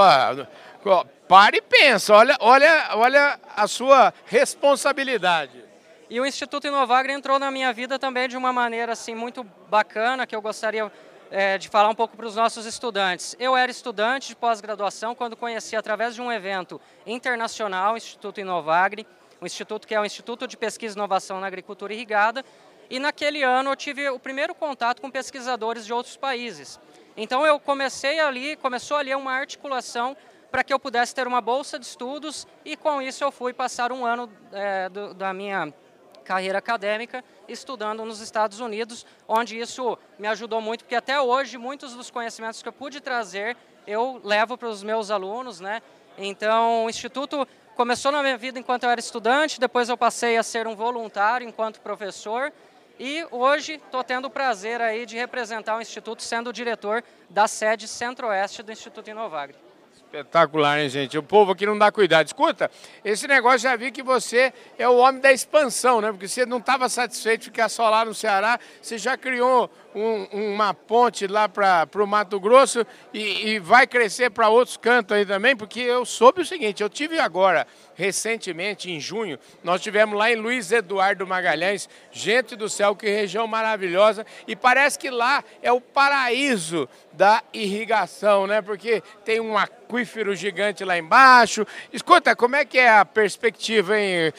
Ó, 0.86 1.06
pare 1.28 1.58
e 1.58 1.62
pensa, 1.62 2.14
olha, 2.14 2.38
olha, 2.40 2.90
olha 2.94 3.40
a 3.56 3.68
sua 3.68 4.14
responsabilidade. 4.26 5.66
E 6.10 6.22
o 6.22 6.26
Instituto 6.26 6.68
Inovagre 6.68 7.12
entrou 7.12 7.38
na 7.38 7.52
minha 7.52 7.74
vida 7.74 8.00
também 8.00 8.30
de 8.30 8.38
uma 8.38 8.54
maneira 8.54 8.94
assim 8.94 9.14
muito 9.14 9.44
bacana, 9.70 10.26
que 10.26 10.34
eu 10.34 10.42
gostaria 10.42 10.90
é, 11.30 11.58
de 11.58 11.68
falar 11.68 11.90
um 11.90 11.96
pouco 11.96 12.16
para 12.16 12.26
os 12.26 12.36
nossos 12.36 12.66
estudantes. 12.66 13.36
Eu 13.38 13.58
era 13.58 13.70
estudante 13.70 14.30
de 14.30 14.36
pós-graduação 14.36 15.14
quando 15.14 15.36
conheci 15.36 15.76
através 15.76 16.16
de 16.16 16.22
um 16.22 16.32
evento 16.32 16.80
internacional 17.06 17.94
o 17.94 17.98
Instituto 17.98 18.40
Inovagre, 18.40 19.06
um 19.42 19.46
instituto 19.46 19.88
que 19.88 19.94
é 19.94 20.00
o 20.00 20.06
Instituto 20.06 20.48
de 20.48 20.56
Pesquisa 20.56 20.96
e 20.96 20.98
Inovação 20.98 21.40
na 21.42 21.48
Agricultura 21.48 21.94
Irrigada, 21.94 22.44
e 22.90 23.00
naquele 23.00 23.44
ano 23.44 23.72
eu 23.72 23.76
tive 23.76 24.10
o 24.10 24.20
primeiro 24.20 24.54
contato 24.56 25.02
com 25.02 25.10
pesquisadores 25.10 25.86
de 25.86 25.94
outros 25.94 26.18
países. 26.18 26.80
Então 27.16 27.46
eu 27.46 27.60
comecei 27.60 28.20
ali, 28.20 28.56
começou 28.56 28.98
ali 28.98 29.14
uma 29.14 29.34
articulação 29.34 30.16
para 30.52 30.64
que 30.64 30.74
eu 30.74 30.80
pudesse 30.80 31.14
ter 31.14 31.28
uma 31.28 31.42
bolsa 31.42 31.78
de 31.78 31.86
estudos 31.86 32.48
e 32.64 32.78
com 32.78 33.02
isso 33.02 33.24
eu 33.24 33.32
fui 33.32 33.54
passar 33.54 33.92
um 33.92 34.06
ano 34.06 34.32
é, 34.52 34.88
do, 34.90 35.14
da 35.14 35.34
minha 35.34 35.74
carreira 36.24 36.58
acadêmica 36.58 37.24
estudando 37.48 38.04
nos 38.04 38.20
Estados 38.20 38.60
Unidos, 38.60 39.06
onde 39.28 39.58
isso 39.58 39.98
me 40.20 40.28
ajudou 40.28 40.60
muito, 40.60 40.84
porque 40.84 40.96
até 40.96 41.20
hoje 41.20 41.58
muitos 41.58 41.96
dos 41.96 42.12
conhecimentos 42.12 42.62
que 42.62 42.68
eu 42.68 42.74
pude 42.74 43.00
trazer 43.00 43.56
eu 43.88 44.20
levo 44.24 44.58
para 44.58 44.68
os 44.68 44.84
meus 44.84 45.10
alunos, 45.10 45.62
né? 45.62 45.82
Então, 46.18 46.86
o 46.86 46.90
instituto 46.90 47.48
começou 47.74 48.12
na 48.12 48.22
minha 48.22 48.38
vida 48.38 48.60
enquanto 48.60 48.84
eu 48.84 48.90
era 48.90 49.00
estudante, 49.00 49.60
depois 49.60 49.88
eu 49.88 49.96
passei 49.96 50.36
a 50.36 50.44
ser 50.44 50.68
um 50.68 50.76
voluntário 50.76 51.48
enquanto 51.48 51.80
professor 51.80 52.52
e 53.00 53.26
hoje 53.32 53.74
estou 53.74 54.04
tendo 54.04 54.26
o 54.26 54.30
prazer 54.30 54.82
aí 54.82 55.06
de 55.06 55.16
representar 55.16 55.78
o 55.78 55.82
instituto 55.82 56.24
sendo 56.24 56.50
o 56.50 56.54
diretor 56.54 57.04
da 57.30 57.48
sede 57.48 57.88
centro-oeste 57.88 58.64
do 58.64 58.72
Instituto 58.72 59.10
Inovagre. 59.10 59.56
Espetacular, 59.96 60.80
hein, 60.80 60.90
gente? 60.90 61.18
O 61.18 61.24
povo 61.24 61.52
aqui 61.52 61.66
não 61.66 61.78
dá 61.78 61.92
cuidado. 61.92 62.26
Escuta, 62.28 62.72
esse 63.04 63.28
negócio 63.28 63.60
já 63.60 63.76
vi 63.76 63.92
que 63.92 64.02
você 64.02 64.54
é 64.78 64.88
o 64.88 64.96
homem 64.98 65.20
da 65.20 65.34
expansão, 65.34 66.00
né? 66.00 66.12
Porque 66.12 66.30
você 66.30 66.46
não 66.46 66.60
estava 66.60 66.88
satisfeito 66.88 67.42
de 67.42 67.46
ficar 67.48 67.68
só 67.68 67.90
lá 67.90 68.06
no 68.06 68.14
Ceará, 68.14 68.58
você 68.82 68.98
já 68.98 69.18
criou 69.18 69.70
um, 69.98 70.54
uma 70.54 70.74
ponte 70.74 71.26
lá 71.26 71.50
para 71.50 71.90
o 71.96 72.06
Mato 72.06 72.40
Grosso 72.40 72.86
e, 73.14 73.50
e 73.50 73.60
vai 73.60 73.88
crescer 73.88 74.30
para 74.30 74.48
outros 74.48 74.78
cantos 74.78 75.18
aí 75.18 75.26
também, 75.26 75.56
porque 75.56 75.80
eu 75.80 76.06
soube 76.06 76.42
o 76.42 76.46
seguinte, 76.46 76.84
eu 76.84 76.90
tive 76.90 77.20
agora, 77.20 77.66
recentemente, 77.96 78.92
em 78.92 79.00
junho, 79.00 79.40
nós 79.64 79.82
tivemos 79.82 80.18
lá 80.18 80.32
em 80.32 80.36
Luiz 80.36 80.72
Eduardo 80.72 81.26
Magalhães, 81.26 81.90
gente 82.12 82.56
do 82.56 82.70
céu, 82.70 82.96
que 82.96 83.08
região 83.08 83.48
maravilhosa, 83.48 84.26
e 84.48 84.56
parece 84.56 85.00
que 85.00 85.10
lá 85.10 85.44
é 85.62 85.72
o 85.72 85.82
paraíso 85.82 86.88
da 87.14 87.42
irrigação, 87.52 88.46
né? 88.46 88.62
Porque 88.62 89.02
tem 89.26 89.40
um 89.40 89.58
aquífero 89.58 90.36
gigante 90.36 90.86
lá 90.86 90.98
embaixo. 90.98 91.66
Escuta, 91.92 92.36
como 92.36 92.56
é 92.56 92.64
que 92.64 92.78
é 92.78 92.90
a 92.90 93.04
perspectiva, 93.04 94.00
hein? 94.00 94.32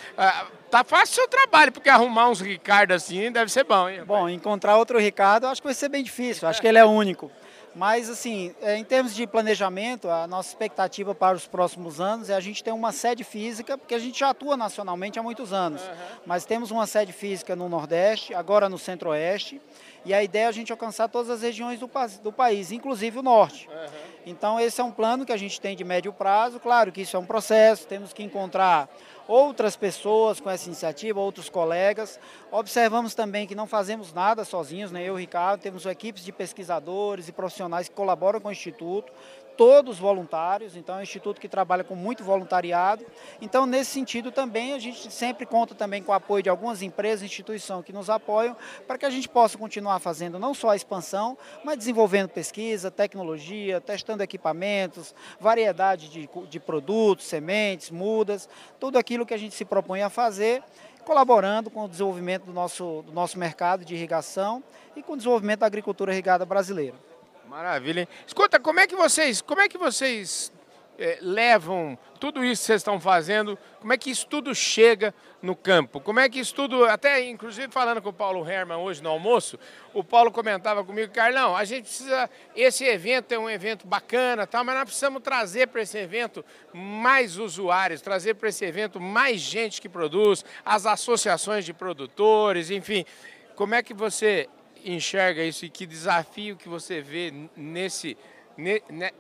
Tá 0.71 0.85
fácil 0.85 1.13
o 1.13 1.15
seu 1.15 1.29
trabalho, 1.29 1.73
porque 1.73 1.89
arrumar 1.89 2.29
uns 2.29 2.41
Ricardo 2.41 2.93
assim 2.93 3.33
deve 3.33 3.51
ser 3.51 3.65
bom, 3.65 3.89
hein? 3.89 4.05
Bom, 4.05 4.29
encontrar 4.29 4.77
outro 4.77 4.99
Ricardo 4.99 5.47
acho 5.47 5.63
que 5.63 5.67
vai 5.67 5.75
ser 5.75 5.89
bem 5.89 6.05
difícil, 6.05 6.47
acho 6.47 6.61
que 6.61 6.67
ele 6.67 6.79
é 6.79 6.85
único. 6.85 7.31
Mas, 7.75 8.11
assim, 8.11 8.53
é, 8.61 8.77
em 8.77 8.83
termos 8.83 9.15
de 9.15 9.25
planejamento, 9.25 10.11
a 10.11 10.27
nossa 10.27 10.49
expectativa 10.49 11.15
para 11.15 11.37
os 11.37 11.47
próximos 11.47 12.01
anos 12.01 12.29
é 12.29 12.35
a 12.35 12.41
gente 12.41 12.65
ter 12.65 12.73
uma 12.73 12.91
sede 12.91 13.23
física, 13.23 13.79
porque 13.79 13.95
a 13.95 13.99
gente 13.99 14.19
já 14.19 14.31
atua 14.31 14.57
nacionalmente 14.57 15.17
há 15.17 15.23
muitos 15.23 15.53
anos. 15.53 15.83
Uhum. 15.83 15.95
Mas 16.27 16.45
temos 16.45 16.73
uma 16.73 16.87
sede 16.87 17.13
física 17.13 17.55
no 17.55 17.69
Nordeste, 17.69 18.35
agora 18.35 18.69
no 18.69 18.79
Centro-Oeste, 18.79 19.61
e 20.05 20.13
a 20.13 20.23
ideia 20.23 20.47
é 20.47 20.49
a 20.49 20.53
gente 20.53 20.73
alcançar 20.73 21.09
todas 21.09 21.31
as 21.31 21.43
regiões 21.43 21.79
do, 21.79 21.89
do 22.23 22.33
país, 22.33 22.73
inclusive 22.73 23.19
o 23.19 23.23
Norte. 23.23 23.69
Uhum. 23.69 23.87
Então, 24.27 24.59
esse 24.59 24.81
é 24.81 24.85
um 24.85 24.91
plano 24.91 25.25
que 25.25 25.33
a 25.33 25.37
gente 25.37 25.61
tem 25.61 25.77
de 25.77 25.85
médio 25.85 26.13
prazo. 26.13 26.59
Claro 26.59 26.91
que 26.91 27.03
isso 27.03 27.17
é 27.17 27.21
um 27.21 27.27
processo, 27.27 27.87
temos 27.87 28.13
que 28.13 28.25
encontrar 28.25 28.89
outras 29.29 29.77
pessoas 29.77 30.41
com 30.41 30.49
essa 30.49 30.67
iniciativa, 30.67 31.21
outros 31.21 31.51
colegas. 31.51 32.19
Observamos 32.51 33.15
também 33.15 33.47
que 33.47 33.55
não 33.55 33.67
fazemos 33.67 34.13
nada 34.13 34.43
sozinhos, 34.43 34.91
né? 34.91 35.03
eu 35.03 35.07
e 35.07 35.11
o 35.11 35.17
Ricardo, 35.17 35.61
temos 35.61 35.85
equipes 35.85 36.25
de 36.25 36.33
pesquisadores 36.33 37.29
e 37.29 37.33
profissionais 37.33 37.89
que 37.89 37.95
colaboram 37.95 38.41
com 38.41 38.49
o 38.49 38.53
Instituto, 38.53 39.13
todos 39.59 39.99
voluntários, 39.99 40.77
então 40.77 40.95
é 40.95 40.99
um 41.01 41.03
instituto 41.03 41.41
que 41.41 41.49
trabalha 41.49 41.83
com 41.83 41.97
muito 41.97 42.23
voluntariado. 42.23 43.05
Então, 43.43 43.67
nesse 43.67 43.91
sentido 43.91 44.31
também, 44.31 44.73
a 44.73 44.79
gente 44.79 45.13
sempre 45.13 45.45
conta 45.45 45.75
também 45.75 46.01
com 46.01 46.13
o 46.13 46.15
apoio 46.15 46.45
de 46.45 46.49
algumas 46.49 46.81
empresas 46.81 47.25
instituições 47.25 47.85
que 47.85 47.93
nos 47.93 48.09
apoiam 48.09 48.57
para 48.87 48.97
que 48.97 49.05
a 49.05 49.11
gente 49.11 49.29
possa 49.29 49.59
continuar 49.59 49.99
fazendo 49.99 50.39
não 50.39 50.55
só 50.55 50.71
a 50.71 50.77
expansão, 50.77 51.37
mas 51.65 51.77
desenvolvendo 51.77 52.29
pesquisa, 52.29 52.89
tecnologia, 52.89 53.81
testando 53.81 54.23
equipamentos, 54.23 55.13
variedade 55.41 56.09
de, 56.09 56.31
de 56.49 56.61
produtos, 56.61 57.27
sementes, 57.27 57.91
mudas, 57.91 58.49
tudo 58.79 58.97
aquilo 58.97 59.27
que 59.27 59.35
a 59.35 59.39
gente 59.39 59.57
se 59.57 59.65
propõe 59.65 60.03
a 60.03 60.09
fazer 60.09 60.63
colaborando 61.05 61.71
com 61.71 61.85
o 61.85 61.89
desenvolvimento 61.89 62.45
do 62.45 62.53
nosso, 62.53 63.03
do 63.07 63.13
nosso 63.13 63.39
mercado 63.39 63.83
de 63.83 63.95
irrigação 63.95 64.63
e 64.95 65.03
com 65.03 65.15
o 65.15 65.17
desenvolvimento 65.17 65.61
da 65.61 65.67
agricultura 65.67 66.13
irrigada 66.13 66.45
brasileira. 66.45 67.08
Maravilha. 67.49 68.03
Hein? 68.03 68.09
Escuta, 68.27 68.61
como 68.61 68.79
é 68.79 68.87
que 68.87 68.95
vocês, 68.95 69.41
como 69.41 69.61
é 69.63 69.69
que 69.69 69.79
vocês 69.79 70.53
é, 70.99 71.19
levam 71.23 71.99
tudo 72.21 72.45
isso 72.45 72.61
que 72.63 72.67
vocês 72.67 72.81
estão 72.81 73.01
fazendo? 73.01 73.59
Como 73.81 73.91
é 73.91 73.97
que 73.97 74.11
isso 74.11 74.27
tudo 74.27 74.55
chega 74.55 75.15
no 75.41 75.57
campo? 75.57 75.99
Como 75.99 76.21
é 76.21 76.29
que 76.29 76.39
isso 76.39 76.55
tudo, 76.55 76.85
até 76.85 77.27
inclusive 77.27 77.73
falando 77.73 78.03
com 78.03 78.11
o 78.11 78.13
Paulo 78.13 78.47
Herman 78.47 78.77
hoje 78.77 79.03
no 79.03 79.09
almoço, 79.09 79.59
o 79.95 80.05
Paulo 80.05 80.31
comentava 80.31 80.85
comigo, 80.85 81.11
Carlão, 81.11 81.57
a 81.57 81.65
gente 81.65 81.85
precisa, 81.85 82.29
esse 82.55 82.85
evento 82.85 83.33
é 83.33 83.39
um 83.39 83.49
evento 83.49 83.87
bacana, 83.87 84.47
tal, 84.47 84.63
mas 84.63 84.75
nós 84.75 84.85
precisamos 84.85 85.23
trazer 85.23 85.69
para 85.69 85.81
esse 85.81 85.97
evento 85.97 86.45
mais 86.71 87.39
usuários, 87.39 88.03
trazer 88.03 88.35
para 88.35 88.51
esse 88.51 88.63
evento 88.63 89.01
mais 89.01 89.41
gente 89.41 89.81
que 89.81 89.89
produz, 89.89 90.45
as 90.67 90.85
associações 90.85 91.65
de 91.65 91.73
produtores, 91.73 92.71
enfim. 92.71 93.07
Como 93.55 93.75
é 93.75 93.83
que 93.83 93.95
você 93.95 94.49
enxerga 94.85 95.43
isso 95.43 95.65
e 95.65 95.71
que 95.71 95.87
desafio 95.87 96.57
que 96.57 96.69
você 96.69 97.01
vê 97.01 97.33
nesse, 97.57 98.17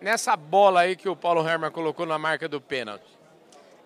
nessa 0.00 0.36
bola 0.36 0.80
aí 0.80 0.96
que 0.96 1.08
o 1.08 1.16
Paulo 1.16 1.46
Herman 1.46 1.70
colocou 1.70 2.06
na 2.06 2.18
marca 2.18 2.48
do 2.48 2.60
pênalti? 2.60 3.18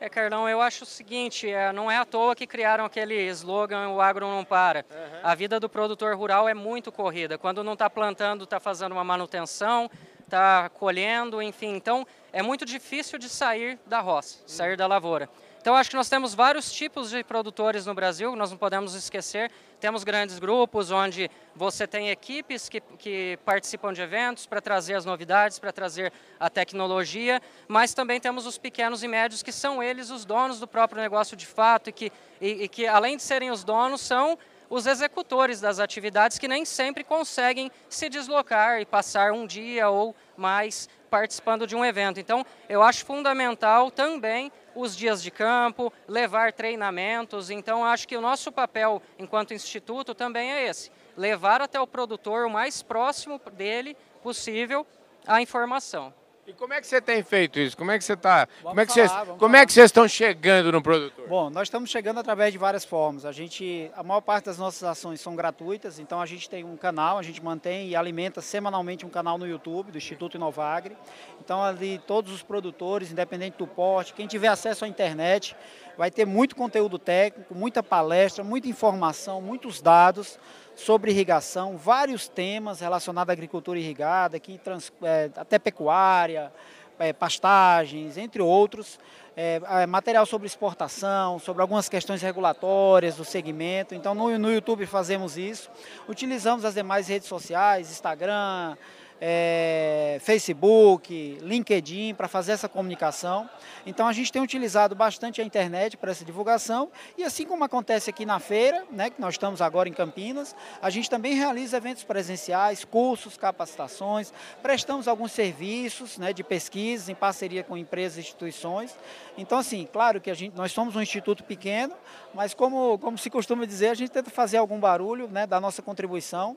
É, 0.01 0.09
Carlão, 0.09 0.49
eu 0.49 0.61
acho 0.61 0.83
o 0.83 0.87
seguinte, 0.87 1.49
é, 1.49 1.73
não 1.73 1.89
é 1.89 1.97
à 1.97 2.05
toa 2.05 2.35
que 2.35 2.45
criaram 2.45 2.85
aquele 2.85 3.15
slogan, 3.29 3.91
o 3.91 4.01
agro 4.01 4.27
não 4.27 4.45
para. 4.45 4.85
Uhum. 4.91 5.21
A 5.23 5.33
vida 5.37 5.61
do 5.61 5.69
produtor 5.69 6.17
rural 6.17 6.49
é 6.49 6.55
muito 6.55 6.91
corrida. 6.91 7.39
Quando 7.39 7.63
não 7.63 7.75
está 7.75 7.89
plantando, 7.89 8.43
está 8.43 8.59
fazendo 8.59 8.91
uma 8.91 9.05
manutenção, 9.05 9.89
está 10.25 10.69
colhendo, 10.71 11.41
enfim. 11.41 11.77
Então, 11.77 12.05
é 12.33 12.43
muito 12.43 12.65
difícil 12.65 13.17
de 13.17 13.29
sair 13.29 13.79
da 13.87 14.01
roça, 14.01 14.41
sair 14.45 14.77
da 14.77 14.89
lavoura. 14.89 15.29
Então, 15.63 15.77
acho 15.77 15.91
que 15.91 15.95
nós 15.95 16.09
temos 16.09 16.35
vários 16.35 16.73
tipos 16.73 17.11
de 17.11 17.23
produtores 17.23 17.87
no 17.87 17.95
Brasil, 17.95 18.35
nós 18.35 18.51
não 18.51 18.59
podemos 18.59 18.97
esquecer. 18.97 19.49
Temos 19.79 20.03
grandes 20.03 20.41
grupos 20.41 20.91
onde 20.91 21.31
você 21.55 21.87
tem 21.87 22.11
equipes 22.11 22.69
que, 22.69 22.81
que 22.81 23.39
participam 23.45 23.93
de 23.93 24.03
eventos 24.03 24.45
para 24.45 24.61
trazer 24.61 24.95
as 24.95 25.05
novidades, 25.05 25.61
para 25.61 25.71
trazer 25.71 26.13
a 26.41 26.51
tecnologia, 26.51 27.41
mas 27.69 27.95
também 27.95 28.19
temos 28.19 28.45
os 28.45 28.59
pequenos 28.59 29.05
e 29.05 29.09
médios 29.09 29.41
que 29.41 29.53
são 29.53 29.81
eles 29.81 30.11
os 30.11 30.25
donos 30.25 30.59
do 30.59 30.67
próprio 30.67 31.01
negócio 31.01 31.37
de 31.37 31.47
fato 31.47 31.91
e 31.91 31.93
que, 31.93 32.13
e, 32.41 32.65
e 32.65 32.69
que 32.69 32.85
além 32.85 33.17
de 33.17 33.23
serem 33.23 33.53
os 33.53 33.63
donos, 33.63 34.01
são 34.01 34.37
os 34.69 34.85
executores 34.85 35.61
das 35.61 35.79
atividades 35.79 36.39
que 36.39 36.49
nem 36.49 36.65
sempre 36.65 37.05
conseguem 37.05 37.71
se 37.89 38.09
deslocar 38.09 38.81
e 38.81 38.85
passar 38.85 39.31
um 39.31 39.47
dia 39.47 39.89
ou 39.89 40.13
mais 40.37 40.89
participando 41.09 41.67
de 41.67 41.77
um 41.77 41.85
evento. 41.85 42.19
Então, 42.19 42.45
eu 42.69 42.83
acho 42.83 43.05
fundamental 43.05 43.91
também 43.91 44.51
os 44.75 44.97
dias 44.97 45.23
de 45.23 45.31
campo, 45.31 45.93
levar 46.07 46.53
treinamentos. 46.53 47.51
Então, 47.51 47.85
acho 47.85 48.07
que 48.07 48.17
o 48.17 48.21
nosso 48.21 48.51
papel 48.51 49.03
enquanto 49.19 49.55
instituto 49.55 50.15
também 50.15 50.53
é 50.53 50.67
esse: 50.67 50.91
levar 51.17 51.61
até 51.61 51.81
o 51.81 51.87
produtor 51.87 52.47
o 52.47 52.51
mais 52.51 52.83
próximo 52.83 53.41
dele 53.53 53.97
possível 54.23 54.87
a 55.27 55.41
informação. 55.41 56.13
E 56.45 56.53
como 56.53 56.75
é 56.75 56.81
que 56.81 56.89
você 56.89 57.01
tem 57.01 57.23
feito 57.23 57.61
isso? 57.61 57.77
Como 57.77 57.93
é 57.93 57.99
que 57.99 58.03
você 58.03 58.15
está? 58.15 58.49
Como 58.65 58.81
é 58.81 58.85
que 58.85 58.93
vocês, 58.93 59.13
como 59.39 59.55
é 59.55 59.65
que 59.65 59.73
vocês 59.73 59.85
estão 59.85 60.09
chegando 60.09 60.73
no 60.73 60.83
produtor? 60.83 61.29
Bom, 61.29 61.49
nós 61.49 61.69
estamos 61.69 61.89
chegando 61.89 62.19
através 62.19 62.53
de 62.53 62.59
várias 62.59 62.85
formas. 62.85 63.25
A 63.25 63.31
gente, 63.31 63.89
a 63.95 64.03
maior 64.03 64.21
parte 64.21 64.47
das 64.47 64.59
nossas 64.59 64.83
ações 64.83 65.21
são 65.21 65.37
gratuitas, 65.37 66.01
então 66.01 66.21
a 66.21 66.27
gente 66.27 66.51
tem 66.51 66.65
um 66.65 66.77
canal, 66.77 67.17
a 67.17 67.23
gente 67.23 67.41
mantém 67.41 67.91
e 67.91 67.95
alimenta 67.95 68.41
semanalmente 68.41 69.07
um 69.07 69.09
canal 69.09 69.39
no 69.39 69.47
YouTube 69.47 69.93
do 69.93 69.99
Instituto 69.99 70.37
Inovagre. 70.37 70.97
Então 71.41 71.63
ali 71.63 72.01
todos 72.09 72.33
os 72.33 72.43
produtores, 72.43 73.13
independente 73.13 73.57
do 73.57 73.67
porte, 73.69 74.13
quem 74.13 74.27
tiver 74.27 74.49
acesso 74.49 74.85
à 74.85 74.89
internet, 74.89 75.55
vai 75.97 76.11
ter 76.11 76.27
muito 76.27 76.57
conteúdo 76.57 76.99
técnico, 76.99 77.55
muita 77.55 77.85
palestra, 77.85 78.43
muita 78.43 78.67
informação, 78.67 79.41
muitos 79.41 79.81
dados 79.81 80.41
sobre 80.85 81.11
irrigação, 81.11 81.77
vários 81.77 82.29
temas 82.29 82.81
relacionados 82.81 83.31
à 83.31 83.33
agricultura 83.33 83.79
irrigada, 83.79 84.41
trans, 84.63 84.93
é, 85.03 85.31
até 85.37 85.59
pecuária, 85.59 86.53
é, 86.99 87.13
pastagens, 87.13 88.17
entre 88.17 88.43
outros. 88.43 88.99
É, 89.35 89.63
é, 89.67 89.87
material 89.87 90.27
sobre 90.27 90.47
exportação, 90.47 91.39
sobre 91.39 91.63
algumas 91.63 91.89
questões 91.89 92.21
regulatórias 92.21 93.17
do 93.17 93.25
segmento. 93.25 93.95
Então, 93.95 94.15
no, 94.15 94.39
no 94.39 94.53
YouTube 94.53 94.85
fazemos 94.85 95.39
isso. 95.39 95.71
Utilizamos 96.07 96.67
as 96.67 96.75
demais 96.75 97.09
redes 97.09 97.29
sociais, 97.29 97.91
Instagram, 97.91 98.77
é, 99.25 100.19
Facebook, 100.21 101.39
LinkedIn, 101.41 102.13
para 102.13 102.27
fazer 102.27 102.51
essa 102.51 102.69
comunicação. 102.69 103.49
Então 103.87 104.09
a 104.09 104.13
gente 104.13 104.33
tem 104.33 104.43
utilizado 104.43 104.97
bastante 104.97 105.41
a 105.41 105.45
internet 105.45 105.97
para 105.97 106.11
essa 106.11 106.25
divulgação 106.25 106.91
e 107.17 107.23
assim 107.23 107.47
como 107.47 107.63
acontece 107.63 108.11
aqui 108.11 108.27
na 108.27 108.41
feira, 108.41 108.85
né, 108.91 109.11
que 109.11 109.21
nós 109.21 109.35
estamos 109.35 109.63
agora 109.63 109.89
em 109.89 109.93
Campinas, 109.93 110.57
a 110.81 110.91
gente 110.91 111.09
também 111.09 111.35
realiza 111.35 111.77
eventos 111.77 112.03
presenciais, 112.03 112.85
cursos, 112.85 113.37
capacitações, 113.37 114.33
prestamos 114.61 115.07
alguns 115.07 115.31
serviços 115.31 116.19
né, 116.19 116.33
de 116.33 116.43
pesquisa 116.43 117.13
em 117.13 117.15
parceria 117.15 117.63
com 117.63 117.77
empresas 117.77 118.19
e 118.19 118.21
instituições. 118.23 118.99
Então 119.39 119.57
assim, 119.57 119.89
claro 119.93 120.21
que 120.21 120.33
a 120.33 120.35
gente, 120.35 120.57
nós 120.57 120.73
somos 120.73 120.97
um 120.97 121.01
instituto 121.01 121.45
pequeno, 121.45 121.95
mas 122.35 122.55
como, 122.55 122.99
como 122.99 123.17
se 123.17 123.31
costuma 123.31 123.65
dizer, 123.67 123.91
a 123.91 123.95
gente 123.95 124.11
tenta 124.11 124.31
fazer 124.31 124.57
algum 124.57 124.81
barulho 124.81 125.29
né, 125.29 125.47
da 125.47 125.61
nossa 125.61 125.81
contribuição 125.81 126.57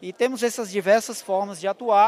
e 0.00 0.12
temos 0.12 0.44
essas 0.44 0.70
diversas 0.70 1.20
formas 1.20 1.58
de 1.58 1.66
atuar 1.66 2.03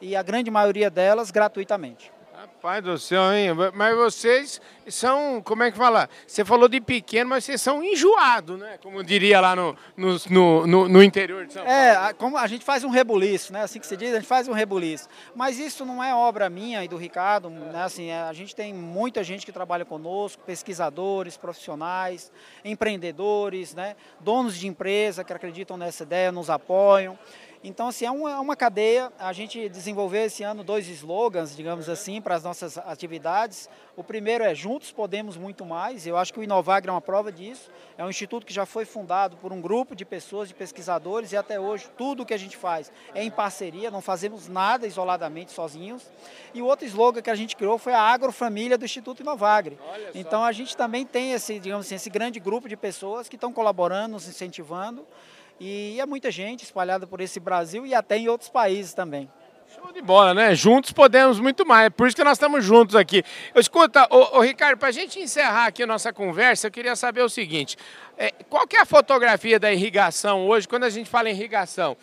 e 0.00 0.16
a 0.16 0.22
grande 0.22 0.50
maioria 0.50 0.90
delas 0.90 1.30
gratuitamente. 1.30 2.12
Rapaz 2.42 2.82
do 2.82 2.98
céu, 2.98 3.32
hein? 3.32 3.50
Mas 3.72 3.94
vocês 3.94 4.60
são, 4.88 5.40
como 5.44 5.62
é 5.62 5.70
que 5.70 5.76
fala? 5.76 6.08
Você 6.26 6.44
falou 6.44 6.68
de 6.68 6.80
pequeno, 6.80 7.30
mas 7.30 7.44
vocês 7.44 7.62
são 7.62 7.84
enjoados, 7.84 8.58
né? 8.58 8.78
Como 8.82 9.04
diria 9.04 9.40
lá 9.40 9.54
no, 9.54 9.76
no, 9.96 10.66
no, 10.66 10.88
no 10.88 11.02
interior 11.04 11.46
de 11.46 11.52
São 11.52 11.64
Paulo. 11.64 11.78
É, 11.78 12.12
como 12.14 12.36
a 12.36 12.46
gente 12.48 12.64
faz 12.64 12.82
um 12.82 12.88
rebuliço, 12.88 13.52
né? 13.52 13.62
Assim 13.62 13.78
que 13.78 13.86
se 13.86 13.96
diz, 13.96 14.12
a 14.12 14.16
gente 14.16 14.26
faz 14.26 14.48
um 14.48 14.52
rebuliço. 14.52 15.08
Mas 15.36 15.56
isso 15.56 15.84
não 15.84 16.02
é 16.02 16.12
obra 16.12 16.50
minha 16.50 16.82
e 16.82 16.88
do 16.88 16.96
Ricardo, 16.96 17.48
né? 17.48 17.84
Assim, 17.84 18.08
é, 18.08 18.22
a 18.22 18.32
gente 18.32 18.56
tem 18.56 18.74
muita 18.74 19.22
gente 19.22 19.46
que 19.46 19.52
trabalha 19.52 19.84
conosco, 19.84 20.42
pesquisadores, 20.44 21.36
profissionais, 21.36 22.32
empreendedores, 22.64 23.72
né? 23.72 23.94
Donos 24.18 24.58
de 24.58 24.66
empresa 24.66 25.22
que 25.22 25.32
acreditam 25.32 25.76
nessa 25.76 26.02
ideia, 26.02 26.32
nos 26.32 26.50
apoiam. 26.50 27.16
Então, 27.64 27.88
assim, 27.88 28.04
é 28.04 28.10
uma, 28.10 28.30
é 28.32 28.38
uma 28.40 28.56
cadeia. 28.56 29.12
A 29.18 29.32
gente 29.32 29.68
desenvolveu 29.68 30.24
esse 30.24 30.42
ano 30.42 30.64
dois 30.64 30.88
slogans, 30.88 31.54
digamos 31.54 31.88
assim, 31.88 32.20
para 32.20 32.34
as 32.34 32.42
nossas 32.42 32.76
atividades. 32.76 33.68
O 33.96 34.02
primeiro 34.02 34.42
é 34.42 34.52
Juntos 34.52 34.90
Podemos 34.90 35.36
Muito 35.36 35.64
Mais. 35.64 36.04
Eu 36.04 36.16
acho 36.16 36.32
que 36.32 36.40
o 36.40 36.42
Inovagre 36.42 36.88
é 36.90 36.92
uma 36.92 37.00
prova 37.00 37.30
disso. 37.30 37.70
É 37.96 38.04
um 38.04 38.10
instituto 38.10 38.44
que 38.44 38.52
já 38.52 38.66
foi 38.66 38.84
fundado 38.84 39.36
por 39.36 39.52
um 39.52 39.60
grupo 39.60 39.94
de 39.94 40.04
pessoas, 40.04 40.48
de 40.48 40.54
pesquisadores, 40.54 41.30
e 41.30 41.36
até 41.36 41.60
hoje 41.60 41.88
tudo 41.96 42.24
o 42.24 42.26
que 42.26 42.34
a 42.34 42.38
gente 42.38 42.56
faz 42.56 42.90
é 43.14 43.22
em 43.22 43.30
parceria, 43.30 43.90
não 43.90 44.00
fazemos 44.00 44.48
nada 44.48 44.86
isoladamente, 44.86 45.52
sozinhos. 45.52 46.10
E 46.52 46.60
o 46.60 46.66
outro 46.66 46.84
slogan 46.86 47.22
que 47.22 47.30
a 47.30 47.34
gente 47.36 47.54
criou 47.54 47.78
foi 47.78 47.92
a 47.92 48.00
Agrofamília 48.00 48.76
do 48.76 48.84
Instituto 48.84 49.20
Inovagre. 49.20 49.78
Então, 50.14 50.42
a 50.42 50.50
gente 50.50 50.76
também 50.76 51.06
tem 51.06 51.32
esse, 51.32 51.60
digamos 51.60 51.86
assim, 51.86 51.94
esse 51.94 52.10
grande 52.10 52.40
grupo 52.40 52.68
de 52.68 52.76
pessoas 52.76 53.28
que 53.28 53.36
estão 53.36 53.52
colaborando, 53.52 54.14
nos 54.14 54.26
incentivando. 54.26 55.06
E 55.64 56.00
é 56.00 56.04
muita 56.04 56.28
gente 56.28 56.64
espalhada 56.64 57.06
por 57.06 57.20
esse 57.20 57.38
Brasil 57.38 57.86
e 57.86 57.94
até 57.94 58.16
em 58.16 58.28
outros 58.28 58.50
países 58.50 58.94
também. 58.94 59.30
Show 59.72 59.92
de 59.92 60.02
bola, 60.02 60.34
né? 60.34 60.56
Juntos 60.56 60.90
podemos 60.90 61.38
muito 61.38 61.64
mais. 61.64 61.88
Por 61.90 62.08
isso 62.08 62.16
que 62.16 62.24
nós 62.24 62.32
estamos 62.32 62.64
juntos 62.64 62.96
aqui. 62.96 63.22
Escuta, 63.54 64.08
ô, 64.10 64.38
ô 64.38 64.40
Ricardo, 64.40 64.76
para 64.76 64.88
a 64.88 64.92
gente 64.92 65.20
encerrar 65.20 65.66
aqui 65.66 65.84
a 65.84 65.86
nossa 65.86 66.12
conversa, 66.12 66.66
eu 66.66 66.70
queria 66.72 66.96
saber 66.96 67.22
o 67.22 67.28
seguinte: 67.28 67.76
é, 68.18 68.32
qual 68.50 68.66
que 68.66 68.76
é 68.76 68.80
a 68.80 68.84
fotografia 68.84 69.60
da 69.60 69.72
irrigação 69.72 70.48
hoje, 70.48 70.66
quando 70.66 70.82
a 70.82 70.90
gente 70.90 71.08
fala 71.08 71.30
em 71.30 71.32
irrigação? 71.32 71.96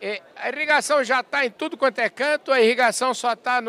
É, 0.00 0.22
a 0.34 0.48
irrigação 0.48 1.04
já 1.04 1.20
está 1.20 1.44
em 1.44 1.50
tudo 1.50 1.76
quanto 1.76 1.98
é 1.98 2.08
canto, 2.08 2.52
a 2.52 2.60
irrigação 2.60 3.12
só 3.12 3.34
está 3.34 3.62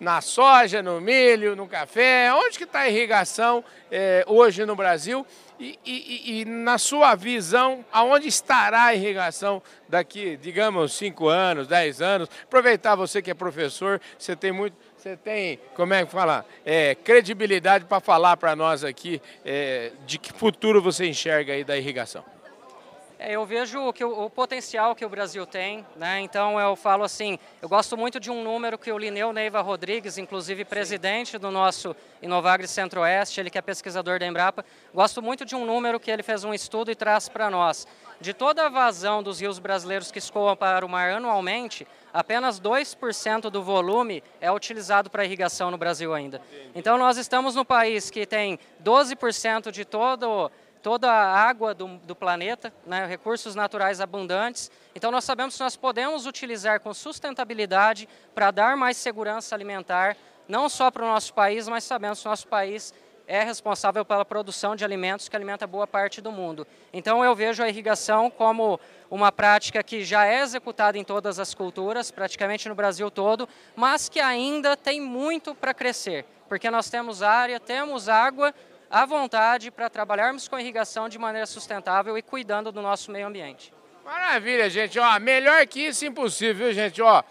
na 0.00 0.20
soja, 0.20 0.82
no 0.82 1.00
milho, 1.00 1.54
no 1.54 1.68
café. 1.68 2.34
Onde 2.34 2.58
que 2.58 2.64
está 2.64 2.80
a 2.80 2.88
irrigação 2.88 3.64
é, 3.88 4.24
hoje 4.26 4.66
no 4.66 4.74
Brasil? 4.74 5.24
E, 5.58 5.78
e, 5.84 6.40
e, 6.40 6.44
na 6.44 6.78
sua 6.78 7.14
visão, 7.14 7.84
aonde 7.92 8.26
estará 8.26 8.86
a 8.86 8.94
irrigação 8.94 9.62
daqui, 9.88 10.36
digamos, 10.36 10.92
5 10.94 11.28
anos, 11.28 11.68
10 11.68 12.02
anos? 12.02 12.28
Aproveitar 12.42 12.96
você 12.96 13.22
que 13.22 13.30
é 13.30 13.34
professor, 13.34 14.00
você 14.18 14.34
tem 14.34 14.50
muito, 14.50 14.76
você 14.96 15.16
tem, 15.16 15.60
como 15.76 15.94
é 15.94 16.04
que 16.04 16.10
fala, 16.10 16.44
é, 16.64 16.96
credibilidade 16.96 17.84
para 17.84 18.00
falar 18.00 18.36
para 18.36 18.56
nós 18.56 18.82
aqui 18.82 19.22
é, 19.44 19.92
de 20.04 20.18
que 20.18 20.32
futuro 20.32 20.82
você 20.82 21.06
enxerga 21.06 21.52
aí 21.52 21.62
da 21.62 21.76
irrigação. 21.76 22.24
É, 23.18 23.32
eu 23.32 23.46
vejo 23.46 23.92
que 23.92 24.04
o, 24.04 24.24
o, 24.24 24.30
potencial 24.30 24.94
que 24.94 25.04
o 25.04 25.08
Brasil 25.08 25.46
tem, 25.46 25.86
né? 25.96 26.20
então 26.20 26.58
eu 26.58 26.74
falo 26.74 27.04
assim, 27.04 27.38
eu 27.62 27.68
gosto 27.68 27.96
muito 27.96 28.18
de 28.18 28.30
um 28.30 28.42
número 28.42 28.76
que 28.76 28.90
o 28.90 28.98
Lineu 28.98 29.32
Neiva 29.32 29.60
Rodrigues, 29.60 30.18
inclusive 30.18 30.64
presidente 30.64 31.38
do 31.38 31.50
nosso 31.50 31.94
Inovagre 32.20 32.66
Centro-Oeste, 32.66 33.40
ele 33.40 33.50
que 33.50 33.58
é 33.58 33.62
pesquisador 33.62 34.18
da 34.18 34.26
Embrapa, 34.26 34.64
gosto 34.92 35.22
muito 35.22 35.44
de 35.44 35.54
um 35.54 35.64
número 35.64 36.00
que 36.00 36.10
ele 36.10 36.22
fez 36.22 36.42
um 36.42 36.52
estudo 36.52 36.90
e 36.90 36.94
traz 36.94 37.28
para 37.28 37.48
nós. 37.48 37.86
De 38.20 38.32
toda 38.32 38.66
a 38.66 38.68
vazão 38.68 39.22
dos 39.22 39.40
rios 39.40 39.58
brasileiros 39.58 40.10
que 40.10 40.18
escoam 40.18 40.56
para 40.56 40.84
o 40.84 40.88
mar 40.88 41.10
anualmente, 41.10 41.86
apenas 42.12 42.60
2% 42.60 43.50
do 43.50 43.62
volume 43.62 44.22
é 44.40 44.50
utilizado 44.50 45.10
para 45.10 45.24
irrigação 45.24 45.70
no 45.70 45.78
Brasil 45.78 46.14
ainda. 46.14 46.40
Então 46.74 46.96
nós 46.96 47.16
estamos 47.16 47.54
no 47.54 47.64
país 47.64 48.10
que 48.10 48.24
tem 48.24 48.58
12% 48.82 49.70
de 49.70 49.84
todo 49.84 50.50
toda 50.84 51.10
a 51.10 51.40
água 51.40 51.72
do, 51.72 51.96
do 51.96 52.14
planeta, 52.14 52.70
né, 52.84 53.06
recursos 53.06 53.54
naturais 53.54 54.02
abundantes. 54.02 54.70
Então, 54.94 55.10
nós 55.10 55.24
sabemos 55.24 55.56
que 55.56 55.62
nós 55.62 55.76
podemos 55.76 56.26
utilizar 56.26 56.78
com 56.78 56.92
sustentabilidade 56.92 58.06
para 58.34 58.50
dar 58.50 58.76
mais 58.76 58.98
segurança 58.98 59.54
alimentar, 59.54 60.14
não 60.46 60.68
só 60.68 60.90
para 60.90 61.02
o 61.02 61.08
nosso 61.08 61.32
país, 61.32 61.66
mas 61.68 61.84
sabemos 61.84 62.20
que 62.20 62.28
o 62.28 62.30
nosso 62.30 62.46
país 62.46 62.92
é 63.26 63.42
responsável 63.42 64.04
pela 64.04 64.26
produção 64.26 64.76
de 64.76 64.84
alimentos 64.84 65.26
que 65.26 65.34
alimenta 65.34 65.66
boa 65.66 65.86
parte 65.86 66.20
do 66.20 66.30
mundo. 66.30 66.66
Então, 66.92 67.24
eu 67.24 67.34
vejo 67.34 67.62
a 67.62 67.68
irrigação 67.70 68.30
como 68.30 68.78
uma 69.10 69.32
prática 69.32 69.82
que 69.82 70.04
já 70.04 70.26
é 70.26 70.42
executada 70.42 70.98
em 70.98 71.04
todas 71.04 71.38
as 71.38 71.54
culturas, 71.54 72.10
praticamente 72.10 72.68
no 72.68 72.74
Brasil 72.74 73.10
todo, 73.10 73.48
mas 73.74 74.10
que 74.10 74.20
ainda 74.20 74.76
tem 74.76 75.00
muito 75.00 75.54
para 75.54 75.72
crescer, 75.72 76.26
porque 76.46 76.70
nós 76.70 76.90
temos 76.90 77.22
área, 77.22 77.58
temos 77.58 78.06
água, 78.06 78.54
à 78.94 79.04
vontade 79.04 79.72
para 79.72 79.90
trabalharmos 79.90 80.46
com 80.46 80.56
irrigação 80.56 81.08
de 81.08 81.18
maneira 81.18 81.46
sustentável 81.46 82.16
e 82.16 82.22
cuidando 82.22 82.70
do 82.70 82.80
nosso 82.80 83.10
meio 83.10 83.26
ambiente. 83.26 83.74
Maravilha, 84.04 84.70
gente. 84.70 85.00
Ó, 85.00 85.18
melhor 85.18 85.66
que 85.66 85.80
isso, 85.80 86.06
impossível, 86.06 86.66
viu, 86.66 86.72
gente? 86.72 87.02
Ó, 87.02 87.24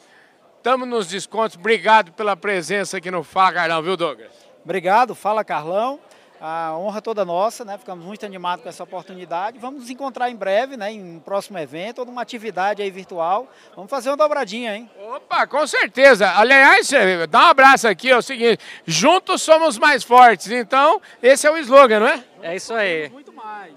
estamos 0.58 0.86
nos 0.86 1.08
descontos. 1.08 1.56
Obrigado 1.56 2.12
pela 2.12 2.36
presença 2.36 2.98
aqui 2.98 3.10
no 3.10 3.24
Fala 3.24 3.54
Carlão, 3.54 3.82
viu, 3.82 3.96
Douglas? 3.96 4.34
Obrigado, 4.62 5.16
Fala 5.16 5.42
Carlão. 5.42 6.02
A 6.46 6.78
honra 6.78 7.02
toda 7.02 7.24
nossa, 7.24 7.64
né? 7.64 7.78
Ficamos 7.78 8.06
muito 8.06 8.26
animados 8.26 8.64
com 8.64 8.68
essa 8.68 8.84
oportunidade. 8.84 9.58
Vamos 9.60 9.80
nos 9.80 9.90
encontrar 9.90 10.30
em 10.30 10.36
breve, 10.36 10.76
né? 10.76 10.92
Em 10.92 11.16
um 11.16 11.20
próximo 11.22 11.58
evento 11.58 12.00
ou 12.00 12.06
numa 12.06 12.22
atividade 12.22 12.82
aí 12.82 12.92
virtual. 12.92 13.48
Vamos 13.74 13.90
fazer 13.90 14.10
uma 14.10 14.18
dobradinha, 14.18 14.76
hein? 14.76 14.92
Opa, 15.16 15.48
com 15.48 15.66
certeza. 15.66 16.30
Aliás, 16.36 16.92
dá 17.30 17.46
um 17.46 17.48
abraço 17.52 17.88
aqui, 17.88 18.12
é 18.12 18.18
o 18.18 18.22
seguinte, 18.22 18.60
juntos 18.86 19.42
somos 19.42 19.78
mais 19.78 20.04
fortes. 20.04 20.52
Então, 20.52 21.02
esse 21.22 21.48
é 21.48 21.52
o 21.52 21.56
slogan, 21.60 22.02
não 22.02 22.08
é? 22.08 22.22
É 22.42 22.56
isso 22.58 22.74
aí. 22.74 23.10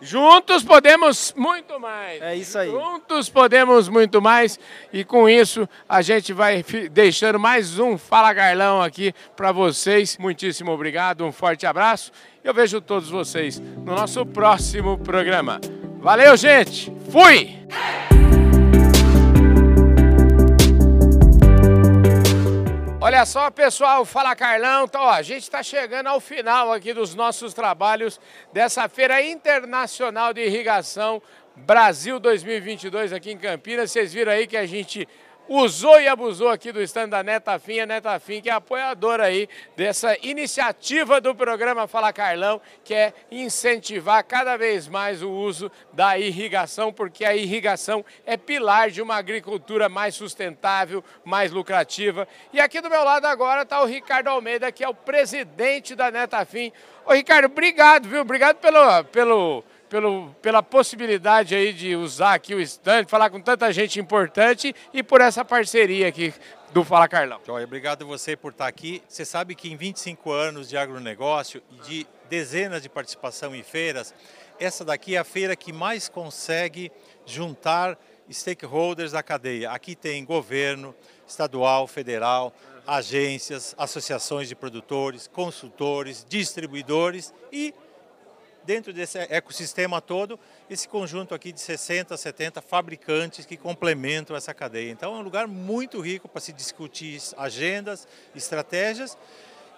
Juntos 0.01 0.63
podemos 0.63 1.35
muito 1.37 1.81
mais. 1.81 2.23
É 2.23 2.37
isso 2.37 2.59
aí. 2.59 2.71
Juntos 2.71 3.29
podemos 3.29 3.89
muito 3.89 4.21
mais. 4.21 4.59
E 4.93 5.05
com 5.05 5.29
isso, 5.29 5.69
a 5.89 6.03
gente 6.03 6.33
vai 6.33 6.65
deixando 6.91 7.39
mais 7.39 7.79
um 7.79 7.97
Fala 7.97 8.33
Garlão 8.33 8.83
aqui 8.83 9.15
para 9.35 9.53
vocês. 9.53 10.17
Muitíssimo 10.19 10.71
obrigado, 10.71 11.25
um 11.25 11.33
forte 11.33 11.67
abraço. 11.67 12.13
Eu 12.45 12.55
vejo 12.55 12.81
todos 12.81 13.11
vocês 13.11 13.59
no 13.59 13.95
nosso 13.95 14.25
próximo 14.25 14.99
programa. 14.99 15.61
Valeu, 15.99 16.37
gente! 16.37 16.93
Fui! 17.11 18.36
Olha 23.07 23.25
só, 23.25 23.53
pessoal, 23.53 24.05
fala 24.05 24.35
Carlão. 24.35 24.85
Então, 24.85 25.01
ó, 25.01 25.11
a 25.11 25.23
gente 25.23 25.45
está 25.45 25.63
chegando 25.63 26.09
ao 26.09 26.19
final 26.19 26.73
aqui 26.73 26.93
dos 26.93 27.15
nossos 27.15 27.55
trabalhos 27.55 28.21
dessa 28.53 28.89
Feira 28.89 29.23
Internacional 29.23 30.35
de 30.35 30.41
Irrigação 30.41 31.23
Brasil 31.55 32.19
2022 32.19 33.13
aqui 33.13 33.31
em 33.31 33.39
Campinas. 33.39 33.93
Vocês 33.93 34.13
viram 34.13 34.33
aí 34.33 34.45
que 34.45 34.57
a 34.57 34.67
gente 34.67 35.07
usou 35.49 36.01
e 36.01 36.09
abusou 36.09 36.49
aqui 36.49 36.73
do 36.73 36.83
stand 36.83 37.09
da 37.09 37.23
Netafim, 37.23 37.81
a 37.81 37.87
Netafim 37.87 38.41
que 38.41 38.51
é 38.51 38.53
apoiadora 38.53 39.25
aí 39.25 39.49
dessa 39.77 40.17
iniciativa 40.23 41.21
do 41.21 41.35
programa 41.35 41.87
Fala 41.87 42.13
Carlão, 42.13 42.61
que 42.85 42.95
é 42.95 43.13
incentivar 43.31 44.25
cada 44.25 44.57
vez 44.57 44.89
mais 44.89 45.23
o 45.23 45.31
uso 45.31 45.71
da 45.93 46.19
irrigação, 46.19 46.93
porque 46.93 47.25
a 47.25 47.35
irrigação 47.35 48.05
é 48.25 48.37
pilar 48.37 48.91
de 48.91 49.01
uma 49.01 49.17
agricultura 49.17 49.89
mais 49.89 50.15
sustentável, 50.15 51.03
mais 51.25 51.53
lucrativa. 51.53 52.27
E 52.53 52.61
aqui 52.61 52.81
do 52.81 52.91
meu 52.91 53.05
lado 53.05 53.27
agora 53.27 53.63
está 53.63 53.81
o 53.81 53.87
Ricardo 53.87 54.29
Almeida, 54.29 54.73
que 54.73 54.85
é 54.85 54.89
o 54.89 54.95
presidente 54.95 55.95
da 55.95 56.11
Netafim. 56.11 56.73
Ô 57.05 57.13
Ricardo, 57.13 57.47
obrigado, 57.47 58.09
viu? 58.09 58.21
Obrigado 58.21 58.57
pelo, 58.57 59.05
pelo 59.05 59.65
pelo, 59.97 60.29
pela 60.43 60.63
possibilidade 60.63 61.55
aí 61.55 61.73
de 61.73 61.97
usar 61.97 62.35
aqui 62.35 62.55
o 62.55 62.61
stand, 62.61 63.07
falar 63.09 63.31
com 63.31 63.41
tanta 63.41 63.73
gente 63.73 63.99
importante 63.99 64.75
e 64.93 65.03
por 65.03 65.23
essa 65.23 65.43
parceria 65.43 66.07
aqui 66.07 66.35
do 66.71 66.85
Fala 66.85 67.09
Carlão. 67.09 67.41
Joia, 67.47 67.65
obrigado 67.65 68.07
você 68.07 68.37
por 68.37 68.53
estar 68.53 68.67
aqui. 68.67 69.03
Você 69.09 69.25
sabe 69.25 69.55
que 69.55 69.73
em 69.73 69.75
25 69.77 70.31
anos 70.31 70.69
de 70.69 70.77
agronegócio 70.77 71.63
e 71.73 71.89
de 71.89 72.07
dezenas 72.29 72.83
de 72.83 72.91
participação 72.91 73.57
em 73.57 73.63
feiras, 73.63 74.15
essa 74.61 74.85
daqui 74.85 75.17
é 75.17 75.19
a 75.19 75.25
feira 75.25 75.57
que 75.57 75.73
mais 75.73 76.11
consegue 76.11 76.93
juntar 77.25 77.99
stakeholders 78.31 79.13
da 79.13 79.23
cadeia. 79.23 79.71
Aqui 79.71 79.97
tem 79.97 80.23
governo, 80.27 80.95
estadual, 81.27 81.87
federal, 81.87 82.53
agências, 82.87 83.75
associações 83.79 84.47
de 84.47 84.55
produtores, 84.55 85.27
consultores, 85.27 86.23
distribuidores 86.29 87.33
e 87.51 87.73
dentro 88.67 88.93
desse 88.93 89.19
ecossistema 89.19 90.01
todo, 90.01 90.39
esse 90.69 90.89
conjunto 90.89 91.35
aqui 91.35 91.53
de 91.53 91.61
60, 91.61 92.17
70 92.17 92.61
fabricantes 92.61 93.47
que 93.47 93.57
complementam 93.57 94.37
essa 94.37 94.53
cadeia. 94.53 94.91
Então 94.91 95.15
é 95.15 95.19
um 95.19 95.23
lugar 95.23 95.47
muito 95.47 96.01
rico 96.01 96.29
para 96.29 96.41
se 96.41 96.53
discutir 96.53 97.23
agendas, 97.39 98.07
estratégias 98.35 99.17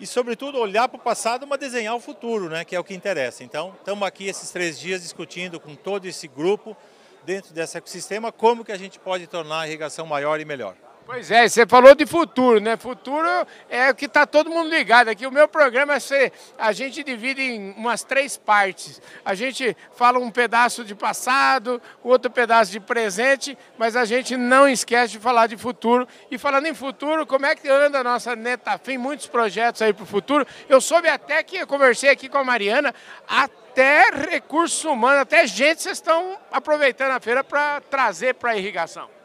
e, 0.01 0.07
sobretudo, 0.07 0.59
olhar 0.59 0.89
para 0.89 0.97
o 0.97 1.03
passado, 1.03 1.47
mas 1.47 1.61
desenhar 1.61 1.95
o 1.95 2.01
futuro, 2.01 2.49
né, 2.49 2.65
que 2.65 2.75
é 2.75 2.81
o 2.81 2.85
que 2.85 2.95
interessa. 2.95 3.45
Então, 3.45 3.75
estamos 3.79 4.07
aqui 4.07 4.27
esses 4.27 4.51
três 4.51 4.79
dias 4.79 5.03
discutindo 5.03 5.61
com 5.61 5.75
todo 5.75 6.07
esse 6.07 6.27
grupo, 6.27 6.77
dentro 7.25 7.53
desse 7.53 7.77
ecossistema, 7.77 8.33
como 8.33 8.65
que 8.65 8.73
a 8.73 8.79
gente 8.79 8.99
pode 8.99 9.27
tornar 9.27 9.61
a 9.61 9.67
irrigação 9.67 10.07
maior 10.07 10.41
e 10.41 10.45
melhor. 10.45 10.75
Pois 11.11 11.31
é, 11.31 11.49
você 11.49 11.67
falou 11.67 11.95
de 11.95 12.05
futuro, 12.05 12.61
né? 12.61 12.77
Futuro 12.77 13.27
é 13.71 13.89
o 13.89 13.95
que 13.95 14.05
está 14.05 14.27
todo 14.27 14.51
mundo 14.51 14.69
ligado 14.69 15.09
aqui. 15.09 15.27
O 15.27 15.33
meu 15.33 15.49
programa 15.49 15.95
é 15.95 16.01
ser, 16.01 16.35
a 16.59 16.71
gente 16.71 17.03
divide 17.03 17.41
em 17.41 17.71
umas 17.79 18.05
três 18.05 18.37
partes. 18.37 19.01
A 19.25 19.35
gente 19.35 19.75
fala 19.97 20.19
um 20.19 20.31
pedaço 20.31 20.85
de 20.85 20.95
passado, 20.95 21.81
outro 22.05 22.31
pedaço 22.31 22.71
de 22.71 22.79
presente, 22.79 23.57
mas 23.79 23.97
a 23.97 24.05
gente 24.05 24.37
não 24.37 24.69
esquece 24.69 25.13
de 25.13 25.19
falar 25.19 25.47
de 25.47 25.57
futuro. 25.57 26.07
E 26.31 26.37
falando 26.37 26.67
em 26.67 26.75
futuro, 26.75 27.27
como 27.27 27.47
é 27.47 27.57
que 27.57 27.71
anda 27.71 28.01
a 28.01 28.05
nossa 28.05 28.37
Netafim? 28.37 28.99
Muitos 28.99 29.27
projetos 29.27 29.81
aí 29.81 29.95
para 29.95 30.03
o 30.03 30.07
futuro. 30.07 30.47
Eu 30.69 30.79
soube 30.79 31.09
até 31.09 31.43
que 31.43 31.57
eu 31.57 31.67
conversei 31.67 32.11
aqui 32.11 32.29
com 32.29 32.37
a 32.37 32.45
Mariana, 32.45 32.95
até 33.27 34.11
recursos 34.11 34.85
humanos, 34.85 35.23
até 35.23 35.47
gente 35.47 35.81
vocês 35.81 35.97
estão 35.97 36.37
aproveitando 36.53 37.13
a 37.13 37.21
feira 37.21 37.43
para 37.43 37.81
trazer 37.81 38.35
para 38.35 38.51
a 38.51 38.57
irrigação. 38.59 39.18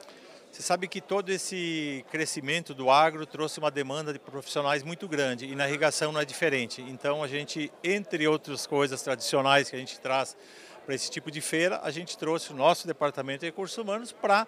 Sabe 0.64 0.88
que 0.88 1.02
todo 1.02 1.30
esse 1.30 2.06
crescimento 2.10 2.74
do 2.74 2.90
agro 2.90 3.26
trouxe 3.26 3.60
uma 3.60 3.70
demanda 3.70 4.14
de 4.14 4.18
profissionais 4.18 4.82
muito 4.82 5.10
grande 5.10 5.46
e 5.46 5.56
na 5.58 5.68
irrigação 5.68 6.14
não 6.14 6.22
é 6.22 6.24
diferente. 6.24 6.82
Então 6.84 7.22
a 7.22 7.28
gente, 7.28 7.70
entre 7.84 8.26
outras 8.30 8.66
coisas 8.66 9.02
tradicionais 9.02 9.70
que 9.70 9.76
a 9.76 9.80
gente 9.80 10.00
traz 10.00 10.38
para 10.86 10.96
esse 10.96 11.12
tipo 11.12 11.30
de 11.30 11.42
feira, 11.42 11.82
a 11.84 11.92
gente 11.92 12.18
trouxe 12.18 12.54
o 12.54 12.56
nosso 12.56 12.88
departamento 12.88 13.42
de 13.42 13.48
recursos 13.48 13.78
humanos 13.78 14.14
para 14.14 14.48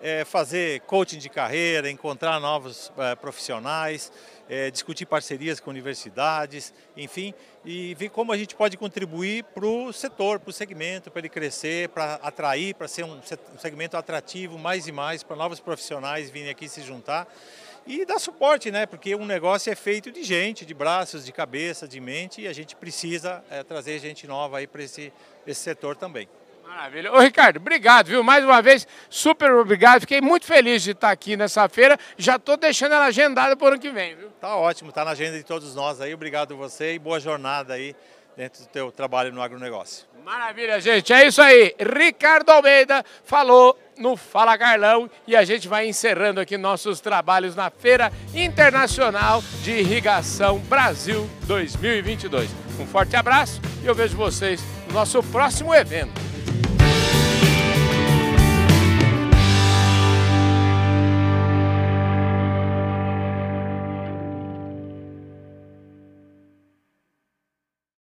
é, 0.00 0.24
fazer 0.24 0.82
coaching 0.82 1.18
de 1.18 1.28
carreira, 1.28 1.90
encontrar 1.90 2.38
novos 2.38 2.92
é, 2.96 3.16
profissionais, 3.16 4.12
é, 4.48 4.70
discutir 4.70 5.04
parcerias 5.04 5.58
com 5.58 5.70
universidades, 5.70 6.72
enfim, 6.96 7.34
e 7.66 7.94
ver 7.94 8.10
como 8.10 8.32
a 8.32 8.38
gente 8.38 8.54
pode 8.54 8.76
contribuir 8.76 9.42
para 9.42 9.66
o 9.66 9.92
setor, 9.92 10.38
para 10.38 10.50
o 10.50 10.52
segmento, 10.52 11.10
para 11.10 11.18
ele 11.18 11.28
crescer, 11.28 11.88
para 11.88 12.14
atrair, 12.22 12.76
para 12.76 12.86
ser 12.86 13.04
um 13.04 13.20
segmento 13.58 13.96
atrativo 13.96 14.56
mais 14.56 14.86
e 14.86 14.92
mais, 14.92 15.24
para 15.24 15.34
novos 15.34 15.58
profissionais 15.58 16.30
virem 16.30 16.48
aqui 16.48 16.68
se 16.68 16.80
juntar 16.80 17.26
e 17.84 18.04
dar 18.04 18.20
suporte, 18.20 18.70
né? 18.70 18.86
Porque 18.86 19.14
um 19.16 19.26
negócio 19.26 19.72
é 19.72 19.74
feito 19.74 20.12
de 20.12 20.22
gente, 20.22 20.64
de 20.64 20.74
braços, 20.74 21.24
de 21.24 21.32
cabeça, 21.32 21.88
de 21.88 22.00
mente, 22.00 22.42
e 22.42 22.48
a 22.48 22.52
gente 22.52 22.76
precisa 22.76 23.42
é, 23.50 23.64
trazer 23.64 23.98
gente 23.98 24.26
nova 24.26 24.58
aí 24.58 24.66
para 24.66 24.82
esse, 24.82 25.12
esse 25.44 25.60
setor 25.60 25.96
também. 25.96 26.28
Maravilha. 26.66 27.12
Ô 27.12 27.20
Ricardo, 27.20 27.58
obrigado, 27.58 28.08
viu? 28.08 28.22
Mais 28.22 28.44
uma 28.44 28.60
vez, 28.60 28.86
super 29.08 29.52
obrigado. 29.52 30.00
Fiquei 30.00 30.20
muito 30.20 30.46
feliz 30.46 30.82
de 30.82 30.90
estar 30.90 31.10
aqui 31.10 31.36
nessa 31.36 31.68
feira. 31.68 31.98
Já 32.18 32.36
estou 32.36 32.56
deixando 32.56 32.92
ela 32.92 33.06
agendada 33.06 33.56
para 33.56 33.64
o 33.64 33.68
ano 33.68 33.78
que 33.78 33.90
vem, 33.90 34.16
viu? 34.16 34.30
Tá 34.40 34.56
ótimo, 34.56 34.92
tá 34.92 35.04
na 35.04 35.12
agenda 35.12 35.38
de 35.38 35.44
todos 35.44 35.74
nós 35.74 36.00
aí. 36.00 36.12
Obrigado 36.12 36.54
a 36.54 36.56
você 36.56 36.94
e 36.94 36.98
boa 36.98 37.20
jornada 37.20 37.74
aí 37.74 37.94
dentro 38.36 38.62
do 38.62 38.68
teu 38.68 38.92
trabalho 38.92 39.32
no 39.32 39.40
agronegócio. 39.40 40.06
Maravilha, 40.24 40.80
gente. 40.80 41.12
É 41.12 41.26
isso 41.26 41.40
aí. 41.40 41.72
Ricardo 41.78 42.50
Almeida 42.50 43.04
falou 43.24 43.78
no 43.96 44.16
Fala 44.16 44.58
Carlão 44.58 45.08
e 45.24 45.36
a 45.36 45.44
gente 45.44 45.68
vai 45.68 45.86
encerrando 45.86 46.40
aqui 46.40 46.58
nossos 46.58 47.00
trabalhos 47.00 47.54
na 47.54 47.70
Feira 47.70 48.12
Internacional 48.34 49.42
de 49.62 49.70
Irrigação 49.70 50.58
Brasil 50.58 51.30
2022. 51.44 52.50
Um 52.80 52.86
forte 52.86 53.14
abraço 53.14 53.60
e 53.82 53.86
eu 53.86 53.94
vejo 53.94 54.16
vocês 54.16 54.60
no 54.88 54.94
nosso 54.94 55.22
próximo 55.22 55.72
evento. 55.72 56.25